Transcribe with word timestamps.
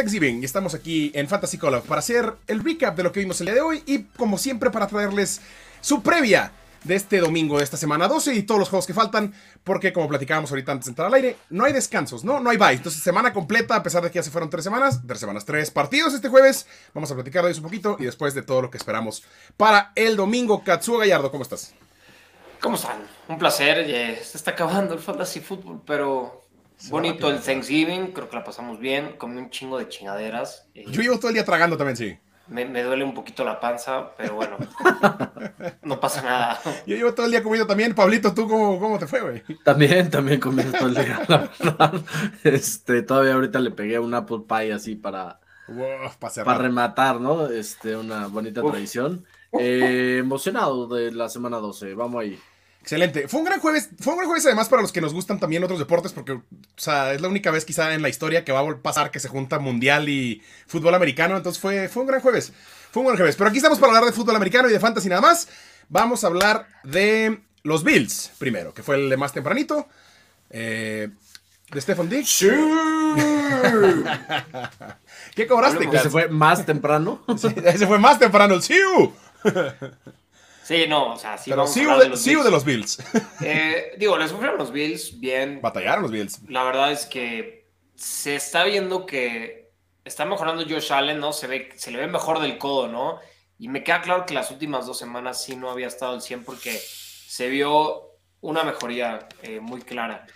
Thanksgiving 0.00 0.40
y 0.40 0.46
estamos 0.46 0.74
aquí 0.74 1.12
en 1.14 1.28
Fantasy 1.28 1.58
Call 1.58 1.82
para 1.82 1.98
hacer 1.98 2.32
el 2.46 2.64
recap 2.64 2.96
de 2.96 3.02
lo 3.02 3.12
que 3.12 3.20
vimos 3.20 3.38
el 3.40 3.48
día 3.48 3.54
de 3.56 3.60
hoy 3.60 3.82
y 3.84 4.04
como 4.16 4.38
siempre 4.38 4.70
para 4.70 4.86
traerles 4.86 5.42
su 5.82 6.02
previa 6.02 6.52
de 6.84 6.94
este 6.94 7.18
domingo 7.18 7.58
de 7.58 7.64
esta 7.64 7.76
semana 7.76 8.08
12 8.08 8.34
y 8.34 8.42
todos 8.44 8.58
los 8.58 8.70
juegos 8.70 8.86
que 8.86 8.94
faltan 8.94 9.34
porque 9.62 9.92
como 9.92 10.08
platicábamos 10.08 10.50
ahorita 10.50 10.72
antes 10.72 10.86
de 10.86 10.92
entrar 10.92 11.08
al 11.08 11.12
aire, 11.12 11.36
no 11.50 11.66
hay 11.66 11.74
descansos, 11.74 12.24
¿no? 12.24 12.40
No 12.40 12.48
hay 12.48 12.56
bye. 12.56 12.72
Entonces 12.72 13.02
semana 13.02 13.34
completa 13.34 13.76
a 13.76 13.82
pesar 13.82 14.02
de 14.02 14.10
que 14.10 14.14
ya 14.14 14.22
se 14.22 14.30
fueron 14.30 14.48
tres 14.48 14.64
semanas, 14.64 15.02
tres 15.06 15.20
semanas, 15.20 15.44
tres 15.44 15.70
partidos 15.70 16.14
este 16.14 16.30
jueves. 16.30 16.66
Vamos 16.94 17.10
a 17.10 17.14
platicar 17.14 17.44
de 17.44 17.50
eso 17.50 17.60
un 17.60 17.64
poquito 17.64 17.98
y 18.00 18.04
después 18.04 18.32
de 18.32 18.40
todo 18.40 18.62
lo 18.62 18.70
que 18.70 18.78
esperamos 18.78 19.22
para 19.58 19.92
el 19.96 20.16
domingo. 20.16 20.64
Katsuo 20.64 20.96
Gallardo, 20.96 21.30
¿cómo 21.30 21.42
estás? 21.42 21.74
¿Cómo 22.58 22.76
están? 22.76 23.02
Un 23.28 23.38
placer. 23.38 23.84
se 24.24 24.38
está 24.38 24.52
acabando 24.52 24.94
el 24.94 25.00
fantasy 25.00 25.40
fútbol, 25.40 25.82
pero 25.86 26.40
bonito 26.88 27.28
el 27.28 27.40
Thanksgiving. 27.40 28.12
Creo 28.12 28.28
que 28.28 28.36
la 28.36 28.44
pasamos 28.44 28.78
bien. 28.78 29.16
Comí 29.18 29.38
un 29.38 29.50
chingo 29.50 29.78
de 29.78 29.88
chingaderas. 29.88 30.68
Yo 30.74 31.02
llevo 31.02 31.18
todo 31.18 31.28
el 31.28 31.34
día 31.34 31.44
tragando 31.44 31.76
también, 31.76 31.96
sí. 31.96 32.18
Me, 32.50 32.82
duele 32.82 33.04
un 33.04 33.14
poquito 33.14 33.44
la 33.44 33.60
panza, 33.60 34.10
pero 34.16 34.34
bueno, 34.34 34.56
no 35.82 36.00
pasa 36.00 36.20
nada. 36.20 36.60
Yo 36.84 36.96
llevo 36.96 37.14
todo 37.14 37.26
el 37.26 37.32
día 37.32 37.44
comiendo 37.44 37.68
también. 37.68 37.94
Pablito, 37.94 38.34
¿tú 38.34 38.48
cómo, 38.48 38.80
cómo 38.80 38.98
te 38.98 39.06
fue, 39.06 39.20
güey? 39.20 39.42
También, 39.62 40.10
también 40.10 40.40
comí 40.40 40.64
todo 40.64 40.88
el 40.88 40.94
día, 40.94 41.22
la 41.28 41.48
verdad. 41.60 41.94
Este, 42.42 43.02
todavía 43.02 43.34
ahorita 43.34 43.60
le 43.60 43.70
pegué 43.70 44.00
un 44.00 44.14
apple 44.14 44.40
pie 44.48 44.72
así 44.72 44.96
para, 44.96 45.38
para, 46.44 46.58
rematar, 46.58 47.20
¿no? 47.20 47.46
Este, 47.46 47.94
una 47.94 48.26
bonita 48.26 48.62
tradición. 48.62 49.24
Eh, 49.52 50.16
emocionado 50.18 50.88
de 50.88 51.12
la 51.12 51.28
semana 51.28 51.58
12, 51.58 51.94
vamos 51.94 52.20
ahí. 52.20 52.38
Excelente. 52.80 53.28
Fue 53.28 53.40
un 53.40 53.46
gran 53.46 53.60
jueves. 53.60 53.90
Fue 54.00 54.12
un 54.12 54.18
gran 54.18 54.28
jueves 54.28 54.46
además 54.46 54.68
para 54.68 54.82
los 54.82 54.92
que 54.92 55.00
nos 55.00 55.12
gustan 55.12 55.38
también 55.38 55.62
otros 55.62 55.78
deportes, 55.78 56.12
porque 56.12 56.32
o 56.32 56.42
sea, 56.76 57.12
es 57.12 57.20
la 57.20 57.28
única 57.28 57.50
vez 57.50 57.64
quizá 57.64 57.94
en 57.94 58.02
la 58.02 58.08
historia 58.08 58.44
que 58.44 58.52
va 58.52 58.60
a 58.60 58.76
pasar 58.78 59.10
que 59.10 59.20
se 59.20 59.28
junta 59.28 59.58
mundial 59.58 60.08
y 60.08 60.42
fútbol 60.66 60.94
americano. 60.94 61.36
Entonces 61.36 61.60
fue, 61.60 61.88
fue 61.88 62.02
un 62.02 62.08
gran 62.08 62.20
jueves. 62.20 62.52
Fue 62.90 63.02
un 63.02 63.08
gran 63.08 63.18
jueves. 63.18 63.36
Pero 63.36 63.48
aquí 63.48 63.58
estamos 63.58 63.78
para 63.78 63.92
hablar 63.92 64.06
de 64.06 64.12
fútbol 64.12 64.36
americano 64.36 64.68
y 64.68 64.72
de 64.72 64.80
fantasy 64.80 65.08
nada 65.08 65.20
más. 65.20 65.48
Vamos 65.88 66.24
a 66.24 66.28
hablar 66.28 66.66
de 66.84 67.40
los 67.62 67.84
Bills 67.84 68.32
primero, 68.38 68.72
que 68.72 68.82
fue 68.82 68.96
el 68.96 69.10
de 69.10 69.16
más 69.16 69.32
tempranito. 69.32 69.86
Eh, 70.48 71.10
de 71.70 71.80
Stephen. 71.80 72.10
Sí. 72.24 72.48
¿Qué 75.34 75.46
cobraste? 75.46 75.88
Ese 75.92 76.10
fue 76.10 76.28
más 76.28 76.66
temprano. 76.66 77.22
ese 77.64 77.86
fue 77.86 77.98
más 77.98 78.18
temprano, 78.18 78.54
el 78.54 78.62
Siu. 78.62 79.12
Sí, 80.62 80.86
no, 80.86 81.14
o 81.14 81.16
sea, 81.16 81.36
sí. 81.36 81.50
Pero 81.50 81.66
sí, 81.66 81.80
de, 81.80 82.08
los 82.08 82.24
de 82.24 82.50
los 82.50 82.64
Bills. 82.64 83.02
Eh, 83.42 83.94
digo, 83.98 84.18
les 84.18 84.30
sufrieron 84.30 84.58
los 84.58 84.70
Bills 84.70 85.18
bien. 85.18 85.60
Batallaron 85.62 86.02
los 86.02 86.12
Bills. 86.12 86.40
La 86.48 86.62
verdad 86.62 86.92
es 86.92 87.06
que 87.06 87.70
se 87.94 88.36
está 88.36 88.64
viendo 88.64 89.06
que 89.06 89.72
está 90.04 90.24
mejorando 90.24 90.62
Josh 90.68 90.92
Allen, 90.92 91.20
¿no? 91.20 91.32
Se, 91.32 91.46
ve, 91.46 91.70
se 91.76 91.90
le 91.90 91.98
ve 91.98 92.06
mejor 92.06 92.40
del 92.40 92.58
codo, 92.58 92.88
¿no? 92.88 93.18
Y 93.58 93.68
me 93.68 93.82
queda 93.82 94.00
claro 94.00 94.26
que 94.26 94.34
las 94.34 94.50
últimas 94.50 94.86
dos 94.86 94.98
semanas 94.98 95.42
sí 95.42 95.56
no 95.56 95.70
había 95.70 95.86
estado 95.86 96.12
al 96.12 96.22
100 96.22 96.44
porque 96.44 96.72
se 96.72 97.48
vio 97.48 98.10
una 98.40 98.64
mejoría 98.64 99.28
eh, 99.42 99.60
muy 99.60 99.82
clara. 99.82 100.26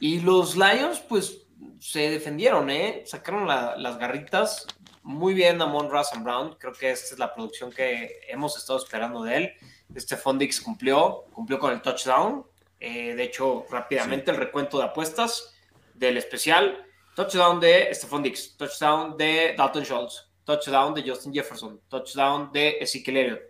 Y 0.00 0.20
los 0.20 0.56
Lions, 0.56 1.00
pues, 1.00 1.46
se 1.80 2.10
defendieron, 2.10 2.70
¿eh? 2.70 3.02
Sacaron 3.06 3.46
las 3.46 3.98
garritas 3.98 4.66
muy 5.08 5.32
bien 5.32 5.60
a 5.62 5.66
Mon 5.66 5.88
and 5.90 6.22
Brown. 6.22 6.56
Creo 6.58 6.74
que 6.74 6.90
esta 6.90 7.14
es 7.14 7.18
la 7.18 7.32
producción 7.34 7.72
que 7.72 8.20
hemos 8.28 8.58
estado 8.58 8.78
esperando 8.78 9.22
de 9.22 9.36
él. 9.36 9.52
Este 9.94 10.18
Fondix 10.18 10.60
cumplió, 10.60 11.24
cumplió 11.32 11.58
con 11.58 11.72
el 11.72 11.80
touchdown. 11.80 12.44
Eh, 12.78 13.14
de 13.14 13.22
hecho, 13.24 13.64
rápidamente 13.70 14.30
el 14.30 14.36
recuento 14.36 14.78
de 14.78 14.84
apuestas 14.84 15.54
del 15.94 16.18
especial. 16.18 16.84
Touchdown 17.16 17.58
de 17.58 17.88
Stephon 17.94 18.22
Dix, 18.22 18.56
touchdown 18.58 19.16
de 19.16 19.54
Dalton 19.56 19.82
Schultz, 19.82 20.30
touchdown 20.44 20.94
de 20.94 21.02
Justin 21.08 21.32
Jefferson, 21.32 21.80
touchdown 21.88 22.52
de 22.52 22.76
Ezekiel 22.78 23.16
Elliott. 23.16 23.40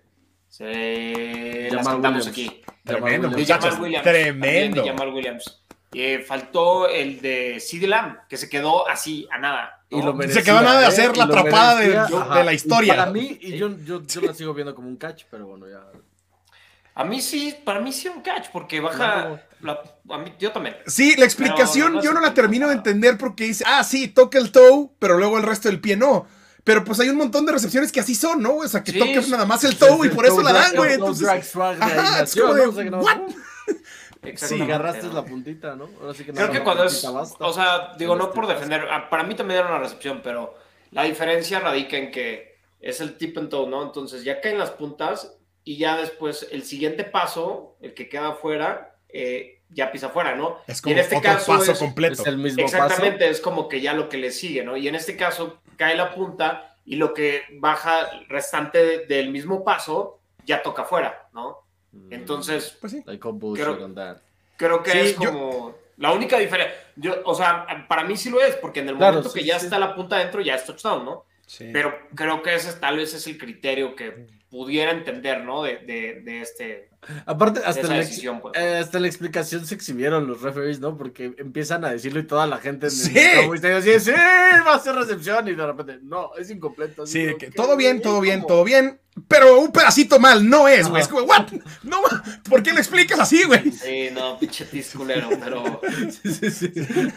Se 0.49 1.69
las 1.73 1.87
cantamos 1.87 2.29
aquí. 2.29 2.63
Tremendo, 2.85 3.29
de 3.29 3.45
Jamal 3.45 3.81
Williams. 3.81 4.05
Tremendo. 4.05 4.83
De 4.83 4.89
Jamal 4.89 5.13
Williams. 5.13 5.65
Eh, 5.93 6.21
faltó 6.21 6.89
el 6.89 7.21
de 7.21 7.59
CD 7.61 7.89
Lamb, 7.89 8.29
que 8.29 8.37
se 8.37 8.49
quedó 8.49 8.89
así, 8.89 9.27
a 9.31 9.39
nada. 9.39 9.78
Y 9.91 10.03
lo 10.03 10.21
se 10.23 10.43
quedó 10.43 10.59
a 10.59 10.63
nada 10.63 10.81
de 10.81 10.85
¿eh? 10.85 10.89
hacer 10.89 11.17
la 11.17 11.25
atrapada 11.25 11.77
de, 11.77 12.45
la 12.45 12.53
historia. 12.53 12.95
Para 12.95 13.11
mí, 13.11 13.39
y 13.41 13.57
yo, 13.57 13.71
yo, 13.85 14.03
yo 14.07 14.21
la 14.21 14.35
sigo 14.35 14.53
viendo 14.53 14.75
como 14.75 14.89
un 14.89 14.97
catch, 14.97 15.25
pero 15.31 15.47
bueno, 15.47 15.67
ya. 15.67 15.81
A 16.95 17.05
mí 17.05 17.23
sí, 17.23 17.57
para 17.65 17.81
mí 17.81 17.93
sí 17.93 18.09
un 18.09 18.23
catch, 18.23 18.49
porque 18.53 18.81
baja. 18.81 19.41
a 20.11 20.19
mí, 20.19 20.35
yo 20.39 20.53
también. 20.53 20.77
Sí, 20.87 21.15
la 21.17 21.25
explicación 21.25 22.03
yo 22.03 22.13
no 22.13 22.21
la 22.21 22.35
termino 22.35 22.67
de 22.67 22.75
entender 22.75 23.17
porque 23.17 23.45
dice, 23.45 23.65
ah, 23.67 23.85
sí, 23.85 24.09
toca 24.09 24.37
el 24.39 24.53
toe, 24.53 24.91
pero 24.99 25.17
luego 25.17 25.39
el 25.39 25.45
resto 25.45 25.69
del 25.69 25.81
pie 25.81 25.97
no. 25.97 26.27
Pero 26.65 26.85
pues 26.85 27.01
hay 27.01 27.09
un 27.09 27.17
montón 27.17 27.47
de 27.47 27.53
recepciones 27.53 27.91
que 27.91 28.01
así 28.01 28.15
son, 28.15 28.43
¿no? 28.43 28.57
O 28.57 28.69
sea, 28.69 28.85
que 28.85 28.93
toques 28.93 29.29
nada 29.29 29.47
más 29.47 29.65
el 29.65 29.77
toe 29.77 30.09
y 30.09 30.11
por 30.11 30.27
eso 30.27 30.43
la 30.43 30.53
dan, 30.53 30.77
güey. 30.77 30.95
Entonces, 30.95 31.29
ajá, 31.57 32.23
es 32.25 32.35
como 32.35 32.53
de, 32.53 32.91
¿what? 32.91 33.21
Sí, 34.35 34.61
agarraste 34.61 35.09
la 35.09 35.25
puntita, 35.25 35.77
¿no? 35.77 35.89
Ahora 36.01 36.15
sí 36.15 36.25
que 36.25 36.33
Creo 36.33 36.51
que 36.51 36.63
cuando 36.63 36.85
es, 36.85 37.05
o 37.05 37.53
sea, 37.53 37.95
digo, 37.99 38.17
no 38.17 38.33
por 38.33 38.47
defender, 38.47 38.87
ah, 38.91 39.09
para 39.09 39.23
mí 39.23 39.35
también 39.35 39.61
era 39.61 39.69
una 39.69 39.79
recepción, 39.79 40.21
pero 40.23 40.55
la 40.91 41.05
diferencia 41.05 41.61
radica 41.61 41.97
en 41.97 42.11
que 42.11 42.57
es 42.81 43.01
el 43.01 43.17
tip 43.17 43.37
and 43.39 43.49
toe, 43.49 43.69
¿no? 43.69 43.83
Entonces 43.83 44.25
ya 44.25 44.41
caen 44.41 44.59
las 44.59 44.71
puntas 44.71 45.37
y 45.65 45.77
ya 45.77 45.97
después 45.97 46.49
el 46.51 46.65
siguiente 46.65 47.05
paso, 47.05 47.77
el 47.81 47.95
que 47.95 48.09
queda 48.09 48.29
afuera, 48.29 48.97
eh, 49.09 49.61
ya 49.71 49.93
pisa 49.93 50.07
afuera, 50.07 50.35
¿no? 50.35 50.59
Es 50.67 50.81
como 50.81 50.95
y 50.95 50.99
en 50.99 51.05
este 51.05 51.21
caso 51.21 51.53
paso 51.53 51.75
completo. 51.79 52.23
Es 52.23 52.27
el 52.27 52.39
mismo 52.39 52.63
exactamente, 52.63 53.29
es 53.29 53.41
como 53.41 53.69
que 53.69 53.81
ya 53.81 53.93
lo 53.93 54.09
que 54.09 54.17
le 54.17 54.31
sigue, 54.31 54.65
¿no? 54.65 54.77
Y 54.77 54.89
en 54.89 54.95
este 54.95 55.17
caso 55.17 55.61
cae 55.77 55.95
la 55.95 56.15
punta 56.15 56.77
y 56.85 56.97
lo 56.97 57.13
que 57.13 57.43
baja 57.59 58.09
restante 58.29 59.07
del 59.07 59.31
mismo 59.31 59.65
paso 59.65 60.21
ya 60.47 60.63
toca 60.63 60.83
afuera, 60.83 61.29
¿no? 61.35 61.68
Mm. 61.93 62.13
Entonces, 62.13 62.77
pues 62.81 62.93
sí. 62.93 63.03
creo, 64.57 64.83
que 64.83 65.01
es 65.01 65.15
como 65.15 65.75
la 65.97 66.13
única 66.13 66.39
diferencia. 66.39 66.75
Yo, 66.97 67.23
o 67.25 67.35
sea, 67.35 67.87
para 67.89 68.05
mí 68.05 68.17
sí 68.17 68.31
lo 68.31 68.41
es, 68.41 68.57
porque 68.57 68.81
en 68.81 68.89
el 68.89 68.97
momento 68.97 69.33
que 69.33 69.45
ya 69.45 69.57
está 69.57 69.79
la 69.79 69.95
punta 69.95 70.17
adentro 70.17 70.41
ya 70.41 70.55
es 70.55 70.65
touchdown, 70.65 71.05
¿no? 71.05 71.25
Pero 71.59 71.99
creo 72.15 72.43
que 72.43 72.55
ese 72.55 72.75
tal 72.75 72.99
vez 72.99 73.15
es 73.15 73.27
el 73.27 73.39
criterio 73.39 73.97
que 73.97 74.27
pudiera 74.51 74.91
entender, 74.91 75.45
¿no? 75.45 75.63
De, 75.63 75.79
de, 75.79 76.21
de 76.21 76.43
este 76.43 76.91
Aparte, 77.27 77.61
hasta, 77.65 77.83
la, 77.83 78.05
pues. 78.43 78.59
eh, 78.59 78.79
hasta 78.83 78.99
la 78.99 79.07
explicación 79.07 79.65
se 79.65 79.75
exhibieron 79.75 80.27
los 80.27 80.43
referees, 80.43 80.81
¿no? 80.81 80.99
Porque 80.99 81.33
empiezan 81.39 81.85
a 81.85 81.91
decirlo 81.91 82.21
y 82.21 82.27
toda 82.27 82.47
la 82.47 82.59
gente 82.59 82.87
en 82.87 82.93
sí. 82.93 83.17
el 83.17 83.51
dice, 83.83 84.01
sí, 84.01 84.13
va 84.13 84.75
a 84.75 84.79
ser 84.81 84.95
recepción 84.95 85.49
y 85.49 85.55
de 85.55 85.67
repente, 85.67 85.99
no, 86.03 86.35
es 86.37 86.51
incompleto. 86.51 87.07
Sí, 87.07 87.35
que 87.39 87.51
todo 87.51 87.77
bien, 87.77 88.03
todo 88.03 88.21
bien, 88.21 88.45
todo 88.47 88.65
bien, 88.65 89.01
pero 89.27 89.59
un 89.61 89.73
pedacito 89.73 90.21
mal 90.21 90.49
no 90.49 90.69
es, 90.69 90.89
güey. 90.89 91.03
Es 91.03 91.09
como, 91.09 91.23
¿what? 91.23 91.47
No, 91.83 91.99
¿por 92.49 92.63
qué 92.63 92.73
lo 92.73 92.79
explicas 92.79 93.19
así, 93.19 93.43
güey? 93.45 93.73
Sí, 93.73 94.11
no, 94.13 94.39
pinche 94.39 94.65
tisculero, 94.67 95.29
pero... 95.43 95.81
sí, 96.23 96.35
sí, 96.35 96.51
sí. 96.51 96.73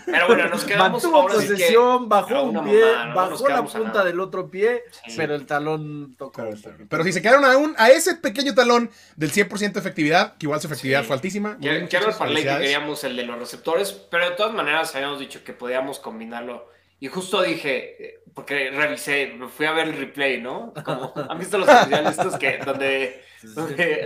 Pero 0.05 0.27
bueno, 0.27 0.49
nos 0.49 0.63
quedamos 0.63 1.03
Mantuvo 1.03 1.27
posesión, 1.27 2.09
bajó 2.09 2.43
un 2.43 2.63
pie, 2.63 2.81
bajó 3.13 3.49
la 3.49 3.63
punta 3.63 4.03
del 4.03 4.19
otro 4.19 4.49
pie, 4.49 4.83
pero 5.15 5.35
el 5.35 5.45
talón 5.45 6.15
tocó. 6.17 6.43
Pero, 6.89 7.03
si 7.03 7.13
se 7.13 7.21
quedaron 7.21 7.45
aún 7.45 7.75
a 7.77 7.89
ese 7.89 8.15
pequeño 8.15 8.53
talón 8.55 8.89
del 9.15 9.31
100% 9.31 9.80
efectividad, 9.81 10.37
que 10.37 10.45
igual 10.45 10.61
su 10.61 10.67
efectividad 10.67 11.03
fue 11.03 11.15
altísima. 11.15 11.57
Ya, 11.59 11.73
el 11.73 11.87
parlay 12.17 12.43
que 12.43 12.49
queríamos 12.49 13.03
el 13.03 13.15
de 13.15 13.23
los 13.23 13.37
receptores, 13.37 13.91
pero 13.91 14.29
de 14.29 14.35
todas 14.35 14.53
maneras 14.53 14.95
habíamos 14.95 15.19
dicho 15.19 15.43
que 15.43 15.53
podíamos 15.53 15.99
combinarlo. 15.99 16.69
Y 16.99 17.07
justo 17.07 17.41
dije, 17.41 17.95
eh, 17.99 18.19
porque 18.35 18.69
revisé, 18.69 19.33
me 19.35 19.47
fui 19.47 19.65
a 19.65 19.71
ver 19.71 19.87
el 19.87 19.97
replay, 19.97 20.39
¿no? 20.39 20.71
Como, 20.85 21.11
¿Han 21.29 21.39
visto 21.39 21.57
los 21.57 21.67
especiales 21.67 22.11
estos 22.11 22.37
que, 22.37 22.59
donde, 22.59 23.21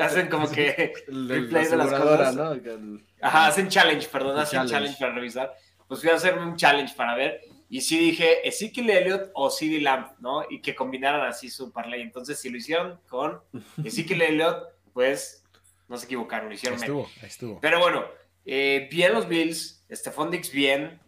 hacen 0.02 0.30
como 0.30 0.50
que 0.50 0.94
replay 1.08 1.68
de 1.68 1.76
las 1.76 1.92
cosas? 1.92 2.36
¿no? 2.36 2.58
Ajá, 3.22 3.48
hacen 3.48 3.68
challenge, 3.68 4.08
perdón, 4.08 4.40
hacen 4.40 4.66
challenge. 4.66 4.98
para 4.98 5.14
revisar. 5.14 5.54
Pues 5.88 6.00
fui 6.00 6.10
a 6.10 6.16
hacerme 6.16 6.44
un 6.44 6.56
challenge 6.56 6.96
para 6.96 7.16
ver. 7.16 7.42
Y 7.70 7.82
sí 7.82 7.98
dije 7.98 8.48
Ezekiel 8.48 8.90
Elliott 8.90 9.32
o 9.34 9.50
CD 9.50 9.82
Lamb, 9.82 10.12
¿no? 10.20 10.46
Y 10.50 10.62
que 10.62 10.74
combinaran 10.74 11.28
así 11.28 11.50
su 11.50 11.72
parlay. 11.72 12.02
Entonces, 12.02 12.40
si 12.40 12.50
lo 12.50 12.58
hicieron 12.58 13.00
con 13.10 13.42
Ezekiel 13.84 14.22
Elliott, 14.22 14.64
pues 14.94 15.44
no 15.88 15.98
se 15.98 16.06
equivocaron, 16.06 16.50
lo 16.50 16.56
hicieron 16.56 16.80
estuvo, 16.80 17.10
estuvo. 17.22 17.60
Pero 17.60 17.80
bueno, 17.80 18.06
eh, 18.46 18.88
bien 18.92 19.14
los 19.14 19.28
Bills, 19.28 19.84
Stephon 19.92 20.32
Dix 20.32 20.52
bien. 20.52 21.00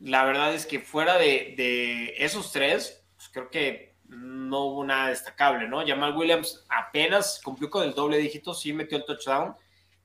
La 0.00 0.24
verdad 0.24 0.54
es 0.54 0.66
que 0.66 0.80
fuera 0.80 1.16
de, 1.16 2.14
esos 2.18 2.50
tres, 2.52 3.04
pues 3.16 3.28
creo 3.28 3.50
que 3.50 3.94
no 4.08 4.66
hubo 4.66 4.84
nada 4.84 5.08
destacable, 5.08 5.68
¿no? 5.68 5.86
Jamal 5.86 6.16
Williams 6.16 6.64
apenas 6.68 7.40
cumplió 7.42 7.70
con 7.70 7.84
el 7.84 7.94
doble 7.94 8.18
dígito, 8.18 8.52
sí 8.52 8.72
metió 8.72 8.98
el 8.98 9.04
touchdown, 9.04 9.54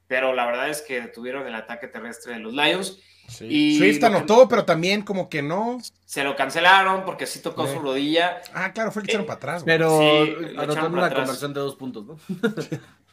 pero 0.07 0.33
la 0.33 0.45
verdad 0.45 0.69
es 0.69 0.81
que 0.81 1.01
detuvieron 1.01 1.47
el 1.47 1.56
ataque 1.56 1.88
terrestre 1.88 2.33
de 2.33 2.39
los 2.39 2.53
Lions. 2.53 3.00
Sí. 3.27 3.45
Y 3.50 3.77
Swift 3.77 4.01
anotó, 4.03 4.47
pero 4.47 4.63
también 4.63 5.01
como 5.01 5.27
que 5.27 5.41
no. 5.41 5.79
Se 6.06 6.24
lo 6.24 6.35
cancelaron 6.35 7.03
porque 7.03 7.25
sí 7.25 7.41
tocó 7.41 7.68
su 7.68 7.79
rodilla. 7.79 8.41
Ah, 8.53 8.71
claro, 8.71 8.91
fue 8.91 9.01
el 9.01 9.07
que 9.07 9.12
echaron 9.12 9.25
eh, 9.25 9.27
para 9.27 9.38
atrás. 9.38 9.63
Pero 9.65 10.00
sí, 10.00 10.56
anotó 10.57 10.88
una 10.88 11.13
conversión 11.13 11.53
de 11.53 11.59
dos 11.59 11.75
puntos, 11.75 12.06
¿no? 12.06 12.18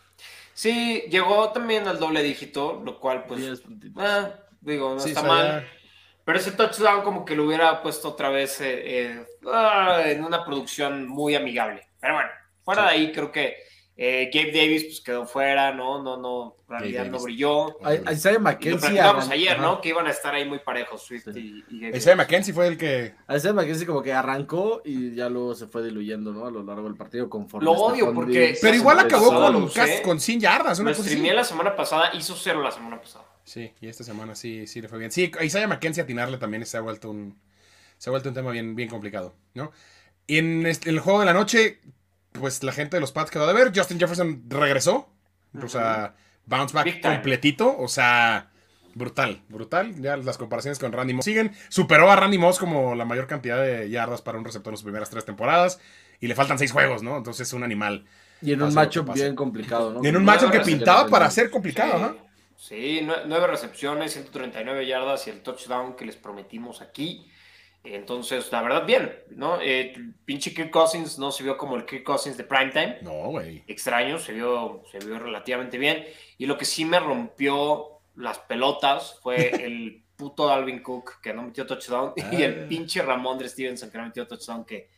Sí, 0.55 1.05
llegó 1.11 1.51
también 1.51 1.87
al 1.89 1.99
doble 1.99 2.23
dígito, 2.23 2.81
lo 2.85 3.01
cual, 3.01 3.25
pues, 3.27 3.63
ah, 3.97 4.31
digo, 4.61 4.95
no 4.95 5.05
está 5.05 5.23
mal. 5.23 5.69
Pero 6.25 6.39
ese 6.39 6.53
touchdown 6.53 7.03
como 7.03 7.25
que 7.25 7.37
lo 7.37 7.45
hubiera 7.45 7.83
puesto 7.83 8.09
otra 8.09 8.31
vez 8.31 8.61
eh, 8.61 8.83
eh, 8.85 9.27
ah, 9.53 10.01
en 10.07 10.25
una 10.25 10.45
producción 10.45 11.07
muy 11.07 11.35
amigable. 11.35 11.87
Pero 12.01 12.15
bueno, 12.15 12.31
fuera 12.63 12.85
de 12.85 12.89
ahí 12.89 13.13
creo 13.13 13.31
que 13.31 13.64
eh, 13.97 14.29
Gabe 14.35 14.51
Davis 14.51 14.85
pues 14.85 15.01
quedó 15.01 15.25
fuera, 15.25 15.73
¿no? 15.73 16.03
No, 16.03 16.17
no, 16.17 16.57
en 16.69 16.69
realidad 16.69 17.07
no 17.07 17.21
brilló. 17.21 17.79
Isaiah 18.11 18.41
McKenzie. 18.41 18.91
Lo 18.91 19.21
ayer, 19.31 19.61
¿no? 19.61 19.81
Que 19.81 19.91
iban 19.91 20.09
a 20.09 20.11
estar 20.11 20.35
ahí 20.35 20.45
muy 20.45 20.59
parejos, 20.59 21.03
Swift 21.03 21.29
y, 21.37 21.65
y 21.71 21.97
Isaiah 21.97 22.17
McKenzie 22.17 22.53
fue 22.53 22.67
el 22.67 22.77
que. 22.77 23.15
Isaiah 23.29 23.53
McKenzie 23.53 23.87
como 23.87 24.03
que 24.03 24.13
arrancó 24.13 24.83
y 24.85 25.15
ya 25.15 25.29
luego 25.29 25.55
se 25.55 25.69
fue 25.69 25.85
diluyendo, 25.85 26.33
¿no? 26.33 26.47
A 26.47 26.51
lo 26.51 26.65
largo 26.65 26.89
del 26.89 26.97
partido 26.97 27.31
conforme. 27.31 27.67
Lo 27.67 27.73
odio 27.73 28.13
porque. 28.13 28.59
Pero 28.61 28.75
igual 28.75 28.99
acabó 28.99 29.31
con, 29.31 29.71
con 30.03 30.21
100 30.21 30.41
yardas. 30.41 30.79
Una 30.81 30.93
cosa 30.93 31.11
la 31.35 31.45
semana 31.45 31.77
pasada, 31.77 32.11
hizo 32.15 32.35
cero 32.35 32.63
la 32.63 32.73
semana 32.73 33.01
pasada. 33.01 33.25
Sí, 33.45 33.73
y 33.81 33.89
esta 33.89 34.03
semana 34.03 34.35
sí, 34.35 34.67
sí 34.67 34.81
le 34.81 34.89
fue 34.89 34.99
bien. 34.99 35.13
Sí, 35.13 35.31
Isaiah 35.41 35.69
McKenzie 35.69 36.03
atinarle 36.03 36.39
también 36.39 36.67
se 36.67 36.77
ha 36.77 36.81
vuelto 36.81 37.11
un. 37.11 37.39
Se 37.99 38.09
ha 38.09 38.13
vuelto 38.13 38.29
un 38.29 38.35
tema 38.35 38.51
bien, 38.51 38.75
bien 38.75 38.89
complicado, 38.89 39.35
¿no? 39.55 39.71
Y 40.27 40.39
en, 40.39 40.67
en 40.67 40.77
el 40.85 40.99
juego 40.99 41.21
de 41.21 41.27
la 41.27 41.33
noche, 41.33 41.81
pues 42.41 42.63
la 42.63 42.73
gente 42.73 42.97
de 42.97 43.01
los 43.01 43.13
Pats 43.13 43.31
quedó 43.31 43.47
de 43.47 43.55
ver. 43.55 43.73
Justin 43.75 43.99
Jefferson 43.99 44.43
regresó. 44.49 45.09
O 45.63 45.69
sea, 45.69 46.15
bounce 46.47 46.75
back 46.75 47.01
completito. 47.01 47.77
O 47.79 47.89
sea, 47.89 48.51
brutal, 48.95 49.43
brutal. 49.49 49.95
Ya 50.01 50.17
las 50.17 50.37
comparaciones 50.37 50.79
con 50.79 50.93
Randy 50.93 51.15
Moss 51.15 51.25
siguen. 51.25 51.53
Superó 51.69 52.11
a 52.11 52.17
Randy 52.17 52.39
Moss 52.39 52.59
como 52.59 52.95
la 52.95 53.05
mayor 53.05 53.27
cantidad 53.27 53.63
de 53.63 53.89
yardas 53.89 54.21
para 54.21 54.39
un 54.39 54.45
receptor 54.45 54.73
en 54.73 54.77
sus 54.77 54.85
primeras 54.85 55.11
tres 55.11 55.25
temporadas. 55.25 55.81
Y 56.21 56.27
le 56.27 56.35
faltan 56.35 56.59
seis 56.59 56.73
juegos, 56.73 57.03
¿no? 57.03 57.17
Entonces 57.17 57.47
es 57.47 57.53
un 57.53 57.63
animal. 57.63 58.05
Y 58.43 58.53
en 58.53 58.63
un 58.63 58.75
macho 58.75 59.05
bien 59.05 59.37
complicado, 59.37 59.93
¿no? 59.93 60.05
Y 60.05 60.09
en 60.09 60.17
un 60.17 60.25
macho 60.25 60.51
que 60.51 60.61
pintaba 60.61 61.07
para 61.09 61.31
ser 61.31 61.51
complicado, 61.51 61.99
¿no? 61.99 62.17
Sí, 62.57 63.07
nueve 63.27 63.47
recepciones, 63.47 64.13
139 64.13 64.87
yardas 64.87 65.27
y 65.27 65.31
el 65.31 65.41
touchdown 65.41 65.97
que 65.97 66.05
les 66.05 66.17
prometimos 66.17 66.81
aquí. 66.81 67.27
Entonces, 67.85 68.51
la 68.51 68.63
verdad, 68.63 68.87
bien, 68.87 69.15
¿no? 69.31 69.59
Eh, 69.61 69.95
pinche 70.25 70.55
Kirk 70.55 70.71
Cousins 70.71 71.19
no 71.19 71.31
se 71.31 71.43
vio 71.45 71.59
como 71.59 71.77
el 71.77 71.85
Kirk 71.85 72.03
Cousins 72.03 72.39
de 72.39 72.45
primetime. 72.45 72.99
No, 73.03 73.31
güey. 73.31 73.63
Extraño, 73.67 74.19
se 74.19 74.33
vio, 74.33 74.83
se 74.91 74.99
vio 74.99 75.19
relativamente 75.19 75.77
bien. 75.77 76.05
Y 76.39 76.47
lo 76.47 76.57
que 76.57 76.65
sí 76.65 76.87
me 76.87 76.99
rompió 76.99 78.01
las 78.17 78.39
pelotas 78.39 79.19
fue 79.23 79.49
el 79.65 80.03
puto 80.17 80.47
Dalvin 80.47 80.83
Cook 80.83 81.21
que 81.21 81.35
no 81.35 81.43
metió 81.43 81.67
touchdown 81.67 82.13
y 82.33 82.43
el 82.43 82.63
ah. 82.65 82.69
pinche 82.69 83.03
Ramón 83.03 83.37
de 83.37 83.49
Stevenson 83.49 83.91
que 83.91 83.99
no 83.99 84.05
metió 84.05 84.27
touchdown 84.29 84.65
que 84.65 84.89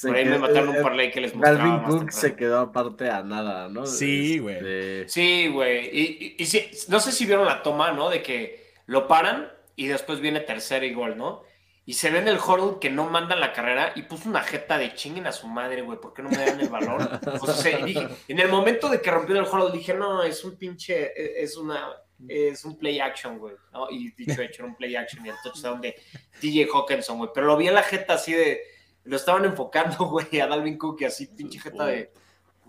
por 0.00 0.14
ahí 0.14 0.24
me 0.24 0.38
mataron 0.38 0.68
un 0.68 0.76
eh, 0.76 0.82
parlay 0.82 1.10
que 1.10 1.20
les 1.20 1.34
mostraba. 1.34 1.58
Dalvin 1.58 1.98
Cook 1.98 2.12
se 2.12 2.36
quedó 2.36 2.60
aparte 2.60 3.10
a 3.10 3.22
nada, 3.22 3.68
¿no? 3.68 3.84
Sí, 3.84 4.38
güey. 4.38 4.56
Este, 4.56 5.08
sí, 5.08 5.48
güey. 5.48 5.90
Y, 5.92 6.36
y, 6.38 6.70
no 6.88 7.00
sé 7.00 7.10
si 7.10 7.26
vieron 7.26 7.46
la 7.46 7.62
toma, 7.62 7.92
¿no? 7.92 8.08
De 8.08 8.22
que 8.22 8.72
lo 8.86 9.08
paran 9.08 9.50
y 9.76 9.86
después 9.88 10.20
viene 10.20 10.40
tercera 10.40 10.86
y 10.86 10.94
gol, 10.94 11.16
¿no? 11.16 11.42
Y 11.88 11.94
se 11.94 12.10
ve 12.10 12.18
en 12.18 12.28
el 12.28 12.36
huddle 12.36 12.78
que 12.78 12.90
no 12.90 13.08
mandan 13.08 13.40
la 13.40 13.54
carrera 13.54 13.94
y 13.96 14.02
puso 14.02 14.28
una 14.28 14.42
jeta 14.42 14.76
de 14.76 14.92
chinguen 14.92 15.26
a 15.26 15.32
su 15.32 15.48
madre, 15.48 15.80
güey, 15.80 15.98
¿por 15.98 16.12
qué 16.12 16.22
no 16.22 16.28
me 16.28 16.36
dan 16.36 16.60
el 16.60 16.68
balón? 16.68 17.08
O 17.40 17.46
sea, 17.46 17.78
en 17.78 18.38
el 18.38 18.48
momento 18.50 18.90
de 18.90 19.00
que 19.00 19.10
rompió 19.10 19.34
el 19.34 19.46
huddle 19.46 19.72
dije, 19.72 19.94
no, 19.94 20.22
es 20.22 20.44
un 20.44 20.58
pinche, 20.58 21.14
e, 21.16 21.42
es 21.42 21.56
una, 21.56 21.88
es 22.28 22.62
un 22.66 22.76
play 22.76 23.00
action, 23.00 23.38
güey. 23.38 23.54
Y 23.90 24.10
dicho 24.10 24.42
hecho, 24.42 24.64
era 24.64 24.66
un 24.66 24.76
play 24.76 24.96
action 24.96 25.24
y 25.24 25.30
el 25.30 25.36
touchdown 25.42 25.80
de 25.80 25.96
DJ 26.42 26.68
Hawkinson, 26.70 27.16
güey, 27.16 27.30
pero 27.32 27.46
lo 27.46 27.56
vi 27.56 27.68
en 27.68 27.74
la 27.74 27.82
jeta 27.82 28.12
así 28.12 28.34
de, 28.34 28.60
lo 29.04 29.16
estaban 29.16 29.46
enfocando, 29.46 29.96
güey, 30.10 30.42
a 30.42 30.46
Dalvin 30.46 30.76
Cook 30.76 31.00
y 31.00 31.04
así, 31.06 31.28
pinche 31.28 31.58
jeta 31.58 31.86
de 31.86 32.12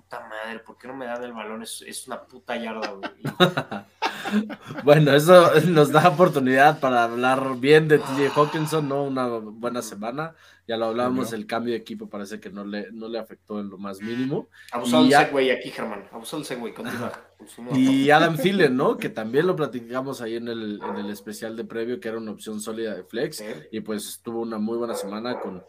puta 0.09 0.27
madre, 0.27 0.59
¿por 0.59 0.75
qué 0.77 0.87
no 0.87 0.95
me 0.95 1.05
dan 1.05 1.23
el 1.23 1.33
balón? 1.33 1.61
Es, 1.61 1.83
es 1.85 2.07
una 2.07 2.23
puta 2.23 2.57
yarda, 2.57 2.93
güey. 2.93 3.11
bueno, 4.83 5.13
eso 5.13 5.51
nos 5.67 5.91
da 5.91 6.09
oportunidad 6.09 6.79
para 6.79 7.03
hablar 7.03 7.57
bien 7.59 7.87
de 7.87 7.99
TJ 7.99 8.29
Hawkinson, 8.35 8.89
¿no? 8.89 9.03
Una 9.03 9.27
buena 9.27 9.83
semana. 9.83 10.33
Ya 10.67 10.77
lo 10.77 10.85
hablábamos, 10.85 11.33
el 11.33 11.45
cambio 11.45 11.73
de 11.73 11.79
equipo 11.79 12.09
parece 12.09 12.39
que 12.39 12.49
no 12.49 12.63
le, 12.63 12.91
no 12.91 13.07
le 13.07 13.19
afectó 13.19 13.59
en 13.59 13.69
lo 13.69 13.77
más 13.77 14.01
mínimo. 14.01 14.49
Abusado 14.71 15.05
el 15.05 15.11
segway 15.11 15.51
aquí, 15.51 15.69
Germán. 15.69 16.07
Abusado 16.11 16.41
el 16.41 16.45
segway, 16.45 16.73
continúa. 16.73 17.11
Y 17.73 18.09
Adam 18.09 18.35
Thielen, 18.37 18.75
¿no? 18.75 18.97
Que 18.97 19.09
también 19.09 19.47
lo 19.47 19.55
platicamos 19.55 20.21
ahí 20.21 20.35
en 20.35 20.47
el, 20.47 20.79
en 20.83 20.95
el 20.97 21.09
especial 21.11 21.55
de 21.55 21.65
previo, 21.65 21.99
que 21.99 22.07
era 22.07 22.17
una 22.17 22.31
opción 22.31 22.61
sólida 22.61 22.95
de 22.95 23.03
flex. 23.03 23.43
Y 23.71 23.81
pues 23.81 24.21
tuvo 24.23 24.41
una 24.41 24.57
muy 24.57 24.77
buena 24.77 24.93
semana 24.95 25.39
con 25.39 25.63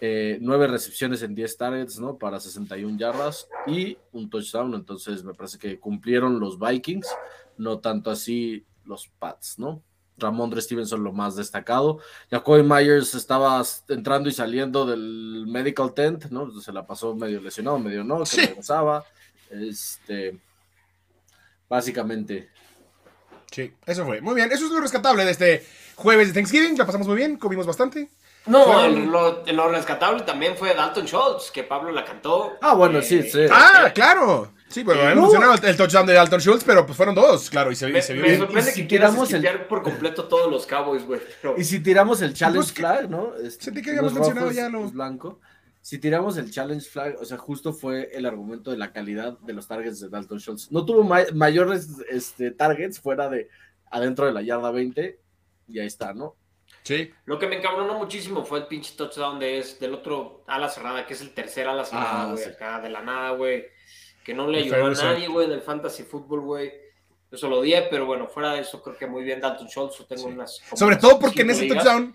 eh, 0.00 0.38
nueve 0.40 0.66
recepciones 0.66 1.22
en 1.22 1.34
10 1.34 1.56
targets, 1.56 1.98
¿no? 1.98 2.18
Para 2.18 2.38
61 2.38 2.98
yardas 2.98 3.48
y 3.66 3.96
un 4.12 4.28
touchdown. 4.28 4.74
Entonces 4.74 5.24
me 5.24 5.34
parece 5.34 5.58
que 5.58 5.80
cumplieron 5.80 6.38
los 6.38 6.58
Vikings, 6.58 7.08
no 7.56 7.78
tanto 7.78 8.10
así 8.10 8.64
los 8.84 9.08
Pats, 9.18 9.58
¿no? 9.58 9.82
Ramondre 10.18 10.62
Stevenson 10.62 11.02
lo 11.02 11.12
más 11.12 11.36
destacado. 11.36 12.00
Jacoby 12.30 12.62
Myers 12.62 13.14
estaba 13.14 13.62
entrando 13.88 14.28
y 14.28 14.32
saliendo 14.32 14.86
del 14.86 15.44
medical 15.46 15.92
tent, 15.92 16.26
¿no? 16.26 16.50
Se 16.60 16.72
la 16.72 16.86
pasó 16.86 17.14
medio 17.14 17.40
lesionado, 17.40 17.78
medio 17.78 18.02
no, 18.02 18.24
que 18.24 18.46
regresaba. 18.46 19.04
Este, 19.50 20.38
básicamente. 21.68 22.48
Sí, 23.50 23.72
eso 23.86 24.04
fue. 24.04 24.20
Muy 24.20 24.34
bien, 24.34 24.50
eso 24.52 24.66
es 24.66 24.72
lo 24.72 24.80
rescatable 24.80 25.24
de 25.24 25.30
este 25.30 25.66
jueves 25.94 26.28
de 26.28 26.34
Thanksgiving. 26.34 26.76
La 26.76 26.86
pasamos 26.86 27.06
muy 27.06 27.16
bien, 27.16 27.36
comimos 27.36 27.66
bastante. 27.66 28.10
No, 28.46 28.88
lo, 28.88 29.68
rescatable 29.68 30.22
también 30.22 30.56
fue 30.56 30.74
Dalton 30.74 31.06
Schultz, 31.06 31.50
que 31.50 31.64
Pablo 31.64 31.90
la 31.90 32.04
cantó. 32.04 32.56
Ah, 32.60 32.74
bueno, 32.74 33.02
sí, 33.02 33.22
sí. 33.22 33.46
Ah, 33.50 33.90
claro. 33.92 34.52
Sí, 34.68 34.82
bueno, 34.82 35.08
emocionaba 35.08 35.54
el, 35.54 35.76
touchdown 35.76 36.06
de 36.06 36.14
Dalton 36.14 36.40
Schultz, 36.40 36.64
pero 36.64 36.84
pues 36.84 36.96
fueron 36.96 37.14
dos, 37.14 37.48
claro, 37.48 37.70
y 37.70 37.76
se, 37.76 37.86
me, 37.86 38.02
se 38.02 38.14
vio 38.14 38.22
Me 38.22 38.36
sorprende 38.36 38.74
que 38.74 38.82
tiramos 38.82 39.32
el... 39.32 39.60
por 39.68 39.82
completo 39.82 40.24
todos 40.24 40.50
los 40.50 40.66
Cowboys, 40.66 41.06
güey. 41.06 41.20
Y 41.56 41.64
si 41.64 41.80
tiramos 41.80 42.20
el 42.20 42.34
challenge 42.34 42.72
flag, 42.72 43.08
¿no? 43.08 43.34
Este, 43.36 43.66
Sentí 43.66 43.82
que 43.82 43.90
habíamos 43.90 44.12
mencionado 44.12 44.50
ya 44.50 44.68
los... 44.68 44.92
Blanco. 44.92 45.40
Si 45.80 45.98
tiramos 45.98 46.36
el 46.36 46.50
challenge 46.50 46.88
flag, 46.90 47.16
o 47.20 47.24
sea, 47.24 47.38
justo 47.38 47.72
fue 47.72 48.10
el 48.12 48.26
argumento 48.26 48.72
de 48.72 48.76
la 48.76 48.92
calidad 48.92 49.38
de 49.38 49.52
los 49.52 49.68
targets 49.68 50.00
de 50.00 50.08
Dalton 50.08 50.40
Schultz. 50.40 50.72
No 50.72 50.84
tuvo 50.84 51.04
mayores 51.32 51.88
este, 52.10 52.50
targets 52.50 53.00
fuera 53.00 53.28
de 53.28 53.48
adentro 53.88 54.26
de 54.26 54.32
la 54.32 54.42
yarda 54.42 54.72
20, 54.72 55.20
y 55.68 55.78
ahí 55.78 55.86
está, 55.86 56.12
¿no? 56.12 56.34
Lo 57.24 57.38
que 57.38 57.46
me 57.46 57.56
encabronó 57.56 57.94
muchísimo 57.94 58.44
fue 58.44 58.60
el 58.60 58.66
pinche 58.66 58.94
touchdown 58.96 59.38
de 59.38 59.58
es, 59.58 59.80
del 59.80 59.94
otro 59.94 60.44
ala 60.46 60.68
cerrada, 60.68 61.06
que 61.06 61.14
es 61.14 61.20
el 61.20 61.34
tercer 61.34 61.66
ala 61.68 61.84
cerrada, 61.84 62.22
ah, 62.22 62.32
güey, 62.32 62.44
acá 62.44 62.80
de 62.80 62.90
la 62.90 63.02
nada, 63.02 63.30
güey. 63.30 63.66
Que 64.24 64.34
no 64.34 64.48
le 64.48 64.58
ayudó 64.58 64.86
a 64.86 64.90
nadie, 64.90 65.28
güey, 65.28 65.46
en 65.46 65.52
el 65.52 65.62
fantasy 65.62 66.02
fútbol, 66.02 66.40
güey. 66.40 66.72
Eso 67.30 67.48
lo 67.48 67.58
odié, 67.58 67.82
pero 67.90 68.06
bueno, 68.06 68.28
fuera 68.28 68.52
de 68.52 68.60
eso, 68.60 68.82
creo 68.82 68.96
que 68.96 69.06
muy 69.06 69.24
bien 69.24 69.40
Dalton 69.40 69.68
Schultz. 69.68 70.06
Tengo 70.08 70.26
unas, 70.26 70.60
Sobre 70.74 70.96
todo 70.96 71.18
porque 71.18 71.42
en 71.42 71.50
ese 71.50 71.66
touchdown 71.66 72.14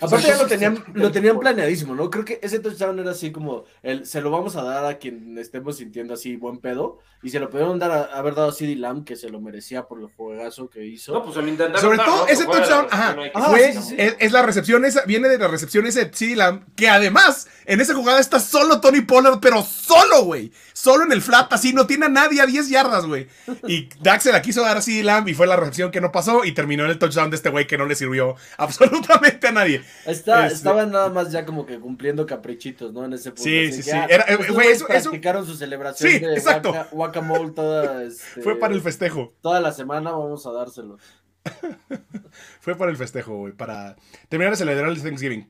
Aparte 0.00 0.28
ya 0.28 0.36
lo 0.36 0.46
tenían, 0.46 0.84
lo 0.94 1.10
tenían 1.12 1.38
planeadísimo, 1.38 1.94
¿no? 1.94 2.10
Creo 2.10 2.24
que 2.24 2.40
ese 2.42 2.58
touchdown 2.58 2.98
era 2.98 3.10
así 3.10 3.30
como, 3.30 3.64
el, 3.82 4.06
se 4.06 4.20
lo 4.20 4.30
vamos 4.30 4.56
a 4.56 4.62
dar 4.62 4.84
a 4.86 4.98
quien 4.98 5.36
estemos 5.38 5.76
sintiendo 5.76 6.14
así 6.14 6.36
buen 6.36 6.58
pedo, 6.58 6.98
y 7.22 7.30
se 7.30 7.38
lo 7.38 7.50
pudieron 7.50 7.78
dar 7.78 7.90
a 7.90 8.04
haber 8.16 8.34
dado 8.34 8.48
a 8.48 8.52
CD 8.52 8.76
Lamb, 8.76 9.04
que 9.04 9.14
se 9.14 9.28
lo 9.28 9.40
merecía 9.40 9.86
por 9.86 10.00
el 10.00 10.06
juegazo 10.06 10.70
que 10.70 10.86
hizo. 10.86 11.12
No, 11.12 11.22
pues 11.22 11.36
lo 11.36 11.46
intentaron. 11.46 11.80
Sobre 11.80 11.98
todo 11.98 12.26
ese 12.28 12.46
touchdown, 12.46 12.86
ajá, 12.90 13.16
fue, 13.50 13.74
es, 14.18 14.32
la 14.32 14.42
recepción 14.42 14.84
esa, 14.86 15.04
viene 15.04 15.28
de 15.28 15.38
la 15.38 15.48
recepción 15.48 15.86
ese 15.86 16.06
de 16.06 16.12
CD 16.14 16.36
Lamb, 16.36 16.64
que 16.74 16.88
además, 16.88 17.48
en 17.66 17.80
esa 17.80 17.94
jugada 17.94 18.20
está 18.20 18.40
solo 18.40 18.80
Tony 18.80 19.02
Pollard, 19.02 19.40
pero 19.40 19.62
solo, 19.62 20.24
güey, 20.24 20.50
solo 20.72 21.04
en 21.04 21.12
el 21.12 21.20
flat, 21.20 21.52
así, 21.52 21.74
no 21.74 21.86
tiene 21.86 22.06
a 22.06 22.08
nadie 22.08 22.40
a 22.40 22.46
10 22.46 22.70
yardas, 22.70 23.04
güey. 23.04 23.28
Y 23.66 23.90
Dax 24.00 24.24
se 24.24 24.32
la 24.32 24.40
quiso 24.40 24.62
dar 24.62 24.78
a 24.78 24.82
CD 24.82 25.02
Lamb, 25.02 25.28
y 25.28 25.34
fue 25.34 25.46
la 25.46 25.56
recepción 25.56 25.90
que 25.90 26.00
no 26.00 26.12
pasó, 26.12 26.44
y 26.44 26.52
terminó 26.52 26.84
en 26.84 26.90
el 26.90 26.98
touchdown 26.98 27.28
de 27.28 27.36
este 27.36 27.50
güey 27.50 27.66
que 27.66 27.76
no 27.76 27.84
le 27.84 27.96
sirvió 27.96 28.36
absolutamente 28.56 29.48
a 29.48 29.52
nadie. 29.52 29.82
Está, 30.06 30.46
este 30.46 30.56
Estaban 30.56 30.90
nada 30.90 31.08
más 31.10 31.30
ya 31.30 31.44
como 31.44 31.66
que 31.66 31.78
cumpliendo 31.78 32.26
caprichitos, 32.26 32.92
¿no? 32.92 33.04
En 33.04 33.12
ese 33.12 33.30
punto. 33.30 33.42
Sí, 33.42 33.72
sí, 33.72 33.82
sí. 33.82 33.90
Era, 33.90 34.24
eh, 34.28 34.38
pues, 34.48 34.82
practicaron 34.82 35.46
su 35.46 35.54
celebración 35.54 36.10
sí, 36.10 36.18
de 36.18 36.34
exacto. 36.34 36.74
guacamole 36.90 37.50
toda. 37.50 38.02
Este, 38.04 38.42
Fue 38.42 38.58
para 38.58 38.74
el 38.74 38.80
festejo. 38.80 39.34
Toda 39.40 39.60
la 39.60 39.72
semana 39.72 40.10
vamos 40.10 40.46
a 40.46 40.52
dárselo. 40.52 40.98
Fue 42.60 42.76
para 42.76 42.90
el 42.90 42.96
festejo, 42.96 43.36
güey. 43.36 43.52
Para 43.52 43.96
terminar 44.28 44.52
de 44.52 44.56
celebrar 44.56 44.90
el 44.90 45.02
Thanksgiving. 45.02 45.46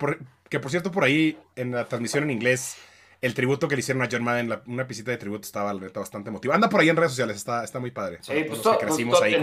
que 0.48 0.60
por 0.60 0.70
cierto, 0.70 0.90
por 0.90 1.04
ahí 1.04 1.38
en 1.56 1.72
la 1.72 1.86
transmisión 1.86 2.24
en 2.24 2.30
inglés 2.30 2.76
el 3.20 3.34
tributo 3.34 3.68
que 3.68 3.76
le 3.76 3.80
hicieron 3.80 4.02
a 4.02 4.08
John 4.10 4.24
Madden, 4.24 4.60
una 4.66 4.86
pisita 4.86 5.10
de 5.10 5.18
tributo 5.18 5.42
estaba 5.42 5.72
bastante 5.72 6.30
motivada. 6.30 6.56
Anda 6.56 6.68
por 6.70 6.80
ahí 6.80 6.88
en 6.88 6.96
redes 6.96 7.12
sociales, 7.12 7.36
está, 7.36 7.62
está 7.62 7.78
muy 7.78 7.90
padre. 7.90 8.18
Sí, 8.22 8.32
pues, 8.48 8.60
pues 8.60 8.78
crecimos 8.78 9.20
ahí 9.20 9.36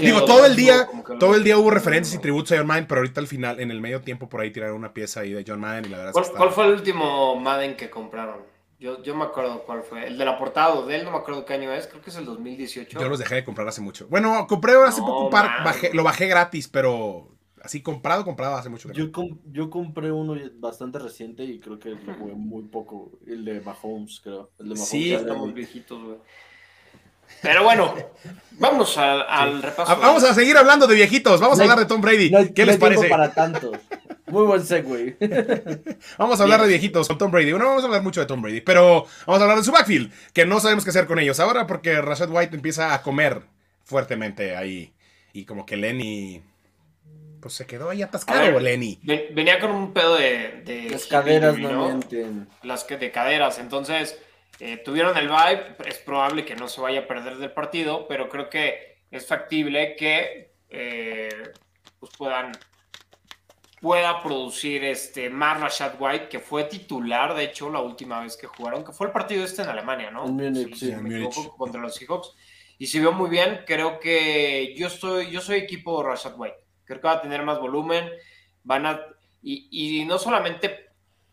digo, 0.00 0.24
todo 0.24 0.44
el 0.44 0.56
día, 0.56 0.88
todo 1.18 1.36
el 1.36 1.44
día 1.44 1.56
hubo 1.56 1.70
referencias 1.70 2.14
y 2.16 2.18
tributos 2.18 2.52
a 2.52 2.58
John 2.58 2.66
Madden, 2.66 2.86
pero 2.86 3.00
ahorita 3.00 3.20
al 3.20 3.28
final, 3.28 3.60
en 3.60 3.70
el 3.70 3.80
medio 3.80 4.00
tiempo, 4.00 4.28
por 4.28 4.40
ahí 4.40 4.50
tiraron 4.50 4.76
una 4.76 4.92
pieza 4.92 5.20
ahí 5.20 5.32
de 5.32 5.44
John 5.46 5.60
Madden 5.60 5.84
y 5.84 5.88
la 5.88 5.98
verdad 5.98 6.12
¿Cuál, 6.12 6.26
¿cuál 6.36 6.50
fue 6.50 6.66
el 6.66 6.72
último 6.72 7.36
Madden 7.36 7.76
que 7.76 7.88
compraron? 7.88 8.50
Yo, 8.80 9.02
yo 9.02 9.14
me 9.14 9.24
acuerdo 9.24 9.62
cuál 9.64 9.82
fue. 9.82 10.06
El 10.06 10.16
de 10.16 10.24
la 10.24 10.38
portada 10.38 10.80
de 10.82 10.96
él, 10.96 11.04
no 11.04 11.10
me 11.10 11.18
acuerdo 11.18 11.44
qué 11.44 11.52
año 11.52 11.70
es, 11.70 11.86
creo 11.86 12.00
que 12.00 12.08
es 12.08 12.16
el 12.16 12.24
2018. 12.24 12.98
Yo 12.98 13.08
los 13.08 13.18
dejé 13.18 13.36
de 13.36 13.44
comprar 13.44 13.68
hace 13.68 13.82
mucho. 13.82 14.08
Bueno, 14.08 14.46
compré 14.48 14.72
hace 14.74 15.02
poco 15.02 15.26
un 15.26 15.30
par, 15.30 15.62
lo 15.92 16.02
bajé 16.02 16.26
gratis, 16.26 16.66
pero 16.66 17.28
Así 17.62 17.82
comprado, 17.82 18.24
comprado 18.24 18.56
hace 18.56 18.68
mucho 18.68 18.90
Yo, 18.92 19.10
yo 19.52 19.70
compré 19.70 20.10
uno 20.10 20.34
bastante 20.54 20.98
reciente 20.98 21.44
y 21.44 21.60
creo 21.60 21.78
que 21.78 21.96
fue 21.96 22.14
muy 22.34 22.64
poco. 22.64 23.18
El 23.26 23.44
de 23.44 23.60
Mahomes, 23.60 24.20
creo. 24.20 24.50
El 24.58 24.70
de 24.70 24.74
Mahomes 24.74 24.88
sí, 24.88 25.12
estamos 25.12 25.52
viejitos, 25.52 26.02
güey. 26.02 26.18
Pero 27.42 27.62
bueno, 27.62 27.94
vamos 28.52 28.98
al 28.98 29.62
repaso. 29.62 29.96
Vamos 30.00 30.24
a 30.24 30.34
seguir 30.34 30.56
hablando 30.56 30.86
de 30.86 30.94
viejitos. 30.94 31.40
Vamos 31.40 31.58
a 31.58 31.62
hablar 31.62 31.78
de 31.78 31.86
Tom 31.86 32.00
Brady. 32.00 32.30
¿Qué 32.54 32.66
les 32.66 32.76
parece? 32.76 33.08
para. 33.08 33.32
Muy 34.26 34.46
buen 34.46 34.64
segue. 34.64 35.16
vamos 36.18 36.38
a 36.38 36.42
hablar 36.44 36.62
de 36.62 36.68
viejitos 36.68 37.08
con 37.08 37.18
Tom 37.18 37.30
Brady. 37.30 37.50
Bueno, 37.50 37.66
vamos 37.66 37.82
a 37.82 37.86
hablar 37.86 38.02
mucho 38.02 38.20
de 38.20 38.26
Tom 38.26 38.42
Brady, 38.42 38.60
pero 38.60 39.06
vamos 39.26 39.40
a 39.40 39.44
hablar 39.44 39.58
de 39.58 39.64
su 39.64 39.72
backfield, 39.72 40.12
que 40.32 40.46
no 40.46 40.60
sabemos 40.60 40.84
qué 40.84 40.90
hacer 40.90 41.06
con 41.06 41.18
ellos 41.18 41.40
ahora 41.40 41.66
porque 41.66 42.00
Rashad 42.00 42.30
White 42.30 42.54
empieza 42.54 42.94
a 42.94 43.02
comer 43.02 43.42
fuertemente 43.84 44.56
ahí. 44.56 44.92
Y 45.32 45.44
como 45.44 45.66
que 45.66 45.76
Lenny 45.76 46.42
pues 47.40 47.54
se 47.54 47.66
quedó 47.66 47.90
ahí 47.90 48.02
atascado, 48.02 48.60
Lenny. 48.60 49.00
Venía 49.02 49.58
con 49.58 49.70
un 49.70 49.92
pedo 49.92 50.16
de. 50.16 50.88
Las 50.90 51.06
caderas 51.06 51.58
no, 51.58 52.00
Las 52.62 52.84
que 52.84 52.96
de 52.96 53.10
caderas. 53.10 53.58
Entonces, 53.58 54.18
eh, 54.58 54.76
tuvieron 54.84 55.16
el 55.16 55.28
vibe. 55.28 55.76
Es 55.86 55.98
probable 55.98 56.44
que 56.44 56.56
no 56.56 56.68
se 56.68 56.80
vaya 56.80 57.00
a 57.00 57.06
perder 57.06 57.36
del 57.38 57.52
partido, 57.52 58.06
pero 58.08 58.28
creo 58.28 58.48
que 58.48 58.98
es 59.10 59.26
factible 59.26 59.96
que 59.96 60.52
eh, 60.68 61.28
pues 61.98 62.12
puedan 62.16 62.52
pueda 63.80 64.22
producir 64.22 64.84
este 64.84 65.30
más 65.30 65.58
Rashad 65.58 65.94
White, 65.98 66.28
que 66.28 66.38
fue 66.38 66.64
titular, 66.64 67.34
de 67.34 67.44
hecho, 67.44 67.70
la 67.70 67.80
última 67.80 68.20
vez 68.20 68.36
que 68.36 68.46
jugaron, 68.46 68.84
que 68.84 68.92
fue 68.92 69.06
el 69.06 69.12
partido 69.12 69.42
este 69.42 69.62
en 69.62 69.70
Alemania, 69.70 70.10
¿no? 70.10 70.26
sí, 70.54 70.92
contra 71.56 71.80
los 71.80 71.94
Seahawks. 71.94 72.34
Y 72.78 72.86
se 72.86 72.98
vio 72.98 73.12
muy 73.12 73.28
bien. 73.28 73.60
Creo 73.66 74.00
que 74.00 74.74
yo 74.74 74.86
estoy, 74.86 75.30
yo 75.30 75.42
soy 75.42 75.58
equipo 75.58 76.02
Rashad 76.02 76.32
White. 76.38 76.56
Creo 76.90 77.00
que 77.00 77.06
va 77.06 77.14
a 77.14 77.22
tener 77.22 77.44
más 77.44 77.60
volumen. 77.60 78.10
Van 78.64 78.84
a. 78.84 79.00
Y, 79.42 80.04
no 80.06 80.18
solamente 80.18 80.88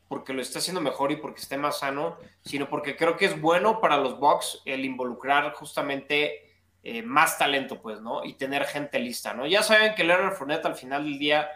porque 0.08 0.34
lo 0.34 0.42
está 0.44 0.60
haciendo 0.60 0.82
mejor 0.82 1.12
y 1.12 1.16
porque 1.16 1.42
esté 1.42 1.58
más 1.58 1.80
sano, 1.80 2.18
sino 2.46 2.70
porque 2.70 2.96
creo 2.96 3.18
que 3.18 3.26
es 3.26 3.42
bueno 3.42 3.82
para 3.82 3.98
los 3.98 4.20
Bucks 4.20 4.62
el 4.66 4.86
involucrar 4.86 5.52
justamente 5.54 6.54
eh, 6.84 7.02
más 7.02 7.40
talento, 7.40 7.82
pues, 7.82 8.00
¿no? 8.02 8.24
Y 8.24 8.36
tener 8.36 8.66
gente 8.66 9.00
lista, 9.00 9.34
¿no? 9.34 9.48
Ya 9.48 9.64
saben 9.64 9.96
que 9.96 10.04
Leonard 10.04 10.36
Fournette 10.36 10.68
al 10.68 10.76
final 10.76 11.04
del 11.04 11.18
día 11.18 11.50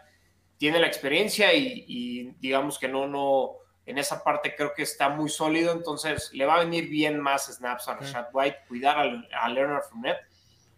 tiene 0.58 0.80
la 0.80 0.88
experiencia 0.88 1.54
y, 1.54 2.34
digamos 2.40 2.80
que 2.80 2.88
no, 2.88 3.08
no, 3.08 3.52
en 3.86 4.00
esa 4.00 4.24
parte 4.24 4.56
creo 4.56 4.74
que 4.74 4.82
está 4.82 5.10
muy 5.10 5.30
sólido, 5.30 5.74
entonces 5.74 6.32
le 6.34 6.46
va 6.46 6.56
a 6.56 6.64
venir 6.64 6.90
bien 6.90 7.20
más 7.20 7.46
snaps 7.46 7.88
a 7.88 7.96
Rashad 7.98 8.28
White, 8.34 8.58
cuidar 8.68 8.98
a, 8.98 9.44
a 9.44 9.50
Leonard 9.50 9.84
Fournette 9.84 10.31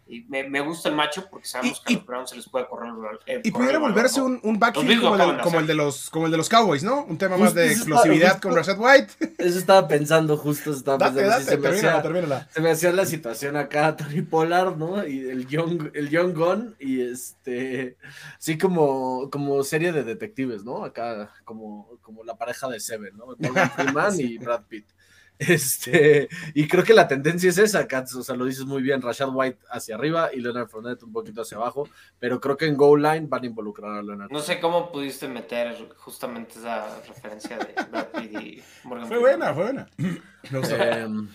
y 0.06 0.20
me, 0.28 0.60
gusta 0.60 0.90
el 0.90 0.94
macho 0.94 1.26
porque 1.30 1.48
sabemos 1.48 1.80
que 1.80 1.94
a 1.94 1.96
los 1.96 2.06
Browns 2.06 2.30
se 2.30 2.36
les 2.36 2.48
puede 2.48 2.66
correr 2.68 2.92
el 3.26 3.40
Y 3.42 3.50
pudiera 3.50 3.78
volverse 3.78 4.20
un, 4.20 4.38
un 4.42 4.58
backfield 4.58 5.00
como, 5.42 5.60
el, 5.60 5.66
de 5.66 5.74
los, 5.74 6.10
como 6.10 6.26
el 6.26 6.30
de 6.32 6.36
los 6.36 6.50
Cowboys, 6.50 6.82
¿no? 6.82 7.04
Un 7.04 7.16
tema 7.16 7.38
más 7.38 7.54
de 7.54 7.72
explosividad 7.72 8.38
con 8.38 8.54
Rashad 8.54 8.78
White. 8.78 9.14
Eso 9.38 9.58
estaba 9.58 9.88
pensando, 9.88 10.36
justo 10.36 10.72
estaba 10.72 10.98
pensando. 10.98 11.40
se, 11.40 11.56
me 11.56 11.68
hacía, 11.68 12.02
se 12.50 12.60
me 12.60 12.70
hacía 12.70 12.92
la 12.92 13.06
situación 13.06 13.56
acá, 13.56 13.96
Tony 13.96 14.20
Pollard, 14.20 14.76
¿no? 14.76 15.06
Y 15.06 15.20
el 15.20 15.46
Young, 15.46 15.90
el 15.94 16.10
Young 16.10 16.34
Gun, 16.34 16.76
y 16.78 17.00
este. 17.00 17.96
Sí, 18.38 18.58
como, 18.58 19.30
como 19.30 19.64
serie 19.64 19.92
de 19.92 20.04
detectives, 20.04 20.64
¿no? 20.64 20.84
Acá, 20.84 21.32
como, 21.44 21.98
como 22.02 22.24
la 22.24 22.36
pareja 22.36 22.68
de 22.68 22.78
Seven, 22.78 23.16
¿no? 23.16 23.34
Morgan 23.38 23.70
Freeman 23.76 24.20
y 24.20 24.36
Brad 24.36 24.64
Pitt. 24.68 24.86
Este, 25.38 26.28
y 26.54 26.68
creo 26.68 26.84
que 26.84 26.94
la 26.94 27.08
tendencia 27.08 27.50
es 27.50 27.58
esa, 27.58 27.86
Katz, 27.88 28.14
o 28.14 28.22
sea, 28.22 28.36
lo 28.36 28.44
dices 28.44 28.64
muy 28.64 28.82
bien, 28.82 29.02
Rashad 29.02 29.30
White 29.32 29.58
hacia 29.68 29.96
arriba 29.96 30.30
y 30.32 30.40
Leonard 30.40 30.68
Fournette 30.68 31.02
un 31.02 31.12
poquito 31.12 31.42
hacia 31.42 31.56
abajo, 31.56 31.88
pero 32.20 32.40
creo 32.40 32.56
que 32.56 32.66
en 32.66 32.76
goal 32.76 33.02
line 33.02 33.26
van 33.28 33.42
a 33.42 33.46
involucrar 33.46 33.98
a 33.98 34.02
Leonard. 34.02 34.30
No 34.30 34.40
sé 34.40 34.60
cómo 34.60 34.92
pudiste 34.92 35.26
meter 35.26 35.88
justamente 35.96 36.58
esa 36.58 37.00
referencia 37.02 37.58
de 37.58 37.74
Brad 37.90 38.06
Pitt 38.12 38.32
y 38.32 38.62
Morgan 38.84 39.08
Fue 39.08 39.18
buena, 39.18 39.54
fue 39.54 39.64
buena. 39.64 39.88
No 40.50 40.62
sé, 40.62 40.76
em, 40.76 41.28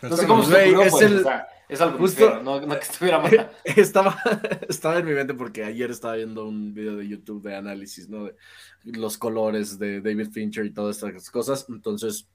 no 0.00 0.16
sé 0.16 0.26
cómo 0.26 0.42
se 0.42 0.70
es 0.70 0.90
pues, 0.90 1.02
el... 1.02 1.26
es 1.68 1.80
algo 1.82 1.98
justo, 1.98 2.42
no, 2.42 2.60
que 2.66 2.78
estuviera 2.78 3.18
mal. 3.18 3.50
Estaba, 3.64 4.16
estaba 4.68 4.98
en 4.98 5.04
mi 5.04 5.12
mente 5.12 5.34
porque 5.34 5.64
ayer 5.64 5.90
estaba 5.90 6.14
viendo 6.14 6.46
un 6.48 6.72
video 6.72 6.96
de 6.96 7.06
YouTube 7.06 7.42
de 7.42 7.54
análisis, 7.54 8.08
¿no? 8.08 8.24
De 8.24 8.34
los 8.84 9.18
colores 9.18 9.78
de 9.78 10.00
David 10.00 10.30
Fincher 10.32 10.64
y 10.64 10.72
todas 10.72 10.96
estas 10.96 11.30
cosas. 11.30 11.66
Entonces, 11.68 12.26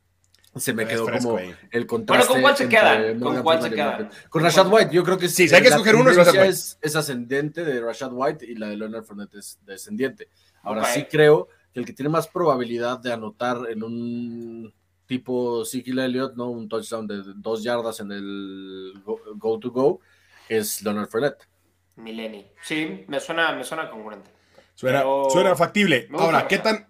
se 0.55 0.73
me 0.73 0.87
quedó 0.87 1.05
como 1.05 1.39
el 1.71 1.85
contraste. 1.85 2.27
Bueno, 2.27 2.33
¿con 2.33 2.41
cuál 2.41 2.57
se 2.57 2.69
queda? 2.69 3.19
¿Con 3.19 3.43
cuál 3.43 3.61
se 3.61 3.69
queda? 3.69 4.09
Con 4.29 4.43
Rashad 4.43 4.67
White, 4.71 4.89
yo 4.91 5.03
creo 5.03 5.17
que 5.17 5.29
sí. 5.29 5.47
si 5.47 5.55
hay 5.55 5.61
que 5.61 5.67
escoger 5.67 5.95
uno, 5.95 6.09
es 6.09 6.17
Rashad 6.17 6.33
White. 6.33 6.49
Es, 6.81 6.95
ascendente 6.95 7.63
de 7.63 7.81
Rashad 7.81 8.11
White 8.11 8.45
y 8.45 8.55
la 8.55 8.69
de 8.69 8.77
Leonard 8.77 9.03
Fournette 9.03 9.35
es 9.35 9.59
descendiente. 9.65 10.29
Ahora 10.63 10.85
sí 10.85 11.05
creo 11.09 11.47
que 11.71 11.79
el 11.79 11.85
que 11.85 11.93
tiene 11.93 12.09
más 12.09 12.27
probabilidad 12.27 12.99
de 12.99 13.13
anotar 13.13 13.57
en 13.69 13.83
un 13.83 14.73
tipo 15.05 15.63
Ezekiel 15.63 15.99
Elliott, 15.99 16.35
¿no? 16.35 16.49
Un 16.49 16.67
touchdown 16.67 17.07
de 17.07 17.21
dos 17.35 17.63
yardas 17.63 17.99
en 17.99 18.11
el 18.11 18.93
go, 19.03 19.59
to 19.59 19.71
go, 19.71 20.01
es 20.47 20.81
Leonard 20.81 21.09
Fournette. 21.09 21.47
Mileni. 21.95 22.47
Sí, 22.63 23.05
me 23.07 23.19
suena, 23.19 23.53
me 23.53 23.63
suena 23.63 23.89
congruente. 23.89 24.31
Suena, 24.73 25.03
suena 25.29 25.55
factible. 25.55 26.07
Ahora, 26.13 26.47
¿qué 26.47 26.57
tan, 26.57 26.87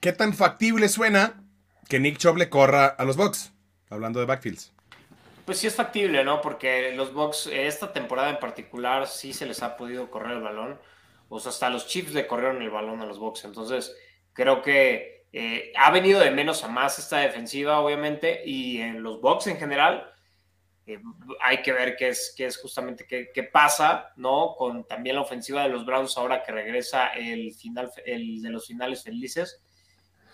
¿qué 0.00 0.12
tan 0.12 0.32
factible 0.32 0.88
suena 0.88 1.42
que 1.88 1.98
Nick 1.98 2.18
Chubb 2.18 2.36
le 2.36 2.50
corra 2.50 2.86
a 2.86 3.04
los 3.04 3.16
Bucks, 3.16 3.52
hablando 3.88 4.20
de 4.20 4.26
backfields. 4.26 4.72
Pues 5.46 5.58
sí 5.58 5.66
es 5.66 5.74
factible, 5.74 6.22
¿no? 6.22 6.42
Porque 6.42 6.92
los 6.94 7.14
Bucks, 7.14 7.48
esta 7.50 7.92
temporada 7.94 8.28
en 8.28 8.38
particular, 8.38 9.06
sí 9.06 9.32
se 9.32 9.46
les 9.46 9.62
ha 9.62 9.78
podido 9.78 10.10
correr 10.10 10.32
el 10.32 10.42
balón. 10.42 10.78
O 11.30 11.40
sea, 11.40 11.50
hasta 11.50 11.70
los 11.70 11.86
Chiefs 11.86 12.12
le 12.12 12.26
corrieron 12.26 12.60
el 12.60 12.68
balón 12.68 13.00
a 13.00 13.06
los 13.06 13.18
Bucks. 13.18 13.46
Entonces, 13.46 13.96
creo 14.34 14.60
que 14.60 15.26
eh, 15.32 15.72
ha 15.76 15.90
venido 15.90 16.20
de 16.20 16.30
menos 16.30 16.62
a 16.64 16.68
más 16.68 16.98
esta 16.98 17.18
defensiva, 17.18 17.80
obviamente, 17.80 18.42
y 18.44 18.82
en 18.82 19.02
los 19.02 19.22
Bucks 19.22 19.46
en 19.46 19.56
general. 19.56 20.12
Eh, 20.86 21.00
hay 21.40 21.62
que 21.62 21.72
ver 21.72 21.96
qué 21.96 22.08
es, 22.08 22.34
qué 22.36 22.44
es 22.44 22.58
justamente 22.58 23.06
qué, 23.06 23.30
qué, 23.32 23.42
pasa, 23.42 24.12
¿no? 24.16 24.54
Con 24.58 24.86
también 24.86 25.16
la 25.16 25.22
ofensiva 25.22 25.62
de 25.62 25.70
los 25.70 25.86
Browns 25.86 26.16
ahora 26.18 26.42
que 26.42 26.52
regresa 26.52 27.08
el 27.08 27.54
final, 27.54 27.90
el 28.04 28.42
de 28.42 28.50
los 28.50 28.66
finales 28.66 29.02
felices 29.02 29.62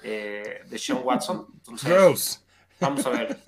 eh, 0.04 0.61
de 0.68 0.78
Sean 0.78 1.00
Watson. 1.02 1.46
Gross. 1.82 2.44
Vamos 2.78 3.06
a 3.06 3.11
ver. 3.11 3.38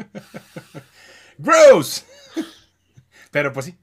Gross. 1.38 2.06
Pero 3.30 3.52
pues 3.52 3.66
sí. 3.66 3.78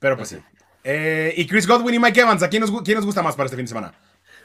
Pero 0.00 0.16
pues 0.16 0.30
sí. 0.30 0.38
Eh, 0.82 1.34
y 1.36 1.46
Chris 1.46 1.66
Godwin 1.66 1.94
y 1.94 1.98
Mike 1.98 2.20
Evans, 2.20 2.42
¿a 2.42 2.48
quién 2.48 2.62
nos, 2.62 2.70
quién 2.82 2.96
nos, 2.96 3.04
gusta 3.04 3.22
más 3.22 3.36
para 3.36 3.46
este 3.46 3.56
fin 3.56 3.66
de 3.66 3.68
semana? 3.68 3.94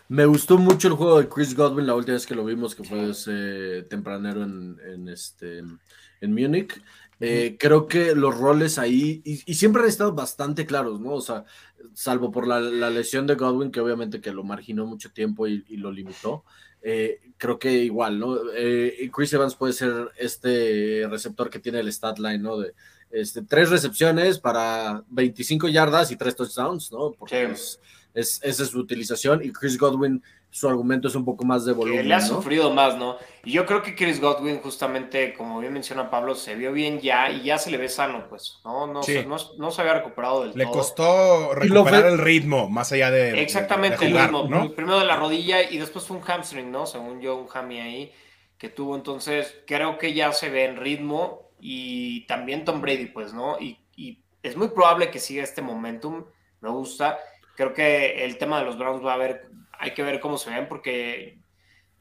Me 0.09 0.25
gustó 0.25 0.57
mucho 0.57 0.89
el 0.89 0.95
juego 0.95 1.21
de 1.21 1.29
Chris 1.29 1.55
Godwin 1.55 1.87
la 1.87 1.95
última 1.95 2.15
vez 2.15 2.25
que 2.25 2.35
lo 2.35 2.43
vimos, 2.43 2.75
que 2.75 2.83
fue 2.83 3.11
ese 3.11 3.83
tempranero 3.83 4.43
en, 4.43 4.77
en 4.85 5.07
este, 5.07 5.59
en 5.59 6.33
Múnich. 6.33 6.81
Eh, 7.21 7.55
creo 7.57 7.87
que 7.87 8.15
los 8.15 8.37
roles 8.37 8.79
ahí, 8.79 9.21
y, 9.23 9.53
siempre 9.53 9.83
han 9.83 9.87
estado 9.87 10.13
bastante 10.13 10.65
claros, 10.65 10.99
¿no? 10.99 11.11
O 11.11 11.21
sea, 11.21 11.45
salvo 11.93 12.31
por 12.31 12.47
la, 12.47 12.59
lesión 12.89 13.27
de 13.27 13.35
Godwin, 13.35 13.71
que 13.71 13.79
obviamente 13.79 14.19
que 14.19 14.33
lo 14.33 14.43
marginó 14.43 14.85
mucho 14.87 15.13
tiempo 15.13 15.47
y, 15.47 15.63
y 15.69 15.77
lo 15.77 15.91
limitó. 15.91 16.43
Eh, 16.81 17.21
creo 17.41 17.57
que 17.57 17.73
igual, 17.73 18.19
¿no? 18.19 18.37
Eh, 18.55 19.09
Chris 19.11 19.33
Evans 19.33 19.55
puede 19.55 19.73
ser 19.73 20.11
este 20.15 21.07
receptor 21.09 21.49
que 21.49 21.57
tiene 21.57 21.79
el 21.79 21.91
stat 21.91 22.19
line, 22.19 22.37
¿no? 22.37 22.59
De 22.59 22.75
este, 23.09 23.41
tres 23.41 23.71
recepciones 23.71 24.37
para 24.37 25.03
25 25.09 25.67
yardas 25.67 26.11
y 26.11 26.17
tres 26.17 26.35
touchdowns, 26.35 26.91
¿no? 26.91 27.11
Porque 27.17 27.45
es, 27.45 27.79
esa 28.13 28.63
es 28.63 28.69
su 28.69 28.77
utilización 28.77 29.43
y 29.43 29.51
Chris 29.51 29.79
Godwin 29.79 30.21
su 30.51 30.67
argumento 30.67 31.07
es 31.07 31.15
un 31.15 31.23
poco 31.23 31.45
más 31.45 31.63
de 31.63 31.71
volumen. 31.71 32.09
le 32.09 32.13
ha 32.13 32.19
sufrido 32.19 32.73
más, 32.73 32.97
¿no? 32.97 33.15
Y 33.45 33.53
yo 33.53 33.65
creo 33.65 33.81
que 33.81 33.95
Chris 33.95 34.19
Godwin, 34.19 34.59
justamente, 34.59 35.33
como 35.33 35.61
bien 35.61 35.71
menciona 35.71 36.09
Pablo, 36.09 36.35
se 36.35 36.55
vio 36.55 36.73
bien 36.73 36.99
ya 36.99 37.31
y 37.31 37.43
ya 37.43 37.57
se 37.57 37.71
le 37.71 37.77
ve 37.77 37.87
sano, 37.87 38.27
pues, 38.27 38.59
¿no? 38.65 38.85
No, 38.85 39.01
se, 39.01 39.25
no, 39.25 39.71
se 39.71 39.81
había 39.81 39.93
recuperado 39.93 40.41
del 40.41 40.49
le 40.53 40.65
todo. 40.65 40.73
Le 40.73 40.77
costó 40.77 41.55
recuperar 41.55 42.05
el 42.05 42.17
ritmo, 42.17 42.69
más 42.69 42.91
allá 42.91 43.09
de. 43.11 43.41
Exactamente, 43.41 44.05
el 44.05 44.19
ritmo. 44.19 44.49
Primero 44.75 44.99
de 44.99 45.05
la 45.05 45.15
rodilla 45.15 45.63
y 45.63 45.77
después 45.77 46.05
fue 46.05 46.17
un 46.17 46.23
hamstring, 46.23 46.69
¿no? 46.69 46.85
Según 46.85 47.21
yo, 47.21 47.37
un 47.37 47.47
hammy 47.53 47.79
ahí 47.79 48.11
que 48.57 48.67
tuvo. 48.67 48.97
Entonces, 48.97 49.55
creo 49.65 49.97
que 49.97 50.13
ya 50.13 50.33
se 50.33 50.49
ve 50.49 50.65
en 50.65 50.75
ritmo 50.75 51.49
y 51.61 52.25
también 52.27 52.65
Tom 52.65 52.81
Brady, 52.81 53.05
pues, 53.05 53.33
¿no? 53.33 53.57
Y, 53.57 53.79
y 53.95 54.19
es 54.43 54.57
muy 54.57 54.67
probable 54.67 55.09
que 55.11 55.19
siga 55.19 55.43
este 55.43 55.61
momentum. 55.61 56.25
Me 56.59 56.69
gusta. 56.69 57.19
Creo 57.55 57.73
que 57.73 58.25
el 58.25 58.37
tema 58.37 58.59
de 58.59 58.65
los 58.65 58.77
Browns 58.77 59.05
va 59.05 59.11
a 59.11 59.15
haber 59.15 59.50
hay 59.81 59.93
que 59.93 60.03
ver 60.03 60.19
cómo 60.19 60.37
se 60.37 60.51
ven 60.51 60.67
porque 60.67 61.39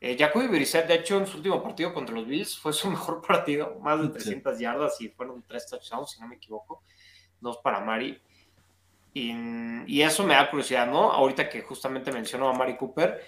eh, 0.00 0.16
Jacoby 0.18 0.46
Brissett, 0.48 0.86
de 0.86 0.94
hecho, 0.94 1.18
en 1.18 1.26
su 1.26 1.38
último 1.38 1.62
partido 1.62 1.92
contra 1.92 2.14
los 2.14 2.26
Bills 2.26 2.58
fue 2.58 2.72
su 2.72 2.88
mejor 2.90 3.22
partido, 3.26 3.78
más 3.80 4.00
de 4.00 4.08
300 4.08 4.58
yardas 4.58 5.00
y 5.00 5.08
fueron 5.08 5.42
tres 5.46 5.66
touchdowns, 5.66 6.10
si 6.10 6.20
no 6.20 6.28
me 6.28 6.36
equivoco, 6.36 6.82
dos 7.40 7.58
para 7.58 7.80
Mari. 7.80 8.20
Y, 9.12 10.00
eso 10.02 10.24
me 10.24 10.34
da 10.34 10.48
curiosidad, 10.48 10.86
¿no? 10.86 11.10
Ahorita 11.10 11.48
que 11.48 11.62
justamente 11.62 12.12
mencionó 12.12 12.48
a 12.48 12.52
Mari 12.52 12.76
Cooper, 12.76 13.20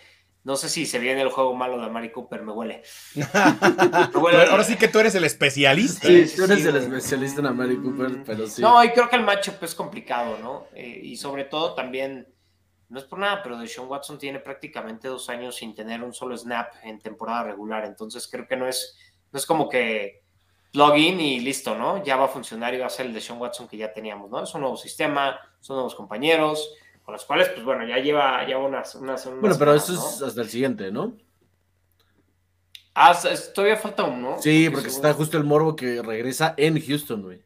no 0.45 0.57
sé 0.57 0.69
si 0.69 0.87
se 0.87 0.99
viene 0.99 1.23
el 1.23 1.31
juego 1.31 1.55
malo 1.55 1.81
de 1.81 1.89
Mari 1.89 2.11
Cooper, 2.11 2.43
me 2.43 2.53
huele. 2.53 2.83
Ahora 4.51 4.65
sí 4.65 4.77
que 4.77 4.87
tú 4.87 5.01
eres 5.01 5.15
el 5.17 5.25
especialista. 5.25 6.07
Sí, 6.07 6.27
tú 6.37 6.45
eres 6.45 6.65
el 6.65 6.77
especialista 6.77 7.41
en 7.41 7.57
Mari 7.57 7.77
Cooper, 7.79 8.23
pero 8.25 8.47
sí. 8.47 8.63
No, 8.63 8.83
y 8.85 8.91
creo 8.91 9.09
que 9.09 9.17
el 9.17 9.25
matchup 9.25 9.63
es 9.63 9.75
complicado, 9.75 10.39
¿no? 10.39 10.67
Eh, 10.75 11.01
y 11.03 11.17
sobre 11.17 11.45
todo 11.45 11.75
también 11.75 12.32
no 12.93 12.99
es 12.99 13.07
por 13.07 13.19
nada, 13.19 13.43
pero 13.43 13.57
Deshaun 13.57 13.89
Watson 13.89 14.19
tiene 14.19 14.39
prácticamente 14.39 15.09
dos 15.09 15.31
años 15.31 15.57
sin 15.57 15.75
tener 15.75 16.03
un 16.03 16.13
solo 16.13 16.37
snap 16.37 16.75
en 16.83 16.99
temporada 16.99 17.45
regular, 17.45 17.87
entonces 17.87 18.29
creo 18.31 18.47
que 18.47 18.55
no 18.55 18.69
es, 18.69 18.99
no 19.33 19.39
es 19.39 19.47
como 19.47 19.67
que 19.67 20.21
login 20.75 21.19
y 21.19 21.41
listo, 21.41 21.75
¿no? 21.75 22.05
Ya 22.05 22.17
va 22.17 22.27
a 22.27 22.29
funcionar 22.29 22.75
y 22.75 22.79
va 22.79 22.87
a 22.87 22.91
ser 22.91 23.07
el 23.07 23.15
de 23.15 23.23
Sean 23.23 23.41
Watson 23.41 23.67
que 23.67 23.79
ya 23.79 23.95
teníamos, 23.95 24.31
¿no? 24.31 24.43
Es 24.43 24.55
un 24.55 24.61
nuevo 24.61 24.77
sistema, 24.77 25.41
son 25.61 25.77
nuevos 25.77 25.95
compañeros, 25.95 26.75
con 27.03 27.15
los 27.15 27.25
cuales, 27.25 27.49
pues 27.49 27.65
bueno, 27.65 27.87
ya 27.87 27.97
lleva 27.97 28.47
ya 28.47 28.59
unas, 28.59 28.95
unas, 28.95 29.25
Bueno, 29.25 29.57
pero 29.59 29.75
eso 29.75 29.95
es 29.95 30.21
hasta 30.21 30.43
el 30.43 30.51
siguiente, 30.51 30.93
¿no? 30.93 31.17
Ah, 32.95 33.19
todavía 33.55 33.79
falta 33.79 34.05
uno, 34.05 34.33
¿no? 34.33 34.43
Sí, 34.43 34.69
porque 34.69 34.89
está 34.89 35.15
justo 35.15 35.39
el 35.39 35.45
morbo 35.45 35.77
que 35.77 36.03
regresa 36.03 36.53
en 36.59 36.79
Houston, 36.79 37.23
güey. 37.23 37.43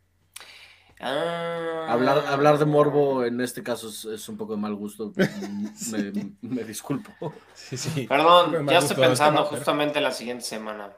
Ah. 0.98 1.86
Hablar, 1.88 2.24
hablar 2.26 2.58
de 2.58 2.64
morbo 2.64 3.24
en 3.24 3.40
este 3.40 3.62
caso 3.62 3.88
es, 3.88 4.28
un 4.28 4.36
poco 4.36 4.54
de 4.54 4.60
mal 4.60 4.74
gusto. 4.74 5.12
me, 6.42 6.64
disculpo. 6.64 7.34
Perdón, 8.08 8.66
ya 8.66 8.78
estoy 8.78 8.96
pensando 8.96 9.44
justamente 9.44 9.98
en 9.98 10.04
la 10.04 10.12
siguiente 10.12 10.44
semana. 10.44 10.90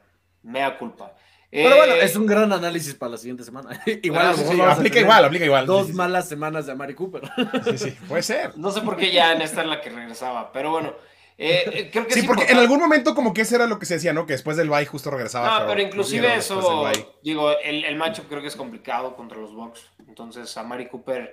Mea 0.42 0.78
culpa. 0.78 1.14
Pero 1.50 1.76
bueno, 1.76 1.94
eh, 1.94 2.04
es 2.04 2.14
un 2.14 2.26
gran 2.26 2.52
análisis 2.52 2.94
para 2.94 3.12
la 3.12 3.16
siguiente 3.16 3.42
semana. 3.42 3.70
igual, 4.02 4.34
aplica 4.70 5.00
igual, 5.00 5.24
aplica 5.24 5.44
igual. 5.44 5.66
Dos 5.66 5.92
malas 5.94 6.28
semanas 6.28 6.66
de 6.66 6.72
Amari 6.72 6.94
Cooper. 6.94 7.22
Sí, 7.64 7.78
sí, 7.78 7.90
puede 8.06 8.22
ser. 8.22 8.56
No 8.58 8.70
sé 8.70 8.82
por 8.82 8.96
qué 8.96 9.10
ya 9.10 9.32
en 9.32 9.42
esta 9.42 9.62
es 9.62 9.66
la 9.66 9.80
que 9.80 9.90
regresaba, 9.90 10.52
pero 10.52 10.70
bueno. 10.70 10.94
Eh, 11.40 11.62
eh, 11.72 11.90
creo 11.92 12.06
que 12.06 12.14
sí, 12.14 12.26
porque 12.26 12.44
en 12.44 12.58
algún 12.58 12.80
momento 12.80 13.14
como 13.14 13.32
que 13.32 13.42
eso 13.42 13.54
era 13.54 13.66
lo 13.66 13.78
que 13.78 13.86
se 13.86 13.94
decía, 13.94 14.12
¿no? 14.12 14.26
Que 14.26 14.32
después 14.32 14.56
del 14.56 14.68
bye 14.68 14.84
justo 14.86 15.10
regresaba. 15.10 15.60
No, 15.60 15.66
pero, 15.68 15.80
inclusive 15.80 16.34
eso, 16.34 16.90
digo, 17.22 17.52
el, 17.62 17.84
el 17.84 17.96
matchup 17.96 18.28
creo 18.28 18.42
que 18.42 18.48
es 18.48 18.56
complicado 18.56 19.14
contra 19.14 19.38
los 19.38 19.54
Bucks. 19.54 19.86
Entonces 20.06 20.56
a 20.56 20.64
Mari 20.64 20.88
Cooper 20.88 21.32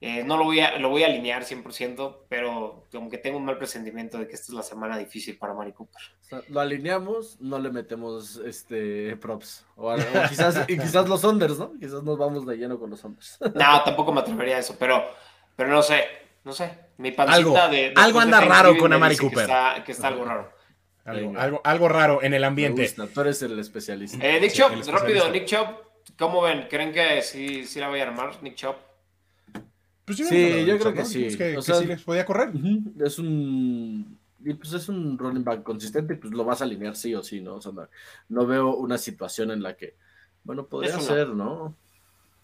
eh, 0.00 0.22
no 0.24 0.36
lo 0.36 0.44
voy, 0.44 0.60
a, 0.60 0.78
lo 0.78 0.90
voy 0.90 1.04
a 1.04 1.06
alinear 1.06 1.42
100%, 1.42 2.16
pero 2.28 2.86
como 2.92 3.08
que 3.08 3.16
tengo 3.16 3.38
un 3.38 3.46
mal 3.46 3.56
presentimiento 3.56 4.18
de 4.18 4.28
que 4.28 4.34
esta 4.34 4.52
es 4.52 4.54
la 4.54 4.62
semana 4.62 4.98
difícil 4.98 5.38
para 5.38 5.54
Mari 5.54 5.72
Cooper. 5.72 6.02
lo 6.48 6.60
alineamos, 6.60 7.40
no 7.40 7.58
le 7.58 7.70
metemos 7.70 8.36
este 8.44 9.16
props. 9.16 9.64
O, 9.74 9.94
quizás, 10.28 10.64
y 10.68 10.78
quizás 10.78 11.08
los 11.08 11.24
unders, 11.24 11.58
¿no? 11.58 11.72
Quizás 11.78 12.02
nos 12.02 12.18
vamos 12.18 12.44
de 12.46 12.56
lleno 12.56 12.78
con 12.78 12.90
los 12.90 13.02
unders. 13.04 13.38
No, 13.54 13.82
tampoco 13.84 14.12
me 14.12 14.20
atrevería 14.20 14.56
a 14.56 14.58
eso, 14.58 14.76
pero, 14.78 15.02
pero 15.56 15.70
no 15.70 15.82
sé, 15.82 16.04
no 16.46 16.52
sé. 16.52 16.78
Mi 16.98 17.10
pancita 17.10 17.36
algo, 17.36 17.74
de, 17.74 17.92
Algo 17.96 18.20
anda 18.20 18.40
raro 18.40 18.78
con 18.78 18.92
Amari 18.92 19.16
Cooper. 19.16 19.48
Que 19.84 19.90
está, 19.90 20.06
algo 20.06 20.24
raro. 20.24 20.52
Algo, 21.04 21.60
algo, 21.64 21.88
raro 21.88 22.22
en 22.22 22.34
el 22.34 22.44
ambiente. 22.44 22.88
tú 23.12 23.20
eres 23.20 23.42
el 23.42 23.58
especialista. 23.58 24.24
Eh, 24.24 24.40
Nick 24.40 24.52
Chop, 24.52 24.72
rápido, 24.86 25.28
Nick 25.28 25.46
Chop, 25.46 25.68
¿cómo 26.16 26.42
ven? 26.42 26.68
¿Creen 26.70 26.92
que 26.92 27.20
sí, 27.22 27.64
sí 27.64 27.80
la 27.80 27.88
voy 27.88 27.98
a 27.98 28.04
armar, 28.04 28.40
Nick 28.44 28.54
Chop? 28.54 28.76
Pues 30.04 30.18
sí, 30.18 30.64
yo 30.64 30.78
creo 30.78 30.94
que 30.94 31.04
sí. 31.04 31.26
o 31.56 31.62
sea, 31.62 31.74
sí 31.76 31.84
les 31.84 32.02
podía 32.02 32.24
correr. 32.24 32.52
Es 33.04 33.18
un. 33.18 34.16
Pues 34.38 34.72
es 34.72 34.88
un 34.88 35.18
running 35.18 35.42
back 35.42 35.64
consistente 35.64 36.14
y 36.14 36.16
pues 36.18 36.32
lo 36.32 36.44
vas 36.44 36.60
a 36.60 36.64
alinear 36.64 36.94
sí 36.94 37.12
o 37.16 37.24
sí, 37.24 37.40
¿no? 37.40 37.56
O 37.56 37.60
sea, 37.60 37.72
no, 38.28 38.46
veo 38.46 38.76
una 38.76 38.98
situación 38.98 39.50
en 39.50 39.64
la 39.64 39.76
que, 39.76 39.96
bueno, 40.44 40.66
podría 40.66 41.00
ser, 41.00 41.30
¿no? 41.30 41.74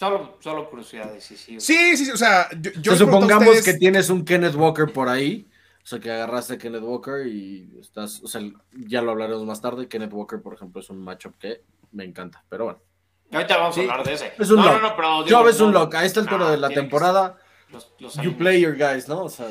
Solo, 0.03 0.37
solo 0.41 0.69
curiosidades, 0.69 1.23
sí, 1.23 1.37
sí. 1.37 1.61
Sí, 1.61 1.97
sí, 1.97 2.11
o 2.11 2.17
sea, 2.17 2.49
yo, 2.81 2.97
supongamos 2.97 3.63
que 3.63 3.75
tienes 3.75 4.11
un 4.11 4.25
Kenneth 4.25 4.57
Walker 4.57 4.93
por 4.93 5.09
ahí, 5.09 5.47
o 5.81 5.87
sea, 5.87 6.01
que 6.01 6.11
agarraste 6.11 6.55
a 6.55 6.59
Kenneth 6.59 6.83
Walker 6.83 7.25
y 7.25 7.79
estás, 7.81 8.21
o 8.21 8.27
sea, 8.27 8.41
ya 8.73 9.01
lo 9.01 9.13
hablaremos 9.13 9.45
más 9.45 9.61
tarde. 9.61 9.87
Kenneth 9.87 10.13
Walker, 10.13 10.43
por 10.43 10.55
ejemplo, 10.55 10.81
es 10.81 10.91
un 10.91 11.05
matchup 11.05 11.39
que 11.39 11.63
me 11.93 12.03
encanta, 12.03 12.43
pero 12.49 12.65
bueno. 12.65 12.81
Ahorita 13.31 13.57
vamos 13.57 13.79
a 13.79 13.81
hablar 13.81 14.03
de 14.03 14.15
ese. 14.15 14.33
Es 14.37 14.51
un 14.51 14.57
no, 14.57 14.77
lock. 14.77 14.99
No, 14.99 15.25
yo 15.25 15.45
ves 15.45 15.61
un 15.61 15.73
lock. 15.73 15.95
A 15.95 16.05
esta 16.05 16.19
altura 16.19 16.51
de 16.51 16.57
la 16.57 16.71
temporada, 16.71 17.39
you 18.21 18.37
play 18.37 18.61
your 18.61 18.77
guys, 18.77 19.07
¿no? 19.07 19.23
O 19.23 19.29
sea, 19.29 19.47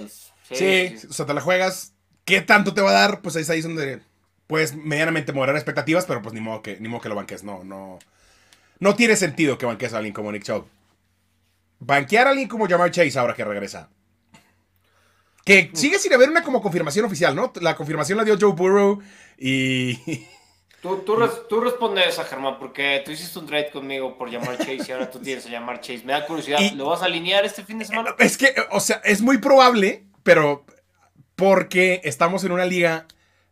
sí, 0.51 0.95
o 1.09 1.13
sea, 1.13 1.25
te 1.25 1.33
la 1.33 1.39
juegas. 1.39 1.95
¿Qué 2.25 2.41
tanto 2.41 2.73
te 2.73 2.81
va 2.81 2.89
a 2.89 3.07
dar? 3.07 3.21
Pues 3.21 3.37
ahí 3.37 3.43
es 3.43 3.49
ahí 3.49 3.61
donde 3.61 4.01
puedes 4.47 4.75
medianamente 4.75 5.31
moderar 5.31 5.55
expectativas, 5.55 6.05
pero 6.05 6.21
pues 6.21 6.33
ni 6.33 6.41
modo 6.41 6.61
que, 6.61 6.77
ni 6.81 6.89
modo 6.89 6.99
que 6.99 7.07
lo 7.07 7.15
banques. 7.15 7.41
No, 7.41 7.63
no. 7.63 7.99
No 8.81 8.95
tiene 8.95 9.15
sentido 9.15 9.59
que 9.59 9.67
banques 9.67 9.93
a 9.93 9.97
alguien 9.97 10.13
como 10.13 10.31
Nick 10.31 10.43
Chubb. 10.43 10.65
Banquear 11.79 12.25
a 12.25 12.31
alguien 12.31 12.47
como 12.47 12.67
Jamar 12.67 12.89
Chase 12.89 13.17
ahora 13.17 13.35
que 13.35 13.45
regresa. 13.45 13.89
Que 15.45 15.69
sigue 15.73 15.99
sin 15.99 16.11
haber 16.13 16.29
una 16.29 16.43
como 16.43 16.63
confirmación 16.63 17.05
oficial, 17.05 17.35
¿no? 17.35 17.53
La 17.61 17.75
confirmación 17.75 18.17
la 18.17 18.23
dio 18.23 18.37
Joe 18.41 18.53
Burrow 18.53 18.99
y. 19.37 20.25
Tú, 20.81 21.03
tú, 21.05 21.61
respondes 21.61 22.17
a 22.17 22.23
Germán, 22.23 22.57
porque 22.57 23.03
tú 23.05 23.11
hiciste 23.11 23.37
un 23.37 23.45
trade 23.45 23.69
conmigo 23.69 24.17
por 24.17 24.31
llamar 24.31 24.57
Chase 24.57 24.81
y 24.87 24.91
ahora 24.91 25.11
tú 25.11 25.19
tienes 25.19 25.45
a 25.45 25.49
llamar 25.49 25.79
Chase. 25.79 26.01
Me 26.03 26.13
da 26.13 26.25
curiosidad, 26.25 26.59
¿lo 26.73 26.87
vas 26.87 27.03
a 27.03 27.05
alinear 27.05 27.45
este 27.45 27.63
fin 27.63 27.77
de 27.77 27.85
semana? 27.85 28.15
Es 28.17 28.35
que, 28.35 28.55
o 28.71 28.79
sea, 28.79 28.99
es 29.03 29.21
muy 29.21 29.37
probable, 29.37 30.05
pero 30.23 30.65
porque 31.35 32.01
estamos 32.03 32.43
en 32.45 32.51
una 32.51 32.65
liga 32.65 33.05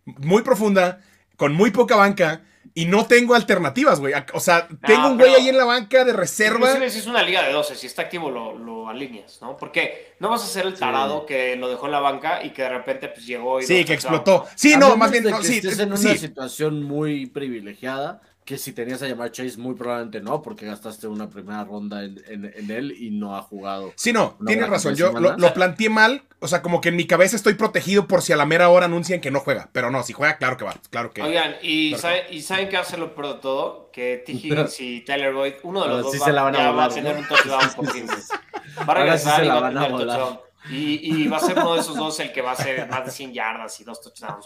muy 0.06 0.42
profunda, 0.42 1.02
con 1.38 1.54
muy 1.54 1.70
poca 1.70 1.96
banca, 1.96 2.42
y 2.74 2.86
no 2.86 3.06
tengo 3.06 3.36
alternativas, 3.36 4.00
güey. 4.00 4.14
O 4.34 4.40
sea, 4.40 4.68
tengo 4.86 5.08
un 5.08 5.18
güey 5.18 5.34
ahí 5.34 5.50
en 5.50 5.58
la 5.58 5.66
banca 5.66 6.06
de 6.06 6.14
reserva. 6.14 6.78
Si 6.90 7.00
es 7.00 7.08
una 7.08 7.24
liga 7.24 7.44
de 7.44 7.52
12, 7.52 7.76
si 7.76 7.88
está 7.88 8.04
activo 8.04 8.30
lo, 8.30 8.58
lo, 8.58 8.88
alineas, 8.88 9.40
¿no? 9.42 9.58
Porque 9.58 10.16
no 10.20 10.30
vas 10.30 10.44
a 10.44 10.48
ser 10.48 10.66
el 10.66 10.74
tarado 10.76 11.26
que 11.26 11.56
lo 11.56 11.70
dejó 11.70 11.88
en 11.88 11.92
la 11.92 12.00
banca 12.00 12.44
y 12.44 12.52
que 12.52 12.64
de 12.64 12.70
repente 12.70 13.10
pues 13.10 13.26
llegó 13.26 13.60
y... 13.60 13.64
Sí, 13.64 13.86
que 13.86 13.94
explotó. 13.94 14.48
Sí, 14.56 14.76
no, 14.78 14.96
más 14.98 15.12
bien... 15.12 15.26
sí, 15.42 15.58
estés 15.58 15.80
en 15.80 15.90
una 15.90 16.16
situación 16.16 16.84
muy 16.84 17.26
privilegiada 17.28 18.22
que 18.50 18.58
si 18.58 18.74
tenías 18.74 19.00
a 19.04 19.08
llamar 19.08 19.32
Chase, 19.32 19.60
muy 19.60 19.76
probablemente 19.76 20.22
no, 20.22 20.42
porque 20.42 20.66
gastaste 20.66 21.06
una 21.06 21.30
primera 21.30 21.64
ronda 21.64 22.04
en, 22.04 22.72
él 22.72 22.96
y 23.00 23.12
no 23.12 23.38
ha 23.38 23.44
jugado. 23.44 23.94
Sí, 23.96 24.12
no, 24.12 24.40
tienes 24.44 24.68
razón. 24.68 24.96
Yo 24.96 25.12
lo, 25.12 25.54
planteé 25.54 25.92
mal. 25.92 26.24
O 26.40 26.48
sea, 26.48 26.64
como 26.64 26.82
que 26.82 26.90
en 26.90 26.96
mi 26.96 27.06
cabeza 27.06 27.36
estoy 27.36 27.54
protegido 27.54 28.08
por 28.08 28.24
si 28.24 28.34
a 28.34 28.36
la 28.36 28.48
mera 28.48 28.70
hora 28.70 28.88
anuncian 28.88 29.22
que 29.22 29.30
no 29.30 29.40
juega. 29.40 29.70
Pero 29.72 29.92
no, 29.92 30.02
si 30.02 30.14
juega, 30.14 30.38
claro 30.38 30.58
que 30.58 30.66
va. 30.66 30.74
Claro 30.90 31.12
que 31.12 31.22
Oigan, 31.22 31.58
¿y, 31.62 31.96
¿y 32.32 32.42
saben 32.42 32.70
qué 32.70 32.78
hace 32.78 32.98
lo 32.98 33.14
peor 33.14 33.36
de 33.36 33.42
todo? 33.42 33.92
Que 33.94 34.24
T. 34.26 34.32
Higgins 34.32 34.80
y 34.80 35.02
Tyler 35.02 35.32
Boyd, 35.32 35.54
uno 35.62 35.84
de 35.84 35.90
los 35.90 36.02
dos 36.02 36.20
va, 36.20 36.48
a, 36.48 36.72
va 36.72 36.86
a 36.86 36.90
tener 36.90 37.18
un 37.18 37.28
touchdown 37.28 37.70
por 37.76 37.92
fin. 37.92 38.08
Va 38.80 38.94
a 38.94 38.96
regresar 38.96 39.46
y 39.46 39.48
va 39.48 39.68
a 39.68 39.70
tener 39.70 39.90
touchdown. 39.92 40.40
Y, 40.70 41.28
va 41.28 41.38
a 41.38 41.40
ser 41.40 41.58
uno 41.58 41.74
de 41.74 41.80
esos 41.80 41.96
dos 41.96 42.20
el 42.20 42.32
que 42.34 42.42
va 42.42 42.52
a 42.52 42.56
ser 42.56 42.88
más 42.90 43.06
de 43.06 43.12
100 43.12 43.34
yardas 43.34 43.80
y 43.80 43.84
dos 43.84 44.02
touchdowns. 44.02 44.46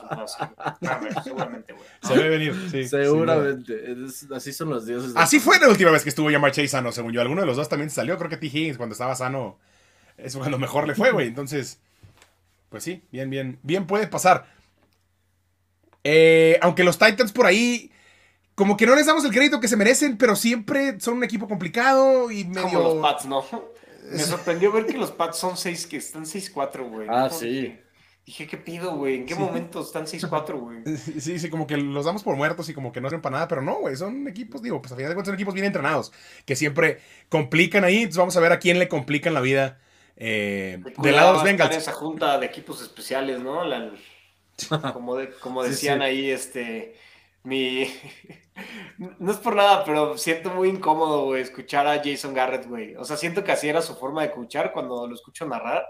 seguramente, 1.23 1.73
güey. 1.73 1.85
Se 2.03 2.15
debe 2.15 2.29
venir, 2.29 2.69
sí. 2.69 2.87
Seguramente. 2.87 3.95
así 4.35 4.53
son 4.53 4.69
los 4.69 4.85
dioses. 4.85 5.13
Así 5.15 5.39
fue 5.39 5.59
la 5.59 5.69
última 5.69 5.91
vez 5.91 6.03
que 6.03 6.09
estuvo 6.09 6.29
Yamar 6.29 6.51
Chase 6.51 6.67
sano, 6.67 6.91
según 6.91 7.13
yo. 7.13 7.21
Alguno 7.21 7.41
de 7.41 7.47
los 7.47 7.57
dos 7.57 7.67
también 7.67 7.89
salió. 7.89 8.17
Creo 8.17 8.29
que 8.29 8.37
T. 8.37 8.45
Higgins, 8.45 8.77
cuando 8.77 8.93
estaba 8.93 9.15
sano, 9.15 9.57
es 10.17 10.35
cuando 10.35 10.59
mejor 10.59 10.87
le 10.87 10.95
fue, 10.95 11.11
güey. 11.11 11.27
Entonces, 11.27 11.79
pues 12.69 12.83
sí, 12.83 13.03
bien, 13.11 13.29
bien. 13.29 13.59
Bien 13.63 13.87
puede 13.87 14.07
pasar. 14.07 14.45
Eh, 16.03 16.59
aunque 16.61 16.83
los 16.83 16.99
Titans 16.99 17.31
por 17.31 17.45
ahí 17.45 17.91
como 18.55 18.77
que 18.77 18.85
no 18.85 18.95
les 18.95 19.07
damos 19.07 19.25
el 19.25 19.31
crédito 19.31 19.59
que 19.59 19.67
se 19.67 19.77
merecen, 19.77 20.17
pero 20.17 20.35
siempre 20.35 20.99
son 20.99 21.15
un 21.15 21.23
equipo 21.23 21.47
complicado 21.47 22.29
y 22.29 22.45
medio. 22.45 22.63
Como 22.63 22.79
los 22.79 23.01
Pats, 23.01 23.25
¿no? 23.25 23.43
Me 24.11 24.19
sorprendió 24.19 24.71
ver 24.71 24.85
que 24.85 24.97
los 24.97 25.11
Pats 25.11 25.37
son 25.37 25.57
6, 25.57 25.87
que 25.87 25.97
están 25.97 26.25
6-4, 26.25 26.89
güey. 26.89 27.07
Ah, 27.09 27.29
sí. 27.29 27.77
Dije, 28.25 28.47
¿qué 28.47 28.57
pido, 28.57 28.95
güey? 28.95 29.15
¿En 29.15 29.25
qué 29.25 29.35
momento 29.35 29.81
están 29.81 30.05
6-4, 30.05 30.59
güey? 30.59 30.83
Sí, 31.19 31.39
sí, 31.39 31.49
como 31.49 31.67
que 31.67 31.75
los 31.75 32.05
damos 32.05 32.23
por 32.23 32.35
muertos 32.35 32.69
y 32.69 32.73
como 32.73 32.91
que 32.93 33.01
no 33.01 33.09
sirven 33.09 33.21
para 33.21 33.35
nada, 33.35 33.47
pero 33.47 33.61
no, 33.61 33.75
güey, 33.75 33.95
son 33.95 34.27
equipos, 34.27 34.61
digo, 34.61 34.81
pues 34.81 34.93
a 34.93 34.95
final 34.95 35.09
de 35.09 35.15
cuentas 35.15 35.31
son 35.31 35.35
equipos 35.35 35.53
bien 35.53 35.65
entrenados, 35.65 36.13
que 36.45 36.55
siempre 36.55 36.99
complican 37.29 37.83
ahí, 37.83 37.97
entonces 37.97 38.17
vamos 38.17 38.37
a 38.37 38.39
ver 38.39 38.53
a 38.53 38.59
quién 38.59 38.79
le 38.79 38.87
complican 38.87 39.33
la 39.33 39.41
vida 39.41 39.79
eh, 40.15 40.81
del 40.99 41.15
lado 41.15 41.29
de 41.29 41.33
los 41.33 41.43
Bengals. 41.43 41.75
esa 41.75 41.91
junta 41.91 42.37
de 42.37 42.45
equipos 42.45 42.81
especiales, 42.81 43.41
¿no? 43.41 43.61
como, 44.93 45.17
como 45.41 45.63
decían 45.63 46.01
ahí, 46.01 46.29
este, 46.29 46.95
mi... 47.43 47.87
No 49.17 49.31
es 49.31 49.37
por 49.37 49.55
nada, 49.55 49.83
pero 49.83 50.15
siento 50.19 50.51
muy 50.51 50.69
incómodo, 50.69 51.25
güey, 51.25 51.41
escuchar 51.41 51.87
a 51.87 52.01
Jason 52.03 52.35
Garrett, 52.35 52.67
güey. 52.67 52.95
O 52.95 53.03
sea, 53.03 53.17
siento 53.17 53.43
que 53.43 53.51
así 53.51 53.67
era 53.67 53.81
su 53.81 53.95
forma 53.95 54.21
de 54.21 54.27
escuchar 54.27 54.71
cuando 54.71 55.07
lo 55.07 55.15
escucho 55.15 55.47
narrar. 55.47 55.83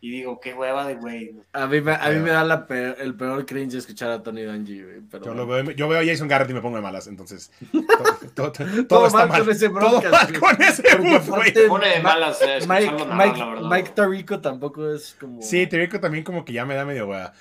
Y 0.00 0.12
digo, 0.12 0.38
qué 0.38 0.54
hueva 0.54 0.86
de 0.86 0.94
güey. 0.94 1.34
A 1.52 1.66
mí 1.66 1.80
me, 1.80 1.92
a 1.92 2.08
mí 2.10 2.20
me 2.20 2.30
da 2.30 2.44
la 2.44 2.66
el 3.00 3.16
peor 3.16 3.44
cringe 3.44 3.74
escuchar 3.74 4.12
a 4.12 4.22
Tony 4.22 4.42
Dungy, 4.42 4.82
güey. 4.82 5.02
Yo, 5.24 5.46
veo, 5.46 5.70
yo, 5.72 5.88
veo, 5.88 6.00
a 6.00 6.04
Jason 6.04 6.28
Garrett 6.28 6.48
y 6.50 6.54
me 6.54 6.60
pongo 6.60 6.76
de 6.76 6.82
malas, 6.82 7.08
entonces. 7.08 7.50
Todo, 8.34 8.52
todo, 8.52 9.06
está 9.08 9.26
mal. 9.26 9.40
Con 9.40 9.50
ese 9.50 9.68
todo 9.68 10.00
mal 10.00 10.38
con 10.38 10.62
ese 10.62 10.96
güey. 10.98 11.68
Pone 11.68 11.88
de 11.88 12.00
malas 12.00 12.40
eh, 12.40 12.60
Mike, 12.68 12.92
Mike, 13.12 13.44
Mike 13.68 13.90
Tarico 13.96 14.40
tampoco 14.40 14.88
es 14.92 15.16
como. 15.18 15.42
Sí, 15.42 15.66
Tarico 15.66 15.98
también 15.98 16.22
como 16.22 16.44
que 16.44 16.52
ya 16.52 16.64
me 16.64 16.76
da 16.76 16.84
medio 16.84 17.08
hueva. 17.08 17.32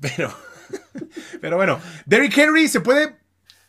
Pero. 0.00 0.32
pero 1.40 1.56
bueno, 1.56 1.80
Derrick 2.06 2.36
Henry 2.36 2.68
se 2.68 2.80
puede 2.80 3.16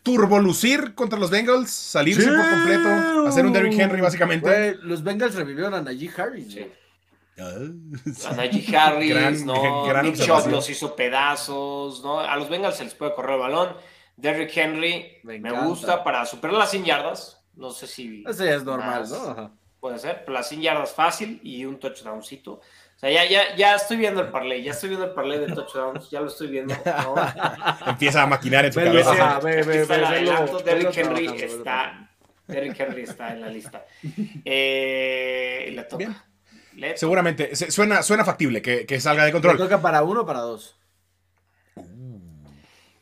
turvolucir 0.03 0.93
contra 0.93 1.17
los 1.17 1.31
Bengals, 1.31 1.71
salirse 1.71 2.27
por 2.27 2.47
completo, 2.47 3.27
hacer 3.27 3.45
un 3.45 3.53
Derrick 3.53 3.79
Henry 3.79 4.01
básicamente. 4.01 4.75
los 4.81 5.03
Bengals 5.03 5.33
revivieron 5.33 5.73
a 5.73 5.81
Najee 5.81 6.11
Harris. 6.15 6.57
A 7.37 8.33
Najee 8.35 8.77
Harris, 8.77 9.43
¿no? 9.43 10.01
Nick 10.03 10.15
Chubb 10.15 10.47
los 10.47 10.69
hizo 10.69 10.95
pedazos, 10.95 12.03
¿no? 12.03 12.19
A 12.19 12.35
los 12.37 12.49
Bengals 12.49 12.77
se 12.77 12.83
les 12.83 12.93
puede 12.93 13.15
correr 13.15 13.33
el 13.33 13.39
balón. 13.39 13.75
Derrick 14.15 14.55
Henry 14.55 15.17
me, 15.23 15.51
gusta 15.65 16.03
para 16.03 16.25
superar 16.25 16.55
las 16.55 16.71
100 16.71 16.85
yardas. 16.85 17.41
No 17.55 17.71
sé 17.71 17.87
si. 17.87 18.23
Eso 18.27 18.45
ya 18.45 18.55
es 18.55 18.63
normal, 18.63 19.09
¿no? 19.09 19.57
Puede 19.79 19.99
ser, 19.99 20.21
pero 20.21 20.33
las 20.33 20.47
100 20.49 20.61
yardas 20.61 20.93
fácil 20.93 21.39
y 21.43 21.65
un 21.65 21.79
touchdowncito. 21.79 22.61
Sea, 23.05 23.23
ya, 23.23 23.29
ya, 23.29 23.55
ya 23.55 23.75
estoy 23.75 23.97
viendo 23.97 24.19
el 24.19 24.29
parlay, 24.29 24.63
ya 24.63 24.71
estoy 24.71 24.89
viendo 24.89 25.05
el 25.05 25.13
parlay 25.13 25.37
de 25.37 25.53
touchdowns, 25.53 26.09
ya 26.09 26.21
lo 26.21 26.27
estoy 26.27 26.47
viendo. 26.47 26.73
Empieza 27.85 28.23
a 28.23 28.25
maquinar 28.25 28.65
en 28.65 28.73
su 28.73 28.79
cabeza. 28.79 29.39
ve, 29.41 29.61
ve, 29.61 29.85
ve, 29.85 30.63
Derrick 30.65 30.97
Henry 30.97 31.27
está 31.43 32.09
Derrick 32.47 32.79
Henry 32.79 33.03
está 33.03 33.33
en 33.33 33.41
la 33.41 33.49
lista. 33.49 33.85
Eh, 34.45 35.71
le 35.71 35.83
toca. 35.83 36.25
Seguramente, 36.95 37.55
suena, 37.55 38.01
suena 38.01 38.25
factible 38.25 38.63
que, 38.63 38.87
que, 38.87 38.99
salga 38.99 39.23
de 39.25 39.31
control. 39.31 39.57
¿Le 39.57 39.63
toca 39.63 39.81
para 39.83 40.01
uno 40.01 40.21
o 40.21 40.25
para 40.25 40.39
dos? 40.39 40.75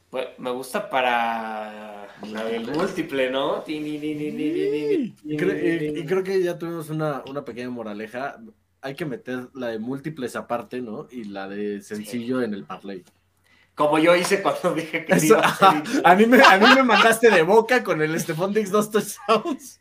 Pues 0.09 0.27
me 0.37 0.51
gusta 0.51 0.89
para 0.89 2.09
el 2.21 2.67
múltiple, 2.67 3.31
¿no? 3.31 3.63
Y 3.65 5.37
creo 5.37 6.23
que 6.25 6.43
ya 6.43 6.59
tuvimos 6.59 6.89
una, 6.89 7.23
una 7.25 7.45
pequeña 7.45 7.69
moraleja. 7.69 8.37
Hay 8.83 8.95
que 8.95 9.05
meter 9.05 9.47
la 9.53 9.67
de 9.67 9.79
múltiples 9.79 10.35
aparte, 10.35 10.81
¿no? 10.81 11.07
Y 11.09 11.23
la 11.23 11.47
de 11.47 11.81
sencillo 11.81 12.41
en 12.41 12.53
el 12.53 12.65
parlay. 12.65 13.03
Como 13.75 13.97
yo 13.97 14.15
hice 14.15 14.41
cuando 14.41 14.75
dije 14.75 15.05
que 15.05 15.13
a, 16.03 16.15
mí 16.15 16.25
me, 16.27 16.43
a 16.43 16.57
mí 16.59 16.65
me 16.75 16.83
mandaste 16.83 17.31
de 17.31 17.41
boca 17.41 17.83
con 17.83 18.01
el 18.01 18.19
Stephon 18.19 18.53
Dix 18.53 18.69
dos 18.69 18.91
touchdowns. 18.91 19.79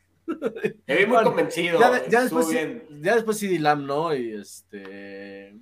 Me 0.87 0.97
vi 0.97 1.07
muy 1.07 1.23
convencido. 1.23 1.79
Ya, 2.09 2.21
después, 2.23 2.49
ya 2.51 3.15
después 3.17 3.38
CD 3.38 3.59
Lamb, 3.59 3.85
¿no? 3.85 4.15
Y 4.15 4.33
este. 4.35 5.55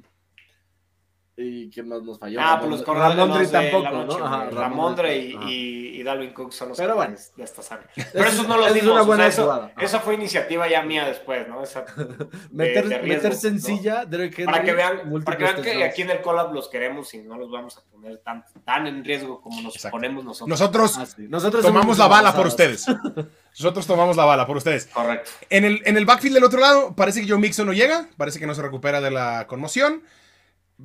¿Y 1.42 1.70
quién 1.70 1.88
más 1.88 2.02
nos 2.02 2.18
falló? 2.18 2.38
Ah, 2.38 2.58
pues 2.58 2.70
los 2.70 2.82
corredores 2.82 3.16
Ramondre 3.16 3.46
tampoco, 3.46 3.90
¿no? 3.90 4.50
Ramondre 4.50 5.16
y, 5.16 5.98
y, 5.98 6.02
Dalvin 6.02 6.32
Cook 6.32 6.52
son 6.52 6.70
los 6.70 6.78
Pero 6.78 6.96
bueno, 6.96 7.16
de 7.36 7.44
esta 7.44 7.62
saga. 7.62 7.84
Pero 8.12 8.24
esos 8.26 8.46
no 8.46 8.58
los 8.58 8.74
dimos. 8.74 8.92
Una 8.92 9.02
buena 9.02 9.26
o 9.26 9.30
sea, 9.30 9.72
esa 9.78 10.00
fue 10.00 10.14
iniciativa 10.14 10.68
ya 10.68 10.82
mía 10.82 11.06
después, 11.06 11.48
¿no? 11.48 11.62
Esa, 11.62 11.86
meter, 12.50 12.88
de, 12.88 12.98
riesgo, 12.98 13.06
meter 13.06 13.34
sencilla, 13.34 14.04
¿no? 14.04 14.16
Henry, 14.18 14.44
para 14.44 14.62
que 14.62 14.72
vean, 14.72 15.22
para 15.24 15.36
que, 15.36 15.44
vean 15.44 15.62
que 15.62 15.84
aquí 15.84 16.02
en 16.02 16.10
el 16.10 16.20
collab 16.20 16.52
los 16.52 16.68
queremos 16.68 17.12
y 17.14 17.22
no 17.22 17.38
los 17.38 17.50
vamos 17.50 17.78
a 17.78 17.82
poner 17.90 18.18
tan, 18.18 18.44
tan 18.64 18.86
en 18.86 19.02
riesgo 19.02 19.40
como 19.40 19.62
nos 19.62 19.76
Exacto. 19.76 19.96
ponemos 19.96 20.24
nosotros. 20.24 20.48
Nosotros, 20.48 20.98
ah, 20.98 21.06
sí. 21.06 21.26
nosotros 21.28 21.62
tomamos 21.62 21.96
la 21.96 22.08
bala 22.08 22.34
por 22.34 22.46
ustedes. 22.46 22.86
Nosotros 23.58 23.86
tomamos 23.86 24.16
la 24.16 24.24
bala 24.24 24.46
por 24.46 24.56
ustedes. 24.56 24.86
Correcto. 24.86 25.30
En 25.48 25.64
el, 25.64 25.82
en 25.84 25.96
el 25.96 26.04
backfield 26.04 26.34
del 26.34 26.44
otro 26.44 26.60
lado, 26.60 26.94
parece 26.94 27.20
que 27.22 27.28
Joe 27.28 27.38
Mixon 27.38 27.66
no 27.66 27.72
llega, 27.72 28.08
parece 28.16 28.38
que 28.38 28.46
no 28.46 28.54
se 28.54 28.62
recupera 28.62 29.00
de 29.00 29.10
la 29.10 29.46
conmoción 29.46 30.02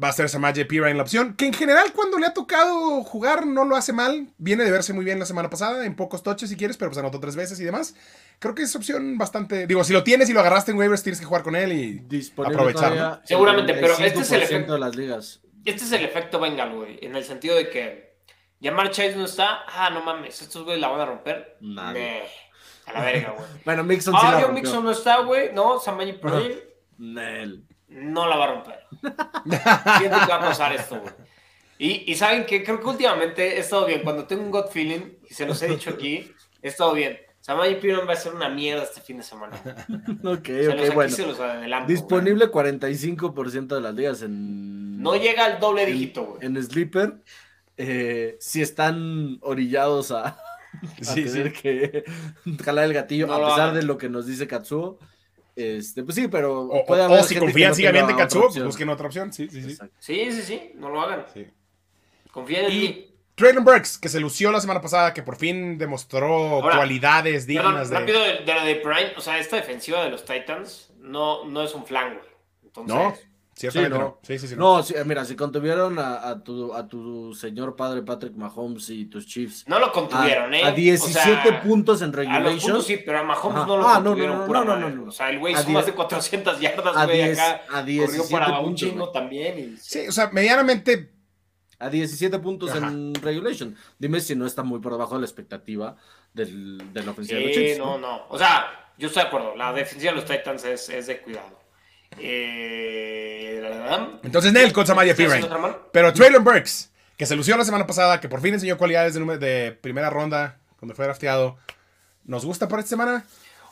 va 0.02 0.10
a 0.10 0.14
ser 0.14 0.30
Samaje 0.30 0.66
Pira 0.66 0.90
en 0.90 0.98
la 0.98 1.04
opción, 1.04 1.36
que 1.36 1.46
en 1.46 1.54
general 1.54 1.92
cuando 1.94 2.18
le 2.18 2.26
ha 2.26 2.34
tocado 2.34 3.04
jugar 3.04 3.46
no 3.46 3.66
lo 3.66 3.76
hace 3.76 3.94
mal, 3.94 4.28
viene 4.38 4.64
de 4.64 4.72
verse 4.72 4.94
muy 4.94 5.06
bien 5.06 5.20
la 5.20 5.26
semana 5.26 5.50
pasada, 5.50 5.86
en 5.86 5.96
pocos 5.96 6.24
toches 6.24 6.50
si 6.50 6.58
quieres, 6.58 6.78
pero 6.78 6.92
pues 6.92 6.98
anotó 6.98 7.20
tres 7.20 7.36
veces 7.36 7.60
y 7.60 7.64
demás. 7.64 7.96
Creo 8.40 8.54
que 8.56 8.64
es 8.64 8.76
opción 8.76 9.18
bastante, 9.18 9.68
digo, 9.68 9.84
si 9.84 9.94
lo 9.94 10.04
tienes 10.04 10.30
y 10.30 10.34
lo 10.34 10.42
agarraste 10.42 10.72
en 10.72 10.78
waivers 10.78 11.04
tienes 11.04 11.20
que 11.20 11.26
jugar 11.26 11.44
con 11.44 11.56
él 11.56 11.72
y 11.72 12.22
aprovecharlo. 12.44 13.22
Seguramente, 13.24 13.74
pero 13.74 13.94
este 13.98 14.20
es 14.20 14.32
el 14.32 14.42
efecto 14.42 14.74
de 14.74 14.80
las 14.80 14.96
ligas. 14.96 15.42
Este 15.64 15.84
es 15.84 15.92
el 15.94 16.04
efecto 16.04 16.40
Bengal, 16.40 16.76
güey, 16.76 17.00
en 17.02 17.16
el 17.16 17.24
sentido 17.24 17.56
de 17.56 17.70
que 17.70 18.18
Yamar 18.60 18.92
Chase 18.92 19.16
no 19.16 19.26
está, 19.26 19.64
ah, 19.68 19.90
no 19.90 20.04
mames, 20.04 20.42
estos 20.42 20.64
güeyes 20.64 20.82
la 20.82 20.90
van 20.90 21.02
a 21.02 21.06
romper. 21.06 21.58
a 21.62 22.94
la 22.94 23.02
verga, 23.02 23.32
güey. 23.32 23.48
bueno, 23.66 23.84
Mixon 23.84 24.14
ah, 24.16 24.44
sí 24.46 24.52
Mixon 24.52 24.84
no 24.84 24.92
está, 24.92 25.22
güey, 25.22 25.54
no, 25.54 25.80
Samaje 25.80 26.14
Pira. 26.14 26.42
Nel 26.98 27.66
no 27.96 28.28
la 28.28 28.36
va 28.36 28.44
a 28.46 28.54
romper. 28.54 28.80
Siento 30.00 30.20
que 30.20 30.32
va 30.32 30.36
a 30.36 30.42
pasar 30.42 30.74
esto, 30.74 31.00
güey. 31.00 31.14
Y, 31.78 32.12
y, 32.12 32.16
saben 32.16 32.46
que 32.46 32.64
creo 32.64 32.80
que 32.80 32.88
últimamente 32.88 33.58
he 33.58 33.60
estado 33.60 33.86
bien. 33.86 34.02
Cuando 34.02 34.26
tengo 34.26 34.44
un 34.44 34.52
gut 34.52 34.70
feeling, 34.70 35.18
y 35.30 35.34
se 35.34 35.46
los 35.46 35.62
he 35.62 35.68
dicho 35.68 35.90
aquí, 35.90 36.32
he 36.62 36.70
estado 36.70 36.94
bien. 36.94 37.18
Samaya 37.42 37.80
Piron 37.80 38.08
va 38.08 38.14
a 38.14 38.16
ser 38.16 38.34
una 38.34 38.50
mierda 38.50 38.84
este 38.84 39.02
fin 39.02 39.18
de 39.18 39.24
semana. 39.24 39.56
ok, 40.24 40.50
ok, 40.72 40.94
bueno. 40.96 41.16
Disponible 41.86 42.50
45% 42.50 43.68
de 43.68 43.82
las 43.82 43.94
ligas 43.94 44.22
en. 44.24 45.02
No 45.02 45.16
llega 45.16 45.46
al 45.46 45.60
doble 45.60 45.86
dígito, 45.86 46.26
güey. 46.26 46.46
En, 46.46 46.62
Sleeper. 46.64 47.22
Eh, 47.78 48.38
si 48.40 48.62
están 48.62 49.38
orillados 49.42 50.12
a, 50.12 50.28
a 50.28 51.04
sí, 51.04 51.26
tener 51.26 51.54
que 51.54 52.06
jalar 52.64 52.86
el 52.86 52.94
gatillo, 52.94 53.32
a 53.32 53.50
pesar 53.50 53.74
de 53.74 53.84
lo 53.84 53.98
que 53.98 54.10
nos 54.10 54.26
dice 54.26 54.48
Katsuo. 54.48 54.98
Este, 55.56 56.04
pues 56.04 56.16
sí, 56.16 56.28
pero 56.28 56.62
o, 56.62 56.86
puede 56.86 57.04
haber 57.04 57.20
o 57.20 57.24
si 57.24 57.36
confían 57.38 57.74
ciegamente 57.74 58.12
en 58.12 58.18
Katsuo, 58.18 58.50
pues 58.50 58.64
busquen 58.64 58.90
otra 58.90 59.08
opción. 59.08 59.32
Sí, 59.32 59.48
sí, 59.50 59.62
sí. 59.62 59.78
Sí, 60.00 60.32
sí, 60.32 60.42
sí, 60.42 60.72
no 60.76 60.90
lo 60.90 61.02
hagan. 61.02 61.26
Sí. 61.34 61.48
Confíen 62.32 62.66
en 62.66 62.72
y... 62.72 63.12
Traylon 63.36 63.64
Burks, 63.64 63.98
que 63.98 64.10
se 64.10 64.20
lució 64.20 64.52
la 64.52 64.62
semana 64.62 64.82
pasada, 64.82 65.14
que 65.14 65.22
por 65.22 65.36
fin 65.36 65.78
demostró 65.78 66.62
cualidades 66.62 67.46
dignas 67.48 67.90
de. 67.90 68.00
Rápido 68.00 68.22
de, 68.22 68.40
de 68.40 68.54
la 68.54 68.64
de 68.64 68.76
Prime, 68.76 69.14
o 69.18 69.22
sea, 69.22 69.40
esta 69.40 69.58
defensiva 69.58 70.04
de 70.04 70.10
los 70.10 70.24
Titans 70.24 70.94
no, 71.00 71.46
no 71.46 71.64
es 71.64 71.74
un 71.74 71.86
flango. 71.86 72.22
Entonces, 72.64 72.96
no. 72.96 73.14
Ciertamente 73.56 73.98
no. 73.98 74.20
Sí, 74.22 74.38
sí, 74.38 74.50
sí. 74.50 74.56
No, 74.58 74.84
mira, 75.06 75.24
si 75.24 75.38
contuvieron 75.38 75.98
a, 75.98 76.44
tu, 76.44 76.74
a 76.74 76.86
tu 76.90 77.34
señor 77.34 77.78
padre 77.78 78.02
Patrick 78.02 78.36
Mahomes 78.36 78.90
y 78.90 79.06
tus 79.06 79.26
Chiefs. 79.26 79.64
No 79.68 79.80
lo 79.80 79.94
contuvieron, 79.94 80.54
¿eh? 80.54 80.62
A 80.62 80.72
17 80.72 81.62
puntos 81.64 82.02
en 82.02 82.12
regulation. 82.12 82.82
sí, 82.82 83.00
pero 83.06 83.20
a 83.20 83.24
Mahomes 83.24 83.66
no 83.66 83.78
lo 83.78 83.88
ah, 83.88 83.96
contuvieron. 83.96 84.52
No, 84.52 84.66
no, 84.66 84.78
no, 84.78 84.90
no, 84.90 85.08
O 85.08 85.12
sea, 85.12 85.30
el 85.30 85.40
güey 85.40 85.54
hizo 85.54 85.70
más 85.70 85.86
de 85.86 85.94
400 85.94 86.60
yardas, 86.60 87.06
güey, 87.06 87.32
acá. 87.32 87.62
A 87.72 87.82
17 87.82 88.18
corrió 88.18 88.30
para 88.30 88.58
puntos, 88.58 88.68
un 88.68 88.76
chingo 88.76 89.10
también. 89.12 89.58
Y... 89.58 89.78
Sí, 89.78 90.06
o 90.06 90.12
sea, 90.12 90.30
medianamente. 90.34 91.14
A 91.80 91.90
17 91.90 92.40
puntos 92.40 92.76
en 92.76 93.14
regulation. 93.16 93.76
Dime 93.98 94.20
si 94.20 94.36
no 94.36 94.46
está 94.46 94.64
muy 94.64 94.80
por 94.80 94.92
debajo 94.92 95.16
de 95.16 95.22
la 95.22 95.28
expectativa 95.28 95.96
del, 96.34 96.94
de 96.94 97.04
la 97.04 97.12
ofensiva 97.12 97.40
de 97.40 97.46
los 97.46 97.56
Chiefs. 97.56 97.74
Sí, 97.76 97.80
no, 97.80 97.98
no. 97.98 98.28
O 98.28 98.38
sea, 98.38 98.92
yo 98.98 99.08
estoy 99.08 99.24
de 99.24 99.28
acuerdo. 99.28 99.56
La 99.56 99.72
defensiva 99.72 100.12
de 100.12 100.18
los 100.18 100.26
Titans 100.26 100.66
es, 100.66 100.90
es 100.90 101.08
de 101.08 101.22
cuidado. 101.22 101.65
Eh, 102.20 103.62
Entonces, 104.24 104.54
Nel 104.54 104.74
con 104.74 104.86
Samaya 104.86 105.16
Piran. 105.16 105.46
Pero 105.92 106.14
Traylon 106.14 106.44
Burks, 106.44 106.92
que 107.18 107.26
se 107.26 107.36
lució 107.36 107.58
la 107.58 107.66
semana 107.66 107.86
pasada, 107.88 108.20
que 108.20 108.30
por 108.30 108.42
fin 108.42 108.54
enseñó 108.54 108.78
cualidades 108.78 109.14
de, 109.14 109.38
de 109.38 109.72
primera 109.72 110.10
ronda 110.10 110.58
cuando 110.80 110.96
fue 110.96 111.06
drafteado. 111.06 111.58
¿Nos 112.26 112.46
gusta 112.46 112.68
por 112.68 112.80
esta 112.80 112.90
semana? 112.90 113.26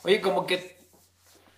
Oye, 0.04 0.20
como 0.20 0.46
que 0.46 0.73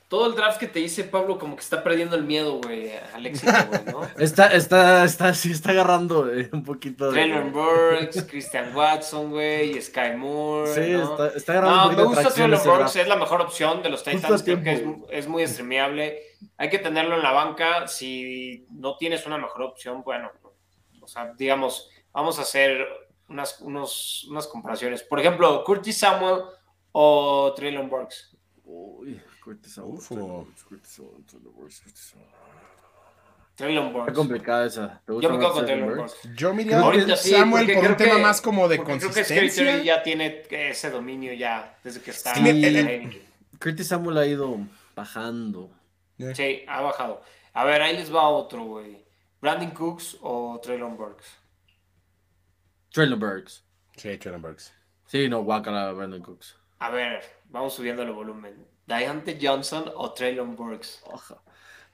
todo 0.08 0.26
el 0.26 0.34
draft 0.34 0.58
que 0.58 0.68
te 0.68 0.80
hice, 0.80 1.04
Pablo, 1.04 1.38
como 1.38 1.56
que 1.56 1.62
está 1.62 1.82
perdiendo 1.82 2.16
el 2.16 2.24
miedo, 2.24 2.60
güey, 2.62 2.92
al 3.12 3.26
éxito, 3.26 3.52
güey, 3.68 3.84
¿no? 3.86 4.08
está, 4.18 4.48
está, 4.48 5.04
está, 5.04 5.34
sí, 5.34 5.50
está 5.50 5.70
agarrando 5.70 6.32
eh, 6.32 6.48
un 6.52 6.62
poquito. 6.62 7.10
Traylon 7.10 7.52
Burks, 7.52 8.22
Christian 8.28 8.74
Watson, 8.74 9.30
güey, 9.30 9.80
Sky 9.80 10.16
Moore. 10.16 10.72
Sí, 10.72 10.92
está, 10.92 11.28
está, 11.36 11.52
agarrando 11.52 11.74
no, 11.74 11.86
un 11.86 11.88
poquito 11.90 12.08
me 12.08 12.14
gusta 12.14 12.34
Traylon 12.34 12.64
Burks, 12.64 12.96
es 12.96 13.08
la 13.08 13.16
mejor 13.16 13.40
opción 13.40 13.82
de 13.82 13.88
los 13.90 14.04
Titans, 14.04 14.42
creo 14.42 14.62
que 14.62 14.72
es, 14.72 14.82
es 15.10 15.28
muy 15.28 15.46
streameable 15.46 16.22
hay 16.56 16.70
que 16.70 16.78
tenerlo 16.78 17.16
en 17.16 17.22
la 17.22 17.32
banca. 17.32 17.86
Si 17.86 18.66
no 18.70 18.96
tienes 18.96 19.26
una 19.26 19.38
mejor 19.38 19.62
opción, 19.62 20.02
bueno, 20.02 20.30
o 21.00 21.06
sea, 21.06 21.32
digamos, 21.36 21.90
vamos 22.12 22.38
a 22.38 22.42
hacer 22.42 22.86
unas, 23.28 23.60
unas 23.60 24.46
comparaciones. 24.50 25.02
Por 25.02 25.20
ejemplo, 25.20 25.62
Curtis 25.64 25.98
Samuel 25.98 26.42
o 26.92 27.52
Traylon 27.54 27.88
Burks. 27.88 28.36
Uy, 28.64 29.20
Curtis 29.46 29.74
Samuel. 29.74 30.00
Curtis 30.68 30.90
Samuel, 30.90 31.24
Traylon 33.54 33.92
Burks. 33.92 34.08
Está 34.08 34.12
complicada 34.12 34.66
esa. 34.66 35.02
Yo 35.06 35.30
me 35.30 35.38
quedo 35.38 35.52
con 35.52 35.64
Traylon 35.64 35.96
Burks. 35.96 36.16
Yo 36.34 36.52
miraría 36.52 37.14
a 37.14 37.16
Samuel 37.16 37.72
por 37.72 37.90
un 37.90 37.96
tema 37.96 38.18
más 38.18 38.40
como 38.40 38.66
de 38.66 38.82
consistencia. 38.82 39.62
Creo 39.62 39.78
que 39.78 39.84
ya 39.84 40.02
tiene 40.02 40.42
ese 40.50 40.90
dominio 40.90 41.32
ya 41.32 41.78
desde 41.84 42.00
que 42.00 42.10
está. 42.10 42.34
Sí, 42.34 43.22
Curtis 43.62 43.86
Samuel 43.86 44.18
ha 44.18 44.26
ido 44.26 44.58
bajando. 44.96 45.70
Sí, 46.34 46.64
ha 46.66 46.80
bajado. 46.80 47.22
A 47.52 47.64
ver, 47.64 47.82
ahí 47.82 47.96
les 47.96 48.12
va 48.12 48.28
otro, 48.28 48.64
güey. 48.64 49.06
¿Brandon 49.40 49.70
Cooks 49.70 50.18
o 50.22 50.58
Traylon 50.60 50.96
Burks? 50.96 51.38
Traylon 52.90 53.20
Burks. 53.20 53.62
Sí, 53.96 54.18
Traylon 54.18 54.42
Burks. 54.42 54.74
Sí, 55.06 55.28
no, 55.28 55.44
guacala 55.44 55.92
Brandon 55.92 56.20
Cooks. 56.20 56.56
A 56.80 56.90
ver, 56.90 57.22
vamos 57.44 57.74
subiendo 57.74 58.02
el 58.02 58.10
volumen. 58.10 58.74
¿Diante 58.86 59.38
Johnson 59.40 59.90
o 59.94 60.12
Traylon 60.12 60.54
Burks? 60.54 61.02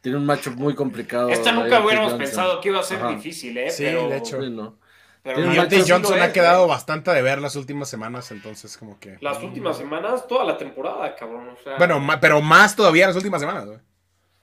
Tiene 0.00 0.18
un 0.18 0.26
macho 0.26 0.50
muy 0.50 0.74
complicado. 0.74 1.28
Esta 1.31 1.52
nunca 1.52 1.81
hubiéramos 1.81 2.14
pensado 2.14 2.61
que 2.61 2.68
iba 2.68 2.81
a 2.81 2.83
ser 2.83 3.07
difícil, 3.09 3.57
¿eh? 3.57 3.70
Sí, 3.70 3.85
de 3.85 4.16
hecho. 4.16 4.38
no. 4.42 4.78
Johnson 5.24 6.20
ha 6.20 6.33
quedado 6.33 6.66
bastante 6.66 7.12
de 7.12 7.22
ver 7.22 7.40
las 7.40 7.55
últimas 7.55 7.88
semanas, 7.88 8.31
entonces 8.33 8.76
como 8.76 8.98
que... 8.98 9.18
Las 9.20 9.40
últimas 9.42 9.76
semanas, 9.76 10.26
toda 10.26 10.44
la 10.44 10.59
temporada, 10.59 11.14
cabrón. 11.14 11.57
Bueno, 11.78 12.05
pero 12.20 12.40
más 12.40 12.74
todavía 12.74 13.07
las 13.07 13.16
últimas 13.16 13.40
semanas, 13.40 13.66
güey. 13.66 13.78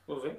Pues 0.06 0.20
sí. 0.24 0.30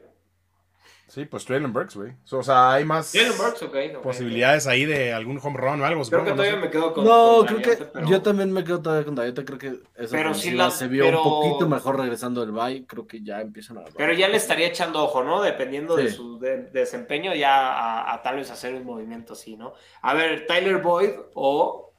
Sí, 1.10 1.24
pues 1.24 1.44
Traylon 1.44 1.72
Burks, 1.72 1.96
güey. 1.96 2.12
O 2.30 2.42
sea, 2.44 2.70
hay 2.72 2.84
más 2.84 3.12
Burks, 3.36 3.64
posibilidades 4.00 4.68
ahí 4.68 4.84
de 4.84 5.12
algún 5.12 5.40
home 5.42 5.58
run 5.58 5.80
o 5.80 5.84
algo. 5.84 6.04
Creo 6.04 6.24
que 6.24 6.30
todavía 6.30 6.56
me 6.56 6.70
quedo 6.70 6.94
con. 6.94 7.04
No, 7.04 7.44
creo 7.44 7.60
que 7.60 8.06
yo 8.06 8.22
también 8.22 8.52
me 8.52 8.62
quedo 8.62 8.80
todavía 8.80 9.04
con 9.04 9.16
Dayeta. 9.16 9.44
Creo 9.44 9.58
que 9.58 9.80
esa 9.96 10.16
pero 10.16 10.34
sí 10.34 10.52
la, 10.52 10.70
se 10.70 10.86
vio 10.86 11.08
un 11.08 11.24
poquito 11.24 11.68
mejor 11.68 11.98
regresando 11.98 12.42
del 12.42 12.52
bye. 12.52 12.86
Creo 12.86 13.08
que 13.08 13.24
ya 13.24 13.40
empiezan 13.40 13.78
a. 13.78 13.84
Pero 13.96 14.12
ya 14.12 14.28
le 14.28 14.36
estaría 14.36 14.68
echando 14.68 15.02
ojo, 15.02 15.24
¿no? 15.24 15.42
Dependiendo 15.42 15.96
de 15.96 16.12
su 16.12 16.38
desempeño, 16.38 17.34
ya 17.34 18.12
a, 18.12 18.22
tal 18.22 18.36
vez 18.36 18.48
hacer 18.52 18.74
un 18.74 18.84
movimiento 18.84 19.32
así, 19.32 19.56
¿no? 19.56 19.74
A 20.02 20.14
ver, 20.14 20.46
Tyler 20.46 20.78
Boyd 20.78 21.10
o 21.34 21.92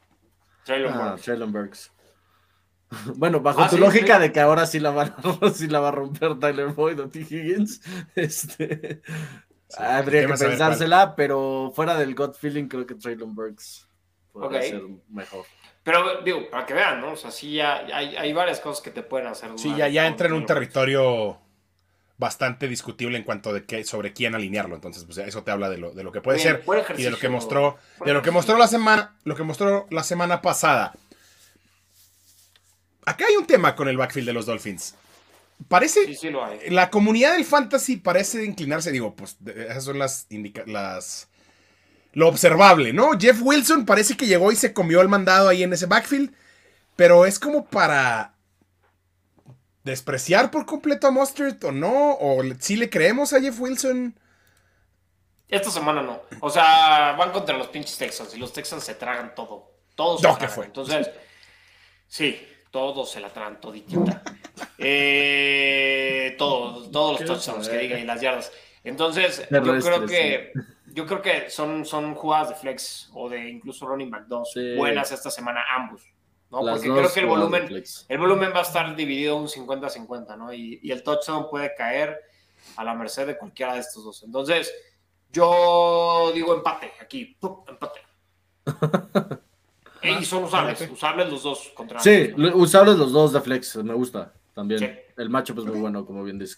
Traylon 0.63 0.93
ah, 0.93 1.09
Burks. 1.09 1.21
Traylon 1.23 1.51
Burks. 1.51 1.91
Bueno, 3.15 3.39
bajo 3.39 3.61
ah, 3.61 3.69
tu 3.69 3.77
lógica 3.77 4.19
de 4.19 4.31
que 4.31 4.39
ahora 4.39 4.65
sí 4.65 4.79
la, 4.79 4.91
va 4.91 5.03
a, 5.03 5.49
sí 5.49 5.67
la 5.67 5.79
va 5.79 5.89
a 5.89 5.91
romper 5.91 6.39
Tyler 6.39 6.67
Boyd 6.67 6.99
o 6.99 7.09
T. 7.09 7.19
Higgins, 7.19 7.81
este, 8.15 9.01
habría 9.77 10.27
que 10.27 10.33
pensársela, 10.33 11.15
pero 11.15 11.71
fuera 11.75 11.95
del 11.95 12.15
gut 12.15 12.35
feeling 12.35 12.67
creo 12.67 12.85
que 12.85 12.95
Traylon 12.95 13.35
Burks 13.35 13.87
podría 14.31 14.61
ser 14.61 14.83
mejor. 15.09 15.45
Pero 15.83 16.21
digo, 16.21 16.49
para 16.49 16.65
que 16.65 16.73
vean, 16.75 17.01
¿no? 17.01 17.13
O 17.13 17.15
sea, 17.15 17.31
sí, 17.31 17.53
ya 17.53 17.77
hay, 17.77 18.15
hay 18.15 18.33
varias 18.33 18.59
cosas 18.59 18.83
que 18.83 18.91
te 18.91 19.01
pueden 19.01 19.27
hacer. 19.27 19.49
Sí, 19.55 19.73
ya, 19.75 19.87
ya 19.87 20.05
entra 20.05 20.27
en 20.27 20.33
un 20.33 20.45
territorio 20.45 21.39
bastante 22.21 22.67
discutible 22.67 23.17
en 23.17 23.23
cuanto 23.23 23.51
de 23.51 23.65
qué, 23.65 23.83
sobre 23.83 24.13
quién 24.13 24.35
alinearlo. 24.35 24.75
Entonces, 24.75 25.05
pues 25.05 25.17
eso 25.17 25.43
te 25.43 25.49
habla 25.49 25.71
de 25.71 25.79
lo, 25.79 25.91
de 25.91 26.03
lo 26.03 26.11
que 26.11 26.21
puede 26.21 26.37
ser 26.37 26.63
y 26.95 27.01
de 27.01 27.09
lo 27.09 27.17
que 27.17 27.29
mostró, 27.29 27.79
de 28.05 28.13
lo 28.13 28.21
que 28.21 28.29
mostró 28.29 28.59
la 28.59 28.67
semana, 28.67 29.15
lo 29.23 29.35
que 29.35 29.41
mostró 29.41 29.87
la 29.89 30.03
semana 30.03 30.39
pasada. 30.39 30.93
Acá 33.05 33.25
hay 33.27 33.35
un 33.35 33.45
tema 33.45 33.75
con 33.75 33.87
el 33.87 33.97
backfield 33.97 34.27
de 34.27 34.33
los 34.33 34.45
Dolphins. 34.45 34.95
Parece. 35.67 36.05
Sí, 36.05 36.15
sí 36.15 36.29
lo 36.29 36.43
hay. 36.43 36.69
La 36.69 36.89
comunidad 36.89 37.33
del 37.33 37.45
fantasy 37.45 37.97
parece 37.97 38.43
inclinarse. 38.43 38.91
Digo, 38.91 39.15
pues 39.15 39.37
esas 39.45 39.83
son 39.83 39.99
las, 39.99 40.27
las. 40.65 41.27
Lo 42.13 42.27
observable, 42.27 42.93
¿no? 42.93 43.11
Jeff 43.19 43.39
Wilson 43.41 43.85
parece 43.85 44.17
que 44.17 44.27
llegó 44.27 44.51
y 44.51 44.55
se 44.55 44.73
comió 44.73 45.01
el 45.01 45.07
mandado 45.07 45.49
ahí 45.49 45.63
en 45.63 45.73
ese 45.73 45.85
backfield. 45.85 46.33
Pero 46.95 47.25
es 47.25 47.39
como 47.39 47.65
para 47.65 48.33
despreciar 49.83 50.51
por 50.51 50.65
completo 50.65 51.07
a 51.07 51.11
Mustard 51.11 51.63
o 51.63 51.71
no? 51.71 52.17
¿O 52.19 52.41
si 52.59 52.75
le 52.75 52.89
creemos 52.89 53.33
a 53.33 53.41
Jeff 53.41 53.59
Wilson? 53.59 54.17
Esta 55.47 55.69
semana 55.69 56.01
no. 56.01 56.21
O 56.39 56.49
sea, 56.49 57.13
van 57.17 57.31
contra 57.31 57.57
los 57.57 57.67
pinches 57.67 57.97
Texans 57.97 58.33
y 58.35 58.37
los 58.37 58.53
Texans 58.53 58.83
se 58.83 58.95
tragan 58.95 59.35
todo. 59.35 59.71
Todos 59.95 60.23
no, 60.23 60.35
fue? 60.47 60.65
Entonces, 60.65 61.09
sí, 62.07 62.47
todos 62.71 63.11
se 63.11 63.19
la 63.19 63.29
tragan 63.29 63.59
toditita. 63.59 64.23
eh, 64.77 66.35
todos, 66.37 66.89
todos 66.91 67.19
los 67.19 67.29
touchdowns 67.29 67.69
que 67.69 67.77
digan 67.77 67.99
y 67.99 68.03
las 68.03 68.21
yardas. 68.21 68.51
Entonces, 68.83 69.47
yo 69.51 69.61
creo 69.79 70.05
que 70.07 70.53
yo 70.93 71.05
creo 71.05 71.21
que 71.21 71.49
son, 71.49 71.85
son 71.85 72.15
jugadas 72.15 72.49
de 72.49 72.55
flex 72.55 73.09
o 73.13 73.29
de 73.29 73.49
incluso 73.49 73.87
running 73.87 74.09
back 74.09 74.25
2 74.27 74.53
buenas 74.77 75.11
esta 75.11 75.31
semana 75.31 75.61
ambos. 75.75 76.03
¿no? 76.49 76.59
Porque 76.59 76.89
creo 76.89 77.13
que 77.13 77.19
el 77.21 77.27
volumen, 77.27 77.83
el 78.09 78.17
volumen 78.17 78.51
va 78.53 78.59
a 78.59 78.63
estar 78.63 78.93
dividido 78.93 79.37
un 79.37 79.47
50-50, 79.47 80.37
¿no? 80.37 80.51
Y, 80.51 80.81
y, 80.83 80.91
el 80.91 81.01
touchdown 81.01 81.49
puede 81.49 81.73
caer 81.75 82.19
a 82.75 82.83
la 82.83 82.93
merced 82.93 83.25
de 83.25 83.37
cualquiera 83.37 83.75
de 83.75 83.79
estos 83.79 84.03
dos. 84.03 84.23
Entonces, 84.23 84.73
yo 85.31 86.31
digo 86.33 86.53
empate 86.53 86.91
aquí, 86.99 87.37
empate. 87.67 88.01
y 90.03 90.25
son 90.25 90.43
usables, 90.45 90.89
usables 90.91 91.29
los 91.29 91.43
dos 91.43 91.71
contra 91.73 91.99
Sí, 91.99 92.33
usables 92.53 92.97
los 92.97 93.11
dos 93.11 93.33
de 93.33 93.41
flex, 93.41 93.77
me 93.77 93.93
gusta 93.93 94.33
también. 94.53 94.99
El 95.17 95.29
macho 95.29 95.53
pues 95.53 95.65
muy 95.67 95.79
bueno, 95.79 96.05
como 96.05 96.23
bien 96.23 96.39
dice 96.39 96.57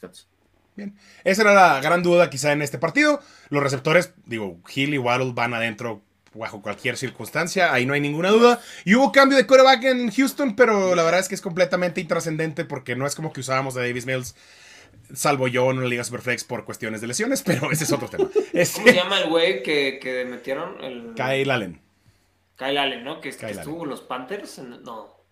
Bien. 0.75 0.95
Esa 1.23 1.43
era 1.43 1.53
la 1.53 1.81
gran 1.81 2.01
duda 2.01 2.29
quizá 2.29 2.51
en 2.51 2.61
este 2.61 2.79
partido. 2.79 3.19
Los 3.49 3.61
receptores, 3.61 4.13
digo, 4.25 4.59
Hill 4.73 4.93
y 4.95 4.97
Waddle 4.97 5.33
van 5.33 5.53
adentro 5.53 6.01
bajo 6.33 6.63
cualquier 6.63 6.97
circunstancia, 6.97 7.71
ahí 7.73 7.85
no 7.85 7.93
hay 7.93 8.01
ninguna 8.01 8.29
duda. 8.29 8.59
Y 8.85 8.95
hubo 8.95 9.11
cambio 9.11 9.37
de 9.37 9.45
quarterback 9.45 9.83
en 9.83 10.11
Houston, 10.11 10.55
pero 10.55 10.95
la 10.95 11.03
verdad 11.03 11.19
es 11.19 11.29
que 11.29 11.35
es 11.35 11.41
completamente 11.41 12.01
intrascendente 12.01 12.65
porque 12.65 12.95
no 12.95 13.05
es 13.05 13.15
como 13.15 13.31
que 13.31 13.41
usábamos 13.41 13.77
a 13.77 13.81
Davis 13.81 14.05
Mills, 14.05 14.35
salvo 15.13 15.47
yo 15.47 15.69
en 15.69 15.77
una 15.77 15.87
liga 15.87 16.03
Superflex 16.03 16.43
por 16.43 16.65
cuestiones 16.65 17.01
de 17.01 17.07
lesiones, 17.07 17.41
pero 17.45 17.71
ese 17.71 17.83
es 17.83 17.91
otro 17.91 18.07
tema. 18.07 18.29
¿Cómo 18.33 18.87
se 18.87 18.93
llama 18.93 19.19
el 19.19 19.29
güey 19.29 19.63
que, 19.63 19.99
que 20.01 20.25
metieron? 20.25 20.83
El... 20.83 21.13
Kyle 21.15 21.51
Allen. 21.51 21.81
Kyle 22.55 22.77
Allen, 22.77 23.03
¿no? 23.03 23.19
Que, 23.21 23.29
estuvo 23.29 23.83
en 23.83 23.89
los 23.89 24.01
Panthers. 24.01 24.59
No 24.59 25.23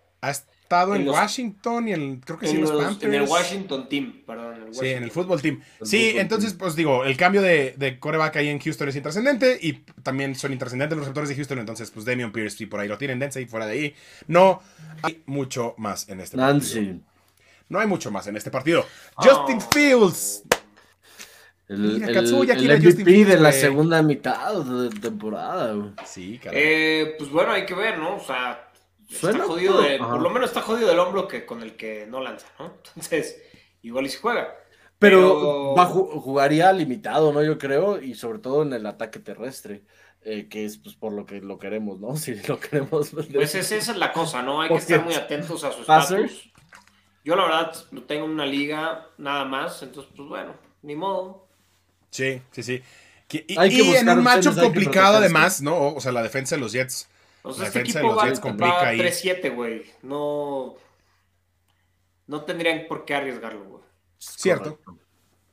estado 0.72 0.94
en, 0.94 1.06
Washington 1.06 1.88
y 1.88 1.92
en, 1.92 2.20
creo 2.20 2.38
que 2.38 2.46
sí, 2.46 2.56
en 2.56 2.62
los, 2.62 2.70
Panthers. 2.70 3.02
En 3.02 3.14
el 3.14 3.28
Washington 3.28 3.88
Team, 3.88 4.22
perdón. 4.26 4.68
sí, 4.72 4.86
en 4.86 5.02
el 5.02 5.10
fútbol 5.10 5.42
team. 5.42 5.60
sí, 5.82 6.14
entonces, 6.16 6.54
pues 6.54 6.76
digo, 6.76 7.04
el 7.04 7.16
cambio 7.16 7.42
de, 7.42 7.74
de 7.76 7.98
coreback 7.98 8.36
ahí 8.36 8.48
en 8.48 8.58
Houston 8.58 8.88
es 8.88 8.96
intrascendente 8.96 9.58
y 9.60 9.74
también 10.02 10.34
son 10.34 10.52
intrascendentes 10.52 10.96
los 10.96 11.04
receptores 11.04 11.28
de 11.28 11.36
Houston. 11.36 11.58
Entonces, 11.58 11.90
pues 11.90 12.06
Damian 12.06 12.32
Pierce, 12.32 12.62
y 12.62 12.66
por 12.66 12.80
ahí 12.80 12.88
lo 12.88 12.96
tienen, 12.96 13.18
Dense 13.18 13.40
y 13.40 13.46
fuera 13.46 13.66
de 13.66 13.72
ahí. 13.72 13.94
No 14.28 14.62
hay 15.02 15.22
mucho 15.26 15.74
más 15.76 16.08
en 16.08 16.20
este 16.20 16.36
partido. 16.38 17.00
No 17.68 17.78
hay 17.78 17.86
mucho 17.86 18.10
más 18.10 18.26
en 18.26 18.36
este 18.36 18.50
partido. 18.50 18.86
Justin 19.16 19.58
oh. 19.58 19.70
Fields. 19.72 20.42
El, 21.68 22.02
el, 22.02 22.82
MVP 22.82 23.24
de 23.24 23.38
la 23.38 23.52
segunda 23.52 24.02
mitad 24.02 24.62
de 24.62 24.90
temporada. 25.00 25.94
Sí, 26.04 26.38
eh, 26.44 27.14
pues 27.18 27.30
bueno, 27.30 27.52
hay 27.52 27.64
que 27.64 27.74
ver, 27.74 27.98
¿no? 27.98 28.16
O 28.16 28.20
sea, 28.20 28.72
Está 29.12 29.44
jodido 29.44 29.82
por 29.98 30.22
lo 30.22 30.30
menos 30.30 30.50
está 30.50 30.62
jodido 30.62 30.88
del 30.88 30.98
hombro 30.98 31.28
que 31.28 31.44
con 31.44 31.62
el 31.62 31.76
que 31.76 32.06
no 32.08 32.20
lanza, 32.20 32.46
¿no? 32.58 32.72
Entonces, 32.96 33.42
igual 33.82 34.06
y 34.06 34.08
si 34.08 34.18
juega. 34.18 34.56
Pero, 34.98 35.74
jugaría 36.20 36.72
limitado, 36.72 37.32
¿no? 37.32 37.42
Yo 37.42 37.58
creo, 37.58 38.00
y 38.00 38.14
sobre 38.14 38.38
todo 38.38 38.62
en 38.62 38.72
el 38.72 38.86
ataque 38.86 39.18
terrestre, 39.18 39.82
eh, 40.22 40.48
que 40.48 40.64
es 40.64 40.78
pues, 40.78 40.94
por 40.94 41.12
lo 41.12 41.26
que 41.26 41.40
lo 41.40 41.58
queremos, 41.58 41.98
¿no? 41.98 42.16
Si 42.16 42.34
lo 42.46 42.58
queremos. 42.58 43.10
Pues, 43.10 43.26
pues 43.26 43.54
esa 43.54 43.76
es 43.76 43.96
la 43.96 44.12
cosa, 44.12 44.42
¿no? 44.42 44.62
Hay 44.62 44.68
que 44.68 44.76
estar 44.76 45.04
muy 45.04 45.14
atentos 45.14 45.64
a 45.64 45.72
sus 45.72 45.86
pasos. 45.86 46.50
Yo 47.24 47.36
la 47.36 47.44
verdad 47.44 47.74
lo 47.92 48.02
tengo 48.02 48.24
en 48.24 48.32
una 48.32 48.46
liga 48.46 49.06
nada 49.18 49.44
más, 49.44 49.80
entonces 49.82 50.12
pues 50.16 50.28
bueno, 50.28 50.54
ni 50.82 50.96
modo. 50.96 51.41
Sí, 52.12 52.40
sí, 52.52 52.62
sí. 52.62 52.82
Y, 53.30 53.44
y 53.48 53.96
en 53.96 54.08
un 54.10 54.22
macho 54.22 54.54
complicado 54.54 55.16
además, 55.16 55.60
¿no? 55.60 55.94
O 55.94 56.00
sea, 56.00 56.12
la 56.12 56.22
defensa 56.22 56.54
de 56.54 56.60
los 56.60 56.72
Jets 56.72 57.08
o 57.42 57.52
sea, 57.52 57.66
este 57.66 57.80
equipo 57.80 58.14
va, 58.14 58.28
3-7, 58.28 59.54
güey. 59.54 59.84
No, 60.02 60.76
no 62.28 62.44
tendrían 62.44 62.86
por 62.86 63.04
qué 63.04 63.14
arriesgarlo, 63.14 63.64
güey. 63.64 63.82
Cierto. 64.18 64.78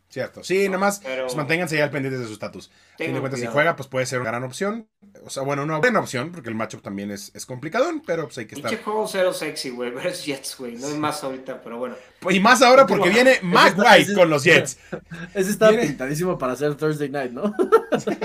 Cierto. 0.10 0.43
Sí, 0.43 0.65
nada 0.65 0.80
más 0.80 1.02
pues, 1.02 1.36
manténganse 1.36 1.78
ya 1.78 1.84
al 1.84 1.91
pendiente 1.91 2.17
de 2.17 2.26
su 2.26 2.34
estatus. 2.34 2.72
Fin 2.98 3.13
de 3.13 3.19
cuentas, 3.19 3.39
si 3.39 3.45
juega, 3.45 3.76
pues 3.76 3.88
puede 3.88 4.08
ser 4.08 4.19
una 4.19 4.32
gran 4.32 4.43
opción. 4.43 4.88
O 5.24 5.30
sea, 5.30 5.43
bueno, 5.43 5.62
una 5.62 5.78
buena 5.78 6.00
opción, 6.00 6.32
porque 6.32 6.50
el 6.50 6.56
matchup 6.56 6.82
también 6.82 7.12
es, 7.12 7.32
es 7.36 7.45
complicadón, 7.45 8.02
pero 8.04 8.24
pues 8.24 8.39
hay 8.39 8.48
que 8.48 8.56
estar. 8.56 8.72
Pinche 8.72 8.84
juego 8.84 9.08
cero 9.08 9.34
sexy, 9.34 9.69
güey. 9.69 9.91
Versus 9.93 10.26
Jets, 10.26 10.58
güey. 10.58 10.78
No 10.78 10.88
hay 10.88 10.95
más 10.95 11.24
ahorita, 11.24 11.62
pero 11.62 11.78
bueno. 11.78 11.95
Y 12.28 12.39
más 12.39 12.63
ahora 12.63 12.88
porque 12.88 13.10
viene 13.10 13.39
Mike 13.43 13.76
White 13.78 14.13
con 14.15 14.32
los 14.32 14.43
Jets. 14.43 14.80
Ese 15.36 15.52
está 15.52 15.69
pintadísimo 15.69 16.39
para 16.39 16.54
hacer 16.54 16.74
Thursday 16.76 17.10
night, 17.10 17.32
¿no? 17.32 17.54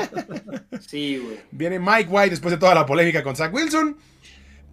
sí, 0.80 1.18
güey. 1.18 1.40
Viene 1.50 1.78
Mike 1.78 2.08
White 2.08 2.30
después 2.30 2.52
de 2.52 2.58
toda 2.58 2.74
la 2.74 2.86
polémica 2.86 3.22
con 3.22 3.36
Zach 3.36 3.52
Wilson. 3.52 3.98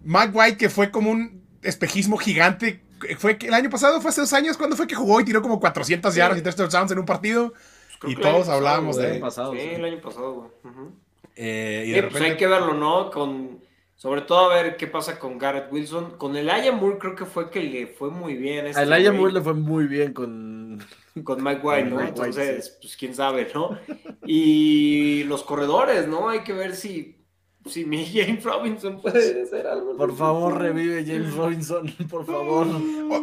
Mike 0.02 0.30
White, 0.32 0.56
que 0.56 0.70
fue 0.70 0.90
como 0.90 1.10
un 1.10 1.42
espejismo 1.62 2.16
gigante 2.16 2.80
fue 3.18 3.38
que 3.38 3.48
el 3.48 3.54
año 3.54 3.70
pasado, 3.70 4.00
fue 4.00 4.10
hace 4.10 4.20
dos 4.20 4.32
años, 4.32 4.56
cuando 4.56 4.76
fue 4.76 4.86
que 4.86 4.94
jugó 4.94 5.20
y 5.20 5.24
tiró 5.24 5.42
como 5.42 5.60
400 5.60 6.14
yardas 6.14 6.38
y 6.38 6.42
3 6.42 6.56
touchdowns 6.56 6.90
en 6.92 6.98
un 6.98 7.06
partido. 7.06 7.52
Pues 8.00 8.14
y 8.14 8.16
todos 8.16 8.48
hablábamos 8.48 8.96
de 8.96 9.16
él. 9.16 9.24
sí, 9.30 9.58
el 9.58 9.84
año 9.84 10.00
pasado, 10.00 10.32
güey. 10.34 10.50
Eh, 11.36 11.84
y 11.86 11.92
de 11.92 12.02
pues 12.04 12.22
hay 12.22 12.36
que 12.36 12.46
verlo, 12.46 12.74
¿no? 12.74 13.10
Con, 13.10 13.60
sobre 13.96 14.22
todo 14.22 14.50
a 14.50 14.54
ver 14.54 14.76
qué 14.76 14.86
pasa 14.86 15.18
con 15.18 15.38
Garrett 15.38 15.72
Wilson. 15.72 16.18
Con 16.18 16.36
el 16.36 16.50
Aya 16.50 16.72
Moore 16.72 16.98
creo 16.98 17.14
que 17.14 17.24
fue 17.24 17.50
que 17.50 17.62
le 17.62 17.86
fue 17.86 18.10
muy 18.10 18.34
bien. 18.34 18.66
Este 18.66 18.82
el 18.82 18.92
Aya 18.92 19.12
Moore 19.12 19.32
le 19.32 19.40
fue 19.40 19.54
muy 19.54 19.86
bien 19.86 20.12
con... 20.12 20.84
Con 21.24 21.44
Mike 21.44 21.60
White, 21.62 21.90
¿no? 21.90 22.00
Entonces, 22.00 22.78
pues 22.80 22.96
quién 22.96 23.14
sabe, 23.14 23.46
¿no? 23.54 23.78
Y 24.24 25.24
los 25.24 25.42
corredores, 25.42 26.08
¿no? 26.08 26.30
Hay 26.30 26.40
que 26.40 26.54
ver 26.54 26.74
si 26.74 27.21
si 27.66 27.84
mi 27.84 28.04
James 28.12 28.42
Robinson 28.42 29.00
puede 29.00 29.42
hacer 29.42 29.66
algo. 29.66 29.96
Por 29.96 30.16
favor, 30.16 30.60
revive 30.60 31.04
James 31.06 31.34
Robinson, 31.34 31.88
por 32.10 32.26
favor. 32.26 32.66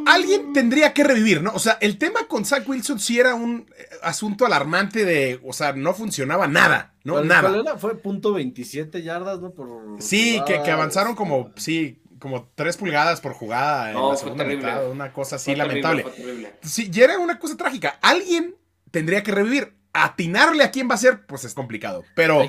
alguien 0.06 0.54
tendría 0.54 0.93
que 0.93 1.04
revivir, 1.04 1.41
¿no? 1.41 1.52
O 1.54 1.60
sea, 1.60 1.78
el 1.82 1.97
tema 1.97 2.28
con 2.28 2.45
Zach 2.45 2.67
Wilson 2.67 2.99
sí 2.99 3.19
era 3.19 3.36
un 3.36 3.65
eh, 3.78 3.86
asunto 4.02 4.45
alarmante 4.45 5.06
de, 5.06 5.39
o 5.45 5.54
sea, 5.54 5.73
no 5.73 5.93
funcionaba 5.93 6.47
nada, 6.47 6.93
¿no? 7.04 7.23
nada. 7.23 7.78
Fue 7.78 7.97
punto 7.97 8.34
27 8.34 9.02
yardas, 9.04 9.39
¿no? 9.39 9.52
Por 9.52 10.02
sí, 10.02 10.41
que, 10.45 10.56
avanzaron 10.71 11.15
como, 11.15 11.52
sí, 11.56 12.02
como 12.19 12.49
3 12.56 12.78
pulgadas 12.78 13.21
por 13.21 13.34
jugada 13.34 13.91
en 13.91 14.10
la 14.10 14.15
segunda 14.15 14.43
mitad, 14.43 14.89
una 14.89 15.12
cosa 15.12 15.38
así 15.38 15.56
lamentable. 15.56 16.06
sí, 16.62 16.89
ya 16.89 17.06
era 17.06 17.19
una 17.19 17.39
cosa 17.39 17.58
trágica. 17.58 17.99
Alguien 18.02 18.56
tendría 18.91 19.23
que 19.23 19.32
revivir 19.32 19.79
atinarle 19.93 20.63
a 20.63 20.71
quién 20.71 20.89
va 20.89 20.95
a 20.95 20.99
ser, 20.99 21.25
pues 21.25 21.43
es 21.45 21.54
complicado. 21.54 22.04
Pero, 22.15 22.47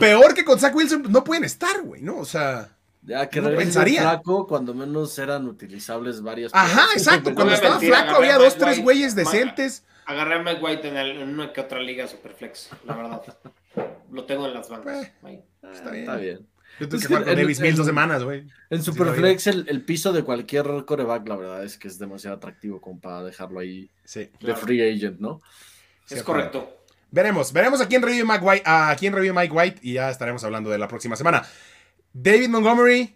peor 0.00 0.34
que 0.34 0.44
con 0.44 0.58
Zach 0.58 0.74
Wilson, 0.74 1.04
no 1.08 1.24
pueden 1.24 1.44
estar, 1.44 1.82
güey, 1.82 2.02
¿no? 2.02 2.18
O 2.18 2.24
sea. 2.24 2.76
Ya 3.04 3.28
que 3.28 3.40
no 3.40 3.48
pensaría. 3.56 4.02
flaco, 4.02 4.46
cuando 4.46 4.74
menos 4.74 5.18
eran 5.18 5.48
utilizables 5.48 6.22
varias. 6.22 6.52
Ajá, 6.54 6.86
exacto. 6.94 7.34
Cuando 7.34 7.54
estaba 7.54 7.80
flaco 7.80 8.16
había 8.16 8.38
dos, 8.38 8.56
tres 8.56 8.80
güeyes 8.80 9.16
decentes. 9.16 9.84
Agarré 10.04 10.36
a 10.36 10.42
Mike 10.42 10.60
White 10.62 10.88
en, 10.88 11.28
una 11.28 11.52
que 11.52 11.60
otra 11.60 11.80
liga 11.80 12.06
Superflex, 12.06 12.70
la 12.84 12.96
verdad. 12.96 13.22
Lo 14.10 14.24
tengo 14.24 14.46
en 14.46 14.54
las 14.54 14.68
bancas. 14.68 15.06
Eh, 15.06 15.42
está 15.72 15.90
bien. 15.90 16.02
Está 16.02 16.16
bien. 16.16 16.46
Yo 16.80 16.88
tengo 16.88 17.00
que 17.00 17.06
jugar 17.06 17.24
con 17.24 17.36
Davis 17.36 17.60
Mills 17.60 17.76
dos 17.76 17.86
semanas, 17.86 18.24
güey. 18.24 18.46
En 18.70 18.82
Superflex 18.82 19.46
el, 19.46 19.66
el, 19.68 19.82
piso 19.84 20.12
de 20.12 20.22
cualquier 20.22 20.66
coreback, 20.86 21.28
la 21.28 21.36
verdad 21.36 21.64
es 21.64 21.76
que 21.76 21.88
es 21.88 21.98
demasiado 21.98 22.36
atractivo 22.36 22.80
como 22.80 23.00
para 23.00 23.22
dejarlo 23.24 23.60
ahí 23.60 23.90
de 24.14 24.54
free 24.54 24.80
agent, 24.80 25.20
¿no? 25.20 25.40
Es 26.18 26.22
correcto. 26.22 26.78
Veremos, 27.10 27.52
veremos 27.52 27.80
a 27.80 27.88
quién 27.88 28.00
revive 28.00 28.24
Mike 28.24 28.44
White, 28.44 28.62
a 28.64 28.96
quién 28.98 29.12
revive 29.12 29.34
Mike 29.34 29.52
White 29.52 29.80
y 29.82 29.94
ya 29.94 30.10
estaremos 30.10 30.42
hablando 30.44 30.70
de 30.70 30.78
la 30.78 30.88
próxima 30.88 31.14
semana. 31.14 31.44
David 32.12 32.48
Montgomery 32.48 33.14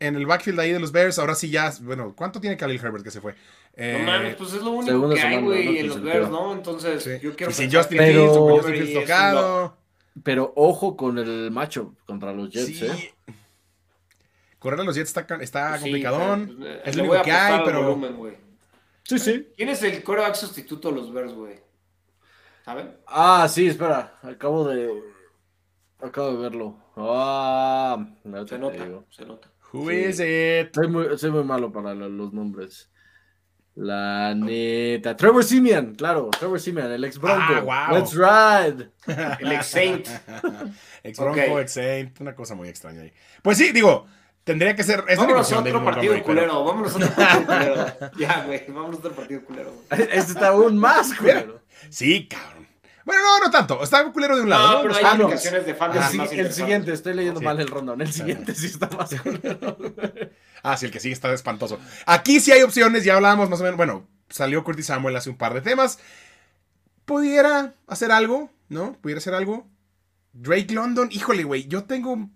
en 0.00 0.16
el 0.16 0.26
backfield 0.26 0.58
ahí 0.58 0.72
de 0.72 0.80
los 0.80 0.92
Bears, 0.92 1.18
ahora 1.18 1.34
sí 1.34 1.50
ya, 1.50 1.72
bueno, 1.82 2.14
¿cuánto 2.16 2.40
tiene 2.40 2.56
Khalil 2.56 2.80
Herbert 2.82 3.04
que 3.04 3.10
se 3.10 3.20
fue? 3.20 3.34
Eh, 3.74 3.98
no 4.00 4.06
mames, 4.06 4.34
pues 4.34 4.54
es 4.54 4.62
lo 4.62 4.70
único 4.70 5.10
que 5.10 5.20
hay, 5.20 5.42
güey, 5.42 5.78
en 5.78 5.88
los 5.88 6.02
Bears, 6.02 6.30
¿no? 6.30 6.54
Entonces, 6.54 7.20
yo 7.20 7.36
quiero 7.36 7.52
y 7.52 7.54
sin 7.54 7.70
Justin 7.70 7.98
Fields, 7.98 8.36
Justin 8.36 8.74
Fields 8.74 8.94
tocado. 8.94 9.76
Pero 10.24 10.52
ojo 10.56 10.96
con 10.96 11.18
el 11.18 11.50
macho 11.50 11.94
contra 12.06 12.32
los 12.32 12.50
Jets, 12.50 12.82
¿eh? 12.82 13.14
correr 14.58 14.80
a 14.80 14.84
los 14.84 14.96
Jets 14.96 15.10
está, 15.16 15.20
está 15.40 15.70
pues 15.70 15.82
complicadón. 15.82 16.56
Pues, 16.58 16.80
es 16.84 16.96
lo 16.96 17.04
único 17.04 17.22
que 17.22 17.32
hay, 17.32 17.60
pero. 17.64 18.00
sí, 19.04 19.18
sí. 19.18 19.48
¿Quién 19.56 19.68
es 19.68 19.82
el 19.82 20.02
coreback 20.02 20.34
sustituto 20.34 20.90
de 20.90 20.96
los 20.96 21.12
Bears, 21.12 21.32
güey? 21.32 21.60
Ah, 23.06 23.46
sí, 23.48 23.68
espera. 23.68 24.18
Acabo 24.22 24.68
de. 24.68 24.90
Acabo 26.00 26.32
de 26.32 26.36
verlo. 26.38 26.78
Ah, 26.96 28.06
se 28.22 28.58
nota, 28.58 28.78
se 29.10 29.24
nota. 29.26 29.50
Who 29.72 29.90
is 29.90 30.20
it? 30.20 30.74
Soy 30.74 30.88
muy, 30.88 31.18
soy 31.18 31.30
muy 31.30 31.44
malo 31.44 31.72
para 31.72 31.94
los 31.94 32.32
nombres. 32.32 32.90
La 33.76 34.34
neta. 34.34 35.16
Trevor 35.16 35.44
Simeon, 35.44 35.94
claro, 35.94 36.28
Trevor 36.38 36.60
Simeon, 36.60 36.90
el 36.90 37.04
ex 37.04 37.18
Bronco. 37.18 37.70
Ah, 37.70 37.90
Let's 37.92 38.14
ride. 38.14 38.90
el 39.40 39.52
ex 39.52 39.66
Saint. 39.66 40.08
ex 41.02 41.18
Bronco, 41.18 41.60
ex 41.60 41.72
Saint, 41.72 42.20
una 42.20 42.34
cosa 42.34 42.54
muy 42.54 42.68
extraña 42.68 43.02
ahí. 43.02 43.12
Pues 43.42 43.58
sí, 43.58 43.70
digo, 43.72 44.06
tendría 44.44 44.74
que 44.74 44.82
ser. 44.82 45.04
Es 45.08 45.18
vámonos 45.18 45.52
a 45.52 45.60
otro 45.60 45.84
partido 45.84 46.22
culero, 46.22 46.64
vámonos 46.64 46.94
a 46.94 46.96
otro 46.96 47.10
partido 47.14 47.46
culero. 47.46 47.86
ya, 48.18 48.44
güey, 48.44 48.66
vámonos 48.68 48.96
a 48.96 48.98
otro 48.98 49.12
partido 49.12 49.44
culero. 49.44 49.72
Este 49.90 50.18
está 50.18 50.48
aún 50.48 50.76
más 50.76 51.14
culero. 51.14 51.59
Sí, 51.88 52.28
cabrón. 52.28 52.68
Bueno, 53.04 53.22
no, 53.22 53.46
no 53.46 53.50
tanto. 53.50 53.82
Está 53.82 54.04
culero 54.12 54.36
de 54.36 54.42
un 54.42 54.50
lado. 54.50 54.76
No, 54.76 54.82
pero 54.82 54.94
hay 54.94 55.04
aplicaciones 55.04 55.66
de 55.66 55.74
fantasy 55.74 56.16
más 56.18 56.32
El 56.32 56.52
siguiente, 56.52 56.92
estoy 56.92 57.14
leyendo 57.14 57.40
mal 57.40 57.58
el 57.58 57.68
rondón. 57.68 58.00
El 58.00 58.12
siguiente 58.12 58.54
sí 58.54 58.66
está 58.66 58.88
más 58.90 59.10
culero. 59.22 59.76
Ah, 60.62 60.76
sí, 60.76 60.86
el 60.86 60.92
que 60.92 61.00
sigue 61.00 61.14
está 61.14 61.32
espantoso. 61.32 61.78
Aquí 62.06 62.40
sí 62.40 62.52
hay 62.52 62.62
opciones, 62.62 63.04
ya 63.04 63.16
hablábamos 63.16 63.48
más 63.48 63.60
o 63.60 63.64
menos. 63.64 63.76
Bueno, 63.76 64.06
salió 64.28 64.62
Curtis 64.62 64.86
Samuel 64.86 65.16
hace 65.16 65.30
un 65.30 65.36
par 65.36 65.54
de 65.54 65.60
temas. 65.62 65.98
Pudiera 67.04 67.74
hacer 67.86 68.12
algo, 68.12 68.50
¿no? 68.68 68.92
Pudiera 69.00 69.18
hacer 69.18 69.34
algo. 69.34 69.66
Drake 70.32 70.72
London, 70.72 71.08
híjole, 71.10 71.42
güey, 71.42 71.66
yo 71.66 71.84
tengo 71.84 72.28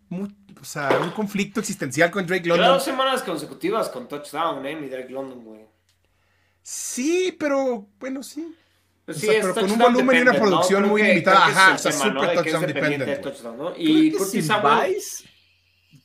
o 0.60 0.64
sea, 0.64 0.98
un 1.00 1.10
conflicto 1.10 1.60
existencial 1.60 2.10
con 2.10 2.26
Drake 2.26 2.48
London. 2.48 2.68
dos 2.68 2.84
semanas 2.84 3.22
consecutivas 3.22 3.88
con 3.90 4.08
touchdown, 4.08 4.64
¿eh? 4.66 4.74
Mi 4.74 4.88
Drake 4.88 5.10
London, 5.10 5.44
güey. 5.44 5.66
Sí, 6.62 7.36
pero 7.38 7.86
bueno, 8.00 8.22
sí. 8.22 8.56
Pues 9.04 9.18
sí, 9.18 9.28
pero 9.28 9.54
con 9.54 9.70
un 9.70 9.78
volumen 9.78 10.16
y 10.16 10.20
una 10.22 10.32
producción 10.32 10.88
muy 10.88 11.02
limitada. 11.02 11.46
Ajá, 11.46 11.74
o 11.74 11.78
sea, 11.78 11.92
súper 11.92 12.34
touchdown 12.34 12.66
dependent. 12.66 13.26
Y 13.76 14.12
Curtis 14.12 14.46
Samuel 14.46 14.96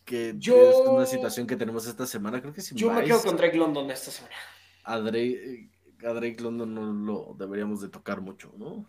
que 0.10 0.34
yo... 0.38 0.56
es 0.56 0.88
una 0.88 1.06
situación 1.06 1.46
que 1.46 1.56
tenemos 1.56 1.86
esta 1.86 2.08
semana, 2.08 2.42
creo 2.42 2.52
que 2.52 2.62
sí. 2.62 2.74
Yo 2.76 2.92
me 2.92 3.04
quedo 3.04 3.22
con 3.22 3.38
Drake 3.38 3.56
London 3.56 3.92
esta 3.92 4.10
semana. 4.10 4.36
A 4.84 4.98
Drake, 4.98 5.70
a 6.04 6.14
Drake 6.14 6.38
London 6.42 6.74
no 6.74 6.82
lo 6.92 7.36
deberíamos 7.38 7.80
de 7.82 7.90
tocar 7.90 8.20
mucho, 8.20 8.52
¿no? 8.58 8.88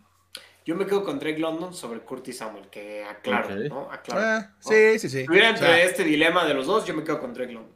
Yo 0.65 0.75
me 0.75 0.87
quedo 0.87 1.03
con 1.03 1.19
Drake 1.19 1.37
London 1.37 1.75
sobre 1.75 1.99
Curtis 2.01 2.37
Samuel, 2.37 2.69
que 2.69 3.03
aclaro, 3.03 3.55
¿no? 3.55 3.91
Aclaro. 3.91 4.21
Ah, 4.21 4.55
sí, 4.59 4.97
sí, 4.97 5.09
sí. 5.09 5.21
Si 5.21 5.29
hubiera 5.29 5.49
entre 5.49 5.83
este 5.85 6.03
dilema 6.03 6.43
de 6.45 6.55
los 6.55 6.65
dos, 6.65 6.85
yo 6.85 6.95
me 6.95 7.03
quedo 7.03 7.19
con 7.19 7.33
Drake 7.35 7.53
London. 7.53 7.75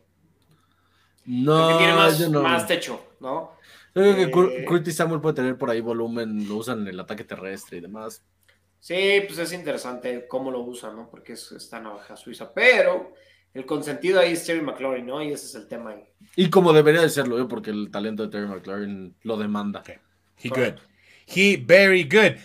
No, 1.25 1.69
Porque 1.69 1.77
tiene 1.77 1.93
más, 1.93 2.29
más 2.29 2.67
techo, 2.67 3.15
¿no? 3.19 3.57
Yo 3.95 4.01
creo 4.01 4.15
que 4.15 4.61
eh, 4.61 4.65
Curtis 4.65 4.97
Samuel 4.97 5.21
puede 5.21 5.35
tener 5.35 5.57
por 5.57 5.69
ahí 5.69 5.79
volumen, 5.79 6.47
lo 6.49 6.57
usan 6.57 6.81
en 6.81 6.89
el 6.89 6.99
ataque 6.99 7.23
terrestre 7.23 7.77
y 7.77 7.81
demás. 7.81 8.25
Sí, 8.79 9.23
pues 9.25 9.39
es 9.39 9.53
interesante 9.53 10.27
cómo 10.27 10.51
lo 10.51 10.59
usan, 10.59 10.97
¿no? 10.97 11.09
Porque 11.09 11.33
es, 11.33 11.51
está 11.53 11.79
navaja 11.79 12.17
suiza. 12.17 12.53
Pero 12.53 13.13
el 13.53 13.65
consentido 13.65 14.19
ahí 14.19 14.33
es 14.33 14.45
Terry 14.45 14.61
McLaurin, 14.61 15.05
¿no? 15.05 15.23
Y 15.23 15.31
ese 15.31 15.45
es 15.45 15.55
el 15.55 15.67
tema 15.69 15.91
ahí. 15.91 16.03
Y 16.35 16.49
como 16.49 16.73
debería 16.73 17.01
de 17.01 17.09
serlo, 17.09 17.41
¿eh? 17.41 17.45
porque 17.49 17.71
el 17.71 17.89
talento 17.89 18.23
de 18.23 18.29
Terry 18.29 18.47
McLaurin 18.47 19.15
lo 19.23 19.37
demanda. 19.37 19.81
He 20.43 20.49
good. 20.49 20.75
He 21.25 21.55
very 21.57 22.03
good. 22.03 22.37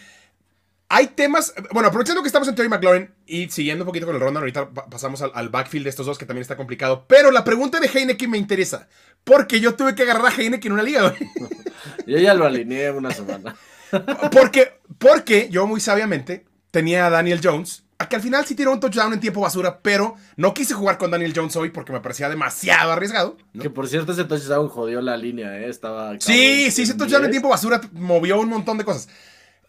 Hay 0.92 1.06
temas, 1.06 1.54
bueno, 1.72 1.88
aprovechando 1.88 2.20
que 2.20 2.26
estamos 2.26 2.48
en 2.48 2.56
Terry 2.56 2.68
McLaurin 2.68 3.10
y 3.24 3.48
siguiendo 3.48 3.84
un 3.84 3.86
poquito 3.86 4.06
con 4.06 4.16
el 4.16 4.20
ronda, 4.20 4.40
ahorita 4.40 4.70
pasamos 4.70 5.22
al, 5.22 5.48
backfield 5.48 5.84
de 5.84 5.90
estos 5.90 6.04
dos 6.04 6.18
que 6.18 6.26
también 6.26 6.42
está 6.42 6.56
complicado. 6.56 7.04
Pero 7.06 7.30
la 7.30 7.44
pregunta 7.44 7.78
de 7.78 7.86
Heineken 7.86 8.28
me 8.28 8.38
interesa, 8.38 8.88
porque 9.22 9.60
yo 9.60 9.76
tuve 9.76 9.94
que 9.94 10.02
agarrar 10.02 10.26
a 10.26 10.34
Heineken 10.34 10.66
en 10.66 10.72
una 10.72 10.82
liga. 10.82 11.14
yo 12.06 12.18
ya 12.18 12.34
lo 12.34 12.44
alineé 12.44 12.90
una 12.90 13.12
semana. 13.12 13.54
porque, 14.32 14.80
porque 14.98 15.48
yo 15.48 15.64
muy 15.68 15.80
sabiamente 15.80 16.44
tenía 16.72 17.06
a 17.06 17.10
Daniel 17.10 17.40
Jones 17.40 17.84
que 18.08 18.16
al 18.16 18.22
final 18.22 18.46
sí 18.46 18.54
tiró 18.54 18.72
un 18.72 18.80
touchdown 18.80 19.12
en 19.12 19.20
tiempo 19.20 19.40
basura, 19.40 19.80
pero 19.82 20.16
no 20.36 20.54
quise 20.54 20.74
jugar 20.74 20.98
con 20.98 21.10
Daniel 21.10 21.32
Jones 21.34 21.54
hoy 21.56 21.70
porque 21.70 21.92
me 21.92 22.00
parecía 22.00 22.28
demasiado 22.28 22.92
arriesgado. 22.92 23.36
Que 23.60 23.68
por 23.68 23.88
cierto, 23.88 24.12
ese 24.12 24.24
touchdown 24.24 24.68
jodió 24.68 25.00
la 25.00 25.16
línea, 25.16 25.58
¿eh? 25.58 25.68
Estaba. 25.68 26.18
Sí, 26.18 26.70
sí, 26.70 26.82
ese 26.82 26.94
touchdown 26.94 27.26
en 27.26 27.30
tiempo 27.30 27.48
basura 27.48 27.80
movió 27.92 28.40
un 28.40 28.48
montón 28.48 28.78
de 28.78 28.84
cosas. 28.84 29.08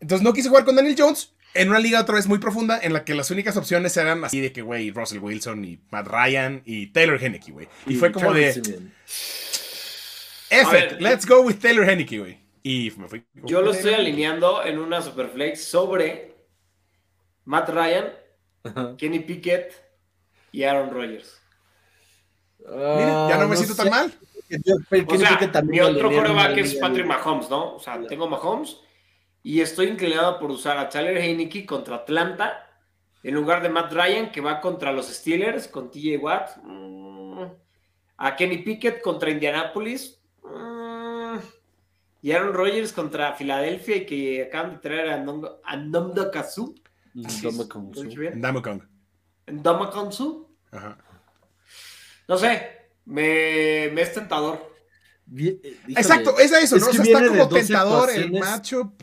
Entonces 0.01 0.23
no 0.23 0.33
quise 0.33 0.49
jugar 0.49 0.65
con 0.65 0.75
Daniel 0.75 0.95
Jones 0.97 1.33
en 1.53 1.69
una 1.69 1.79
liga 1.79 2.01
otra 2.01 2.15
vez 2.15 2.27
muy 2.27 2.39
profunda 2.39 2.79
en 2.81 2.93
la 2.93 3.05
que 3.05 3.13
las 3.13 3.29
únicas 3.31 3.55
opciones 3.55 3.95
eran 3.97 4.23
así 4.23 4.39
de 4.39 4.51
que, 4.51 4.61
güey, 4.61 4.91
Russell 4.91 5.19
Wilson 5.19 5.63
y 5.63 5.79
Matt 5.91 6.07
Ryan 6.07 6.61
y 6.65 6.87
Taylor 6.87 7.21
Henneke, 7.21 7.51
güey. 7.51 7.67
Y, 7.85 7.95
fue 7.95 8.11
como 8.11 8.33
de. 8.33 8.49
F, 10.49 10.97
let's 10.99 11.25
go 11.25 11.41
with 11.41 11.55
Taylor 11.55 11.87
Henneke, 11.87 12.19
güey. 12.19 12.39
Y 12.63 12.91
me 12.97 13.07
fui. 13.07 13.23
Yo 13.45 13.61
lo 13.61 13.71
estoy 13.71 13.93
alineando 13.93 14.63
en 14.63 14.79
una 14.79 15.01
Superflex 15.01 15.63
sobre 15.63 16.35
Matt 17.45 17.69
Ryan 17.69 18.11
Kenny 18.97 19.19
Pickett 19.19 19.73
y 20.51 20.63
Aaron 20.63 20.91
Rodgers. 20.91 21.41
Mira, 22.59 23.29
ya 23.29 23.37
no 23.37 23.47
me 23.47 23.55
siento 23.55 23.75
tan 23.75 23.89
mal. 23.89 24.13
o 25.07 25.17
sea, 25.17 25.61
mi 25.63 25.79
otro 25.79 26.11
coreback 26.11 26.57
es 26.57 26.75
Patrick 26.75 27.05
Mahomes, 27.05 27.49
¿no? 27.49 27.75
O 27.75 27.79
sea, 27.79 27.99
tengo 28.07 28.27
Mahomes 28.27 28.77
y 29.43 29.61
estoy 29.61 29.87
inclinado 29.87 30.39
por 30.39 30.51
usar 30.51 30.77
a 30.77 30.89
Tyler 30.89 31.17
Heineke 31.17 31.65
contra 31.65 31.97
Atlanta 31.97 32.67
en 33.23 33.35
lugar 33.35 33.61
de 33.61 33.69
Matt 33.69 33.93
Ryan, 33.93 34.31
que 34.31 34.41
va 34.41 34.61
contra 34.61 34.91
los 34.91 35.07
Steelers 35.07 35.67
con 35.67 35.91
TJ 35.91 36.17
Watt. 36.17 36.57
Mm, 36.63 37.43
a 38.17 38.35
Kenny 38.35 38.59
Pickett 38.59 39.01
contra 39.01 39.29
Indianapolis. 39.29 40.19
Mm, 40.43 41.37
y 42.23 42.31
Aaron 42.31 42.53
Rodgers 42.53 42.93
contra 42.93 43.33
Filadelfia 43.33 43.97
y 43.97 44.05
que 44.05 44.43
acaban 44.43 44.71
de 44.71 44.77
traer 44.77 45.09
a 45.09 45.77
Nomdo 45.77 46.31
Kazu. 46.31 46.75
Ajá. 50.71 50.97
No 52.27 52.37
sé, 52.37 52.89
me, 53.05 53.89
me 53.91 54.01
es 54.01 54.13
tentador. 54.13 54.71
Eh, 55.37 55.79
Exacto, 55.89 56.37
es 56.39 56.51
eso, 56.51 56.77
¿no? 56.77 56.87
o 56.87 56.93
sea, 56.93 57.03
está 57.03 57.27
como 57.27 57.49
tentador 57.49 58.09
el 58.11 58.31
macho. 58.31 58.93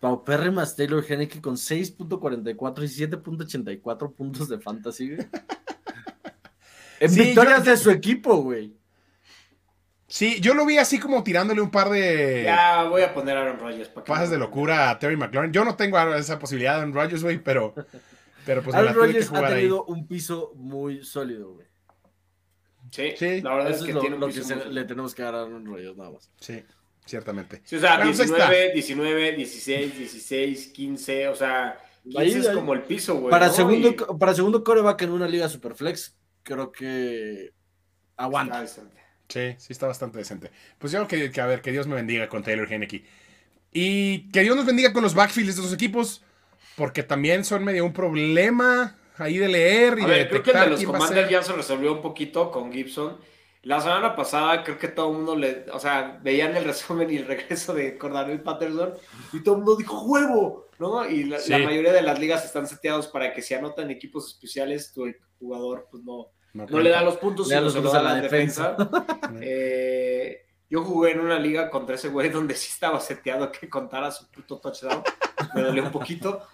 Más 0.00 0.76
Taylor 0.76 1.04
Henneke 1.06 1.40
con 1.40 1.56
6.44 1.56 2.84
y 2.84 3.06
7.84 3.06 4.14
puntos 4.14 4.48
de 4.48 4.58
fantasy, 4.58 5.16
en 7.00 7.14
victorias 7.14 7.64
de 7.64 7.76
su 7.76 7.90
equipo, 7.90 8.36
güey. 8.36 8.76
Sí, 10.08 10.40
yo 10.40 10.54
lo 10.54 10.64
vi 10.64 10.78
así 10.78 11.00
como 11.00 11.24
tirándole 11.24 11.60
un 11.60 11.70
par 11.70 11.90
de. 11.90 12.44
Ya 12.44 12.84
voy 12.84 13.02
a 13.02 13.12
poner 13.12 13.36
a 13.36 13.42
Aaron 13.42 13.58
Rodgers. 13.58 13.88
Pasas 13.88 14.30
de 14.30 14.38
locura 14.38 14.90
a 14.90 14.98
Terry 14.98 15.16
McLaurin. 15.16 15.52
Yo 15.52 15.64
no 15.64 15.74
tengo 15.74 15.98
esa 16.14 16.38
posibilidad 16.38 16.74
de 16.74 16.78
Aaron 16.78 16.94
Rodgers, 16.94 17.22
güey, 17.22 17.42
pero. 17.42 17.74
Pero 18.44 18.62
pues 18.62 18.76
Aaron 18.76 18.94
Rodgers 18.94 19.32
ha 19.32 19.48
tenido 19.48 19.84
un 19.84 20.06
piso 20.06 20.52
muy 20.54 21.02
sólido, 21.04 21.54
güey. 21.54 21.66
Sí, 22.92 23.14
sí, 23.16 23.40
la 23.40 23.56
verdad 23.56 23.72
es 23.72 23.82
que 23.82 23.94
tiene 23.94 24.16
lo 24.16 24.28
que 24.28 24.40
le 24.70 24.84
tenemos 24.84 25.12
que 25.12 25.22
dar 25.24 25.34
a 25.34 25.42
Aaron 25.42 25.66
Rodgers 25.66 25.96
nada 25.96 26.12
más. 26.12 26.30
Sí, 26.38 26.62
ciertamente. 27.06 27.62
Sí, 27.64 27.76
o 27.76 27.80
sea, 27.80 28.04
19, 28.04 28.72
19, 28.74 29.32
16, 29.32 29.98
16, 29.98 30.66
15, 30.68 31.28
o 31.28 31.34
sea, 31.34 31.78
15 32.04 32.38
es 32.38 32.48
como 32.48 32.74
el 32.74 32.82
piso, 32.82 33.16
güey. 33.16 33.30
Para, 33.30 33.48
segundo, 33.50 33.96
para 34.18 34.34
segundo 34.34 34.62
coreback 34.62 35.02
en 35.02 35.12
una 35.12 35.26
liga 35.26 35.48
superflex, 35.48 36.16
creo 36.42 36.70
que 36.70 37.52
aguanta. 38.16 38.66
Sí, 38.66 39.54
sí 39.58 39.72
está 39.72 39.86
bastante 39.86 40.18
decente. 40.18 40.50
Pues 40.78 40.92
yo 40.92 41.06
que, 41.08 41.30
que 41.30 41.40
a 41.40 41.46
ver, 41.46 41.62
que 41.62 41.72
Dios 41.72 41.86
me 41.86 41.96
bendiga 41.96 42.28
con 42.28 42.42
Taylor 42.42 42.70
Henneke. 42.70 43.04
Y 43.72 44.30
que 44.30 44.42
Dios 44.42 44.56
nos 44.56 44.66
bendiga 44.66 44.92
con 44.92 45.02
los 45.02 45.14
backfields 45.14 45.56
de 45.56 45.62
los 45.62 45.72
equipos, 45.72 46.22
porque 46.76 47.02
también 47.02 47.44
son 47.44 47.64
medio 47.64 47.84
un 47.84 47.92
problema 47.92 48.96
ahí 49.18 49.38
de 49.38 49.48
leer 49.48 49.98
y 49.98 50.02
a 50.02 50.06
de 50.06 50.12
ver, 50.12 50.28
Creo 50.28 50.42
que 50.42 50.50
el 50.50 50.60
de 50.60 50.66
los 50.68 50.84
Commanders 50.84 51.30
ya 51.30 51.42
se 51.42 51.52
resolvió 51.52 51.92
un 51.92 52.02
poquito 52.02 52.50
con 52.50 52.72
Gibson. 52.72 53.18
La 53.66 53.80
semana 53.80 54.14
pasada 54.14 54.62
creo 54.62 54.78
que 54.78 54.86
todo 54.86 55.10
el 55.10 55.16
mundo 55.16 55.34
le, 55.34 55.66
o 55.72 55.80
sea, 55.80 56.20
veían 56.22 56.56
el 56.56 56.64
resumen 56.72 57.10
y 57.10 57.16
el 57.16 57.26
regreso 57.26 57.74
de 57.74 57.98
Cordarel 57.98 58.40
Patterson 58.40 58.94
y 59.32 59.42
todo 59.42 59.56
el 59.56 59.62
mundo 59.62 59.76
dijo 59.76 60.02
¡huevo! 60.02 60.66
¿No? 60.78 61.04
Y 61.08 61.24
la, 61.24 61.38
la, 61.48 61.58
mayoría 61.58 61.92
de 61.92 62.02
las 62.02 62.20
ligas 62.20 62.44
están 62.44 62.68
seteados 62.68 63.08
para 63.08 63.32
que 63.32 63.42
si 63.42 63.54
anotan 63.54 63.90
equipos 63.90 64.28
especiales, 64.28 64.92
tu 64.92 65.12
jugador 65.40 65.88
pues 65.90 66.04
no, 66.04 66.28
no, 66.52 66.78
le 66.78 66.90
da 66.90 67.02
los 67.02 67.16
puntos, 67.16 67.48
sino 67.48 67.68
se 67.68 67.78
a 67.78 68.02
la, 68.02 68.14
defensa. 68.14 68.76
Eh, 69.42 70.44
yo 70.70 70.84
jugué 70.84 71.12
en 71.12 71.20
una 71.20 71.38
liga 71.38 71.68
contra 71.68 71.96
ese 71.96 72.08
güey 72.08 72.28
donde 72.28 72.54
sí 72.54 72.70
estaba 72.72 73.00
seteado 73.00 73.50
que 73.50 73.68
contara 73.68 74.12
su 74.12 74.30
puto 74.30 74.60
touchdown. 74.60 75.02
Me 75.54 75.62
dolió 75.62 75.84
un 75.84 75.90
poquito. 75.90 76.46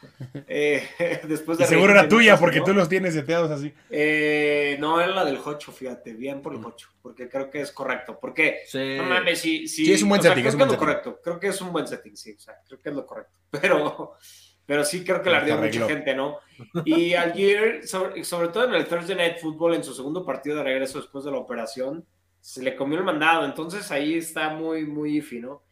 Eh, 0.46 0.86
después 1.28 1.58
de 1.58 1.66
seguro 1.66 1.92
era 1.92 2.08
tuya 2.08 2.38
porque 2.38 2.60
tú 2.60 2.72
los 2.72 2.88
tienes 2.88 3.14
seteados 3.14 3.50
así. 3.50 3.72
Eh, 3.90 4.76
no, 4.80 5.00
era 5.00 5.12
la 5.12 5.24
del 5.24 5.38
Hocho, 5.44 5.72
fíjate, 5.72 6.12
bien 6.14 6.40
por 6.40 6.54
el 6.54 6.64
Hocho, 6.64 6.88
porque 7.00 7.28
creo 7.28 7.50
que 7.50 7.60
es 7.60 7.72
correcto. 7.72 8.18
Porque, 8.20 8.62
sí. 8.66 8.96
no 8.96 9.04
mames, 9.04 9.40
sí, 9.40 9.66
sí, 9.66 9.86
sí 9.86 9.92
es 9.92 10.02
un 10.02 10.10
buen 10.10 10.22
setting. 10.22 10.42
creo 10.42 10.56
que 10.56 10.62
es 10.64 10.70
lo 10.70 10.78
correcto. 10.78 11.20
Creo 11.22 11.40
que 11.40 11.46
es 11.48 11.60
un 11.60 11.72
buen 11.72 11.86
setting, 11.86 12.16
sí, 12.16 12.34
o 12.36 12.40
sea, 12.40 12.54
creo 12.66 12.80
que 12.80 12.88
es 12.88 12.94
lo 12.94 13.06
correcto. 13.06 13.32
Pero 13.50 14.16
pero 14.64 14.84
sí 14.84 15.04
creo 15.04 15.20
que 15.22 15.28
le 15.28 15.36
ardió 15.36 15.54
a 15.54 15.56
mucha 15.58 15.86
gente, 15.86 16.14
¿no? 16.14 16.38
Y 16.84 17.14
Algier, 17.14 17.86
sobre, 17.86 18.24
sobre 18.24 18.48
todo 18.48 18.64
en 18.64 18.74
el 18.74 18.86
Thursday 18.86 19.16
Night 19.16 19.38
Football, 19.38 19.74
en 19.74 19.84
su 19.84 19.92
segundo 19.92 20.24
partido 20.24 20.56
de 20.56 20.62
regreso 20.62 20.98
después 20.98 21.24
de 21.24 21.30
la 21.30 21.38
operación, 21.38 22.06
se 22.40 22.62
le 22.62 22.74
comió 22.74 22.98
el 22.98 23.04
mandado, 23.04 23.44
entonces 23.44 23.90
ahí 23.90 24.14
está 24.14 24.50
muy, 24.50 24.84
muy 24.86 25.18
iffy, 25.18 25.40
¿no? 25.40 25.62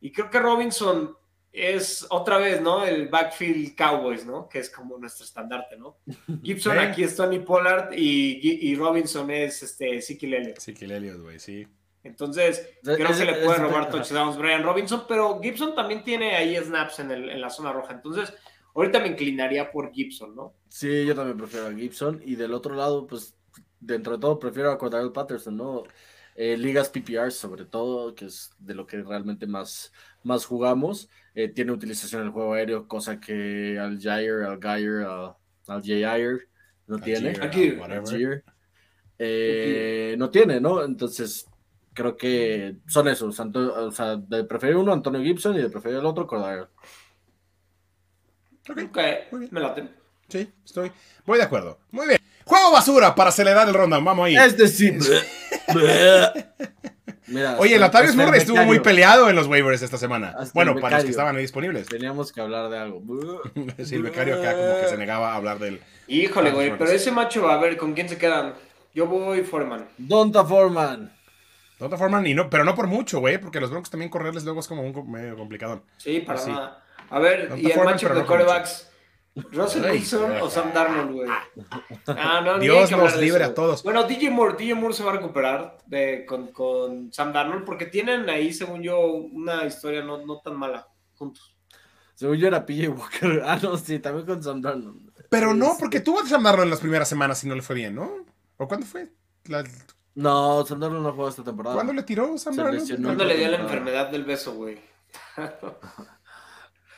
Y 0.00 0.12
creo 0.12 0.30
que 0.30 0.38
Robinson 0.38 1.16
es 1.58 2.06
otra 2.10 2.38
vez, 2.38 2.60
¿no? 2.60 2.84
El 2.84 3.08
backfield 3.08 3.74
Cowboys, 3.74 4.24
¿no? 4.24 4.48
Que 4.48 4.60
es 4.60 4.70
como 4.70 4.96
nuestro 4.96 5.24
estandarte, 5.24 5.76
¿no? 5.76 5.98
Gibson 6.42 6.78
aquí 6.78 7.02
es 7.02 7.16
Tony 7.16 7.40
Pollard 7.40 7.92
y, 7.94 8.74
Robinson 8.76 9.30
es 9.30 9.62
este 9.62 9.96
Ezekiel 9.96 10.34
Elliott. 10.34 10.58
Ezekiel 10.58 10.92
Elliott, 10.92 11.20
güey, 11.20 11.38
sí. 11.38 11.66
Entonces, 12.04 12.78
creo 12.82 13.16
que 13.16 13.24
le 13.24 13.34
puede 13.44 13.58
robar 13.58 13.90
touchdowns 13.90 14.38
Brian 14.38 14.62
Robinson, 14.62 15.04
pero 15.08 15.40
Gibson 15.42 15.74
también 15.74 16.04
tiene 16.04 16.36
ahí 16.36 16.56
snaps 16.56 17.00
en, 17.00 17.10
el, 17.10 17.28
en 17.28 17.40
la 17.40 17.50
zona 17.50 17.72
roja. 17.72 17.92
Entonces, 17.92 18.32
ahorita 18.74 19.00
me 19.00 19.08
inclinaría 19.08 19.70
por 19.70 19.92
Gibson, 19.92 20.34
¿no? 20.34 20.54
Sí, 20.68 21.04
yo 21.04 21.14
también 21.14 21.36
prefiero 21.36 21.66
a 21.66 21.72
Gibson. 21.72 22.22
Y 22.24 22.36
del 22.36 22.54
otro 22.54 22.74
lado, 22.74 23.06
pues, 23.06 23.34
dentro 23.80 24.14
de 24.14 24.20
todo, 24.20 24.38
prefiero 24.38 24.70
a 24.70 24.78
Cordell 24.78 25.12
Patterson, 25.12 25.56
¿no? 25.56 25.82
Eh, 26.40 26.56
ligas 26.56 26.88
PPR 26.88 27.32
sobre 27.32 27.64
todo, 27.64 28.14
que 28.14 28.26
es 28.26 28.52
de 28.60 28.72
lo 28.72 28.86
que 28.86 29.02
realmente 29.02 29.44
más, 29.48 29.92
más 30.22 30.46
jugamos. 30.46 31.10
Eh, 31.34 31.48
tiene 31.48 31.72
utilización 31.72 32.20
en 32.20 32.28
el 32.28 32.32
juego 32.32 32.52
aéreo, 32.52 32.86
cosa 32.86 33.18
que 33.18 33.76
al 33.76 34.00
Jair, 34.00 34.44
al 34.44 34.60
Geyer, 34.62 35.04
al, 35.04 35.34
al 35.66 35.82
Jair 35.82 36.48
no 36.86 37.00
tiene. 37.00 37.30
Aquí, 37.42 37.76
eh, 39.18 40.14
no 40.16 40.30
tiene, 40.30 40.60
¿no? 40.60 40.84
Entonces, 40.84 41.48
creo 41.92 42.16
que 42.16 42.76
son 42.86 43.08
esos. 43.08 43.40
o 43.40 43.90
sea, 43.90 44.14
de 44.14 44.44
preferir 44.44 44.76
uno, 44.76 44.92
Antonio 44.92 45.20
Gibson, 45.20 45.56
y 45.56 45.62
de 45.62 45.70
preferir 45.70 45.98
el 45.98 46.06
otro, 46.06 46.24
Cordero. 46.24 46.70
Ok, 48.70 48.98
me 49.50 49.60
late. 49.60 49.88
Sí, 50.28 50.48
estoy. 50.64 50.92
Voy 51.26 51.38
de 51.38 51.44
acuerdo. 51.44 51.80
Muy 51.90 52.06
bien. 52.06 52.20
Juego 52.44 52.70
basura 52.70 53.12
para 53.12 53.30
acelerar 53.30 53.66
el 53.66 53.74
ronda. 53.74 53.98
Vamos 53.98 54.26
ahí. 54.26 54.36
Es 54.36 54.56
decir. 54.56 55.00
Oye, 57.58 57.78
Latavius 57.78 58.16
Murray 58.16 58.40
estuvo 58.40 58.62
muy 58.64 58.80
peleado 58.80 59.28
en 59.28 59.36
los 59.36 59.46
waivers 59.46 59.82
esta 59.82 59.98
semana. 59.98 60.34
bueno, 60.54 60.74
para 60.80 60.96
los 60.96 61.04
que 61.04 61.10
estaban 61.10 61.36
ahí 61.36 61.42
disponibles. 61.42 61.86
Teníamos 61.86 62.32
que 62.32 62.40
hablar 62.40 62.70
de 62.70 62.78
algo. 62.78 63.02
sí, 63.84 63.96
el 63.96 64.02
becario 64.02 64.38
acá 64.38 64.54
como 64.54 64.80
que 64.80 64.88
se 64.88 64.96
negaba 64.96 65.32
a 65.32 65.36
hablar 65.36 65.58
del. 65.58 65.80
Híjole, 66.06 66.50
güey, 66.52 66.76
pero 66.76 66.90
ese 66.90 67.10
macho, 67.10 67.48
a 67.48 67.58
ver, 67.58 67.76
¿con 67.76 67.92
quién 67.94 68.08
se 68.08 68.16
quedan? 68.16 68.54
Yo 68.94 69.06
voy 69.06 69.42
Foreman. 69.42 69.86
Donta 69.98 70.44
Foreman. 70.44 71.12
Donta 71.78 71.96
Foreman, 71.96 72.26
y 72.26 72.34
no, 72.34 72.50
pero 72.50 72.64
no 72.64 72.74
por 72.74 72.86
mucho, 72.86 73.20
güey, 73.20 73.38
porque 73.38 73.60
los 73.60 73.70
Broncos 73.70 73.90
también 73.90 74.10
correrles 74.10 74.44
luego 74.44 74.60
es 74.60 74.66
como 74.66 74.82
un 74.82 75.12
medio 75.12 75.36
complicado. 75.36 75.82
Sí, 75.98 76.20
para 76.20 76.44
nada. 76.46 76.84
A 77.10 77.18
ver, 77.20 77.52
y 77.56 77.70
el 77.70 77.84
macho 77.84 78.08
de 78.08 78.24
corebacks. 78.24 78.87
Russell 79.52 79.84
Wilson 79.90 80.32
o 80.40 80.50
Sam 80.50 80.72
Darnold, 80.72 81.12
güey. 81.12 81.30
Ah, 82.06 82.40
no, 82.44 82.58
Dios 82.58 82.90
nos 82.90 83.16
libre 83.16 83.44
a 83.44 83.54
todos. 83.54 83.82
Bueno, 83.82 84.04
DJ 84.04 84.30
Moore, 84.30 84.56
DJ 84.58 84.74
Moore 84.74 84.94
se 84.94 85.04
va 85.04 85.10
a 85.10 85.14
recuperar 85.14 85.78
de, 85.86 86.24
con, 86.26 86.48
con, 86.48 87.12
Sam 87.12 87.32
Darnold 87.32 87.64
porque 87.64 87.86
tienen 87.86 88.28
ahí, 88.28 88.52
según 88.52 88.82
yo, 88.82 89.00
una 89.00 89.64
historia 89.64 90.02
no, 90.02 90.24
no 90.24 90.40
tan 90.40 90.56
mala 90.56 90.88
juntos. 91.14 91.56
Según 92.14 92.36
yo 92.36 92.48
era 92.48 92.66
PJ 92.66 92.88
Walker. 92.88 93.42
Ah, 93.46 93.58
no, 93.62 93.76
sí, 93.76 93.98
también 93.98 94.26
con 94.26 94.42
Sam 94.42 94.60
Darnold. 94.60 95.12
Pero 95.28 95.54
no, 95.54 95.76
porque 95.78 96.00
tuvo 96.00 96.20
a 96.20 96.26
Sam 96.26 96.42
Darnold 96.42 96.64
en 96.64 96.70
las 96.70 96.80
primeras 96.80 97.08
semanas 97.08 97.42
y 97.44 97.48
no 97.48 97.54
le 97.54 97.62
fue 97.62 97.76
bien, 97.76 97.94
¿no? 97.94 98.26
¿O 98.56 98.66
cuándo 98.66 98.86
fue? 98.86 99.12
No, 100.14 100.64
Sam 100.66 100.80
Darnold 100.80 101.04
no 101.04 101.12
jugó 101.12 101.28
esta 101.28 101.44
temporada. 101.44 101.74
¿Cuándo 101.74 101.92
le 101.92 102.02
tiró 102.02 102.36
Sam 102.38 102.56
Darnold? 102.56 103.02
¿Cuándo 103.02 103.24
le 103.24 103.36
dio 103.36 103.48
la 103.48 103.58
enfermedad 103.58 104.10
del 104.10 104.24
beso, 104.24 104.54
güey? 104.54 104.78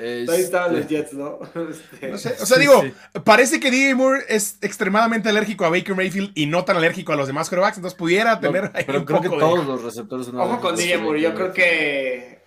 Ahí 0.00 0.40
estaban 0.40 0.74
los 0.74 0.86
Jets, 0.86 1.12
¿no? 1.12 1.38
Este, 2.00 2.12
o 2.12 2.46
sea, 2.46 2.58
digo, 2.58 2.82
parece 3.24 3.60
que 3.60 3.70
DJ 3.70 3.94
Moore 3.94 4.24
es 4.28 4.58
extremadamente 4.62 5.28
alérgico 5.28 5.64
a 5.64 5.70
Baker 5.70 5.94
Mayfield 5.94 6.32
y 6.34 6.46
no 6.46 6.64
tan 6.64 6.76
alérgico 6.76 7.12
a 7.12 7.16
los 7.16 7.26
demás 7.26 7.48
quarterbacks, 7.48 7.76
entonces 7.76 7.98
pudiera 7.98 8.40
tener 8.40 8.72
pero 8.86 9.04
creo 9.04 9.20
que 9.20 9.28
todos 9.28 9.66
los 9.66 9.82
receptores 9.82 10.26
son 10.26 10.38
Ojo 10.38 10.60
con 10.60 10.76
DJ 10.76 10.98
Moore, 10.98 11.20
yo 11.20 11.34
creo 11.34 11.52
que 11.52 12.40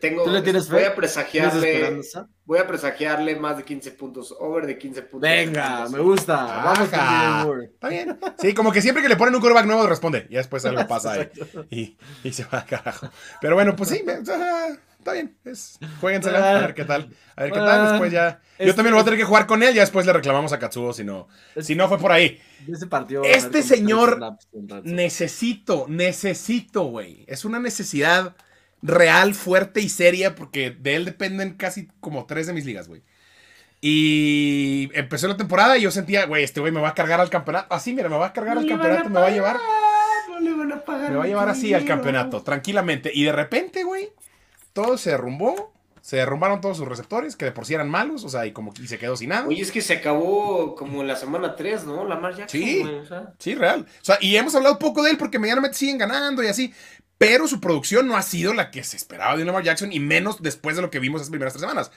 tengo 0.00 0.24
voy 0.24 0.82
a 0.82 0.94
presagiarle 0.94 2.00
voy 2.44 2.58
a 2.58 2.66
presagiarle 2.66 3.36
más 3.36 3.58
de 3.58 3.64
15 3.64 3.92
puntos, 3.92 4.34
over 4.38 4.66
de 4.66 4.76
15 4.76 5.02
puntos. 5.02 5.30
Venga, 5.30 5.88
me 5.88 6.00
gusta. 6.00 6.34
Vamos 6.36 6.88
con 6.88 6.98
DJ 6.98 7.44
Moore. 7.44 7.64
Está 7.66 7.88
bien. 7.88 8.18
Sí, 8.38 8.54
como 8.54 8.72
que 8.72 8.82
siempre 8.82 9.02
que 9.02 9.08
le 9.08 9.16
ponen 9.16 9.34
un 9.36 9.40
quarterback 9.40 9.66
nuevo 9.66 9.86
responde 9.86 10.26
y 10.28 10.34
después 10.34 10.64
algo 10.64 10.84
pasa 10.88 11.12
ahí 11.12 11.28
y, 11.70 11.96
y, 12.24 12.32
se 12.32 12.44
va 12.44 12.58
al 12.58 12.66
carajo. 12.66 13.08
Pero 13.40 13.54
bueno, 13.54 13.76
pues 13.76 13.90
sí, 13.90 14.02
me, 14.04 14.14
está 15.08 15.12
bien. 15.12 15.36
Es, 15.44 15.78
jueguensela, 16.00 16.58
a 16.58 16.60
ver 16.60 16.74
qué 16.74 16.84
tal. 16.84 17.10
A 17.36 17.42
ver 17.42 17.52
qué 17.52 17.58
tal. 17.58 17.68
Ah, 17.68 17.90
después 17.90 18.12
ya. 18.12 18.40
Yo 18.58 18.74
también 18.74 18.94
voy 18.94 19.02
a 19.02 19.04
tener 19.04 19.18
que 19.18 19.24
jugar 19.24 19.46
con 19.46 19.62
él. 19.62 19.74
Ya 19.74 19.82
después 19.82 20.06
le 20.06 20.12
reclamamos 20.12 20.52
a 20.52 20.58
Katsuo 20.58 20.92
si 20.92 21.04
no, 21.04 21.28
si 21.60 21.74
no 21.74 21.88
fue 21.88 21.98
por 21.98 22.12
ahí. 22.12 22.40
este 23.24 23.62
señor 23.62 24.38
necesito, 24.84 25.86
necesito, 25.88 26.84
güey. 26.84 27.24
Es 27.26 27.44
una 27.44 27.58
necesidad 27.60 28.34
real, 28.82 29.34
fuerte 29.34 29.80
y 29.80 29.88
seria 29.88 30.34
porque 30.34 30.70
de 30.70 30.96
él 30.96 31.04
dependen 31.04 31.54
casi 31.54 31.88
como 32.00 32.26
tres 32.26 32.46
de 32.46 32.52
mis 32.52 32.64
ligas, 32.64 32.88
güey. 32.88 33.02
Y 33.80 34.90
empezó 34.94 35.28
la 35.28 35.36
temporada 35.36 35.78
y 35.78 35.82
yo 35.82 35.90
sentía, 35.92 36.26
güey, 36.26 36.42
este 36.42 36.60
güey 36.60 36.72
me 36.72 36.80
va 36.80 36.88
a 36.88 36.94
cargar 36.94 37.20
al 37.20 37.30
campeonato. 37.30 37.72
Así, 37.72 37.92
mira, 37.92 38.08
me 38.08 38.16
va 38.16 38.26
a 38.26 38.32
cargar 38.32 38.58
al 38.58 38.66
campeonato, 38.66 39.08
me 39.08 39.20
va 39.20 39.26
a 39.26 39.30
llevar. 39.30 39.56
me 40.40 41.16
va 41.16 41.24
a 41.24 41.26
llevar 41.26 41.48
así 41.48 41.72
al 41.74 41.84
campeonato, 41.84 42.42
tranquilamente. 42.42 43.12
Y 43.14 43.22
de 43.22 43.32
repente, 43.32 43.84
güey, 43.84 44.10
todo 44.78 44.96
se 44.96 45.10
derrumbó. 45.10 45.74
Se 46.00 46.16
derrumbaron 46.16 46.60
todos 46.60 46.76
sus 46.78 46.88
receptores, 46.88 47.36
que 47.36 47.44
de 47.44 47.52
por 47.52 47.66
sí 47.66 47.74
eran 47.74 47.90
malos, 47.90 48.24
o 48.24 48.28
sea, 48.30 48.46
y 48.46 48.52
como 48.52 48.72
y 48.80 48.86
se 48.86 48.96
quedó 48.96 49.16
sin 49.16 49.30
nada. 49.30 49.46
Oye, 49.46 49.60
es 49.60 49.72
que 49.72 49.82
se 49.82 49.94
acabó 49.94 50.74
como 50.74 51.02
en 51.02 51.08
la 51.08 51.16
semana 51.16 51.54
3, 51.54 51.84
¿no? 51.84 52.04
La 52.06 52.16
Mar 52.16 52.34
Jackson. 52.34 52.60
Sí, 52.60 52.84
sí, 53.38 53.54
real. 53.56 53.84
O 54.00 54.04
sea, 54.04 54.16
y 54.20 54.36
hemos 54.36 54.54
hablado 54.54 54.78
poco 54.78 55.02
de 55.02 55.10
él 55.10 55.18
porque 55.18 55.38
medianamente 55.38 55.76
siguen 55.76 55.98
ganando 55.98 56.42
y 56.42 56.46
así. 56.46 56.72
Pero 57.18 57.48
su 57.48 57.60
producción 57.60 58.06
no 58.06 58.16
ha 58.16 58.22
sido 58.22 58.54
la 58.54 58.70
que 58.70 58.84
se 58.84 58.96
esperaba 58.96 59.36
de 59.36 59.44
Lamar 59.44 59.64
Jackson, 59.64 59.92
y 59.92 59.98
menos 59.98 60.40
después 60.40 60.76
de 60.76 60.82
lo 60.82 60.90
que 60.90 61.00
vimos 61.00 61.20
esas 61.20 61.30
primeras 61.30 61.52
tres 61.52 61.62
semanas 61.62 61.90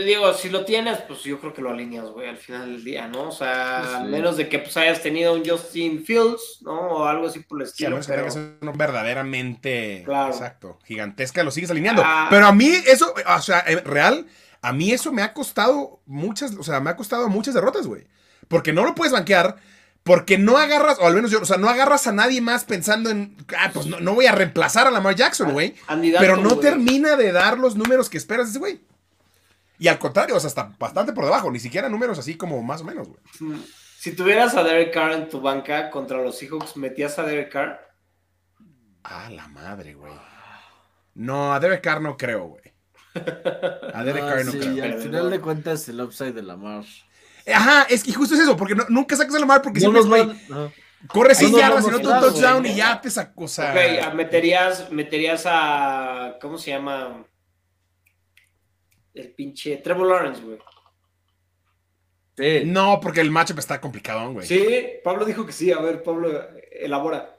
digo, 0.00 0.32
si 0.32 0.48
lo 0.48 0.64
tienes, 0.64 0.98
pues 1.00 1.22
yo 1.22 1.38
creo 1.38 1.52
que 1.52 1.60
lo 1.60 1.68
alineas, 1.68 2.06
güey, 2.06 2.26
al 2.26 2.38
final 2.38 2.72
del 2.72 2.82
día, 2.82 3.08
¿no? 3.08 3.28
O 3.28 3.32
sea, 3.32 4.04
menos 4.08 4.38
de 4.38 4.48
que 4.48 4.58
pues 4.58 4.74
hayas 4.78 5.02
tenido 5.02 5.34
un 5.34 5.44
Justin 5.44 6.02
Fields, 6.02 6.60
¿no? 6.62 6.72
O 6.72 7.04
algo 7.04 7.26
así 7.26 7.40
por 7.40 7.60
el 7.60 7.68
estilo. 7.68 8.02
Sí, 8.02 8.10
pero... 8.10 8.72
verdaderamente, 8.74 9.98
exacto, 10.00 10.78
gigantesca, 10.84 11.42
lo 11.42 11.50
sigues 11.50 11.70
alineando. 11.70 12.02
Ah. 12.04 12.28
Pero 12.30 12.46
a 12.46 12.52
mí 12.52 12.70
eso, 12.86 13.12
o 13.26 13.42
sea, 13.42 13.60
eh, 13.66 13.82
real, 13.84 14.26
a 14.62 14.72
mí 14.72 14.92
eso 14.92 15.12
me 15.12 15.20
ha 15.20 15.34
costado 15.34 16.00
muchas, 16.06 16.54
o 16.56 16.62
sea, 16.62 16.80
me 16.80 16.88
ha 16.88 16.96
costado 16.96 17.28
muchas 17.28 17.52
derrotas, 17.52 17.86
güey. 17.86 18.06
Porque 18.48 18.72
no 18.72 18.84
lo 18.84 18.94
puedes 18.94 19.12
banquear, 19.12 19.56
porque 20.04 20.38
no 20.38 20.56
agarras, 20.56 20.98
o 21.00 21.06
al 21.06 21.14
menos 21.14 21.30
yo, 21.30 21.40
o 21.42 21.44
sea, 21.44 21.58
no 21.58 21.68
agarras 21.68 22.06
a 22.06 22.12
nadie 22.12 22.40
más 22.40 22.64
pensando 22.64 23.10
en, 23.10 23.36
ah, 23.58 23.70
pues 23.74 23.86
no, 23.86 24.00
no 24.00 24.14
voy 24.14 24.24
a 24.24 24.32
reemplazar 24.32 24.86
a 24.86 24.90
Lamar 24.90 25.16
Jackson, 25.16 25.52
güey. 25.52 25.74
Pero 26.18 26.38
no 26.38 26.56
termina 26.56 27.16
de 27.16 27.30
dar 27.30 27.58
los 27.58 27.76
números 27.76 28.08
que 28.08 28.16
esperas 28.16 28.48
ese 28.48 28.58
güey. 28.58 28.80
Y 29.82 29.88
al 29.88 29.98
contrario, 29.98 30.36
o 30.36 30.38
sea, 30.38 30.46
está 30.46 30.72
bastante 30.78 31.12
por 31.12 31.24
debajo, 31.24 31.50
ni 31.50 31.58
siquiera 31.58 31.88
números 31.88 32.16
así 32.16 32.36
como 32.36 32.62
más 32.62 32.82
o 32.82 32.84
menos, 32.84 33.08
güey. 33.08 33.58
Si 33.98 34.14
tuvieras 34.14 34.54
a 34.54 34.62
Derek 34.62 34.94
Carr 34.94 35.10
en 35.10 35.28
tu 35.28 35.40
banca 35.40 35.90
contra 35.90 36.22
los 36.22 36.38
Seahawks, 36.38 36.76
¿metías 36.76 37.18
a 37.18 37.24
Derek 37.24 37.50
Carr? 37.50 37.80
Ah, 39.02 39.28
la 39.28 39.48
madre, 39.48 39.94
güey. 39.94 40.12
No, 41.14 41.52
a 41.52 41.58
Derek 41.58 41.82
Carr 41.82 42.00
no 42.00 42.16
creo, 42.16 42.44
güey. 42.44 42.62
A 43.92 44.04
Derek 44.04 44.24
Carr 44.24 44.44
no 44.44 44.52
creo. 44.52 44.84
Al 44.84 45.00
final 45.00 45.30
de 45.30 45.40
cuentas, 45.40 45.88
el 45.88 46.00
upside 46.00 46.32
de 46.32 46.42
Lamar. 46.42 46.84
Ajá, 47.52 47.82
es 47.90 48.04
que 48.04 48.12
justo 48.12 48.36
es 48.36 48.42
eso, 48.42 48.56
porque 48.56 48.76
nunca 48.88 49.16
sacas 49.16 49.34
a 49.34 49.40
Lamar 49.40 49.62
porque 49.62 49.80
siempre 49.80 50.02
es, 50.02 50.06
güey. 50.06 50.30
Corre 51.08 51.34
sin 51.34 51.56
yardas, 51.56 51.84
no, 51.88 51.98
no, 51.98 52.20
touchdown 52.20 52.64
y 52.66 52.76
ya 52.76 53.00
te 53.00 53.10
sacó. 53.10 53.46
O 53.46 53.48
sea... 53.48 53.72
Ok, 53.72 54.14
meterías, 54.14 54.92
meterías 54.92 55.42
a. 55.44 56.36
¿Cómo 56.40 56.56
se 56.56 56.70
llama? 56.70 57.26
El 59.14 59.34
pinche 59.34 59.76
Trevor 59.78 60.08
Lawrence, 60.08 60.42
güey. 60.42 60.58
Sí. 62.36 62.62
No, 62.64 62.98
porque 63.00 63.20
el 63.20 63.30
matchup 63.30 63.58
está 63.58 63.80
complicado, 63.80 64.32
güey. 64.32 64.46
Sí, 64.46 64.86
Pablo 65.04 65.24
dijo 65.24 65.44
que 65.44 65.52
sí. 65.52 65.70
A 65.70 65.80
ver, 65.80 66.02
Pablo, 66.02 66.30
elabora. 66.72 67.38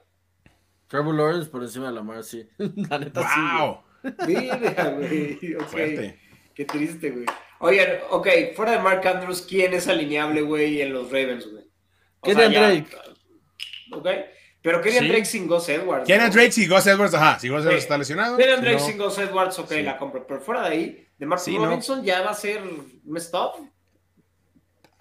Trevor 0.86 1.14
Lawrence 1.14 1.50
por 1.50 1.62
encima 1.62 1.88
de 1.88 1.94
Lamar, 1.94 2.22
sí. 2.22 2.48
La 2.58 2.98
neta 2.98 3.20
wow. 3.20 3.78
sí. 4.26 4.34
Mira, 4.36 4.90
güey. 4.90 5.56
Okay. 5.66 6.14
Qué 6.54 6.64
triste, 6.64 7.10
güey. 7.10 7.26
Oigan, 7.58 7.88
ok, 8.10 8.28
fuera 8.54 8.72
de 8.72 8.78
Mark 8.78 9.06
Andrews, 9.06 9.42
¿quién 9.42 9.74
es 9.74 9.88
alineable, 9.88 10.42
güey, 10.42 10.82
en 10.82 10.92
los 10.92 11.06
Ravens, 11.06 11.50
güey? 11.50 11.64
Kenny 12.22 12.54
Drake. 12.54 12.96
Ok. 13.92 14.08
Pero 14.62 14.80
Kenny 14.80 15.08
Drake 15.08 15.24
sin 15.24 15.46
Gus 15.46 15.68
Edwards. 15.68 16.06
Kenny 16.06 16.30
Drake 16.30 16.52
sin 16.52 16.68
Gus 16.68 16.86
Edwards, 16.86 17.14
ajá. 17.14 17.38
Si 17.38 17.48
Gus 17.48 17.62
Edwards 17.62 17.82
está 17.82 17.98
lesionado. 17.98 18.36
Kenny 18.36 18.60
Drake 18.62 18.78
sin 18.78 18.98
Gus 18.98 19.18
Edwards, 19.18 19.58
ok, 19.58 19.70
la 19.82 19.98
compro. 19.98 20.26
Pero 20.26 20.40
fuera 20.40 20.62
de 20.62 20.68
ahí, 20.68 21.03
de 21.18 21.26
Mark 21.26 21.42
Robinson 21.46 22.02
ya 22.02 22.22
va 22.22 22.30
a 22.30 22.34
ser 22.34 22.62
messed 23.04 23.34
up. 23.34 23.70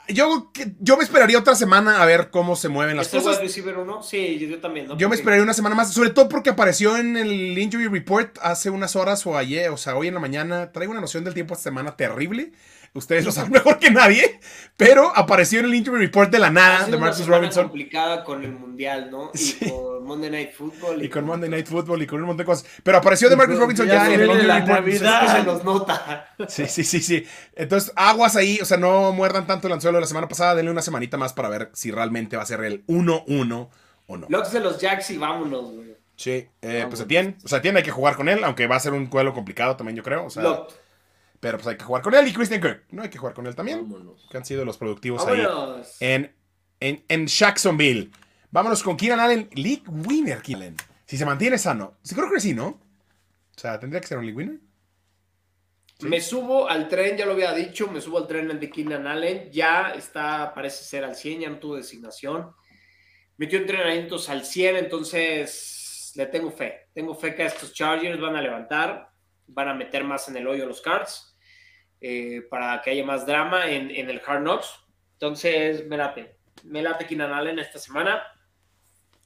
Yo, 0.10 0.52
yo 0.82 0.98
me 0.98 1.04
esperaría 1.04 1.40
otra 1.40 1.56
semana 1.56 2.02
a 2.02 2.06
ver 2.06 2.30
cómo 2.30 2.58
se 2.58 2.68
mueven 2.68 2.98
las 2.98 3.08
cosas. 3.08 3.40
receiver 3.40 3.78
uno? 3.78 4.04
Sí, 4.04 4.38
yo 4.38 4.60
también. 4.60 4.90
Yo 4.98 5.08
me 5.08 5.16
esperaría 5.16 5.42
una 5.42 5.54
semana 5.54 5.76
más, 5.76 5.94
sobre 5.94 6.10
todo 6.10 6.28
porque 6.28 6.50
apareció 6.50 6.98
en 6.98 7.16
el 7.16 7.58
Injury 7.58 7.88
Report 7.88 8.38
hace 8.42 8.70
unas 8.70 8.98
horas 8.98 9.26
o 9.26 9.38
ayer, 9.38 9.70
o 9.70 9.78
sea, 9.78 9.96
hoy 9.96 10.10
en 10.10 10.14
la 10.14 10.20
mañana. 10.20 10.74
Traigo 10.74 10.92
una 10.92 11.00
noción 11.00 11.24
del 11.24 11.34
tiempo 11.34 11.54
esta 11.54 11.64
semana 11.64 11.96
terrible. 11.96 12.52
Ustedes 12.96 13.26
lo 13.26 13.32
saben 13.32 13.52
mejor 13.54 13.80
que 13.80 13.90
nadie, 13.90 14.40
pero 14.78 15.12
apareció 15.16 15.60
en 15.60 15.66
el 15.66 15.74
Injury 15.74 16.06
Report 16.06 16.30
de 16.30 16.38
la 16.38 16.52
nada 16.52 16.86
de 16.86 16.96
Marcus 16.96 17.26
Robinson. 17.26 17.64
complicada 17.66 18.24
con 18.24 18.44
el 18.44 18.52
Mundial, 18.52 19.10
¿no? 19.10 19.32
Y 19.34 19.70
con 19.70 20.04
Monday 20.04 20.30
Night 20.30 20.52
Football. 20.54 21.04
Y, 21.04 21.10
con, 21.10 21.26
Monday 21.26 21.50
Night 21.50 21.68
Football 21.68 22.02
y 22.04 22.08
con 22.08 22.20
un 22.20 22.28
montón 22.28 22.38
de 22.38 22.46
cosas. 22.46 22.66
Pero 22.84 22.98
apareció 22.98 23.30
de 23.30 23.36
Marcus 23.36 23.58
Robinson 23.58 23.88
ya, 23.88 24.14
en 24.14 24.22
el 24.22 24.30
Injury 24.30 24.98
Report. 25.00 25.28
se 25.28 25.44
nos 25.44 25.64
nota. 25.64 26.28
Sí, 26.48 26.68
sí, 26.68 26.84
sí, 26.84 27.00
sí. 27.00 27.26
Entonces, 27.56 27.92
aguas 27.96 28.36
ahí, 28.36 28.60
o 28.62 28.66
sea, 28.66 28.78
no 28.78 29.12
muerdan 29.12 29.48
tanto 29.48 29.68
el 29.68 29.74
anzuelo 29.74 29.98
de 29.98 30.02
la 30.02 30.08
semana 30.08 30.28
pasada, 30.28 30.56
denle 30.56 30.72
una 30.72 30.82
semanita 30.82 31.18
más 31.18 31.34
para 31.34 31.50
ver 31.50 31.70
si 31.74 31.90
realmente 31.90 32.36
va 32.36 32.44
a 32.44 32.46
ser 32.46 32.64
el 32.64 32.86
1-1 32.88 33.70
o 34.08 34.18
no. 34.18 34.28
Locks 34.30 34.52
de 34.52 34.60
los 34.60 34.80
Jacks 34.80 35.10
y 35.12 35.18
vámonos, 35.18 35.72
güey. 35.72 35.94
Sí, 36.16 36.48
eh, 36.62 36.86
pues 36.88 37.02
Etienne, 37.02 37.38
o 37.44 37.48
sea, 37.48 37.58
Etienne 37.58 37.78
hay 37.78 37.84
que 37.84 37.92
jugar 37.92 38.16
con 38.16 38.30
él, 38.30 38.44
aunque 38.44 38.68
va 38.68 38.76
a 38.76 38.80
ser 38.80 38.94
un 38.94 39.10
duelo 39.10 39.34
complicado 39.34 39.76
también, 39.76 39.96
yo 39.96 40.04
creo. 40.04 40.26
O 40.26 40.30
sea, 40.30 40.44
pero 41.44 41.58
pues 41.58 41.68
hay 41.68 41.76
que 41.76 41.84
jugar 41.84 42.02
con 42.02 42.16
él 42.16 42.26
y 42.26 42.32
Christian 42.32 42.62
Kirk. 42.62 42.86
No 42.92 43.04
hay 43.04 43.10
que 43.10 43.18
jugar 43.18 43.34
con 43.34 43.46
él 43.46 43.54
también. 43.54 43.86
Que 44.32 44.38
han 44.38 44.46
sido 44.46 44.64
los 44.64 44.78
productivos 44.78 45.28
ahí 45.28 45.46
en, 46.00 46.34
en, 46.80 47.04
en 47.10 47.28
Jacksonville. 47.28 48.12
Vámonos 48.50 48.82
con 48.82 48.96
Keenan 48.96 49.20
Allen, 49.20 49.50
League 49.54 49.84
Winner, 49.88 50.42
Keenan. 50.42 50.78
Si 51.06 51.18
se 51.18 51.26
mantiene 51.26 51.58
sano. 51.58 51.98
Sí, 52.02 52.16
creo 52.16 52.32
que 52.32 52.40
sí, 52.40 52.54
¿no? 52.54 52.68
O 52.68 53.60
sea, 53.60 53.78
tendría 53.78 54.00
que 54.00 54.08
ser 54.08 54.20
un 54.20 54.26
League 54.26 54.38
Winner. 54.38 54.58
Me 56.00 56.22
subo 56.22 56.70
al 56.70 56.88
tren, 56.88 57.18
ya 57.18 57.26
lo 57.26 57.34
había 57.34 57.52
dicho, 57.52 57.92
me 57.92 58.00
subo 58.00 58.20
al 58.20 58.28
tren 58.28 58.58
de 58.58 58.70
Keenan 58.70 59.06
Allen. 59.06 59.52
Ya 59.52 59.92
está, 59.98 60.54
parece 60.54 60.86
ser 60.86 61.04
al 61.04 61.18
100, 61.18 61.42
ya 61.42 61.50
no 61.50 61.60
tuvo 61.60 61.76
designación. 61.76 62.54
Metió 63.36 63.60
entrenamientos 63.60 64.30
al 64.30 64.46
100, 64.46 64.78
entonces 64.78 66.14
le 66.16 66.26
tengo 66.28 66.52
fe. 66.52 66.88
Tengo 66.94 67.14
fe 67.14 67.36
que 67.36 67.46
estos 67.46 67.74
Chargers 67.74 68.22
van 68.22 68.38
a 68.38 68.42
levantar, 68.42 69.10
van 69.48 69.68
a 69.68 69.74
meter 69.74 70.06
más 70.06 70.30
en 70.30 70.38
el 70.38 70.48
hoyo 70.48 70.66
los 70.66 70.80
Cards. 70.80 71.32
Eh, 72.06 72.46
para 72.50 72.82
que 72.82 72.90
haya 72.90 73.06
más 73.06 73.26
drama 73.26 73.72
en, 73.72 73.90
el 73.90 74.22
Hard 74.28 74.42
Knocks. 74.42 74.78
Entonces, 75.14 75.88
me 75.88 75.96
late. 75.96 76.36
Me 76.66 76.84
late 76.84 77.08
Keenan 77.08 77.32
Allen 77.32 77.60
esta 77.60 77.80
semana. 77.80 78.22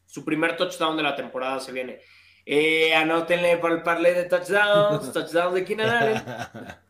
Su 0.05 0.23
primer 0.23 0.55
touchdown 0.55 0.95
de 0.95 1.01
la 1.01 1.15
temporada 1.15 1.59
se 1.59 1.71
viene. 1.71 2.01
Eh, 2.45 2.93
anótenle 2.93 3.57
para 3.57 3.73
el 3.73 3.81
parlay 3.81 4.13
de 4.13 4.25
touchdowns, 4.25 5.11
touchdowns 5.13 5.55
de 5.55 5.65
Keenan 5.65 5.89
Allen. 5.89 6.23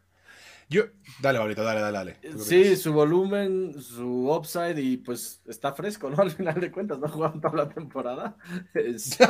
Yo, 0.69 0.83
dale, 1.21 1.39
Pablito, 1.39 1.63
dale, 1.63 1.79
dale, 1.79 1.97
dale. 1.97 2.37
Sí, 2.37 2.75
su 2.75 2.91
volumen, 2.91 3.81
su 3.81 4.29
upside 4.29 4.77
y 4.77 4.97
pues 4.97 5.41
está 5.47 5.71
fresco, 5.71 6.09
¿no? 6.09 6.17
Al 6.21 6.31
final 6.31 6.59
de 6.59 6.69
cuentas, 6.69 6.99
no 6.99 7.07
jugado 7.07 7.39
toda 7.39 7.63
la 7.63 7.69
temporada. 7.69 8.35
Este, 8.73 9.25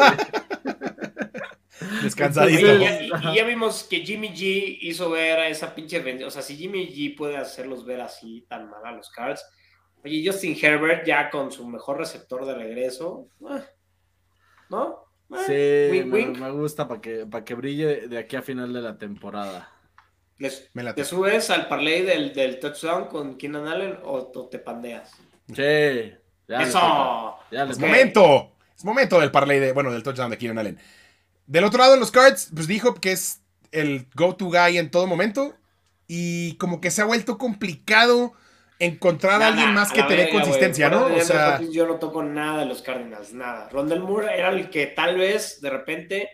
Descansadito. 2.01 2.75
Y 2.75 3.35
ya, 3.35 3.43
vimos 3.43 3.83
que 3.83 3.99
Jimmy 4.01 4.29
G 4.29 4.77
hizo 4.81 5.09
ver 5.09 5.39
a 5.39 5.47
esa 5.47 5.73
pinche. 5.75 6.23
O 6.25 6.31
sea, 6.31 6.41
si 6.41 6.55
Jimmy 6.55 6.87
G 6.87 7.15
puede 7.15 7.37
hacerlos 7.37 7.85
ver 7.85 8.01
así 8.01 8.45
tan 8.49 8.69
mal 8.69 8.85
a 8.85 8.91
los 8.91 9.09
Cards. 9.09 9.45
Oye, 10.03 10.23
Justin 10.25 10.57
Herbert 10.59 11.05
ya 11.05 11.29
con 11.29 11.51
su 11.51 11.67
mejor 11.67 11.97
receptor 11.97 12.45
de 12.45 12.55
regreso. 12.55 13.27
Ah, 13.47 13.63
¿No? 14.69 15.07
Ah, 15.31 15.43
sí, 15.45 16.03
me, 16.05 16.51
gusta 16.51 16.87
para 16.87 17.01
que, 17.01 17.25
para 17.25 17.43
que 17.43 17.53
brille 17.53 18.07
de 18.07 18.17
aquí 18.17 18.35
a 18.37 18.41
final 18.41 18.71
de 18.71 18.81
la 18.81 18.97
temporada. 18.97 19.69
¿Te 20.37 21.03
subes 21.03 21.49
al 21.49 21.67
parlay 21.67 22.03
del, 22.03 22.31
del 22.33 22.59
touchdown 22.59 23.07
con 23.07 23.37
Keenan 23.37 23.67
Allen 23.67 23.97
o, 24.03 24.27
te 24.49 24.59
pandeas? 24.59 25.11
Sí. 25.53 26.13
¡Eso! 26.47 27.35
es 27.51 27.79
momento. 27.79 28.51
Es 28.75 28.85
momento 28.85 29.19
del 29.19 29.31
parlay 29.31 29.59
de, 29.59 29.71
bueno, 29.73 29.91
del 29.91 30.03
touchdown 30.03 30.29
de 30.29 30.37
Keenan 30.37 30.59
Allen. 30.59 30.79
Del 31.47 31.63
otro 31.63 31.79
lado, 31.79 31.93
en 31.93 31.99
los 31.99 32.11
cards, 32.11 32.49
pues 32.53 32.67
dijo 32.67 32.95
que 32.95 33.13
es 33.13 33.41
el 33.71 34.07
go-to 34.13 34.45
guy 34.45 34.77
en 34.77 34.91
todo 34.91 35.07
momento. 35.07 35.55
Y 36.07 36.55
como 36.57 36.79
que 36.79 36.91
se 36.91 37.01
ha 37.01 37.05
vuelto 37.05 37.37
complicado 37.37 38.33
encontrar 38.79 39.41
a 39.41 39.47
alguien 39.47 39.73
más 39.73 39.91
que 39.91 40.03
te 40.03 40.15
dé 40.15 40.29
consistencia, 40.29 40.89
¿no? 40.89 41.07
O 41.07 41.21
sea, 41.21 41.59
yo 41.61 41.87
no 41.87 41.95
toco 41.95 42.23
nada 42.23 42.59
de 42.59 42.65
los 42.65 42.81
Cardinals, 42.81 43.33
nada. 43.33 43.67
Rondell 43.69 44.01
Moore 44.01 44.37
era 44.37 44.49
el 44.49 44.69
que 44.69 44.87
tal 44.87 45.17
vez 45.17 45.59
de 45.61 45.69
repente, 45.69 46.29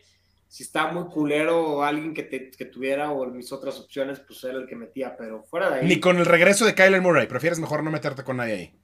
si 0.48 0.64
estaba 0.64 0.92
muy 0.92 1.06
culero 1.06 1.62
o 1.66 1.84
alguien 1.84 2.14
que, 2.14 2.24
te, 2.24 2.52
que 2.52 2.66
tuviera 2.66 3.12
o 3.12 3.26
mis 3.28 3.52
otras 3.52 3.80
opciones, 3.80 4.20
pues 4.20 4.44
era 4.44 4.60
el 4.60 4.68
que 4.68 4.76
metía, 4.76 5.16
pero 5.18 5.44
fuera 5.44 5.70
de 5.70 5.80
ahí. 5.80 5.88
Ni 5.88 6.00
con 6.00 6.18
el 6.18 6.26
regreso 6.26 6.66
de 6.66 6.76
Kyler 6.76 7.02
Murray, 7.02 7.28
prefieres 7.28 7.60
mejor 7.60 7.84
no 7.84 7.90
meterte 7.90 8.24
con 8.24 8.38
nadie 8.38 8.54
ahí 8.54 8.83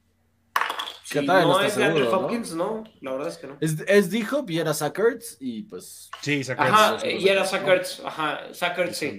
no, 1.15 1.61
es 1.61 1.77
Andrew 1.77 2.13
Hopkins, 2.13 2.53
¿no? 2.53 2.83
La 3.01 3.11
verdad 3.11 3.27
es 3.29 3.37
que 3.37 3.47
no. 3.47 3.57
Es, 3.59 3.77
es 3.87 4.09
D-Hop 4.09 4.49
y 4.49 4.59
era 4.59 4.73
Sackerts 4.73 5.37
y 5.39 5.63
pues... 5.63 6.09
Sí, 6.21 6.43
Sackerts. 6.43 6.71
Ajá, 6.71 7.07
y 7.07 7.27
era 7.27 7.45
Sackerts, 7.45 8.01
ajá, 8.05 8.53
Sackerts 8.53 8.97
sí. 8.97 9.17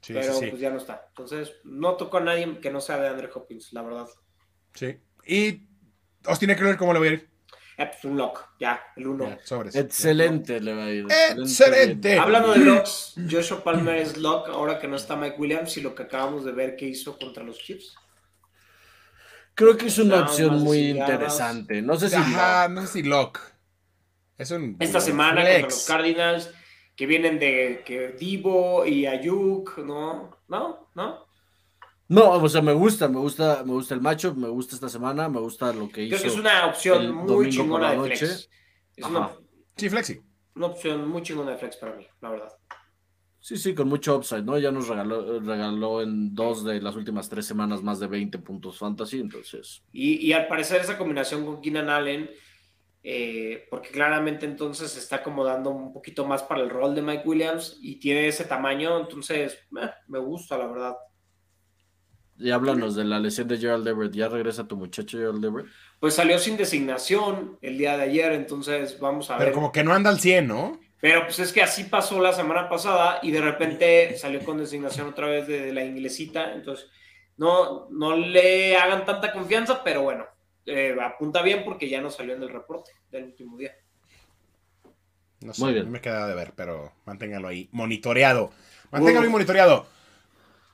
sí. 0.00 0.12
Pero 0.12 0.38
pues 0.38 0.60
ya 0.60 0.70
no 0.70 0.78
está. 0.78 1.06
Entonces, 1.08 1.52
no 1.64 1.96
tocó 1.96 2.18
a 2.18 2.20
nadie 2.20 2.60
que 2.60 2.70
no 2.70 2.80
sea 2.80 2.98
de 2.98 3.08
Andrew 3.08 3.30
Hopkins, 3.34 3.72
la 3.72 3.82
verdad. 3.82 4.06
Sí. 4.74 4.98
Y 5.26 5.66
os 6.26 6.38
tiene 6.38 6.56
que 6.56 6.64
ver 6.64 6.76
cómo 6.76 6.92
le 6.92 6.98
voy 6.98 7.08
a 7.08 7.12
ir. 7.12 7.30
Eh, 7.80 7.86
pues 7.86 8.04
un 8.04 8.18
lock, 8.18 8.46
ya, 8.60 8.78
el 8.94 9.06
uno. 9.06 9.38
Excelente 9.72 10.60
le 10.60 10.74
va 10.74 10.84
a 10.84 10.90
ir. 10.90 11.06
Excelente. 11.38 12.18
Hablando 12.18 12.52
de 12.52 12.58
locks, 12.58 13.14
Joshua 13.30 13.64
Palmer 13.64 13.96
es 13.96 14.18
lock 14.18 14.50
ahora 14.50 14.78
que 14.78 14.86
no 14.86 14.96
está 14.96 15.16
Mike 15.16 15.36
Williams 15.38 15.78
y 15.78 15.80
lo 15.80 15.94
que 15.94 16.02
acabamos 16.02 16.44
de 16.44 16.52
ver 16.52 16.76
que 16.76 16.86
hizo 16.86 17.18
contra 17.18 17.42
los 17.42 17.58
Chiefs. 17.58 17.96
Creo 19.60 19.76
que 19.76 19.88
es 19.88 19.98
una 19.98 20.22
opción 20.22 20.62
muy 20.62 20.88
interesante. 20.88 21.82
No 21.82 21.94
sé 21.98 22.08
si. 22.08 22.16
Ajá, 22.16 22.66
no 22.68 22.80
sé 22.80 22.86
si 22.86 23.02
Lock. 23.02 23.38
Es 24.38 24.50
un. 24.52 24.74
Esta 24.80 25.02
semana 25.02 25.44
con 25.44 25.62
los 25.64 25.84
Cardinals 25.86 26.50
que 26.96 27.04
vienen 27.04 27.38
de 27.38 27.82
que 27.84 28.12
Divo 28.18 28.86
y 28.86 29.04
Ayuk, 29.04 29.76
¿no? 29.80 30.34
¿No? 30.48 30.88
¿No? 30.94 31.26
No, 32.08 32.30
o 32.30 32.48
sea, 32.48 32.62
me 32.62 32.72
gusta, 32.72 33.06
me 33.08 33.18
gusta, 33.18 33.62
me 33.62 33.72
gusta 33.72 33.94
el 33.94 34.00
matchup, 34.00 34.34
me 34.34 34.48
gusta 34.48 34.76
esta 34.76 34.88
semana, 34.88 35.28
me 35.28 35.40
gusta 35.40 35.74
lo 35.74 35.90
que 35.90 36.04
hizo. 36.04 36.16
Creo 36.16 36.22
que 36.22 36.28
es 36.28 36.40
una 36.40 36.66
opción 36.66 37.14
muy 37.14 37.50
chingona 37.50 37.90
de 37.90 38.16
flex. 38.16 38.48
Es 38.96 39.04
una, 39.04 39.30
sí, 39.76 39.90
flexi. 39.90 40.22
Una 40.54 40.68
opción 40.68 41.06
muy 41.06 41.20
chingona 41.20 41.50
de 41.50 41.58
flex 41.58 41.76
para 41.76 41.96
mí, 41.96 42.06
la 42.22 42.30
verdad. 42.30 42.52
Sí, 43.40 43.56
sí, 43.56 43.74
con 43.74 43.88
mucho 43.88 44.16
upside, 44.16 44.42
¿no? 44.42 44.58
Ya 44.58 44.70
nos 44.70 44.86
regaló, 44.86 45.40
regaló 45.40 46.02
en 46.02 46.34
dos 46.34 46.62
de 46.62 46.80
las 46.82 46.94
últimas 46.94 47.30
tres 47.30 47.46
semanas 47.46 47.82
más 47.82 47.98
de 47.98 48.06
20 48.06 48.38
puntos 48.38 48.78
fantasy, 48.78 49.18
entonces. 49.18 49.82
Y, 49.92 50.30
al 50.32 50.46
parecer 50.46 50.82
esa 50.82 50.98
combinación 50.98 51.46
con 51.46 51.62
Keenan 51.62 51.88
Allen, 51.88 52.30
eh, 53.02 53.66
porque 53.70 53.88
claramente 53.88 54.44
entonces 54.44 54.90
se 54.90 54.98
está 54.98 55.16
acomodando 55.16 55.70
un 55.70 55.90
poquito 55.90 56.26
más 56.26 56.42
para 56.42 56.60
el 56.60 56.68
rol 56.68 56.94
de 56.94 57.00
Mike 57.00 57.22
Williams 57.26 57.78
y 57.80 57.98
tiene 57.98 58.28
ese 58.28 58.44
tamaño, 58.44 59.00
entonces 59.00 59.54
eh, 59.80 59.90
me 60.08 60.18
gusta, 60.18 60.58
la 60.58 60.66
verdad. 60.66 60.96
Y 62.36 62.50
háblanos 62.50 62.94
de 62.94 63.04
la 63.04 63.18
lesión 63.18 63.48
de 63.48 63.58
Gerald 63.58 63.86
Everett. 63.86 64.12
¿Ya 64.12 64.28
regresa 64.28 64.66
tu 64.66 64.76
muchacho 64.76 65.18
Gerald 65.18 65.44
Everett? 65.44 65.70
Pues 65.98 66.14
salió 66.14 66.38
sin 66.38 66.58
designación 66.58 67.58
el 67.62 67.78
día 67.78 67.96
de 67.96 68.04
ayer, 68.04 68.32
entonces 68.32 68.98
vamos 68.98 69.30
a 69.30 69.36
ver. 69.36 69.46
Pero 69.46 69.54
como 69.54 69.72
que 69.72 69.84
no 69.84 69.94
anda 69.94 70.10
al 70.10 70.20
100, 70.20 70.46
¿no? 70.46 70.80
Pero 71.00 71.24
pues 71.24 71.38
es 71.38 71.52
que 71.52 71.62
así 71.62 71.84
pasó 71.84 72.20
la 72.20 72.32
semana 72.32 72.68
pasada 72.68 73.20
y 73.22 73.30
de 73.30 73.40
repente 73.40 74.16
salió 74.18 74.44
con 74.44 74.58
designación 74.58 75.08
otra 75.08 75.28
vez 75.28 75.46
de, 75.46 75.72
la 75.72 75.82
inglesita. 75.82 76.52
Entonces, 76.52 76.88
no, 77.38 77.88
no 77.90 78.16
le 78.16 78.76
hagan 78.76 79.06
tanta 79.06 79.32
confianza, 79.32 79.82
pero 79.82 80.02
bueno, 80.02 80.26
eh, 80.66 80.94
apunta 81.02 81.40
bien 81.40 81.64
porque 81.64 81.88
ya 81.88 82.02
no 82.02 82.10
salió 82.10 82.34
en 82.34 82.42
el 82.42 82.50
reporte 82.50 82.92
del 83.10 83.24
último 83.24 83.56
día. 83.56 83.74
No 85.40 85.54
sé, 85.54 85.62
Muy 85.62 85.72
bien. 85.72 85.90
me 85.90 86.02
queda 86.02 86.26
de 86.26 86.34
ver, 86.34 86.52
pero 86.54 86.92
manténgalo 87.06 87.48
ahí 87.48 87.70
monitoreado. 87.72 88.50
Manténgalo 88.90 89.24
ahí 89.24 89.32
monitoreado. 89.32 89.86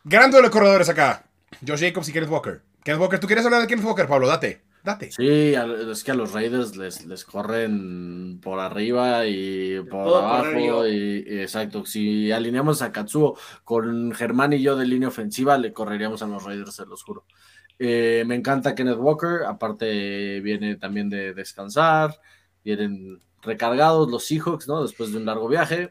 Gran 0.02 0.32
duelo 0.32 0.48
de 0.48 0.52
corredores 0.52 0.88
acá. 0.88 1.24
Josh 1.64 1.80
Jacobs 1.80 2.08
y 2.08 2.12
Kenneth 2.12 2.30
Walker. 2.30 2.62
Kenneth 2.82 3.00
Walker, 3.00 3.20
¿tú 3.20 3.28
quieres 3.28 3.44
hablar 3.44 3.60
de 3.60 3.68
Kenneth 3.68 3.84
Walker, 3.84 4.08
Pablo? 4.08 4.26
Date. 4.26 4.65
Sí, 5.10 5.54
es 5.54 6.04
que 6.04 6.10
a 6.10 6.14
los 6.14 6.32
Raiders 6.32 6.76
les, 6.76 7.06
les 7.06 7.24
corren 7.24 8.38
por 8.40 8.60
arriba 8.60 9.26
y 9.26 9.80
por 9.90 10.22
abajo. 10.22 10.86
Y, 10.86 11.24
exacto, 11.40 11.84
si 11.84 12.30
alineamos 12.30 12.82
a 12.82 12.92
Katsuo 12.92 13.36
con 13.64 14.12
Germán 14.12 14.52
y 14.52 14.62
yo 14.62 14.76
de 14.76 14.86
línea 14.86 15.08
ofensiva, 15.08 15.58
le 15.58 15.72
correríamos 15.72 16.22
a 16.22 16.26
los 16.26 16.44
Raiders, 16.44 16.74
se 16.74 16.86
los 16.86 17.02
juro. 17.02 17.24
Eh, 17.78 18.24
me 18.26 18.36
encanta 18.36 18.74
Kenneth 18.74 18.98
Walker, 18.98 19.44
aparte 19.46 20.40
viene 20.40 20.76
también 20.76 21.10
de 21.10 21.34
descansar, 21.34 22.18
vienen 22.64 23.20
recargados 23.42 24.10
los 24.10 24.24
Seahawks, 24.24 24.66
¿no? 24.68 24.82
Después 24.82 25.12
de 25.12 25.18
un 25.18 25.26
largo 25.26 25.48
viaje. 25.48 25.90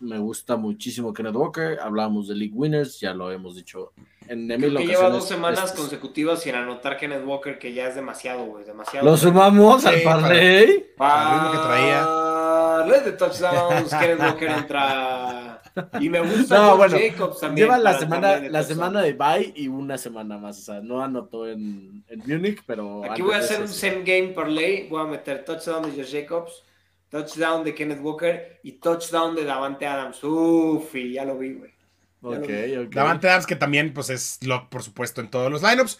Me 0.00 0.18
gusta 0.18 0.56
muchísimo 0.56 1.12
Kenneth 1.12 1.34
Walker. 1.34 1.78
Hablábamos 1.80 2.28
de 2.28 2.34
League 2.34 2.54
Winners, 2.54 2.98
ya 2.98 3.14
lo 3.14 3.30
hemos 3.30 3.54
dicho 3.54 3.92
en 4.30 4.46
Creo 4.46 4.76
que 4.76 4.86
lleva 4.86 5.10
dos 5.10 5.26
semanas 5.26 5.72
consecutivas 5.72 6.40
sin 6.40 6.54
anotar 6.54 6.96
Kenneth 6.96 7.26
Walker, 7.26 7.58
que 7.58 7.72
ya 7.72 7.88
es 7.88 7.96
demasiado, 7.96 8.44
güey. 8.44 8.64
Demasiado. 8.64 9.04
¿Lo 9.04 9.16
sumamos 9.16 9.84
al 9.84 10.02
parlay? 10.02 10.86
Para, 10.96 11.50
que 11.50 11.58
traía. 11.58 13.02
De 13.04 13.12
touchdowns. 13.12 13.90
Kenneth 13.90 14.20
Walker 14.20 14.50
entra 14.50 15.62
Y 16.00 16.08
me 16.08 16.20
gusta 16.20 16.58
no, 16.58 16.76
bueno, 16.76 16.96
Jacobs 16.96 17.40
también. 17.40 17.66
Lleva 17.66 17.78
la 17.78 17.98
semana, 17.98 18.38
la 18.38 18.62
semana 18.62 19.02
de 19.02 19.14
bye 19.14 19.52
y 19.56 19.66
una 19.66 19.98
semana 19.98 20.38
más. 20.38 20.58
O 20.60 20.62
sea, 20.62 20.80
no 20.80 21.02
anotó 21.02 21.48
en, 21.48 22.04
en 22.08 22.22
Munich, 22.24 22.62
pero. 22.64 23.04
Aquí 23.10 23.22
voy 23.22 23.34
a 23.34 23.38
hacer 23.38 23.60
un 23.60 23.68
same 23.68 24.02
game 24.04 24.28
parlay. 24.28 24.88
Voy 24.88 25.02
a 25.02 25.06
meter 25.06 25.44
touchdown 25.44 25.82
de 25.82 26.00
Josh 26.00 26.12
Jacobs, 26.12 26.64
touchdown 27.10 27.62
de 27.64 27.74
Kenneth 27.74 28.00
Walker 28.00 28.60
y 28.62 28.72
touchdown 28.72 29.34
de 29.34 29.44
Davante 29.44 29.86
Adams. 29.86 30.22
Uf, 30.24 30.94
y 30.94 31.12
ya 31.12 31.24
lo 31.24 31.36
vi, 31.36 31.54
güey. 31.54 31.74
Ok, 32.22 32.48
Davante 32.90 33.28
Adams, 33.28 33.46
que 33.46 33.56
también 33.56 33.92
pues, 33.92 34.08
es 34.10 34.38
lock, 34.42 34.68
por 34.68 34.82
supuesto, 34.82 35.20
en 35.20 35.30
todos 35.30 35.50
los 35.50 35.62
lineups. 35.62 35.98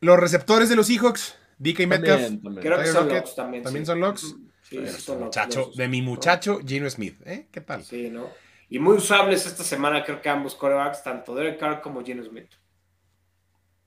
Los 0.00 0.18
receptores 0.18 0.68
de 0.68 0.76
los 0.76 0.88
Seahawks, 0.88 1.36
DK 1.58 1.86
Metcalf. 1.86 2.30
Creo 2.60 2.78
que 2.78 2.86
son 2.86 3.08
locks 3.08 3.34
también. 3.34 3.62
También 3.62 3.86
son 3.86 4.00
locks. 4.00 4.34
Sí, 4.62 4.84
son 4.88 5.20
muchacho, 5.20 5.70
de 5.76 5.86
mi 5.86 6.02
muchacho 6.02 6.58
Gino 6.66 6.90
Smith, 6.90 7.20
¿eh? 7.24 7.46
¿Qué 7.52 7.60
tal? 7.60 7.84
Sí, 7.84 8.10
¿no? 8.10 8.28
Y 8.68 8.80
muy 8.80 8.96
usables 8.96 9.46
esta 9.46 9.62
semana, 9.62 10.02
creo 10.02 10.20
que 10.20 10.28
ambos 10.28 10.56
corebacks, 10.56 11.04
tanto 11.04 11.36
Derek 11.36 11.60
Carr 11.60 11.80
como 11.80 12.04
Gino 12.04 12.24
Smith. 12.24 12.50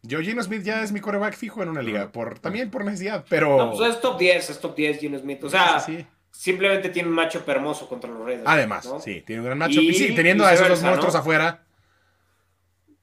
Yo, 0.02 0.22
Gino 0.22 0.42
Smith 0.42 0.64
ya 0.64 0.82
es 0.82 0.94
mi 0.94 1.02
coreback 1.02 1.36
fijo 1.36 1.62
en 1.62 1.68
una 1.68 1.82
liga, 1.82 2.14
por, 2.14 2.40
también 2.40 2.72
por 2.72 2.86
necesidad, 2.86 3.26
pero. 3.28 3.58
No, 3.58 3.72
pues 3.72 3.94
es 3.94 4.00
top 4.00 4.18
10, 4.18 4.50
es 4.50 4.60
top 4.62 4.74
10 4.74 5.00
Gino 5.00 5.20
Smith. 5.20 5.44
O 5.44 5.50
sea, 5.50 5.86
simplemente 6.32 6.90
tiene 6.90 7.10
un 7.10 7.16
macho 7.16 7.44
hermoso 7.46 7.88
contra 7.88 8.10
los 8.10 8.26
Raiders. 8.26 8.48
Además, 8.48 8.90
sí, 9.04 9.22
tiene 9.22 9.42
un 9.42 9.46
gran 9.46 9.58
macho. 9.58 9.82
Y, 9.82 9.94
sí, 9.94 10.16
teniendo 10.16 10.46
a 10.46 10.54
esos 10.54 10.68
dos 10.68 10.84
monstruos 10.84 11.16
afuera. 11.16 11.66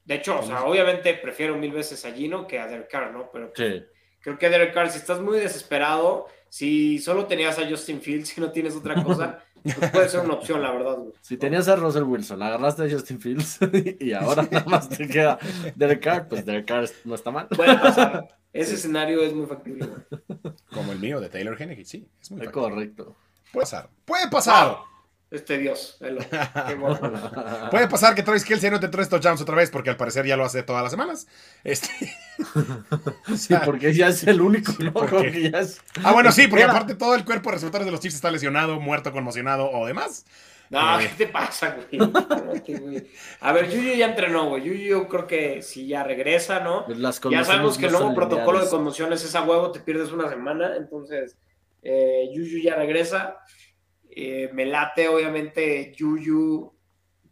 De 0.05 0.15
hecho, 0.15 0.39
o 0.39 0.43
sea, 0.43 0.65
obviamente 0.65 1.15
prefiero 1.15 1.57
mil 1.57 1.73
veces 1.73 2.05
a 2.05 2.13
Gino 2.13 2.47
que 2.47 2.61
a 2.61 2.67
Derek 2.67 2.89
Carr, 2.89 3.13
¿no? 3.13 3.31
Pero 3.33 3.53
creo 3.53 4.39
que 4.39 4.49
Derek 4.49 4.73
Carr, 4.73 4.91
si 4.91 4.99
estás 4.99 5.21
muy 5.21 5.39
desesperado, 5.39 6.29
si 6.49 6.99
solo 6.99 7.27
tenías 7.27 7.59
a 7.59 7.69
Justin 7.69 8.01
Fields 8.01 8.37
y 8.37 8.41
no 8.41 8.53
tienes 8.53 8.77
otra 8.77 9.03
cosa. 9.03 9.43
Pues 9.75 9.91
puede 9.91 10.09
ser 10.09 10.21
una 10.21 10.35
opción, 10.35 10.63
la 10.63 10.71
verdad, 10.71 10.99
Si 11.23 11.37
tenías 11.37 11.67
a 11.67 11.75
Russell 11.75 12.05
Wilson, 12.05 12.41
agarraste 12.41 12.85
a 12.85 12.91
Justin 12.91 13.21
Fields 13.21 13.59
y 14.01 14.13
ahora 14.13 14.47
nada 14.49 14.65
más 14.67 14.89
te 14.89 15.09
queda 15.09 15.39
Derek 15.75 16.03
Carr, 16.03 16.29
pues 16.29 16.47
Derek 16.47 16.67
Carr 16.67 16.89
no 17.05 17.17
está 17.17 17.33
mal. 17.33 17.49
Puede 17.49 17.77
pasar. 17.77 18.29
Ese 18.53 18.75
escenario 18.75 19.21
es 19.23 19.35
muy 19.35 19.47
factible. 19.47 19.87
Como 20.77 20.93
el 20.93 20.99
mío 20.99 21.21
de 21.21 21.29
Taylor 21.29 21.61
Hennedy, 21.61 21.85
sí. 21.85 22.07
Es 22.21 22.31
muy 22.31 22.47
Correcto. 22.49 23.17
Puede 23.53 23.65
pasar. 23.65 23.89
Puede 24.05 24.29
pasar. 24.29 24.77
Este 25.31 25.59
Dios. 25.59 25.99
Puede 27.71 27.89
pasar 27.89 28.15
que 28.15 28.23
Travis 28.23 28.45
Kelsey 28.45 28.71
no 28.71 28.79
te 28.79 28.89
trae 28.89 29.03
estos 29.03 29.21
jams 29.21 29.41
otra 29.41 29.57
vez, 29.57 29.71
porque 29.71 29.91
al 29.91 29.97
parecer 29.97 30.25
ya 30.25 30.37
lo 30.37 30.45
hace 30.45 30.63
todas 30.63 30.83
las 30.83 30.93
semanas. 30.93 31.27
Este... 31.65 31.89
sí, 33.37 33.55
porque 33.65 33.93
ya 33.93 34.09
es 34.09 34.23
el 34.25 34.41
único, 34.41 34.73
¿no? 34.79 34.93
Ah, 36.05 36.13
bueno, 36.13 36.31
sí, 36.31 36.47
porque 36.47 36.65
aparte 36.65 36.95
todo 36.95 37.17
el 37.17 37.25
cuerpo 37.25 37.51
de 37.51 37.57
receptores 37.57 37.87
de 37.87 37.91
los 37.91 38.01
Chiefs 38.01 38.17
está 38.17 38.31
lesionado, 38.31 38.79
muerto, 38.79 39.11
conmocionado 39.11 39.69
o 39.71 39.87
demás. 39.87 40.27
No, 40.71 41.01
eh, 41.01 41.09
¿qué 41.09 41.27
te 41.27 41.33
pasa, 41.33 41.77
güey? 41.91 43.07
A 43.41 43.53
ver, 43.53 43.71
Yuyu 43.71 43.95
ya 43.95 44.07
entrenó, 44.07 44.49
güey. 44.49 44.65
Yuyu 44.65 45.07
creo 45.09 45.27
que 45.27 45.63
si 45.63 45.87
ya 45.87 46.03
regresa, 46.03 46.61
¿no? 46.61 46.85
Pues 46.87 46.99
ya 47.31 47.45
sabemos 47.45 47.79
que 47.79 47.87
el 47.87 47.93
nuevo 47.93 48.15
protocolo 48.15 48.63
de 48.63 48.69
conmociones 48.69 49.25
es 49.25 49.35
a 49.35 49.43
huevo, 49.43 49.71
te 49.71 49.81
pierdes 49.81 50.13
una 50.13 50.29
semana. 50.29 50.77
Entonces, 50.77 51.37
eh, 51.83 52.29
Yuyu 52.33 52.63
ya 52.63 52.75
regresa. 52.75 53.39
Eh, 54.11 54.51
me 54.53 54.65
late, 54.65 55.09
obviamente, 55.09 55.93
Yuyu, 55.95 56.73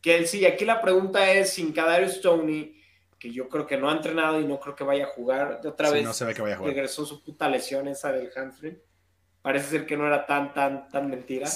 Kelsey. 0.01 0.45
Aquí 0.45 0.65
la 0.65 0.81
pregunta 0.81 1.33
es, 1.33 1.51
sin 1.51 1.73
Kadarius 1.73 2.17
Stoney, 2.17 2.77
que 3.19 3.33
yo 3.33 3.49
creo 3.49 3.67
que 3.67 3.79
no 3.79 3.89
ha 3.89 3.93
entrenado 3.95 4.39
y 4.39 4.45
no 4.45 4.61
creo 4.61 4.77
que 4.77 4.85
vaya 4.85 5.05
a 5.05 5.09
jugar, 5.09 5.63
de 5.63 5.71
otra 5.71 5.91
vez 5.91 6.05
no 6.05 6.13
se 6.13 6.27
ve 6.27 6.35
que 6.35 6.43
vaya 6.43 6.57
a 6.57 6.59
jugar. 6.59 6.75
regresó 6.75 7.07
su 7.07 7.25
puta 7.25 7.49
lesión 7.49 7.89
esa 7.89 8.13
del 8.13 8.31
hamstring. 8.31 8.79
Parece 9.41 9.71
ser 9.71 9.87
que 9.87 9.97
no 9.97 10.07
era 10.07 10.27
tan, 10.27 10.53
tan, 10.53 10.89
tan 10.89 11.09
mentira. 11.09 11.49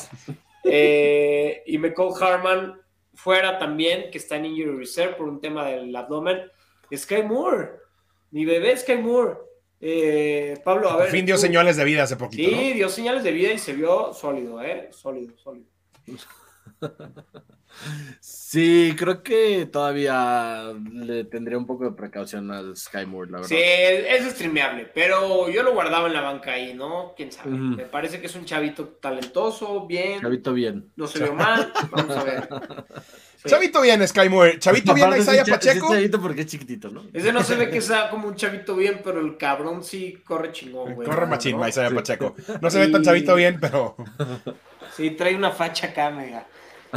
Eh, 0.64 1.62
y 1.66 1.78
McCall 1.78 2.12
Harman 2.20 2.80
fuera 3.14 3.58
también, 3.58 4.10
que 4.10 4.18
está 4.18 4.36
en 4.36 4.46
injury 4.46 4.76
reserve 4.76 5.14
por 5.14 5.28
un 5.28 5.40
tema 5.40 5.66
del 5.66 5.94
abdomen. 5.94 6.42
Sky 6.94 7.22
Moore, 7.22 7.70
mi 8.30 8.44
bebé 8.44 8.76
Sky 8.76 8.96
Moore. 8.96 9.36
Eh, 9.80 10.60
Pablo, 10.64 10.90
a 10.90 10.96
ver. 10.96 11.10
fin 11.10 11.24
dio 11.24 11.38
señales 11.38 11.76
de 11.76 11.84
vida 11.84 12.02
hace 12.02 12.16
poquito. 12.16 12.48
Sí, 12.48 12.72
dio 12.72 12.88
señales 12.88 13.22
de 13.22 13.32
vida 13.32 13.52
y 13.52 13.58
se 13.58 13.72
vio 13.74 14.12
sólido, 14.12 14.62
¿eh? 14.62 14.88
Sólido, 14.92 15.36
sólido. 15.38 15.68
Sí, 18.20 18.94
creo 18.98 19.22
que 19.22 19.68
todavía 19.70 20.72
le 20.92 21.24
tendría 21.24 21.58
un 21.58 21.66
poco 21.66 21.84
de 21.84 21.92
precaución 21.92 22.50
al 22.50 22.76
Sky 22.76 23.04
Moore, 23.06 23.30
la 23.30 23.38
verdad. 23.38 23.48
Sí, 23.48 23.58
es 23.60 24.24
streameable, 24.32 24.90
pero 24.94 25.48
yo 25.50 25.62
lo 25.62 25.74
guardaba 25.74 26.08
en 26.08 26.14
la 26.14 26.22
banca 26.22 26.52
ahí, 26.52 26.74
¿no? 26.74 27.12
Quién 27.16 27.30
sabe. 27.30 27.50
Me 27.50 27.84
parece 27.84 28.20
que 28.20 28.26
es 28.26 28.34
un 28.34 28.46
chavito 28.46 28.88
talentoso, 29.00 29.86
bien. 29.86 30.20
Chavito 30.20 30.54
bien. 30.54 30.90
No 30.96 31.06
se 31.06 31.22
vio 31.22 31.34
mal. 31.34 31.72
Vamos 31.90 32.16
a 32.16 32.24
ver. 32.24 32.48
Chavito 33.46 33.80
bien, 33.80 34.06
Sky 34.06 34.28
Moore. 34.28 34.58
Chavito 34.58 34.94
bien, 34.94 35.10
Isaiah 35.16 35.44
Pacheco. 35.44 35.88
chavito 35.92 36.20
porque 36.20 36.40
es 36.40 36.46
chiquitito, 36.48 36.90
¿no? 36.90 37.04
Ese 37.12 37.32
no 37.32 37.44
se 37.44 37.54
ve 37.54 37.68
que 37.70 37.80
sea 37.80 38.10
como 38.10 38.28
un 38.28 38.34
chavito 38.34 38.74
bien, 38.74 39.00
pero 39.04 39.20
el 39.20 39.36
cabrón 39.36 39.84
sí 39.84 40.22
corre 40.24 40.52
chingón, 40.52 40.94
güey. 40.94 41.08
Corre 41.08 41.26
machín, 41.26 41.60
Isaiah 41.60 41.90
Pacheco. 41.90 42.34
No 42.60 42.70
se 42.70 42.78
ve 42.78 42.88
tan 42.88 43.02
chavito 43.02 43.34
bien, 43.34 43.58
pero. 43.60 43.94
Sí, 44.96 45.10
trae 45.10 45.36
una 45.36 45.50
facha 45.50 45.88
acá, 45.88 46.10
mega. 46.10 46.46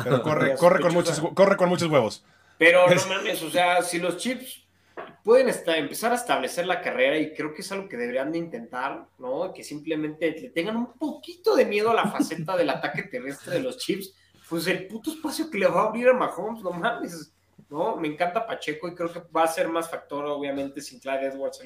Pero 0.03 0.21
corre, 0.23 0.55
corre, 0.55 0.81
con 0.81 0.93
muchos, 0.93 1.21
corre 1.33 1.57
con 1.57 1.69
muchos 1.69 1.89
huevos. 1.89 2.23
Pero 2.57 2.87
no 2.87 3.07
mames, 3.07 3.41
o 3.43 3.49
sea, 3.49 3.81
si 3.81 3.99
los 3.99 4.17
chips 4.17 4.65
pueden 5.23 5.49
empezar 5.49 6.11
a 6.11 6.15
establecer 6.15 6.67
la 6.67 6.81
carrera 6.81 7.17
y 7.17 7.33
creo 7.33 7.53
que 7.53 7.61
es 7.61 7.71
algo 7.71 7.89
que 7.89 7.97
deberían 7.97 8.31
de 8.31 8.37
intentar, 8.37 9.05
¿no? 9.17 9.53
Que 9.53 9.63
simplemente 9.63 10.31
le 10.31 10.49
tengan 10.49 10.75
un 10.77 10.93
poquito 10.93 11.55
de 11.55 11.65
miedo 11.65 11.89
a 11.91 11.95
la 11.95 12.07
faceta 12.07 12.55
del 12.55 12.69
ataque 12.69 13.03
terrestre 13.03 13.55
de 13.55 13.61
los 13.61 13.77
chips 13.77 14.13
pues 14.51 14.67
el 14.67 14.85
puto 14.87 15.11
espacio 15.11 15.49
que 15.49 15.57
le 15.57 15.65
va 15.65 15.83
a 15.83 15.87
abrir 15.87 16.09
a 16.09 16.13
Mahomes, 16.13 16.61
no 16.61 16.71
mames, 16.71 17.33
¿no? 17.69 17.95
Me 17.95 18.09
encanta 18.09 18.45
Pacheco 18.45 18.89
y 18.89 18.93
creo 18.93 19.09
que 19.09 19.21
va 19.33 19.43
a 19.45 19.47
ser 19.47 19.69
más 19.69 19.89
factor, 19.89 20.25
obviamente, 20.25 20.81
sin 20.81 20.99
Clyde 20.99 21.27
Edwards 21.27 21.61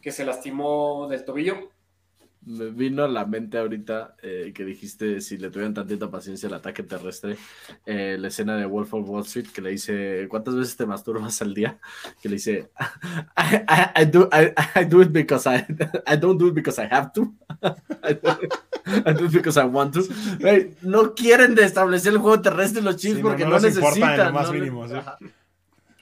que 0.00 0.10
se 0.10 0.24
lastimó 0.24 1.06
del 1.10 1.26
tobillo. 1.26 1.68
Me 2.42 2.70
vino 2.70 3.04
a 3.04 3.08
la 3.08 3.26
mente 3.26 3.58
ahorita 3.58 4.16
eh, 4.22 4.52
que 4.54 4.64
dijiste 4.64 5.20
si 5.20 5.36
le 5.36 5.50
tuvieran 5.50 5.74
tantita 5.74 6.10
paciencia 6.10 6.46
el 6.46 6.54
ataque 6.54 6.82
terrestre, 6.82 7.36
eh, 7.84 8.16
la 8.18 8.28
escena 8.28 8.56
de 8.56 8.64
Wolf 8.64 8.94
of 8.94 9.08
Wall 9.08 9.24
Street 9.24 9.48
que 9.52 9.60
le 9.60 9.70
dice, 9.70 10.26
¿cuántas 10.30 10.54
veces 10.54 10.74
te 10.74 10.86
masturbas 10.86 11.42
al 11.42 11.52
día? 11.52 11.78
Que 12.22 12.30
le 12.30 12.36
dice, 12.36 12.70
I, 13.36 14.06
do, 14.06 14.30
I, 14.32 14.84
do 14.86 15.02
it 15.02 15.12
because 15.12 15.46
I, 15.46 15.66
I 16.06 16.16
don't 16.16 16.40
do 16.40 16.48
it 16.48 16.54
because 16.54 16.80
I 16.80 16.88
have 16.90 17.12
to. 17.12 17.30
I 18.02 19.12
do, 19.12 19.26
it 19.26 19.32
because 19.32 19.60
I 19.60 19.64
want 19.64 19.92
to. 19.94 20.02
no 20.80 21.14
quieren 21.14 21.58
establecer 21.58 22.14
el 22.14 22.20
juego 22.20 22.40
terrestre 22.40 22.80
los 22.80 22.96
chips 22.96 23.20
porque 23.20 23.44
no, 23.44 23.60
necesitan. 23.60 24.32
más 24.32 24.50
mínimo, 24.50 24.86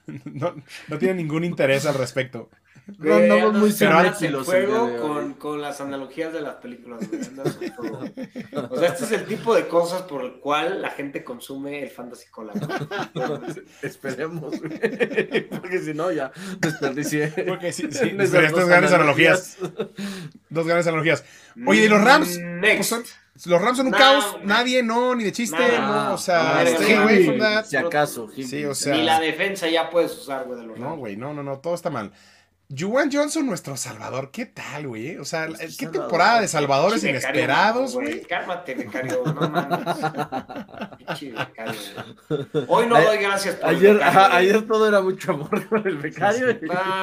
no, 0.24 0.54
no 0.88 0.98
tienen 0.98 1.16
ningún 1.16 1.44
interés 1.44 1.84
al 1.84 1.94
respecto. 1.94 2.48
No, 2.96 3.20
no, 3.20 3.52
muy 3.52 3.74
el 3.78 4.36
juego 4.36 4.96
con, 4.96 5.34
con, 5.34 5.60
las 5.60 5.80
analogías 5.80 6.32
de 6.32 6.40
las 6.40 6.56
películas. 6.56 7.00
o 8.70 8.78
sea, 8.78 8.88
este 8.88 9.04
es 9.04 9.12
el 9.12 9.26
tipo 9.26 9.54
de 9.54 9.68
cosas 9.68 10.02
por 10.02 10.24
el 10.24 10.32
cual 10.34 10.80
la 10.80 10.90
gente 10.90 11.22
consume 11.22 11.82
el 11.82 11.90
Fantasy 11.90 12.28
Cola. 12.30 12.54
Esperemos, 13.82 14.54
porque 15.60 15.78
si 15.80 15.92
no, 15.92 16.10
ya 16.10 16.32
desperdicié. 16.60 17.28
Porque 17.46 17.72
sí, 17.72 17.88
sí, 17.90 18.10
dos 18.10 18.66
grandes 18.66 18.92
analogías. 18.92 19.58
Dos 20.48 20.66
grandes 20.66 20.86
analogías. 20.86 21.24
Oye, 21.66 21.84
¿y 21.84 21.88
los 21.88 22.02
Rams? 22.02 22.40
Pues 22.60 23.46
los 23.46 23.62
Rams 23.62 23.76
son 23.76 23.86
un 23.86 23.92
caos, 23.92 24.38
nadie, 24.42 24.82
no, 24.82 25.14
ni 25.14 25.24
de 25.24 25.30
chiste, 25.30 25.78
no, 25.78 26.14
o 26.14 26.18
sea, 26.18 26.64
Si 27.64 27.76
acaso, 27.76 28.28
sí, 28.34 28.64
o 28.64 28.74
sea, 28.74 28.96
ni 28.96 29.02
la 29.02 29.20
defensa 29.20 29.68
ya 29.68 29.90
puedes 29.90 30.12
usar, 30.16 30.46
güey, 30.46 30.58
de 30.58 30.66
los 30.66 30.78
Rams. 30.78 30.90
No, 30.90 30.96
güey, 30.96 31.16
no, 31.16 31.34
no, 31.34 31.42
no, 31.42 31.58
todo 31.58 31.74
está 31.74 31.90
mal. 31.90 32.12
Juwan 32.70 33.10
Johnson, 33.10 33.46
nuestro 33.46 33.78
salvador, 33.78 34.30
¿qué 34.30 34.44
tal, 34.44 34.88
güey? 34.88 35.16
O 35.16 35.24
sea, 35.24 35.48
¿qué 35.78 35.86
temporada 35.86 36.42
de 36.42 36.48
salvadores 36.48 37.02
inesperados, 37.02 37.94
güey? 37.94 38.20
Cálmate, 38.24 38.74
becario, 38.74 39.22
no 39.24 39.32
mames. 39.48 39.80
Hoy 42.66 42.86
no 42.86 43.00
doy 43.00 43.18
gracias 43.18 43.54
por 43.54 43.70
ayer, 43.70 43.90
el 43.92 43.96
becario, 43.98 44.36
ayer 44.36 44.66
todo 44.66 44.86
era 44.86 45.00
mucho 45.00 45.32
amor 45.32 45.66
con 45.66 45.86
el 45.86 45.96
becario. 45.96 46.46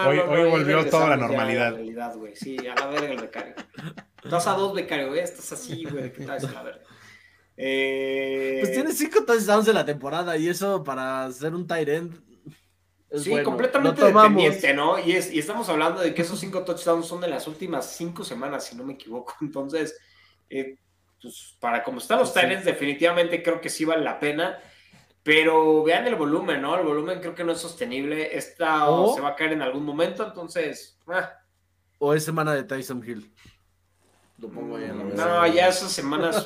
hoy, 0.08 0.20
hoy 0.20 0.50
volvió 0.52 0.86
toda 0.88 1.10
la 1.10 1.18
normalidad. 1.18 1.72
La 1.72 1.78
realidad, 1.78 2.16
güey. 2.16 2.36
Sí, 2.36 2.58
a 2.68 2.76
la 2.80 2.86
verga 2.86 3.10
el 3.10 3.22
becario. 3.22 3.56
Estás 4.24 4.46
a 4.46 4.52
dos, 4.52 4.72
becario, 4.72 5.08
güey. 5.08 5.22
Estás 5.22 5.52
así, 5.52 5.84
güey. 5.86 6.14
¿Qué 6.14 6.26
tal? 6.26 6.46
A 6.46 6.52
la 6.52 6.62
verga. 6.62 6.82
Eh... 7.58 8.58
Pues 8.62 8.74
tiene 8.74 8.92
cinco 8.92 9.24
touchdowns 9.24 9.66
de 9.66 9.74
la 9.74 9.86
temporada 9.86 10.38
y 10.38 10.48
eso 10.48 10.84
para 10.84 11.32
ser 11.32 11.56
un 11.56 11.66
tight 11.66 11.88
end 11.88 12.25
sí, 13.18 13.44
completamente 13.44 14.04
dependiente, 14.04 14.74
¿no? 14.74 15.00
Y, 15.00 15.14
es, 15.14 15.32
y 15.32 15.40
estamos 15.40 15.70
hablando 15.70 16.02
de 16.02 16.14
que 16.14 16.22
esos 16.22 16.40
cinco 16.40 16.64
touchdowns 16.64 17.08
son 17.08 17.22
de 17.22 17.28
las 17.28 17.48
últimas 17.48 17.96
cinco 17.96 18.24
semanas, 18.24 18.66
si 18.66 18.76
no 18.76 18.84
me 18.84 18.94
equivoco. 18.94 19.36
Entonces, 19.42 19.98
eh, 20.50 20.78
pues 21.22 21.58
para 21.60 21.84
como 21.84 22.00
están 22.00 22.20
los 22.20 22.34
Titans, 22.34 22.66
definitivamente 22.66 23.42
creo 23.42 23.62
que 23.62 23.70
sí 23.70 23.86
vale 23.86 24.04
la 24.04 24.20
pena. 24.20 24.60
Pero 25.24 25.84
vean 25.84 26.06
el 26.06 26.16
volumen, 26.16 26.62
¿no? 26.62 26.78
El 26.78 26.86
volumen 26.86 27.20
creo 27.20 27.34
que 27.34 27.44
no 27.44 27.52
es 27.52 27.58
sostenible. 27.58 28.38
Esta 28.38 28.86
se 29.16 29.22
va 29.22 29.30
a 29.30 29.36
caer 29.36 29.54
en 29.54 29.64
algún 29.64 29.84
momento, 29.84 30.24
entonces. 30.24 31.00
Ah. 31.08 31.34
O 31.98 32.14
es 32.14 32.24
semana 32.24 32.54
de 32.54 32.64
Tyson 32.64 33.04
Hill. 33.04 33.34
Lo 34.38 34.50
pongo 34.50 34.76
ahí 34.76 34.84
en 34.84 34.98
la 34.98 35.04
Mm, 35.06 35.08
mesa. 35.12 35.26
No, 35.28 35.48
ya 35.48 35.68
esas 35.70 35.92
semanas. 35.94 36.46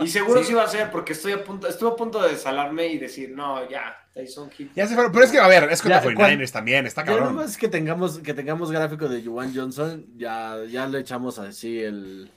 Y 0.00 0.08
seguro 0.08 0.42
sí. 0.42 0.54
va 0.54 0.62
a 0.62 0.68
ser, 0.68 0.90
porque 0.90 1.12
estoy 1.12 1.32
a 1.32 1.44
punto, 1.44 1.66
estuve 1.68 1.90
a 1.90 1.94
punto 1.96 2.22
de 2.22 2.30
desalarme 2.30 2.86
y 2.86 2.96
decir, 2.98 3.30
no, 3.30 3.68
ya, 3.68 3.94
Tyson 4.14 4.50
Hill. 4.56 4.70
Ya 4.74 4.86
se 4.86 4.94
fueron. 4.94 5.12
Pero 5.12 5.24
es 5.26 5.30
que, 5.32 5.38
a 5.38 5.46
ver, 5.46 5.64
es 5.70 5.82
contra 5.82 6.02
Ya, 6.02 6.08
49ers 6.08 6.50
también, 6.50 6.86
está 6.86 7.02
Ya 7.02 7.08
cabrón. 7.08 7.34
nomás 7.36 7.58
que 7.58 7.68
tengamos, 7.68 8.18
que 8.20 8.32
tengamos 8.32 8.70
gráfico 8.72 9.06
de 9.08 9.22
Juwan 9.22 9.54
Johnson, 9.54 10.06
ya, 10.16 10.56
ya 10.68 10.86
le 10.86 11.00
echamos 11.00 11.38
así 11.38 11.78
el, 11.82 12.30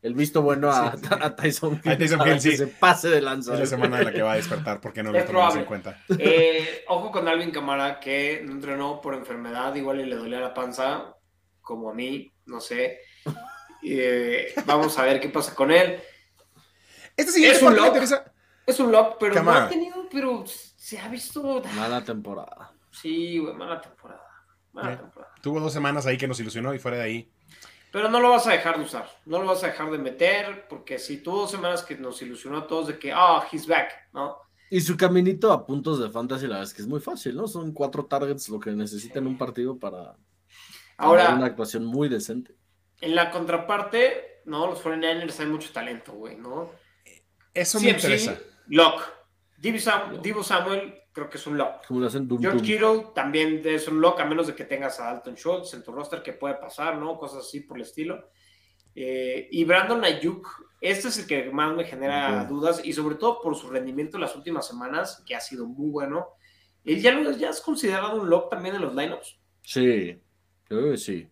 el 0.00 0.14
visto 0.14 0.40
bueno 0.40 0.70
a, 0.70 0.92
Sí, 0.92 0.98
sí. 1.02 1.08
a 1.20 1.36
Tyson 1.36 1.80
Hill. 1.84 1.92
A 1.92 1.98
Tyson 1.98 2.20
Hill, 2.26 2.34
que 2.34 2.40
sí. 2.40 2.56
se 2.56 2.66
pase 2.68 3.08
de 3.10 3.20
lanza. 3.20 3.52
Es 3.52 3.60
la 3.60 3.66
semana 3.66 3.98
en 3.98 4.04
la 4.06 4.12
que 4.14 4.22
va 4.22 4.32
a 4.32 4.36
despertar 4.36 4.80
porque 4.80 5.02
no 5.02 5.12
lo 5.12 5.22
tomamos 5.22 5.56
en 5.56 5.64
cuenta. 5.66 6.02
Eh, 6.18 6.82
ojo 6.88 7.12
con 7.12 7.28
Alvin 7.28 7.50
Camara, 7.50 8.00
que 8.00 8.40
no 8.42 8.52
entrenó 8.52 9.02
por 9.02 9.14
enfermedad, 9.14 9.74
igual 9.74 10.00
y 10.00 10.06
le 10.06 10.16
dolía 10.16 10.40
la 10.40 10.54
panza, 10.54 11.14
como 11.60 11.90
a 11.90 11.94
mí, 11.94 12.32
no 12.46 12.58
sé. 12.60 13.00
Eh, 13.88 14.52
vamos 14.66 14.98
a 14.98 15.04
ver 15.04 15.20
qué 15.20 15.28
pasa 15.28 15.54
con 15.54 15.70
él. 15.70 16.00
Este 17.16 17.32
siguiente 17.32 17.56
Es 17.58 17.62
un 17.62 17.76
lock. 17.76 17.86
interesa. 17.86 18.32
Es 18.66 18.80
un 18.80 18.90
lock, 18.90 19.16
pero 19.20 19.34
Camara. 19.34 19.60
no 19.60 19.66
ha 19.66 19.68
tenido, 19.68 20.08
pero 20.10 20.44
se 20.46 20.98
ha 20.98 21.08
visto. 21.08 21.62
Mala 21.76 22.04
temporada. 22.04 22.72
Sí, 22.90 23.38
güey, 23.38 23.54
mala 23.54 23.80
temporada. 23.80 24.22
Mala 24.72 24.98
temporada. 24.98 25.32
Tuvo 25.40 25.60
dos 25.60 25.72
semanas 25.72 26.04
ahí 26.06 26.18
que 26.18 26.26
nos 26.26 26.40
ilusionó 26.40 26.74
y 26.74 26.78
fuera 26.78 26.96
de 26.98 27.02
ahí. 27.04 27.32
Pero 27.92 28.08
no 28.10 28.20
lo 28.20 28.30
vas 28.30 28.46
a 28.46 28.52
dejar 28.52 28.76
de 28.76 28.84
usar, 28.84 29.08
no 29.24 29.38
lo 29.40 29.46
vas 29.46 29.62
a 29.64 29.68
dejar 29.68 29.90
de 29.90 29.96
meter, 29.98 30.66
porque 30.68 30.98
si 30.98 31.18
tuvo 31.18 31.42
dos 31.42 31.50
semanas 31.50 31.82
que 31.82 31.96
nos 31.96 32.20
ilusionó 32.20 32.58
a 32.58 32.66
todos 32.66 32.88
de 32.88 32.98
que, 32.98 33.12
ah, 33.14 33.46
he's 33.50 33.66
back, 33.66 33.90
¿no? 34.12 34.36
Y 34.68 34.80
su 34.80 34.96
caminito 34.96 35.52
a 35.52 35.64
puntos 35.64 36.00
de 36.00 36.10
fantasy, 36.10 36.42
la 36.42 36.56
verdad 36.56 36.64
es 36.64 36.74
que 36.74 36.82
es 36.82 36.88
muy 36.88 37.00
fácil, 37.00 37.36
¿no? 37.36 37.46
Son 37.46 37.72
cuatro 37.72 38.04
targets 38.04 38.48
lo 38.48 38.58
que 38.58 38.72
necesita 38.72 39.20
en 39.20 39.28
un 39.28 39.38
partido 39.38 39.78
para 39.78 40.16
Ahora, 40.98 41.22
tener 41.26 41.38
una 41.38 41.46
actuación 41.46 41.84
muy 41.84 42.08
decente. 42.08 42.55
En 43.00 43.14
la 43.14 43.30
contraparte, 43.30 44.40
¿no? 44.46 44.66
Los 44.66 44.82
49ers 44.82 45.40
hay 45.40 45.46
mucho 45.46 45.72
talento, 45.72 46.12
güey, 46.12 46.36
¿no? 46.36 46.70
Eso 47.52 47.80
me 47.80 47.90
interesa. 47.90 48.38
Lock. 48.68 49.02
Divo, 49.58 49.78
Sam- 49.78 50.20
Divo 50.20 50.42
Samuel, 50.42 50.94
creo 51.12 51.30
que 51.30 51.38
es 51.38 51.46
un 51.46 51.56
lock. 51.56 51.86
Como 51.86 52.00
le 52.00 52.08
hacen 52.08 52.28
dum 52.28 52.40
George 52.40 52.58
dum. 52.58 52.66
Kittle 52.66 53.12
también 53.14 53.62
es 53.64 53.88
un 53.88 54.00
lock, 54.00 54.20
a 54.20 54.24
menos 54.26 54.46
de 54.46 54.54
que 54.54 54.64
tengas 54.64 55.00
a 55.00 55.04
Dalton 55.04 55.34
Schultz 55.34 55.72
en 55.74 55.82
tu 55.82 55.92
roster, 55.92 56.22
que 56.22 56.34
puede 56.34 56.54
pasar, 56.56 56.98
¿no? 56.98 57.16
Cosas 57.18 57.46
así 57.46 57.60
por 57.60 57.78
el 57.78 57.84
estilo. 57.84 58.30
Eh, 58.94 59.48
y 59.50 59.64
Brandon 59.64 60.04
Ayuk, 60.04 60.46
este 60.80 61.08
es 61.08 61.18
el 61.18 61.26
que 61.26 61.50
más 61.50 61.74
me 61.74 61.84
genera 61.84 62.44
dudas, 62.44 62.82
y 62.84 62.92
sobre 62.92 63.16
todo 63.16 63.40
por 63.40 63.56
su 63.56 63.68
rendimiento 63.70 64.16
en 64.18 64.22
las 64.22 64.36
últimas 64.36 64.66
semanas, 64.66 65.22
que 65.26 65.34
ha 65.34 65.40
sido 65.40 65.66
muy 65.66 65.90
bueno. 65.90 66.28
Él 66.84 67.00
ya, 67.00 67.12
lo, 67.12 67.30
ya 67.32 67.48
es 67.50 67.60
considerado 67.60 68.20
un 68.20 68.28
lock 68.30 68.50
también 68.50 68.74
en 68.76 68.82
los 68.82 68.94
lineups. 68.94 69.38
Sí, 69.62 70.20
creo 70.64 70.90
que 70.92 70.96
sí. 70.98 71.28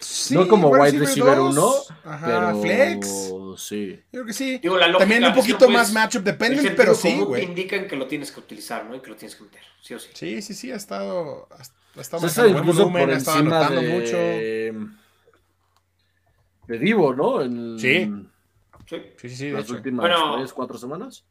Sí, 0.00 0.34
no 0.34 0.46
como 0.46 0.68
wide 0.68 0.98
receiver 0.98 1.36
dos. 1.36 1.56
uno, 1.56 1.72
Ajá, 2.04 2.26
pero 2.26 2.60
flex. 2.62 3.32
sí. 3.56 3.96
Yo 3.96 4.10
creo 4.12 4.26
que 4.26 4.32
sí. 4.32 4.58
Digo, 4.58 4.76
la 4.78 4.86
lógica, 4.86 4.98
También 5.00 5.24
un 5.24 5.34
poquito 5.34 5.68
más 5.68 5.92
matchup 5.92 6.22
dependent, 6.22 6.76
pero 6.76 6.94
sí, 6.94 7.18
güey. 7.20 7.42
indican 7.44 7.88
que 7.88 7.96
lo 7.96 8.06
tienes 8.06 8.30
que 8.30 8.38
utilizar, 8.40 8.84
¿no? 8.84 8.94
Y 8.94 9.00
que 9.00 9.10
lo 9.10 9.16
tienes 9.16 9.34
que 9.36 9.44
meter, 9.44 9.62
sí 9.82 9.94
o 9.94 9.98
sí. 9.98 10.10
Sí, 10.14 10.40
sí, 10.42 10.54
sí, 10.54 10.70
ha 10.70 10.76
estado. 10.76 11.48
Ha 11.96 12.00
estado 12.00 12.24
O 12.24 12.28
sea, 12.28 12.44
marcando 12.44 12.52
buen 12.52 12.56
incluso 12.64 12.82
volumen, 12.84 13.02
por 13.06 13.14
ha 13.14 13.16
estado 13.18 13.38
encima 13.38 13.56
anotando 13.58 13.80
de, 13.82 14.72
mucho. 14.72 14.96
de 16.68 16.78
Divo, 16.78 17.14
¿no? 17.14 17.42
En 17.42 17.78
Sí. 17.78 18.12
Sí. 18.86 19.02
Sí, 19.18 19.28
sí, 19.28 19.50
las 19.50 19.64
hecho. 19.64 19.74
últimas 19.74 20.02
Bueno. 20.08 20.36
tres, 20.36 20.52
cuatro 20.52 20.78
semanas. 20.78 21.24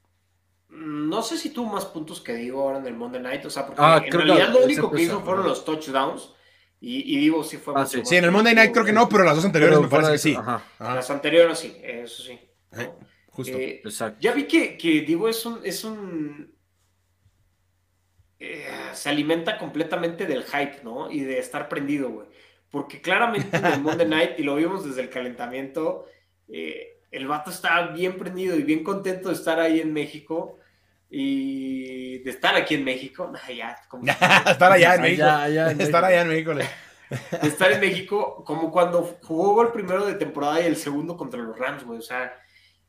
No 0.70 1.24
sé 1.24 1.38
si 1.38 1.52
tuvo 1.52 1.72
más 1.72 1.86
puntos 1.86 2.20
que 2.22 2.34
Divo 2.36 2.62
ahora 2.64 2.80
en 2.80 2.88
el 2.88 2.94
Monday 2.96 3.22
Night, 3.22 3.46
o 3.46 3.50
sea, 3.50 3.66
porque 3.66 3.82
Ah, 3.84 4.02
en 4.06 4.12
realidad 4.12 4.50
lo 4.50 4.66
único 4.66 4.92
que 4.92 5.04
hizo 5.04 5.22
fueron 5.22 5.46
los 5.48 5.64
touchdowns 5.64 6.32
y, 6.80 7.16
y 7.16 7.20
Divo 7.20 7.44
sí 7.44 7.58
fue 7.58 7.74
Ah, 7.74 7.80
mucho 7.80 7.98
sí. 7.98 7.98
más 7.98 8.10
Sí, 8.10 8.16
en 8.18 8.26
el 8.26 8.32
Monday 8.32 8.56
Night 8.56 8.72
creo 8.74 8.86
que 8.86 8.94
no, 8.94 9.08
pero 9.10 9.24
las 9.24 9.36
dos 9.36 9.46
anteriores 9.46 9.78
Pero 9.78 9.82
me 9.82 9.88
parece 9.90 10.12
que 10.14 10.18
sí. 10.18 10.32
eso, 10.32 10.40
Ajá, 10.42 10.64
Ajá, 10.80 10.96
Las 10.96 11.10
anteriores 11.10 11.60
sí, 11.60 11.78
eso 11.84 12.24
sí. 12.24 12.40
eh, 12.72 12.90
justo. 13.28 13.58
Eh, 13.58 13.82
exacto. 13.84 14.20
ya 14.20 14.34
vi 14.34 14.46
que, 14.48 14.78
que 14.78 15.02
Divo 15.02 15.28
es 15.30 15.46
un... 15.46 15.60
Es 15.64 15.84
un 15.84 16.56
eh, 18.40 18.68
se 18.94 19.10
alimenta 19.10 19.58
completamente 19.58 20.26
del 20.26 20.44
hype, 20.44 20.82
¿no? 20.84 21.10
Y 21.12 21.22
de 21.22 21.40
estar 21.40 21.68
prendido, 21.70 22.10
güey. 22.10 22.28
Porque 22.70 23.02
claramente 23.02 23.58
en 23.58 23.66
el 23.66 23.82
Monday 23.82 24.08
Night, 24.10 24.32
y 24.40 24.44
lo 24.44 24.56
vimos 24.56 24.86
desde 24.86 25.02
el 25.02 25.10
calentamiento, 25.10 26.06
eh, 26.48 27.00
el 27.12 27.28
vato 27.28 27.50
estaba 27.50 27.88
bien 27.88 28.18
prendido 28.18 28.56
y 28.56 28.64
bien 28.64 28.84
contento 28.84 29.30
de 29.30 29.36
estar 29.36 29.60
ahí 29.60 29.80
en 29.80 29.94
México 29.94 30.58
y 31.10 32.20
de 32.20 32.30
estar 32.32 32.56
aquí 32.56 32.76
en 32.76 32.84
México. 32.84 33.32
Ya, 33.56 33.78
como- 33.88 34.04
Estar 34.50 34.72
allá 34.72 34.96
en 34.96 35.02
México. 35.02 35.24
Allá, 35.24 35.44
allá 35.44 35.72
en 35.72 35.82
Estar 35.82 36.04
México. 36.04 36.06
allá 36.06 36.22
en 36.22 36.28
México. 36.28 36.54
de 37.42 37.48
estar 37.48 37.72
en 37.72 37.80
México, 37.80 38.44
como 38.46 38.72
cuando 38.72 39.18
jugó 39.24 39.62
el 39.62 39.70
primero 39.70 40.06
de 40.06 40.16
temporada 40.16 40.62
y 40.62 40.66
el 40.66 40.76
segundo 40.76 41.16
contra 41.16 41.40
los 41.42 41.58
Rams, 41.58 41.84
güey. 41.86 42.00
O 42.00 42.02
sea, 42.02 42.34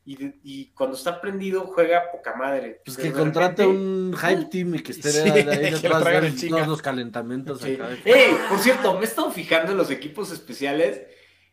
y, 0.05 0.17
de- 0.17 0.39
y 0.43 0.73
cuando 0.73 0.97
está 0.97 1.21
prendido 1.21 1.67
juega 1.67 2.11
poca 2.11 2.35
madre. 2.35 2.81
Pues 2.85 2.97
que 2.97 3.05
repente- 3.05 3.19
contrate 3.21 3.67
un 3.67 4.15
hype 4.17 4.45
team 4.47 4.75
y 4.75 4.79
que 4.81 4.93
esté 4.93 5.11
Sí, 5.13 5.31
de 5.31 5.41
ahí 5.41 5.71
detrás 5.71 6.05
de 6.05 6.27
en 6.27 6.37
chinga. 6.37 6.57
todos 6.57 6.69
los 6.69 6.83
calentamientos 6.83 7.61
Sí. 7.61 7.75
acá. 7.75 7.91
¡Ey! 8.05 8.37
Por 8.49 8.59
cierto, 8.59 8.95
me 8.95 9.01
he 9.01 9.05
estado 9.05 9.31
fijando 9.31 9.73
en 9.73 9.79
los 9.79 9.91
equipos 9.91 10.33
especiales 10.33 11.03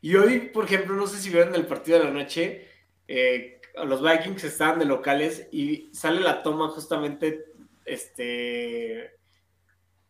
y 0.01 0.15
hoy, 0.15 0.39
por 0.53 0.65
ejemplo, 0.65 0.95
no 0.95 1.05
sé 1.05 1.19
si 1.19 1.29
vieron 1.29 1.53
el 1.53 1.65
partido 1.67 1.99
de 1.99 2.05
la 2.05 2.11
noche, 2.11 2.67
eh, 3.07 3.59
los 3.85 4.01
Vikings 4.01 4.43
estaban 4.43 4.79
de 4.79 4.85
locales 4.85 5.47
y 5.51 5.89
sale 5.93 6.21
la 6.21 6.41
toma 6.43 6.69
justamente, 6.69 7.45
este, 7.85 9.11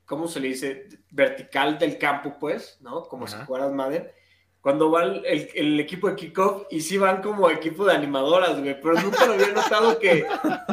¿cómo 0.05 0.27
se 0.27 0.39
le 0.39 0.49
dice? 0.49 0.87
Vertical 1.11 1.77
del 1.79 1.97
campo, 1.97 2.37
pues, 2.39 2.77
¿no? 2.81 3.03
Como 3.03 3.25
Ajá. 3.25 3.39
si 3.39 3.45
jugaras 3.45 3.71
Madden. 3.71 4.09
Cuando 4.61 4.89
va 4.89 5.03
el, 5.03 5.23
el- 5.27 5.49
el 5.53 5.79
equipo 5.79 6.09
de 6.09 6.15
kickoff 6.15 6.63
y 6.71 6.81
sí 6.81 6.97
van 6.97 7.21
como 7.21 7.47
equipo 7.51 7.85
de 7.85 7.93
animadoras, 7.93 8.59
güey, 8.59 8.79
pero 8.81 8.95
nunca 8.99 9.23
lo 9.27 9.33
había 9.33 9.51
notado 9.51 9.99
que, 9.99 10.25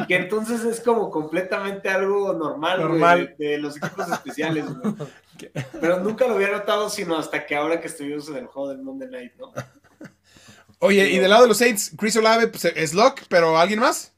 que 0.07 0.15
entonces 0.15 0.63
es 0.63 0.81
como 0.81 1.11
completamente 1.11 1.89
algo 1.89 2.33
normal, 2.33 2.77
güey, 2.79 2.89
Normal. 2.89 3.35
de, 3.37 3.47
de 3.49 3.57
los 3.59 3.77
equipos 3.77 4.09
especiales, 4.11 4.65
güey. 4.65 4.95
Pero 5.81 5.99
nunca 5.99 6.25
lo 6.27 6.35
había 6.35 6.51
notado 6.51 6.89
sino 6.89 7.17
hasta 7.17 7.45
que 7.45 7.55
ahora 7.55 7.81
que 7.81 7.87
estuvimos 7.87 8.29
en 8.29 8.37
el 8.37 8.45
juego 8.45 8.69
del 8.69 8.81
Monday 8.81 9.09
Night, 9.09 9.33
¿no? 9.37 9.51
Oye, 10.83 11.09
y 11.11 11.17
del 11.19 11.29
lado 11.29 11.43
de 11.43 11.47
los 11.47 11.57
Saints, 11.57 11.93
Chris 11.97 12.15
Olave 12.17 12.47
pues, 12.47 12.65
es 12.65 12.93
lock, 12.93 13.21
pero 13.29 13.57
¿alguien 13.57 13.79
más? 13.79 14.11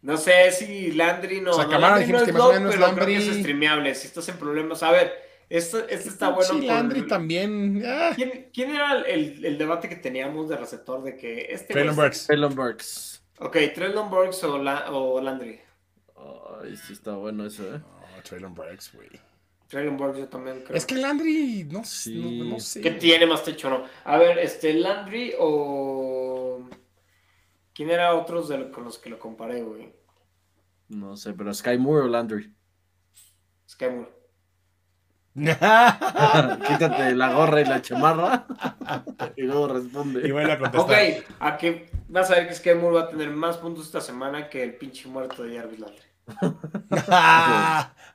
No 0.00 0.16
sé 0.16 0.50
si 0.52 0.92
Landry 0.92 1.40
no. 1.42 1.50
O 1.50 1.54
sea, 1.54 1.64
no, 1.64 1.70
Camara 1.70 1.96
Landry 1.96 2.04
dijimos 2.06 2.20
no 2.20 2.24
que 2.24 2.30
es 2.30 2.34
más 2.36 2.42
o 2.42 2.46
lock, 2.46 2.54
menos 2.54 2.74
pero 2.74 2.84
creo 2.94 3.06
que 3.06 3.12
Landry- 3.18 3.28
es 3.30 3.38
streameable. 3.40 3.94
Si 3.94 4.06
estás 4.06 4.28
en 4.30 4.36
problemas, 4.38 4.82
a 4.82 4.90
ver, 4.90 5.12
este, 5.50 5.78
este 5.92 6.08
está 6.08 6.30
bueno. 6.30 6.48
Sí, 6.50 6.56
por- 6.60 6.64
Landry 6.66 7.06
también. 7.06 7.82
ah. 7.84 8.12
¿Quién, 8.14 8.48
quién 8.54 8.70
era 8.70 9.00
el, 9.02 9.58
debate 9.58 9.88
que 9.88 9.96
teníamos 9.96 10.48
de 10.48 10.56
receptor 10.56 11.02
de 11.02 11.16
que 11.16 11.48
este. 11.50 11.74
Traylon 11.74 11.96
Burks. 11.96 12.26
Traylon 12.26 12.54
Burks. 12.54 13.22
Ok, 13.40 13.56
Traylon 13.74 14.08
Burks 14.10 14.44
o, 14.44 14.56
La- 14.58 14.90
o 14.92 15.20
Landry. 15.20 15.60
Ay, 16.16 16.76
sí 16.76 16.92
está 16.94 17.12
bueno 17.12 17.44
eso, 17.46 17.64
¿eh? 17.64 17.78
No, 17.80 18.22
Traylon 18.22 18.54
Burks, 18.54 18.92
güey. 18.94 19.08
Traylon 19.68 19.96
Burks 19.96 20.18
yo 20.18 20.28
también 20.28 20.62
creo. 20.64 20.76
Es 20.76 20.86
que 20.86 20.94
Landry, 20.96 21.64
no, 21.70 21.84
Sí. 21.84 22.40
no, 22.40 22.54
no 22.54 22.60
sé. 22.60 22.80
¿Qué 22.80 22.90
tiene 22.92 23.26
más 23.26 23.44
techo 23.44 23.68
no? 23.70 23.84
A 24.04 24.16
ver, 24.18 24.38
este, 24.38 24.72
Landry 24.74 25.34
o. 25.38 26.68
¿Quién 27.74 27.90
era 27.90 28.14
otros 28.14 28.48
de 28.48 28.58
lo- 28.58 28.72
con 28.72 28.84
los 28.84 28.98
que 28.98 29.10
lo 29.10 29.18
comparé, 29.18 29.62
güey? 29.62 29.92
No 30.88 31.16
sé, 31.16 31.32
pero 31.34 31.52
Sky 31.54 31.76
Moore 31.78 32.06
o 32.06 32.08
Landry. 32.08 32.52
Sky 33.68 33.86
Moore. 33.90 34.10
Quítate 35.38 37.14
la 37.14 37.32
gorra 37.32 37.60
y 37.60 37.64
la 37.64 37.80
chamarra 37.80 38.46
y 39.36 39.42
luego 39.42 39.68
responde. 39.68 40.26
y 40.26 40.32
vuelve 40.32 40.50
a 40.52 40.54
Ok, 40.56 40.60
contestar. 40.72 41.24
a 41.38 41.56
que 41.58 41.90
vas 42.08 42.30
a 42.30 42.34
ver 42.36 42.48
que 42.48 42.54
Sky 42.54 42.74
Moore 42.74 42.96
va 42.96 43.02
a 43.02 43.08
tener 43.10 43.30
más 43.30 43.58
puntos 43.58 43.86
esta 43.86 44.00
semana 44.00 44.48
que 44.48 44.64
el 44.64 44.74
pinche 44.76 45.06
muerto 45.08 45.44
de 45.44 45.56
Jarvis 45.58 45.78
Landry. 45.78 46.02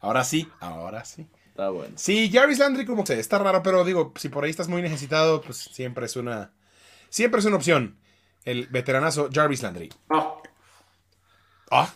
ahora 0.01 0.23
sí, 0.23 0.47
ahora 0.59 1.05
sí. 1.05 1.27
Está 1.53 1.69
bueno. 1.69 1.93
Sí, 1.97 2.31
Jarvis 2.33 2.57
Landry 2.57 2.83
como 2.83 3.03
que 3.03 3.13
está 3.19 3.37
raro, 3.37 3.61
pero 3.61 3.83
digo, 3.83 4.11
si 4.15 4.29
por 4.29 4.43
ahí 4.43 4.49
estás 4.49 4.67
muy 4.67 4.81
necesitado, 4.81 5.39
pues 5.41 5.57
siempre 5.57 6.07
es 6.07 6.15
una 6.15 6.51
siempre 7.09 7.39
es 7.41 7.45
una 7.45 7.57
opción. 7.57 7.99
El 8.43 8.65
veteranazo 8.69 9.29
Jarvis 9.31 9.61
Landry. 9.61 9.89
No, 10.09 10.41
Ah, 11.69 11.87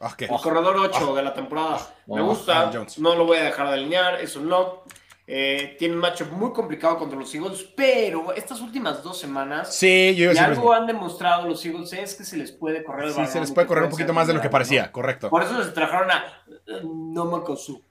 ah, 0.00 0.14
¿qué? 0.16 0.26
el 0.26 0.30
corredor 0.40 0.76
8 0.76 1.14
de 1.16 1.22
la 1.24 1.34
temporada. 1.34 1.78
Me 2.06 2.20
Oh, 2.20 2.26
gusta, 2.26 2.70
no 2.98 3.16
lo 3.16 3.26
voy 3.26 3.38
a 3.38 3.44
dejar 3.44 3.66
de 3.68 3.74
alinear, 3.74 4.20
es 4.20 4.36
un 4.36 4.48
lock. 4.48 4.84
Eh, 5.26 5.76
tiene 5.80 5.94
un 5.94 6.00
matchup 6.00 6.30
muy 6.30 6.52
complicado 6.52 6.98
contra 6.98 7.18
los 7.18 7.32
Eagles, 7.34 7.62
pero 7.76 8.32
estas 8.34 8.60
últimas 8.60 9.02
dos 9.02 9.18
semanas, 9.18 9.74
Sí, 9.74 10.14
yo 10.16 10.24
iba 10.24 10.32
a 10.32 10.34
y 10.34 10.38
algo 10.38 10.54
mismo. 10.62 10.72
han 10.72 10.86
demostrado 10.86 11.48
los 11.48 11.64
Eagles 11.64 11.92
es 11.92 12.14
que 12.14 12.24
se 12.24 12.36
les 12.36 12.52
puede 12.52 12.82
correr 12.84 13.06
el 13.06 13.14
Sí, 13.14 13.26
se 13.26 13.40
les 13.40 13.50
puede 13.52 13.66
correr 13.66 13.84
un 13.84 13.90
poquito 13.90 14.12
más 14.12 14.26
de 14.28 14.34
lo 14.34 14.40
que 14.40 14.48
parecía, 14.50 14.86
¿no? 14.86 14.92
correcto. 14.92 15.28
Por 15.30 15.42
eso 15.42 15.60
se 15.62 15.70
trajeron 15.70 16.10
a 16.10 16.24
eh, 16.66 16.82
Nomakosu. 16.84 17.82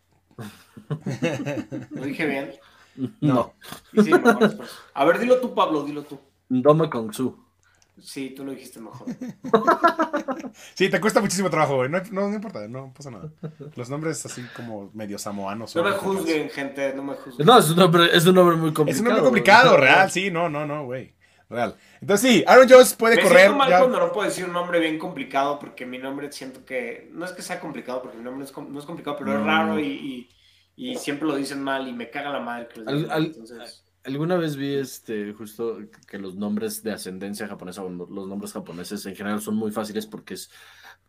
¿Lo 1.92 2.06
dije 2.06 2.26
bien? 2.26 2.52
No. 3.22 3.54
Y 3.94 4.04
sí, 4.04 4.12
mejor. 4.12 4.58
A 4.94 5.06
ver, 5.06 5.20
dilo 5.20 5.39
tú, 5.39 5.54
Pablo, 5.54 5.84
dilo 5.84 6.04
tú. 6.04 6.20
Dome 6.50 6.89
Kong 6.89 7.14
Su. 7.14 7.38
Sí, 8.00 8.34
tú 8.36 8.44
lo 8.44 8.52
dijiste 8.52 8.80
mejor. 8.80 9.08
Sí, 10.74 10.89
te 10.89 11.00
cuesta 11.00 11.22
muchísimo 11.22 11.50
trabajo, 11.50 11.78
güey. 11.78 11.89
No, 11.89 12.02
no, 12.12 12.28
no 12.28 12.36
importa, 12.36 12.68
no 12.68 12.92
pasa 12.94 13.10
nada. 13.10 13.32
Los 13.76 13.89
nombres 13.89 14.26
así 14.26 14.44
como 14.56 14.89
medio 14.94 15.18
samoanos. 15.18 15.76
No 15.76 15.84
me 15.84 15.92
juzguen, 15.92 16.50
gente, 16.50 16.94
no 16.94 17.04
me 17.04 17.14
juzguen. 17.14 17.46
No, 17.46 17.58
es 17.58 17.70
un 17.70 17.78
nombre, 17.78 18.10
es 18.16 18.26
un 18.26 18.36
nombre 18.36 18.58
muy 18.58 18.74
complicado. 18.74 18.92
Es 18.92 19.00
un 19.00 19.06
nombre 19.06 19.24
complicado, 19.24 19.78
real, 19.78 20.12
sí, 20.12 20.30
no, 20.30 20.50
no, 20.50 20.66
no, 20.66 20.86
güey. 20.86 21.14
Real. 21.52 21.76
Entonces 21.99 22.32
sí, 22.32 22.43
Aaron 22.47 22.68
Jones 22.70 22.93
puede 22.93 23.18
Me 23.18 23.24
correr. 23.24 23.39
Siento 23.39 23.58
mal 23.58 23.70
cuando 23.70 23.99
no 23.99 24.12
puedo 24.14 24.28
decir 24.28 24.45
un 24.45 24.54
nombre 24.54 24.80
bien 24.80 24.97
complicado 24.97 25.60
porque 25.60 25.86
mi 25.86 25.97
nombre 25.97 26.32
siento 26.32 26.64
que 26.64 27.10
no 27.12 27.26
es 27.26 27.34
que 27.34 27.41
sea 27.41 27.60
complicado 27.60 28.02
porque 28.02 28.18
mi 28.18 28.24
nombre 28.24 28.45
es, 28.45 28.58
no 28.58 28.80
es 28.80 28.86
complicado, 28.86 29.18
pero 29.20 29.38
es 29.38 29.43
raro 29.43 29.78
y, 29.80 30.30
y, 30.76 30.95
siempre 30.95 31.28
lo 31.28 31.36
dicen 31.36 31.62
mal 31.62 31.88
y 31.88 31.93
me 31.93 32.10
caga 32.10 32.32
la 32.32 32.39
madre 32.39 32.70
que 32.70 32.80
Entonces... 32.80 33.84
Alguna 34.04 34.36
vez 34.36 34.56
vi 34.56 34.74
este 34.74 35.32
justo 35.34 35.78
que 36.08 36.18
los 36.18 36.34
nombres 36.34 36.82
de 36.82 36.91
ascendencia 36.91 37.47
japonesa 37.47 37.84
o 37.84 37.89
los 37.89 38.28
nombres 38.28 38.54
japoneses 38.54 39.06
en 39.06 39.16
general 39.16 39.41
son 39.41 39.56
muy 39.56 39.72
fáciles 39.72 40.08
porque 40.08 40.34
es 40.34 40.49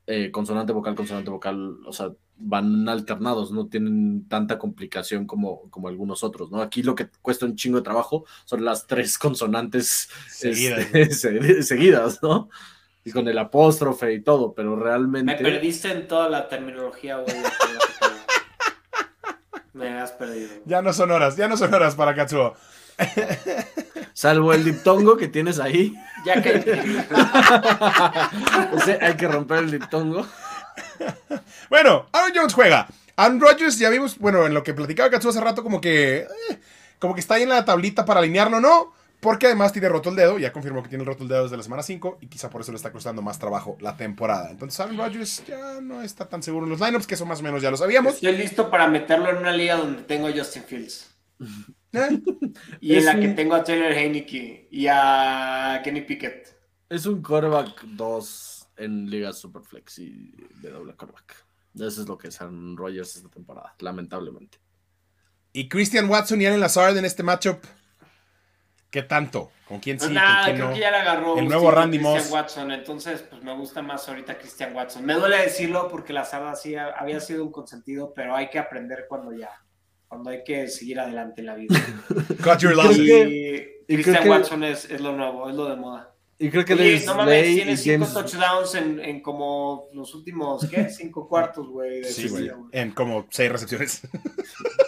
eh, 0.07 0.31
consonante 0.31 0.73
vocal, 0.73 0.95
consonante 0.95 1.31
vocal, 1.31 1.79
o 1.87 1.93
sea, 1.93 2.11
van 2.37 2.89
alternados, 2.89 3.53
no 3.53 3.69
tienen 3.69 4.27
tanta 4.29 4.59
complicación 4.59 5.27
como, 5.27 5.71
como 5.71 5.89
algunos 5.89 6.25
otros, 6.25 6.51
¿no? 6.51 6.61
Aquí 6.61 6.83
lo 6.83 6.95
que 6.95 7.09
cuesta 7.21 7.47
un 7.47 7.55
chingo 7.55 7.79
de 7.79 7.85
trabajo 7.85 8.25
son 8.45 8.65
las 8.65 8.87
tres 8.87 9.17
consonantes 9.17 10.09
seguidas, 10.29 10.87
este, 10.93 11.63
seguidas 11.63 12.21
¿no? 12.23 12.49
Y 13.05 13.13
con 13.13 13.29
el 13.29 13.39
apóstrofe 13.39 14.13
y 14.13 14.23
todo, 14.23 14.55
pero 14.55 14.77
realmente... 14.77 15.35
Me 15.35 15.39
perdiste 15.39 15.91
en 15.93 16.09
toda 16.09 16.29
la 16.29 16.49
terminología, 16.49 17.19
güey. 17.19 17.37
Me 19.73 19.89
has 19.89 20.13
perdido. 20.13 20.51
Ya 20.67 20.83
no 20.83 20.93
son 20.93 21.11
horas, 21.11 21.37
ya 21.37 21.49
no 21.49 21.57
son 21.57 21.73
horas 21.75 21.95
para 21.95 22.15
Katsuo. 22.15 22.55
Salvo 24.13 24.53
el 24.53 24.65
diptongo 24.65 25.17
que 25.17 25.29
tienes 25.29 25.59
ahí. 25.59 25.95
Ya 26.25 26.43
que. 26.43 26.51
hay 29.01 29.17
que 29.17 29.29
romper 29.29 29.59
el 29.59 29.71
diptongo. 29.71 30.27
Bueno, 31.69 32.07
Aaron 32.13 32.33
Jones 32.35 32.55
juega. 32.55 32.87
Aaron 33.17 33.41
Rodgers, 33.41 33.79
ya 33.79 33.91
vimos, 33.91 34.19
bueno, 34.19 34.47
en 34.47 34.55
lo 34.55 34.63
que 34.63 34.75
platicaba 34.75 35.11
Katsu 35.11 35.31
hace 35.31 35.41
rato, 35.41 35.63
como 35.63 35.81
que. 35.81 36.19
Eh, 36.19 36.59
como 36.99 37.15
que 37.15 37.21
está 37.21 37.35
ahí 37.35 37.43
en 37.43 37.49
la 37.49 37.65
tablita 37.65 38.05
para 38.05 38.21
alinearlo, 38.21 38.61
¿no? 38.61 38.93
Porque 39.19 39.47
además 39.47 39.73
tiene 39.73 39.89
roto 39.89 40.11
el 40.11 40.17
dedo, 40.17 40.39
ya 40.39 40.53
confirmó 40.53 40.83
que 40.83 40.89
tiene 40.89 41.05
roto 41.05 41.23
el 41.23 41.29
dedo 41.29 41.45
desde 41.45 41.57
la 41.57 41.63
semana 41.63 41.83
5 41.83 42.19
y 42.21 42.27
quizá 42.27 42.51
por 42.51 42.61
eso 42.61 42.73
le 42.73 42.77
está 42.77 42.91
costando 42.91 43.23
más 43.23 43.39
trabajo 43.39 43.77
la 43.81 43.97
temporada. 43.97 44.51
Entonces 44.51 44.79
Aaron 44.81 44.99
Rodgers 44.99 45.45
ya 45.47 45.81
no 45.81 46.03
está 46.03 46.29
tan 46.29 46.43
seguro 46.43 46.67
en 46.67 46.71
los 46.71 46.81
lineups, 46.81 47.07
que 47.07 47.15
eso 47.15 47.27
más 47.27 47.41
o 47.41 47.43
menos 47.43 47.63
ya 47.63 47.71
lo 47.71 47.77
sabíamos. 47.77 48.15
Estoy 48.15 48.37
listo 48.37 48.71
para 48.71 48.89
meterlo 48.89 49.31
en 49.31 49.37
una 49.37 49.53
liga 49.53 49.77
donde 49.77 50.03
tengo 50.03 50.27
a 50.27 50.33
Justin 50.33 50.65
Fields. 50.65 51.11
y 52.81 52.95
en 52.95 53.05
la 53.05 53.19
que 53.19 53.29
tengo 53.29 53.55
a 53.55 53.63
Taylor 53.63 53.93
Heineke 53.93 54.69
y 54.71 54.87
a 54.89 55.81
Kenny 55.85 56.03
Pickett. 56.03 56.57
Es 56.89 57.07
un 57.07 57.23
quarterback 57.23 57.83
2 57.85 58.69
en 58.79 59.11
Liga 59.11 59.33
Superflex 59.33 59.99
y 59.99 60.35
de 60.61 60.71
doble 60.71 60.95
quarterback. 60.95 61.45
Eso 61.75 62.03
es 62.03 62.09
lo 62.09 62.19
que 62.19 62.29
es 62.29 62.41
Aaron 62.41 62.77
Rodgers 62.77 63.17
esta 63.17 63.29
temporada, 63.29 63.75
lamentablemente. 63.79 64.59
Y 65.53 65.69
Christian 65.69 66.09
Watson 66.09 66.41
y 66.41 66.47
Allen 66.47 66.61
Lazard 66.61 66.97
en 66.97 67.05
este 67.05 67.23
matchup. 67.23 67.63
¿Qué 68.91 69.03
tanto? 69.03 69.51
¿Con 69.67 69.81
quién 69.81 69.97
pues 69.97 70.09
sí? 70.09 70.15
nada, 70.15 70.53
creo 70.53 70.73
que 70.73 70.81
ya 70.81 70.91
le 70.91 70.99
agarró. 70.99 71.39
El 71.39 71.49
nuevo 71.49 71.71
Randy 71.71 71.99
Christian 71.99 72.31
Watson, 72.31 72.73
entonces 72.73 73.23
pues 73.23 73.43
me 73.43 73.55
gusta 73.55 73.81
más 73.81 74.07
ahorita 74.07 74.39
Christian 74.39 74.75
Watson. 74.75 75.05
Me 75.05 75.15
duele 75.15 75.39
decirlo 75.39 75.89
porque 75.89 76.13
Lazard 76.13 76.57
sí 76.57 76.75
había 76.77 77.21
sido 77.21 77.43
un 77.45 77.53
consentido, 77.53 78.13
pero 78.15 78.37
hay 78.37 78.51
que 78.51 78.59
aprender 78.59 79.07
cuando 79.09 79.33
ya 79.33 79.51
cuando 80.13 80.29
hay 80.29 80.45
que 80.45 80.69
seguir 80.69 81.01
adelante 81.01 81.41
en 81.41 81.47
la 81.47 81.55
vida. 81.55 81.75
Cut 82.45 82.59
your 82.59 82.75
Y, 82.95 83.73
Christian 83.87 84.29
Watson 84.29 84.63
es, 84.63 84.85
es, 84.91 85.01
lo 85.01 85.17
nuevo, 85.17 85.49
es 85.49 85.57
lo 85.57 85.71
de 85.71 85.77
moda. 85.77 86.15
Y 86.39 86.51
creo 86.51 86.67
que 86.67 86.75
Oye, 86.75 87.03
no 87.07 87.15
mames, 87.15 87.55
tiene 87.55 87.77
cinco 87.79 88.07
touchdowns 88.13 88.75
en, 88.75 89.01
en, 89.01 89.23
como 89.23 89.89
los 89.95 90.15
últimos, 90.15 90.67
¿qué? 90.67 90.91
Cinco 90.91 91.27
cuartos, 91.27 91.67
güey. 91.67 92.05
Sí, 92.05 92.29
güey. 92.29 92.51
En 92.73 92.91
como 92.91 93.27
seis 93.31 93.51
recepciones. 93.51 94.03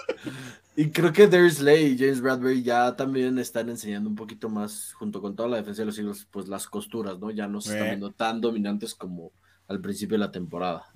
y 0.77 0.91
creo 0.91 1.11
que 1.11 1.27
Darius 1.27 1.55
Slay 1.55 1.87
y 1.87 1.99
James 1.99 2.21
Bradbury 2.21 2.63
ya 2.63 2.95
también 2.95 3.39
están 3.39 3.71
enseñando 3.71 4.11
un 4.11 4.17
poquito 4.17 4.51
más, 4.51 4.93
junto 4.93 5.23
con 5.23 5.35
toda 5.35 5.49
la 5.49 5.57
defensa 5.57 5.81
de 5.81 5.87
los 5.87 5.99
Eagles, 5.99 6.29
pues 6.31 6.49
las 6.49 6.67
costuras, 6.67 7.19
¿no? 7.19 7.31
Ya 7.31 7.49
no 7.49 7.63
se 7.63 7.73
están 7.73 7.89
viendo 7.89 8.13
tan 8.13 8.43
dominantes 8.43 8.95
como 8.95 9.33
al 9.69 9.81
principio 9.81 10.17
de 10.17 10.27
la 10.27 10.33
temporada. 10.33 10.94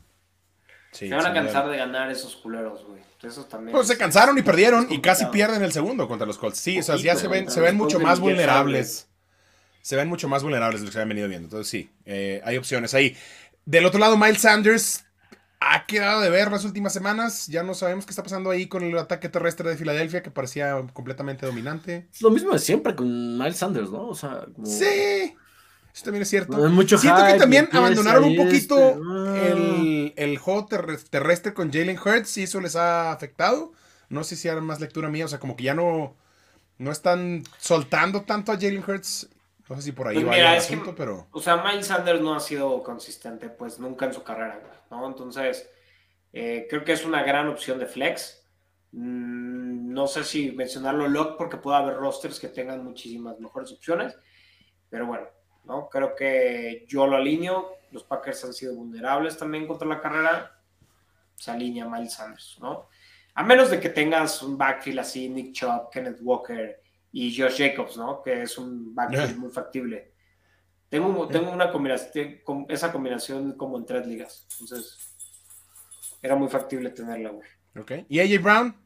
Se 1.07 1.15
van 1.15 1.27
a 1.27 1.33
cansar 1.33 1.69
de 1.69 1.77
ganar 1.77 2.11
esos 2.11 2.37
culeros, 2.37 2.85
güey. 2.85 2.99
Pues 3.73 3.89
se 3.89 3.99
cansaron 3.99 4.39
y 4.39 4.43
perdieron 4.43 4.87
y 4.91 5.01
casi 5.01 5.27
pierden 5.27 5.63
el 5.63 5.73
segundo 5.73 6.07
contra 6.07 6.27
los 6.27 6.39
Colts. 6.39 6.59
Sí, 6.59 6.79
o 6.79 6.83
sea, 6.83 6.97
ya 6.97 7.17
se 7.17 7.27
ven, 7.27 7.51
se 7.51 7.61
ven 7.61 7.77
mucho 7.77 7.99
más 7.99 8.21
vulnerables. 8.21 9.09
Se 9.83 9.97
ven 9.97 10.09
mucho 10.09 10.29
más 10.29 10.43
vulnerables 10.43 10.81
de 10.81 10.87
lo 10.87 10.91
que 10.91 10.97
se 10.97 11.03
han 11.03 11.09
venido 11.09 11.29
viendo. 11.29 11.47
Entonces 11.47 11.69
sí, 11.69 11.91
eh, 12.05 12.41
hay 12.45 12.57
opciones 12.57 12.95
ahí. 12.95 13.17
Del 13.65 13.87
otro 13.87 13.99
lado, 13.99 14.17
Miles 14.17 14.43
Sanders 14.43 15.05
ha 15.61 15.87
quedado 15.87 16.21
de 16.21 16.31
ver 16.31 16.51
las 16.53 16.65
últimas 16.65 16.93
semanas. 16.93 17.49
Ya 17.49 17.63
no 17.63 17.75
sabemos 17.75 18.07
qué 18.07 18.11
está 18.11 18.23
pasando 18.23 18.51
ahí 18.51 18.67
con 18.69 18.85
el 18.85 18.97
ataque 18.97 19.29
terrestre 19.29 19.69
de 19.69 19.77
Filadelfia, 19.77 20.23
que 20.23 20.31
parecía 20.31 20.81
completamente 20.93 21.47
dominante. 21.47 22.09
lo 22.21 22.31
mismo 22.31 22.53
de 22.53 22.59
siempre 22.61 22.95
con 22.95 23.37
Miles 23.39 23.57
Sanders, 23.57 23.91
¿no? 23.91 24.07
O 24.09 24.15
sea, 24.15 24.47
Sí. 24.65 25.35
Eso 25.95 26.05
también 26.05 26.23
es 26.23 26.29
cierto. 26.29 26.57
mucho 26.69 26.99
Siento 26.99 27.25
que 27.27 27.35
también 27.35 27.69
abandonaron 27.73 28.25
un 28.25 28.37
poquito 28.37 28.77
este, 28.79 29.01
ah. 29.05 30.13
el, 30.17 30.39
juego 30.39 30.67
terrestre 31.11 31.55
con 31.55 31.73
Jalen 31.73 31.99
Hurts 31.99 32.39
y 32.39 32.45
eso 32.45 32.61
les 32.61 32.77
ha 32.77 33.13
afectado. 33.13 33.73
No 34.09 34.25
sé 34.25 34.37
si 34.37 34.49
era 34.49 34.61
más 34.61 34.81
lectura 34.81 35.09
mía, 35.09 35.25
o 35.25 35.29
sea, 35.29 35.39
como 35.39 35.57
que 35.57 35.65
ya 35.65 35.75
no, 35.75 36.15
no 36.79 36.93
están 36.93 37.43
soltando 37.59 38.23
tanto 38.23 38.53
a 38.53 38.57
Jalen 38.57 38.85
Hurts. 38.87 39.29
No 39.69 39.77
sé 39.77 39.83
si 39.83 39.93
por 39.93 40.09
ahí 40.09 40.15
pues 40.15 40.27
va 40.27 40.39
el 40.39 40.47
asunto, 40.47 40.95
pero. 40.95 41.27
O 41.31 41.41
sea, 41.41 41.63
Miles 41.63 41.87
Sanders 41.87 42.21
no 42.21 42.35
ha 42.35 42.41
sido 42.41 42.83
consistente, 42.83 43.51
pues 43.51 43.79
nunca 43.79 44.07
en 44.07 44.15
su 44.15 44.23
carrera, 44.23 44.63
¿no? 44.91 45.07
Entonces, 45.07 45.69
eh, 46.33 46.67
creo 46.71 46.85
que 46.85 46.93
es 46.93 47.05
una 47.05 47.23
gran 47.23 47.49
opción 47.49 47.79
de 47.79 47.87
flex. 47.87 48.43
Mm, 48.93 49.93
no 49.93 50.07
sé 50.07 50.25
si 50.25 50.53
mencionarlo 50.53 51.09
lock 51.09 51.37
porque 51.37 51.59
puede 51.59 51.77
haber 51.77 51.97
rosters 51.97 52.41
que 52.41 52.49
tengan 52.49 52.83
muchísimas 52.83 53.39
mejores 53.41 53.71
opciones, 53.73 54.17
pero 54.89 55.07
bueno, 55.07 55.27
¿no? 55.65 55.89
Creo 55.89 56.15
que 56.15 56.85
yo 56.89 57.07
lo 57.07 57.17
alineo. 57.17 57.77
Los 57.91 58.05
Packers 58.05 58.45
han 58.45 58.53
sido 58.53 58.75
vulnerables 58.75 59.37
también 59.37 59.67
contra 59.67 59.89
la 59.89 60.01
carrera. 60.01 60.61
Se 61.35 61.51
alinea 61.51 61.89
Miles 61.89 62.15
Sanders, 62.15 62.59
¿no? 62.61 62.89
A 63.35 63.43
menos 63.43 63.71
de 63.71 63.79
que 63.79 63.89
tengas 63.89 64.43
un 64.43 64.59
backfield 64.59 64.99
así, 64.99 65.29
Nick 65.29 65.53
Chubb, 65.53 65.91
Kenneth 65.91 66.19
Walker 66.21 66.83
y 67.13 67.37
Josh 67.37 67.59
Jacobs, 67.59 67.97
¿no? 67.97 68.23
Que 68.23 68.43
es 68.43 68.59
un 68.59 68.95
backfield 68.95 69.39
muy 69.39 69.51
factible. 69.51 70.13
Tengo, 70.89 71.29
tengo 71.29 71.51
una 71.51 71.71
combinación, 71.71 72.41
esa 72.69 72.91
combinación 72.91 73.53
como 73.53 73.77
en 73.79 73.87
tres 73.87 74.07
ligas. 74.07 74.47
Entonces, 74.53 75.15
era 76.21 76.35
muy 76.35 76.49
factible 76.49 76.91
tenerla, 76.91 77.31
güey. 77.31 77.49
Ok. 77.79 77.93
¿Y 78.09 78.21
AJ 78.21 78.43
Brown? 78.43 78.77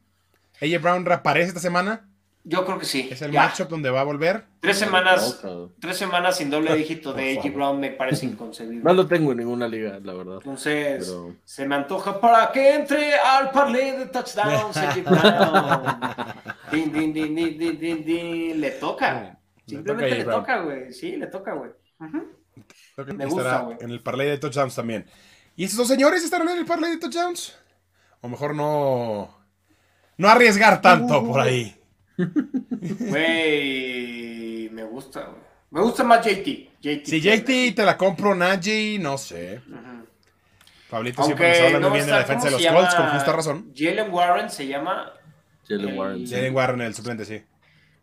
¿AJ 0.61 0.81
Brown 0.81 1.05
reaparece 1.05 1.47
esta 1.47 1.59
semana? 1.59 2.12
Yo 2.45 2.65
creo 2.65 2.77
que 2.77 2.85
sí. 2.85 3.07
Es 3.09 3.21
el 3.21 3.31
matchup 3.31 3.69
donde 3.69 3.89
va 3.89 4.01
a 4.01 4.03
volver. 4.03 4.45
Tres 4.59 4.77
semanas, 4.77 5.41
tres 5.79 5.97
semanas 5.97 6.37
sin 6.37 6.49
doble 6.49 6.75
dígito 6.75 7.13
de 7.13 7.37
AJ 7.37 7.53
Brown 7.53 7.79
me 7.79 7.91
parece 7.91 8.25
inconcebible. 8.25 8.83
No 8.83 8.93
lo 8.93 9.07
tengo 9.07 9.31
en 9.31 9.37
ninguna 9.37 9.67
liga, 9.67 9.99
la 10.03 10.13
verdad. 10.13 10.35
Entonces, 10.35 11.13
se 11.45 11.65
me 11.65 11.75
antoja 11.75 12.19
para 12.19 12.51
que 12.51 12.75
entre 12.75 13.15
al 13.15 13.51
parlay 13.51 13.91
de 13.91 14.05
touchdowns 14.07 14.75
AJ 14.75 15.03
Brown. 15.03 15.83
din, 16.71 16.91
din, 16.91 17.13
din, 17.13 17.35
din, 17.35 17.79
din, 17.79 18.03
din, 18.03 18.59
Le 18.61 18.71
toca. 18.71 19.39
Simplemente 19.65 20.15
le 20.15 20.23
toca, 20.25 20.61
güey. 20.61 20.91
Sí, 20.91 21.15
le 21.15 21.27
toca, 21.27 21.53
güey. 21.53 21.71
Me 23.15 23.25
gusta, 23.25 23.59
güey. 23.59 23.77
En 23.79 23.89
el 23.89 24.01
parlay 24.01 24.27
de 24.27 24.37
touchdowns 24.37 24.75
también. 24.75 25.05
¿Y 25.55 25.63
esos 25.63 25.77
dos 25.77 25.87
señores 25.87 26.23
estarán 26.23 26.49
en 26.49 26.57
el 26.57 26.65
parlay 26.65 26.91
de 26.91 26.97
touchdowns? 26.97 27.55
O 28.19 28.27
mejor 28.27 28.53
no. 28.53 29.33
No 30.17 30.27
arriesgar 30.27 30.81
tanto 30.81 31.25
por 31.25 31.39
ahí. 31.39 31.79
Güey, 33.09 34.69
me 34.69 34.83
gusta, 34.83 35.29
Me 35.71 35.81
gusta 35.81 36.03
más 36.03 36.25
JT. 36.25 37.05
si 37.05 37.21
JT 37.21 37.75
te 37.75 37.83
la 37.85 37.97
compro, 37.97 38.35
Najee, 38.35 38.99
no 38.99 39.17
sé. 39.17 39.61
Pablito 40.89 41.23
siempre 41.23 41.49
nos 41.49 41.59
habla 41.59 41.79
muy 41.79 41.97
bien 41.97 42.05
de 42.05 42.11
la 42.11 42.19
defensa 42.19 42.45
de 42.45 42.51
los 42.51 42.65
Colts, 42.65 42.95
con 42.95 43.09
justa 43.09 43.31
razón. 43.33 43.73
Jalen 43.75 44.13
Warren 44.13 44.49
se 44.49 44.67
llama. 44.67 45.11
Jalen 45.67 45.97
Warren. 45.97 46.27
Jalen 46.27 46.55
Warren, 46.55 46.81
el 46.81 46.93
suplente, 46.93 47.25
sí. 47.25 47.43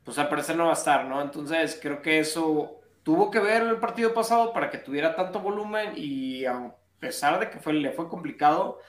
Pues 0.02 0.18
al 0.18 0.28
parecer 0.28 0.56
no 0.56 0.64
va 0.64 0.70
a 0.70 0.74
estar, 0.74 1.04
¿no? 1.04 1.22
Entonces 1.22 1.78
creo 1.80 2.02
que 2.02 2.18
eso 2.18 2.80
tuvo 3.04 3.30
que 3.30 3.38
ver 3.38 3.62
el 3.62 3.76
partido 3.76 4.12
pasado 4.12 4.52
para 4.52 4.70
que 4.70 4.78
tuviera 4.78 5.14
tanto 5.14 5.38
volumen 5.40 5.92
y 5.94 6.44
a 6.46 6.74
pesar 6.98 7.38
de 7.38 7.48
que 7.48 7.58
fue, 7.60 7.74
le 7.74 7.92
fue 7.92 8.08
complicado 8.08 8.80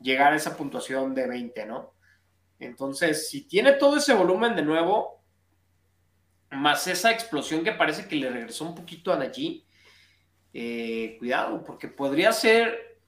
llegar 0.00 0.32
a 0.32 0.36
esa 0.36 0.56
puntuación 0.56 1.14
de 1.14 1.26
20, 1.26 1.66
¿no? 1.66 1.92
Entonces, 2.60 3.28
si 3.28 3.42
tiene 3.42 3.72
todo 3.72 3.96
ese 3.96 4.14
volumen 4.14 4.54
de 4.54 4.62
nuevo, 4.62 5.22
más 6.50 6.86
esa 6.86 7.10
explosión 7.10 7.64
que 7.64 7.72
parece 7.72 8.06
que 8.06 8.16
le 8.16 8.30
regresó 8.30 8.64
un 8.66 8.74
poquito 8.74 9.12
a 9.12 9.16
Najee, 9.16 9.64
eh, 10.52 11.16
cuidado, 11.18 11.64
porque 11.64 11.88
podría 11.88 12.32
ser 12.32 12.98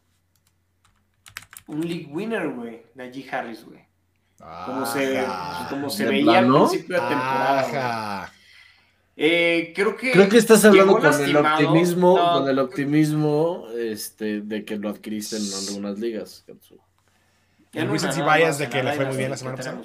un 1.66 1.86
league 1.86 2.08
winner, 2.10 2.48
güey, 2.48 2.82
Najee 2.94 3.28
Harris, 3.30 3.64
güey. 3.64 3.80
Como 4.66 4.86
se, 4.86 5.24
como 5.68 5.88
se 5.88 6.04
veía 6.06 6.40
al 6.40 6.52
principio 6.52 7.00
de 7.00 7.08
temporada. 7.08 8.32
Eh, 9.14 9.72
creo 9.76 9.94
que 9.94 10.10
creo 10.10 10.28
que 10.28 10.38
estás 10.38 10.64
hablando 10.64 10.98
con 10.98 11.22
el 11.22 11.36
optimismo, 11.36 12.18
con 12.18 12.48
el 12.48 12.58
optimismo 12.58 13.66
este, 13.76 14.40
de 14.40 14.64
que 14.64 14.76
lo 14.76 14.88
adquiriste 14.88 15.36
en 15.36 15.42
algunas 15.68 15.98
ligas. 15.98 16.44
El 17.72 17.88
recency 17.88 18.20
bias 18.20 18.58
de 18.58 18.68
que 18.68 18.82
le 18.82 18.92
fue 18.92 19.06
muy 19.06 19.16
bien 19.16 19.30
la 19.30 19.36
semana 19.36 19.56
pasada. 19.56 19.80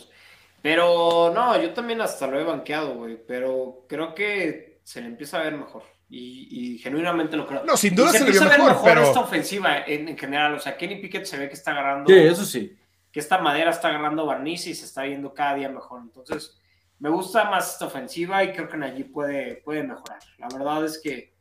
Pero 0.61 1.31
no, 1.33 1.61
yo 1.61 1.73
también 1.73 2.01
hasta 2.01 2.27
lo 2.27 2.39
he 2.39 2.43
banqueado, 2.43 2.95
güey. 2.95 3.17
Pero 3.25 3.85
creo 3.87 4.13
que 4.13 4.81
se 4.83 5.01
le 5.01 5.07
empieza 5.07 5.39
a 5.39 5.43
ver 5.43 5.55
mejor. 5.55 5.83
Y, 6.09 6.79
genuinamente 6.79 7.35
lo 7.35 7.45
creo. 7.45 7.63
No, 7.65 7.75
sin 7.75 7.95
duda 7.95 8.11
se, 8.11 8.23
le 8.23 8.31
vio 8.31 8.41
mejor, 8.41 8.69
mejor 8.69 8.83
pero... 8.83 9.03
esta 9.03 9.19
ofensiva 9.19 9.79
en, 9.85 10.17
general. 10.17 10.55
O 10.55 10.59
sea, 10.59 10.77
Kenny 10.77 10.97
Pickett 10.97 11.25
se 11.25 11.37
ve 11.37 11.47
que 11.47 11.55
está 11.55 11.71
agarrando. 11.71 12.09
Sí, 12.09 12.17
eso 12.17 12.45
sí. 12.45 12.77
Que 13.11 13.19
esta 13.19 13.37
madera 13.39 13.71
está 13.71 13.89
agarrando 13.89 14.25
barniz 14.25 14.67
y 14.67 14.75
se 14.75 14.85
está 14.85 15.03
viendo 15.03 15.33
cada 15.33 15.55
día 15.55 15.69
mejor. 15.69 16.01
Entonces, 16.01 16.57
me 16.99 17.09
gusta 17.09 17.49
más 17.49 17.73
esta 17.73 17.85
ofensiva 17.85 18.43
y 18.43 18.53
creo 18.53 18.67
que 18.69 18.77
allí 18.83 19.03
puede, 19.03 19.55
puede 19.57 19.83
mejorar. 19.83 20.19
La 20.37 20.47
verdad 20.47 20.85
es 20.85 20.99
que 21.01 21.35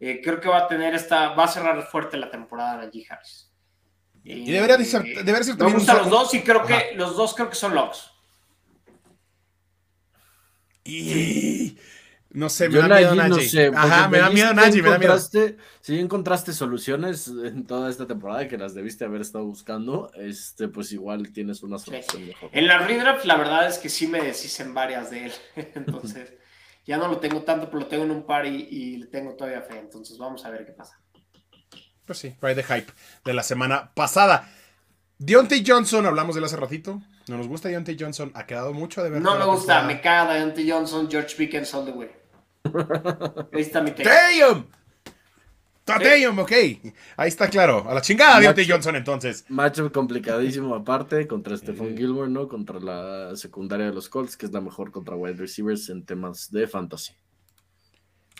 eh, 0.00 0.20
creo 0.22 0.40
que 0.40 0.48
va 0.48 0.58
a 0.58 0.68
tener 0.68 0.94
esta, 0.94 1.34
va 1.34 1.44
a 1.44 1.48
cerrar 1.48 1.82
fuerte 1.82 2.16
la 2.16 2.30
temporada 2.30 2.78
Najee 2.78 3.06
Harris. 3.08 3.51
Y, 4.24 4.50
debería, 4.50 4.76
ser, 4.84 5.02
debería 5.02 5.42
ser 5.42 5.56
también. 5.56 5.72
Me 5.72 5.78
gustan 5.78 5.98
los 5.98 6.10
dos 6.10 6.34
y 6.34 6.42
creo 6.42 6.64
que 6.64 6.92
los 6.94 7.16
dos 7.16 7.34
creo 7.34 7.48
que 7.48 7.56
son 7.56 7.74
locks. 7.74 8.10
Y 10.84 11.76
no 12.34 12.48
sé, 12.48 12.68
me 12.68 12.78
da 12.78 12.88
miedo 12.88 13.14
No 13.14 13.36
sé, 13.36 13.70
Ajá, 13.74 14.08
me 14.08 14.18
da 14.18 14.30
miedo 14.30 14.54
Najee, 14.54 14.82
me 14.82 14.90
da 14.90 14.98
miedo. 14.98 15.18
Si 15.18 15.98
encontraste 15.98 16.52
soluciones 16.52 17.28
en 17.28 17.66
toda 17.66 17.90
esta 17.90 18.06
temporada 18.06 18.48
que 18.48 18.56
las 18.56 18.74
debiste 18.74 19.04
haber 19.04 19.20
estado 19.20 19.44
buscando, 19.44 20.10
este, 20.14 20.68
pues 20.68 20.92
igual 20.92 21.30
tienes 21.32 21.62
una 21.62 21.78
solución 21.78 22.26
mejor. 22.26 22.50
En 22.52 22.66
la 22.66 22.78
redraft, 22.78 23.24
la 23.26 23.36
verdad 23.36 23.68
es 23.68 23.78
que 23.78 23.88
sí 23.88 24.06
me 24.06 24.22
deshicen 24.22 24.72
varias 24.72 25.10
de 25.10 25.26
él. 25.26 25.32
Entonces, 25.74 26.32
ya 26.86 26.96
no 26.96 27.08
lo 27.08 27.18
tengo 27.18 27.42
tanto, 27.42 27.66
pero 27.66 27.80
lo 27.80 27.86
tengo 27.86 28.04
en 28.04 28.10
un 28.10 28.24
par 28.24 28.46
y, 28.46 28.96
le 28.96 29.06
tengo 29.06 29.34
todavía 29.34 29.62
fe. 29.62 29.78
Entonces, 29.78 30.16
vamos 30.16 30.44
a 30.46 30.50
ver 30.50 30.64
qué 30.64 30.72
pasa. 30.72 31.01
Pues 32.12 32.18
sí, 32.20 32.36
de 32.40 32.62
hype 32.62 32.92
de 33.24 33.32
la 33.32 33.42
semana 33.42 33.90
pasada. 33.94 34.50
Deontay 35.18 35.64
Johnson, 35.66 36.04
hablamos 36.04 36.34
de 36.34 36.40
él 36.40 36.44
hace 36.44 36.56
ratito. 36.56 37.00
No 37.28 37.38
nos 37.38 37.48
gusta 37.48 37.68
Deontay 37.68 37.96
Johnson. 37.98 38.30
Ha 38.34 38.44
quedado 38.44 38.74
mucho 38.74 39.02
de 39.02 39.08
ver. 39.08 39.22
No 39.22 39.38
me 39.38 39.46
gusta, 39.46 39.82
me 39.84 40.00
caga 40.00 40.34
Deontay 40.34 40.68
Johnson, 40.70 41.08
George 41.10 41.34
Pickens 41.36 41.72
all 41.72 41.86
the 41.86 41.92
way. 41.92 42.10
Ahí 43.52 43.62
está 43.62 43.80
mi 43.80 43.92
tema. 43.92 44.10
¡Damn! 44.10 44.66
Damn, 45.86 46.38
ok. 46.38 46.52
Ahí 47.16 47.28
está 47.28 47.48
claro. 47.48 47.88
A 47.88 47.94
la 47.94 48.02
chingada 48.02 48.40
Deontay 48.40 48.68
Johnson 48.68 48.96
entonces. 48.96 49.46
Macho 49.48 49.90
complicadísimo 49.90 50.74
aparte 50.74 51.26
contra 51.26 51.56
Stephon 51.56 51.96
Gilmore, 51.96 52.28
¿no? 52.28 52.46
Contra 52.46 52.78
la 52.78 53.36
secundaria 53.36 53.86
de 53.86 53.92
los 53.92 54.10
Colts, 54.10 54.36
que 54.36 54.44
es 54.44 54.52
la 54.52 54.60
mejor 54.60 54.90
contra 54.90 55.16
wide 55.16 55.36
receivers 55.36 55.88
en 55.88 56.04
temas 56.04 56.50
de 56.50 56.66
fantasy. 56.66 57.14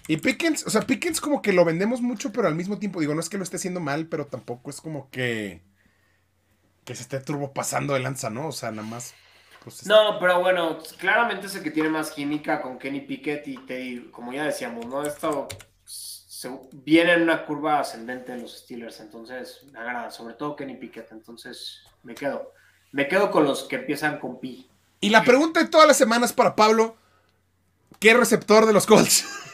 Y 0.09 0.17
Pickens, 0.17 0.67
o 0.67 0.71
sea, 0.71 0.83
Pickens 0.83 1.21
como 1.21 1.43
que 1.43 1.53
lo 1.53 1.65
vendemos 1.65 2.01
mucho, 2.01 2.33
pero 2.33 2.49
al 2.49 2.55
mismo 2.55 2.79
tiempo, 2.79 3.01
digo, 3.01 3.15
no 3.15 3.21
es 3.21 3.29
que 3.29 3.39
lo 3.39 3.45
esté 3.45 3.57
haciendo 3.57 3.81
mal, 3.81 4.07
pero 4.07 4.27
tampoco 4.27 4.71
es 4.71 4.81
como 4.81 5.11
que 5.11 5.63
que 6.85 6.95
se 6.95 7.03
esté 7.03 7.21
turbo 7.21 7.53
pasando 7.53 7.95
de 7.95 8.01
lanza, 8.01 8.31
¿no? 8.31 8.49
O 8.49 8.53
sea, 8.53 8.71
nada 8.71 8.87
más. 8.87 9.15
Pues, 9.63 9.87
no, 9.87 10.19
pero 10.19 10.41
bueno, 10.41 10.79
claramente 10.99 11.47
es 11.47 11.55
el 11.55 11.63
que 11.63 11.71
tiene 11.71 11.89
más 11.89 12.11
química 12.11 12.61
con 12.61 12.79
Kenny 12.79 13.03
Pickett 13.03 13.47
y 13.47 13.59
te, 13.59 14.11
como 14.11 14.33
ya 14.33 14.45
decíamos, 14.45 14.87
¿no? 14.87 15.05
Esto 15.05 15.47
se, 15.85 16.51
viene 16.73 17.13
en 17.13 17.23
una 17.23 17.47
curva 17.47 17.79
ascendente 17.79 18.33
en 18.33 18.43
los 18.43 18.59
Steelers, 18.59 18.99
entonces 18.99 19.61
me 19.71 19.79
agrada, 19.79 20.11
sobre 20.11 20.35
todo 20.35 20.57
Kenny 20.57 20.77
Pickett, 20.77 21.13
entonces 21.13 21.83
me 22.03 22.15
quedo. 22.15 22.53
Me 22.91 23.07
quedo 23.07 23.31
con 23.31 23.45
los 23.45 23.65
que 23.65 23.77
empiezan 23.77 24.19
con 24.19 24.41
Pi. 24.41 24.69
Y 25.01 25.11
la 25.11 25.23
pregunta 25.23 25.61
de 25.61 25.69
todas 25.69 25.87
las 25.87 25.97
semanas 25.97 26.33
para 26.33 26.57
Pablo, 26.57 26.97
¿qué 28.01 28.15
receptor 28.15 28.67
de 28.67 28.73
los 28.73 28.87
Colts? 28.87 29.25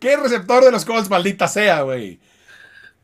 ¿Qué 0.00 0.16
receptor 0.16 0.64
de 0.64 0.72
los 0.72 0.84
Colts, 0.84 1.10
maldita 1.10 1.48
sea, 1.48 1.82
güey? 1.82 2.20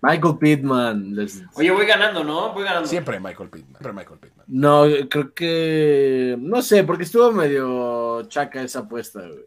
Michael 0.03 0.39
Pittman. 0.39 1.17
Oye, 1.55 1.71
voy 1.71 1.87
ganando, 1.87 2.23
¿no? 2.23 2.53
Voy 2.53 2.65
ganando. 2.65 2.89
Siempre 2.89 3.19
Michael 3.19 3.49
Pittman. 3.49 3.81
Siempre 3.81 3.93
Michael 3.93 4.19
Pittman. 4.21 4.45
No, 4.49 4.85
creo 5.09 5.35
que. 5.35 6.37
No 6.39 6.63
sé, 6.63 6.85
porque 6.85 7.05
estuvo 7.05 7.33
medio 7.33 8.23
chaca 8.29 8.63
esa 8.63 8.81
apuesta, 8.81 9.21
güey. 9.21 9.45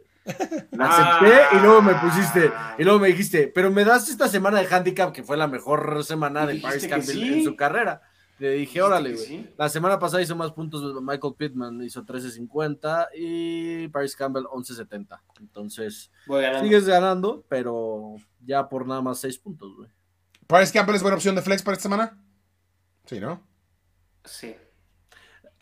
La 0.72 0.86
acepté 0.86 1.56
y 1.56 1.60
luego 1.60 1.82
me 1.82 1.94
pusiste, 1.94 2.52
y 2.78 2.84
luego 2.84 3.00
me 3.00 3.08
dijiste, 3.08 3.50
pero 3.52 3.70
me 3.70 3.84
das 3.84 4.08
esta 4.08 4.28
semana 4.28 4.60
de 4.60 4.72
handicap 4.72 5.12
que 5.12 5.22
fue 5.22 5.36
la 5.36 5.48
mejor 5.48 6.04
semana 6.04 6.46
de 6.46 6.56
Paris 6.56 6.86
Campbell 6.86 7.22
en 7.22 7.44
su 7.44 7.56
carrera. 7.56 8.02
Le 8.40 8.52
dije, 8.52 8.80
órale, 8.80 9.12
güey. 9.12 9.52
La 9.58 9.68
semana 9.68 9.98
pasada 9.98 10.22
hizo 10.22 10.34
más 10.34 10.50
puntos 10.52 11.02
Michael 11.02 11.34
Pittman, 11.36 11.82
hizo 11.82 12.02
13.50 12.02 13.08
y 13.14 13.88
Paris 13.88 14.16
Campbell 14.16 14.44
11.70. 14.44 15.20
Entonces, 15.40 16.10
sigues 16.62 16.86
ganando, 16.86 17.44
pero 17.50 18.16
ya 18.42 18.66
por 18.66 18.86
nada 18.86 19.02
más 19.02 19.18
6 19.18 19.38
puntos, 19.40 19.76
güey. 19.76 19.90
¿Paris 20.46 20.72
Campbell 20.72 20.96
es 20.96 21.02
buena 21.02 21.16
opción 21.16 21.34
de 21.34 21.42
flex 21.42 21.62
para 21.62 21.74
esta 21.74 21.82
semana? 21.82 22.18
Sí, 23.04 23.20
¿no? 23.20 23.46
Sí. 24.24 24.56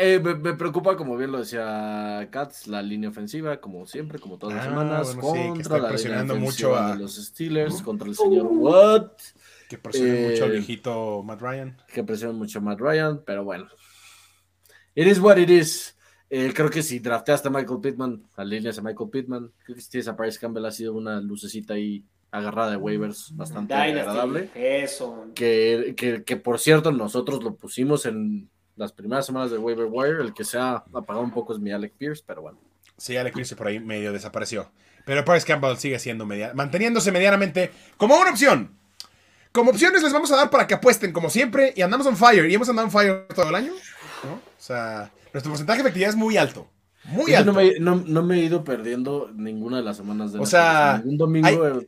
Eh, 0.00 0.20
me, 0.20 0.54
preocupa, 0.54 0.96
como 0.96 1.16
bien 1.16 1.32
lo 1.32 1.38
decía 1.38 2.28
Katz, 2.30 2.68
la 2.68 2.80
línea 2.80 3.10
ofensiva, 3.10 3.60
como 3.60 3.86
siempre, 3.86 4.20
como 4.20 4.38
todas 4.38 4.54
las 4.54 4.66
ah, 4.66 4.70
semanas, 4.70 5.16
contra 5.16 5.78
la 5.78 5.88
presionando 5.88 6.36
mucho 6.36 6.76
a 6.76 6.94
los 6.94 7.16
Steelers, 7.16 7.82
contra 7.82 8.06
el 8.06 8.14
señor 8.14 8.46
Watt. 8.46 9.20
Que 9.68 9.78
presiona 9.78 10.28
mucho 10.28 10.44
al 10.44 10.50
eh, 10.50 10.54
viejito 10.54 11.22
Matt 11.22 11.40
Ryan. 11.40 11.76
Que 11.92 12.02
presiona 12.02 12.32
mucho 12.32 12.58
a 12.58 12.62
Matt 12.62 12.80
Ryan, 12.80 13.22
pero 13.24 13.44
bueno. 13.44 13.68
It 14.94 15.06
is 15.06 15.20
what 15.20 15.36
it 15.36 15.50
is. 15.50 15.96
Eh, 16.30 16.52
creo 16.54 16.70
que 16.70 16.82
si 16.82 16.98
drafteaste 16.98 17.48
a 17.48 17.50
Michael 17.50 17.80
Pittman, 17.80 18.22
alineas 18.36 18.78
a 18.78 18.82
Michael 18.82 19.10
Pittman, 19.10 19.52
creo 19.64 19.76
que 19.76 19.80
si 19.80 19.90
tienes 19.90 20.08
a 20.08 20.16
Paris 20.16 20.38
Campbell 20.38 20.66
ha 20.66 20.70
sido 20.70 20.94
una 20.94 21.20
lucecita 21.20 21.74
ahí 21.74 22.04
agarrada 22.30 22.72
de 22.72 22.76
waivers 22.76 23.34
bastante 23.34 23.74
agradable. 23.74 24.50
Eso. 24.54 25.26
Que, 25.34 25.94
que, 25.96 26.36
por 26.36 26.58
cierto, 26.58 26.92
nosotros 26.92 27.42
lo 27.42 27.54
pusimos 27.54 28.06
en 28.06 28.50
las 28.76 28.92
primeras 28.92 29.26
semanas 29.26 29.50
de 29.50 29.58
waiver 29.58 29.86
wire. 29.90 30.20
El 30.20 30.34
que 30.34 30.44
se 30.44 30.58
ha 30.58 30.76
apagado 30.76 31.20
un 31.20 31.32
poco 31.32 31.54
es 31.54 31.58
mi 31.58 31.70
Alec 31.70 31.94
Pierce, 31.94 32.22
pero 32.26 32.42
bueno. 32.42 32.58
Sí, 32.96 33.16
Alec 33.16 33.34
Pierce 33.34 33.56
por 33.56 33.68
ahí 33.68 33.80
medio 33.80 34.12
desapareció. 34.12 34.70
Pero 35.06 35.24
Paris 35.24 35.44
Campbell 35.44 35.76
sigue 35.76 35.98
siendo 35.98 36.26
media, 36.26 36.52
manteniéndose 36.54 37.10
medianamente 37.12 37.70
como 37.96 38.18
una 38.18 38.30
opción. 38.30 38.77
Como 39.58 39.72
opciones 39.72 40.04
les 40.04 40.12
vamos 40.12 40.30
a 40.30 40.36
dar 40.36 40.50
para 40.50 40.68
que 40.68 40.74
apuesten 40.74 41.12
como 41.12 41.28
siempre 41.30 41.72
y 41.74 41.82
andamos 41.82 42.06
on 42.06 42.16
fire. 42.16 42.48
Y 42.48 42.54
hemos 42.54 42.68
andado 42.68 42.86
on 42.86 42.92
fire 42.92 43.26
todo 43.34 43.48
el 43.48 43.56
año. 43.56 43.72
O 44.22 44.38
sea, 44.56 45.10
nuestro 45.32 45.50
porcentaje 45.50 45.78
de 45.78 45.88
efectividad 45.88 46.10
es 46.10 46.16
muy 46.16 46.36
alto. 46.36 46.70
Muy 47.06 47.34
alto. 47.34 47.52
No 47.80 48.22
me, 48.22 48.36
he 48.36 48.44
ido 48.44 48.62
perdiendo 48.62 49.32
ninguna 49.34 49.78
de 49.78 49.82
las 49.82 49.96
semanas 49.96 50.32
de 50.32 50.38
O 50.38 50.46
sea, 50.46 51.02
un 51.04 51.18
domingo 51.18 51.82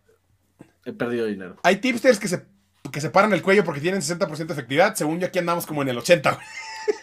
he 0.85 0.93
perdido 0.93 1.27
dinero. 1.27 1.59
Hay 1.63 1.77
tipsters 1.77 2.19
que 2.19 2.27
se, 2.27 2.45
que 2.91 3.01
se 3.01 3.11
paran 3.11 3.33
el 3.33 3.43
cuello 3.43 3.63
porque 3.63 3.81
tienen 3.81 4.01
60% 4.01 4.37
de 4.37 4.53
efectividad. 4.53 4.97
Según 4.97 5.21
yo, 5.21 5.29
aquí 5.29 5.39
andamos 5.39 5.65
como 5.65 5.83
en 5.83 5.91
el 5.91 5.99
80%. 5.99 6.41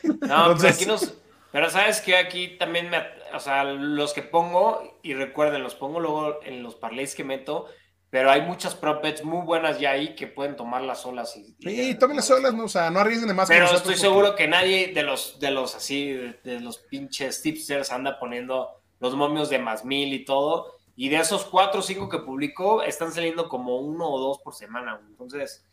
No, 0.04 0.54
pero 0.58 0.68
aquí 0.68 0.86
nos. 0.86 1.14
Pero 1.54 1.70
sabes 1.70 2.02
que 2.02 2.18
aquí 2.18 2.58
también 2.58 2.90
me. 2.90 2.98
O 3.34 3.40
sea, 3.40 3.64
los 3.64 4.12
que 4.12 4.22
pongo, 4.22 5.00
y 5.02 5.14
recuerden, 5.14 5.64
los 5.64 5.76
pongo 5.76 6.02
luego 6.02 6.44
en 6.44 6.62
los 6.62 6.76
parlays 6.76 7.16
que 7.16 7.24
meto. 7.24 7.68
Pero 8.10 8.32
hay 8.32 8.42
muchas 8.42 8.74
prop 8.74 9.04
muy 9.24 9.46
buenas 9.46 9.80
ya 9.80 9.92
ahí 9.92 10.16
que 10.16 10.28
pueden 10.28 10.56
tomar 10.56 10.82
las 10.82 11.06
olas. 11.06 11.36
Y, 11.36 11.56
sí, 11.60 11.96
tomen 11.96 12.16
las 12.16 12.32
olas, 12.32 12.54
no, 12.54 12.64
o 12.66 12.70
sea, 12.70 12.90
no 12.90 13.00
arriesguen 13.00 13.28
de 13.28 13.34
más. 13.34 13.50
Pero 13.50 13.66
estoy 13.66 13.96
seguro 13.96 14.36
que 14.36 14.48
nadie 14.48 14.94
de 14.94 15.04
los, 15.04 15.40
de 15.40 15.52
los 15.52 15.76
así, 15.76 16.14
de 16.44 16.60
los 16.62 16.78
pinches 16.78 17.42
tipsters 17.42 17.92
anda 17.92 18.18
poniendo 18.18 18.82
los 19.00 19.16
momios 19.16 19.50
de 19.50 19.60
más 19.60 19.84
mil 19.84 20.14
y 20.14 20.24
todo. 20.24 20.78
Y 20.96 21.10
de 21.10 21.18
esos 21.18 21.46
cuatro 21.46 21.82
o 21.82 21.84
cinco 21.84 22.10
que 22.10 22.20
publicó, 22.20 22.82
están 22.82 23.12
saliendo 23.12 23.50
como 23.50 23.78
uno 23.78 24.10
o 24.10 24.20
dos 24.20 24.40
por 24.40 24.56
semana. 24.56 25.00
Entonces, 25.10 25.64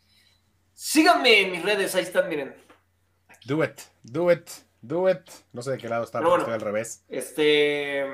síganme 0.73 1.41
en 1.41 1.51
mis 1.51 1.63
redes, 1.63 1.95
ahí 1.95 2.03
están, 2.03 2.27
miren. 2.29 2.55
Do 3.45 3.63
it, 3.63 3.79
do 4.03 4.31
it, 4.31 4.47
do 4.81 5.09
it. 5.09 5.27
No 5.53 5.61
sé 5.61 5.71
de 5.71 5.77
qué 5.77 5.87
lado 5.87 6.03
está, 6.03 6.19
pero 6.19 6.37
estoy 6.37 6.53
al 6.53 6.61
revés. 6.61 7.03
Este. 7.07 8.05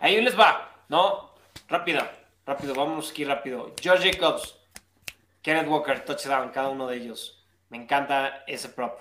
Ahí 0.00 0.20
les 0.20 0.36
va, 0.36 0.84
¿no? 0.88 1.34
Rápido, 1.68 2.00
rápido, 2.48 2.74
vamos 2.74 3.10
aquí 3.10 3.24
rápido. 3.24 3.74
George 3.78 4.10
Jacobs, 4.10 4.58
Kenneth 5.42 5.68
Walker, 5.68 6.02
touchdown, 6.02 6.48
cada 6.48 6.70
uno 6.70 6.86
de 6.86 6.96
ellos. 6.96 7.46
Me 7.68 7.76
encanta 7.76 8.42
ese 8.46 8.70
prop. 8.70 9.00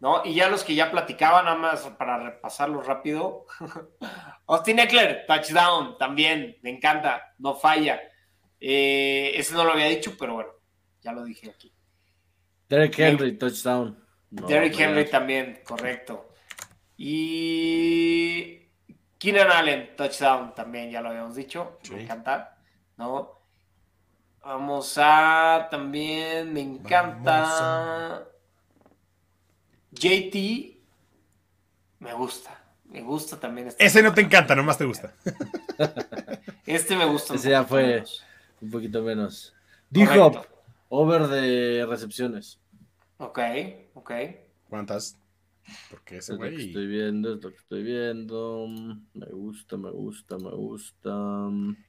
¿no? 0.00 0.22
Y 0.24 0.34
ya 0.34 0.48
los 0.48 0.64
que 0.64 0.74
ya 0.74 0.90
platicaban, 0.90 1.44
nada 1.44 1.56
más 1.56 1.82
para 1.96 2.18
repasarlo 2.18 2.82
rápido. 2.82 3.46
Austin 4.46 4.80
Eckler, 4.80 5.24
touchdown, 5.24 5.96
también, 5.98 6.58
me 6.62 6.70
encanta, 6.70 7.34
no 7.38 7.54
falla. 7.54 8.00
Eh, 8.58 9.32
ese 9.36 9.54
no 9.54 9.64
lo 9.64 9.72
había 9.72 9.86
dicho, 9.86 10.16
pero 10.18 10.34
bueno, 10.34 10.50
ya 11.00 11.12
lo 11.12 11.22
dije 11.22 11.48
aquí. 11.48 11.72
Derek 12.68 12.98
Henry, 12.98 13.38
touchdown. 13.38 14.04
Derek 14.30 14.78
Henry 14.78 15.08
también, 15.08 15.60
correcto. 15.64 16.34
Y 16.96 18.68
Keenan 19.16 19.50
Allen, 19.52 19.94
touchdown, 19.96 20.54
también 20.56 20.90
ya 20.90 21.00
lo 21.00 21.10
habíamos 21.10 21.36
dicho, 21.36 21.78
me 21.90 22.02
encanta, 22.02 22.59
¿no? 23.00 23.40
Vamos 24.44 24.94
a 24.98 25.68
también, 25.70 26.52
me 26.52 26.60
encanta. 26.60 28.26
JT 29.92 30.34
me 31.98 32.12
gusta. 32.12 32.56
Me 32.84 33.00
gusta 33.00 33.40
también 33.40 33.68
este. 33.68 33.84
Ese 33.84 34.02
no 34.02 34.12
te 34.12 34.20
encanta, 34.20 34.54
nomás 34.54 34.76
te 34.76 34.84
gusta. 34.84 35.14
este 36.66 36.94
me 36.96 37.06
gusta. 37.06 37.34
Ese 37.34 37.50
ya 37.50 37.64
fue 37.64 38.04
un 38.60 38.70
poquito 38.70 39.02
menos. 39.02 39.54
Dijo 39.88 40.44
over 40.90 41.26
de 41.28 41.86
recepciones. 41.86 42.58
Ok, 43.16 43.38
ok. 43.94 44.10
¿Cuántas? 44.68 45.16
Porque 45.90 46.18
ese 46.18 46.36
güey. 46.36 46.50
Es 46.50 46.54
lo 46.54 46.58
que 46.58 46.68
estoy 46.68 46.86
viendo, 46.86 47.34
es 47.34 47.42
lo 47.42 47.50
que 47.50 47.56
estoy 47.56 47.82
viendo. 47.82 48.66
Me 49.14 49.26
gusta, 49.26 49.76
me 49.76 49.90
gusta, 49.90 50.38
me 50.38 50.50
gusta. 50.50 51.10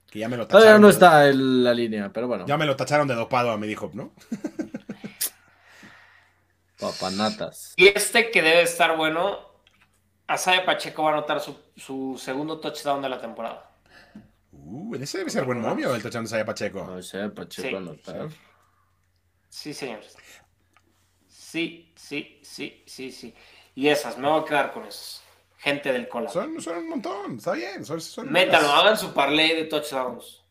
Que 0.09 0.19
ya 0.19 0.29
me 0.29 0.37
lo 0.37 0.47
tacharon. 0.47 0.63
Todavía 0.63 0.79
no 0.79 0.89
está 0.89 1.29
en 1.29 1.63
la 1.63 1.73
línea, 1.73 2.11
pero 2.11 2.27
bueno. 2.27 2.45
Ya 2.45 2.57
me 2.57 2.65
lo 2.65 2.75
tacharon 2.75 3.07
de 3.07 3.15
dopado 3.15 3.51
a 3.51 3.57
mi 3.57 3.67
dijo, 3.67 3.91
¿no? 3.93 4.13
Papanatas. 6.79 7.73
Y 7.77 7.87
este 7.87 8.31
que 8.31 8.41
debe 8.41 8.63
estar 8.63 8.97
bueno, 8.97 9.39
Asaya 10.27 10.65
Pacheco 10.65 11.03
va 11.03 11.11
a 11.11 11.13
anotar 11.13 11.39
su, 11.39 12.17
segundo 12.17 12.59
touchdown 12.59 13.01
de 13.01 13.09
la 13.09 13.21
temporada. 13.21 13.69
Uh, 14.51 14.95
ese 14.95 15.19
debe 15.19 15.29
ser 15.29 15.45
buen 15.45 15.61
momio 15.61 15.93
el 15.93 16.01
touchdown 16.01 16.25
de 16.25 16.29
Asaya 16.29 16.45
Pacheco. 16.45 16.81
Asaya 16.81 17.33
Pacheco 17.33 17.69
sí, 17.69 17.75
anotar. 17.75 18.29
Sí, 19.49 19.73
señores. 19.73 20.17
Sí, 21.27 21.93
sí, 21.97 22.39
sí, 22.41 22.83
sí, 22.87 23.11
sí. 23.11 23.35
Y 23.75 23.87
esas, 23.87 24.17
me 24.17 24.27
voy 24.27 24.41
a 24.41 24.45
quedar 24.45 24.73
con 24.73 24.85
esos. 24.85 25.21
Gente 25.57 25.93
del 25.93 26.09
cola. 26.09 26.29
Son, 26.29 26.49
un 26.49 26.89
montón, 26.89 27.37
está 27.37 27.53
bien. 27.53 27.85
Son, 27.85 28.31
Métalo, 28.31 28.67
hagan 28.71 28.97
su 28.97 29.13
parlay 29.13 29.55
de 29.55 29.65
touchdowns. 29.65 30.43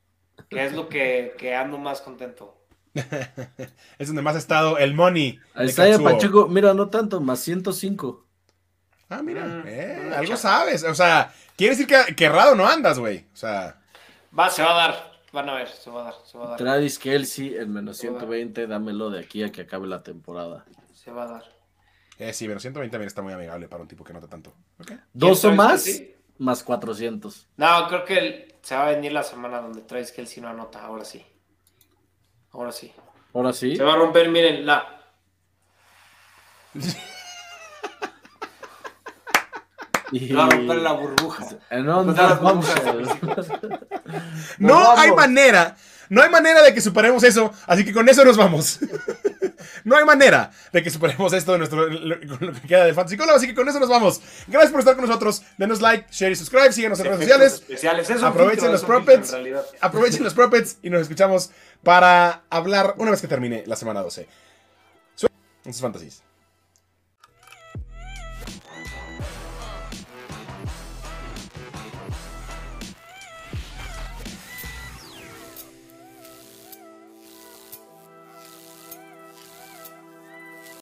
Que 0.49 0.65
es 0.65 0.73
lo 0.73 0.89
que, 0.89 1.35
que 1.37 1.55
ando 1.55 1.79
más 1.79 2.01
contento. 2.01 2.61
es 3.99 4.07
donde 4.07 4.23
más 4.23 4.37
ha 4.37 4.39
estado 4.39 4.79
el 4.79 4.95
money. 4.95 5.39
Isaiah 5.61 5.99
Pacheco, 5.99 6.49
mira, 6.49 6.75
no 6.75 6.89
tanto, 6.89 7.21
más 7.21 7.41
105. 7.41 8.27
Ah, 9.09 9.23
mira, 9.23 9.45
mm, 9.45 9.63
eh, 9.67 10.13
algo 10.17 10.37
sabes. 10.37 10.85
O 10.85 10.95
sea, 10.95 11.33
quiere 11.57 11.77
decir 11.77 11.87
que, 11.87 12.15
que 12.15 12.25
errado 12.25 12.55
no 12.55 12.67
andas, 12.67 12.99
güey. 12.99 13.27
O 13.33 13.37
sea. 13.37 13.81
Va, 14.37 14.49
se 14.49 14.63
va 14.63 14.73
a 14.73 14.87
dar. 14.87 15.11
Van 15.33 15.49
a 15.49 15.55
ver, 15.55 15.69
se 15.69 15.91
va 15.91 16.03
a 16.03 16.05
dar, 16.05 16.15
se 16.25 16.39
va 16.39 16.47
a 16.47 16.49
dar. 16.51 16.59
Travis 16.59 16.99
Kelsey, 16.99 17.55
el 17.55 17.69
menos 17.69 17.99
120, 17.99 18.67
dámelo 18.67 19.11
de 19.11 19.21
aquí 19.21 19.43
a 19.43 19.53
que 19.53 19.63
acabe 19.63 19.87
la 19.87 20.03
temporada. 20.03 20.65
Se 20.93 21.11
va 21.11 21.25
a 21.25 21.27
dar. 21.27 21.60
Eh, 22.21 22.33
sí, 22.35 22.47
menos 22.47 22.61
120 22.61 22.93
también 22.93 23.07
está 23.07 23.23
muy 23.23 23.33
amigable 23.33 23.67
para 23.67 23.81
un 23.81 23.89
tipo 23.89 24.05
que 24.05 24.13
nota 24.13 24.29
tanto. 24.29 24.53
¿Dos 25.15 25.43
o 25.47 25.53
más? 25.53 26.03
Más 26.37 26.63
400. 26.63 27.49
No, 27.57 27.89
creo 27.89 28.05
que 28.05 28.59
se 28.61 28.75
va 28.75 28.89
a 28.89 28.91
venir 28.91 29.13
la 29.13 29.23
semana 29.23 29.63
donde 29.63 29.81
Travis 29.81 30.13
Kelsey 30.13 30.43
no 30.43 30.51
anota, 30.51 30.85
ahora 30.85 31.07
sí. 31.07 31.25
Ahora 32.53 32.73
sí. 32.73 32.93
Ahora 33.33 33.55
sí. 33.55 33.75
Se 33.75 33.83
va 33.83 33.95
a 33.95 33.97
romper, 33.97 34.29
miren, 34.29 34.67
la. 34.67 35.01
y... 40.13 40.31
Va 40.35 40.45
a 40.45 40.51
romper 40.51 40.77
la 40.77 40.93
burbuja. 40.93 41.47
No, 41.71 42.05
no 44.59 44.93
hay 44.99 45.13
manera. 45.13 45.75
No 46.11 46.23
hay 46.23 46.29
manera 46.29 46.61
de 46.63 46.75
que 46.75 46.81
superemos 46.81 47.23
eso, 47.23 47.53
así 47.69 47.85
que 47.85 47.93
con 47.93 48.09
eso 48.09 48.25
nos 48.25 48.37
vamos. 48.37 48.81
no 49.85 49.97
hay 49.97 50.05
manera 50.05 50.51
de 50.73 50.83
que 50.83 50.91
superemos 50.91 51.33
esto 51.33 51.53
de 51.53 51.59
nuestro 51.59 51.89
lo 51.89 52.53
que 52.53 52.61
queda 52.67 52.85
de 52.85 52.93
Fantasy 52.93 53.17
así 53.33 53.47
que 53.47 53.55
con 53.55 53.69
eso 53.69 53.79
nos 53.79 53.89
vamos. 53.89 54.21
Gracias 54.49 54.73
por 54.73 54.81
estar 54.81 54.97
con 54.97 55.07
nosotros. 55.07 55.43
Denos 55.57 55.81
like, 55.81 56.09
share 56.11 56.33
y 56.33 56.35
subscribe. 56.35 56.73
Síguenos 56.73 56.99
en 56.99 57.07
redes 57.07 57.63
sociales. 57.65 58.23
aprovechen 58.23 58.73
los 58.73 58.85
propets. 58.85 59.37
Aprovechen 59.81 60.25
los 60.25 60.35
propets 60.35 60.79
y 60.83 60.91
nos 60.91 61.03
escuchamos 61.03 61.53
para 61.85 62.43
hablar 62.51 62.97
una 62.99 63.13
vez 63.13 63.21
que 63.21 63.29
termine 63.29 63.63
la 63.67 63.77
semana 63.77 64.03
12. 64.03 64.27
Sus 65.15 65.81
fantasies. 65.81 66.25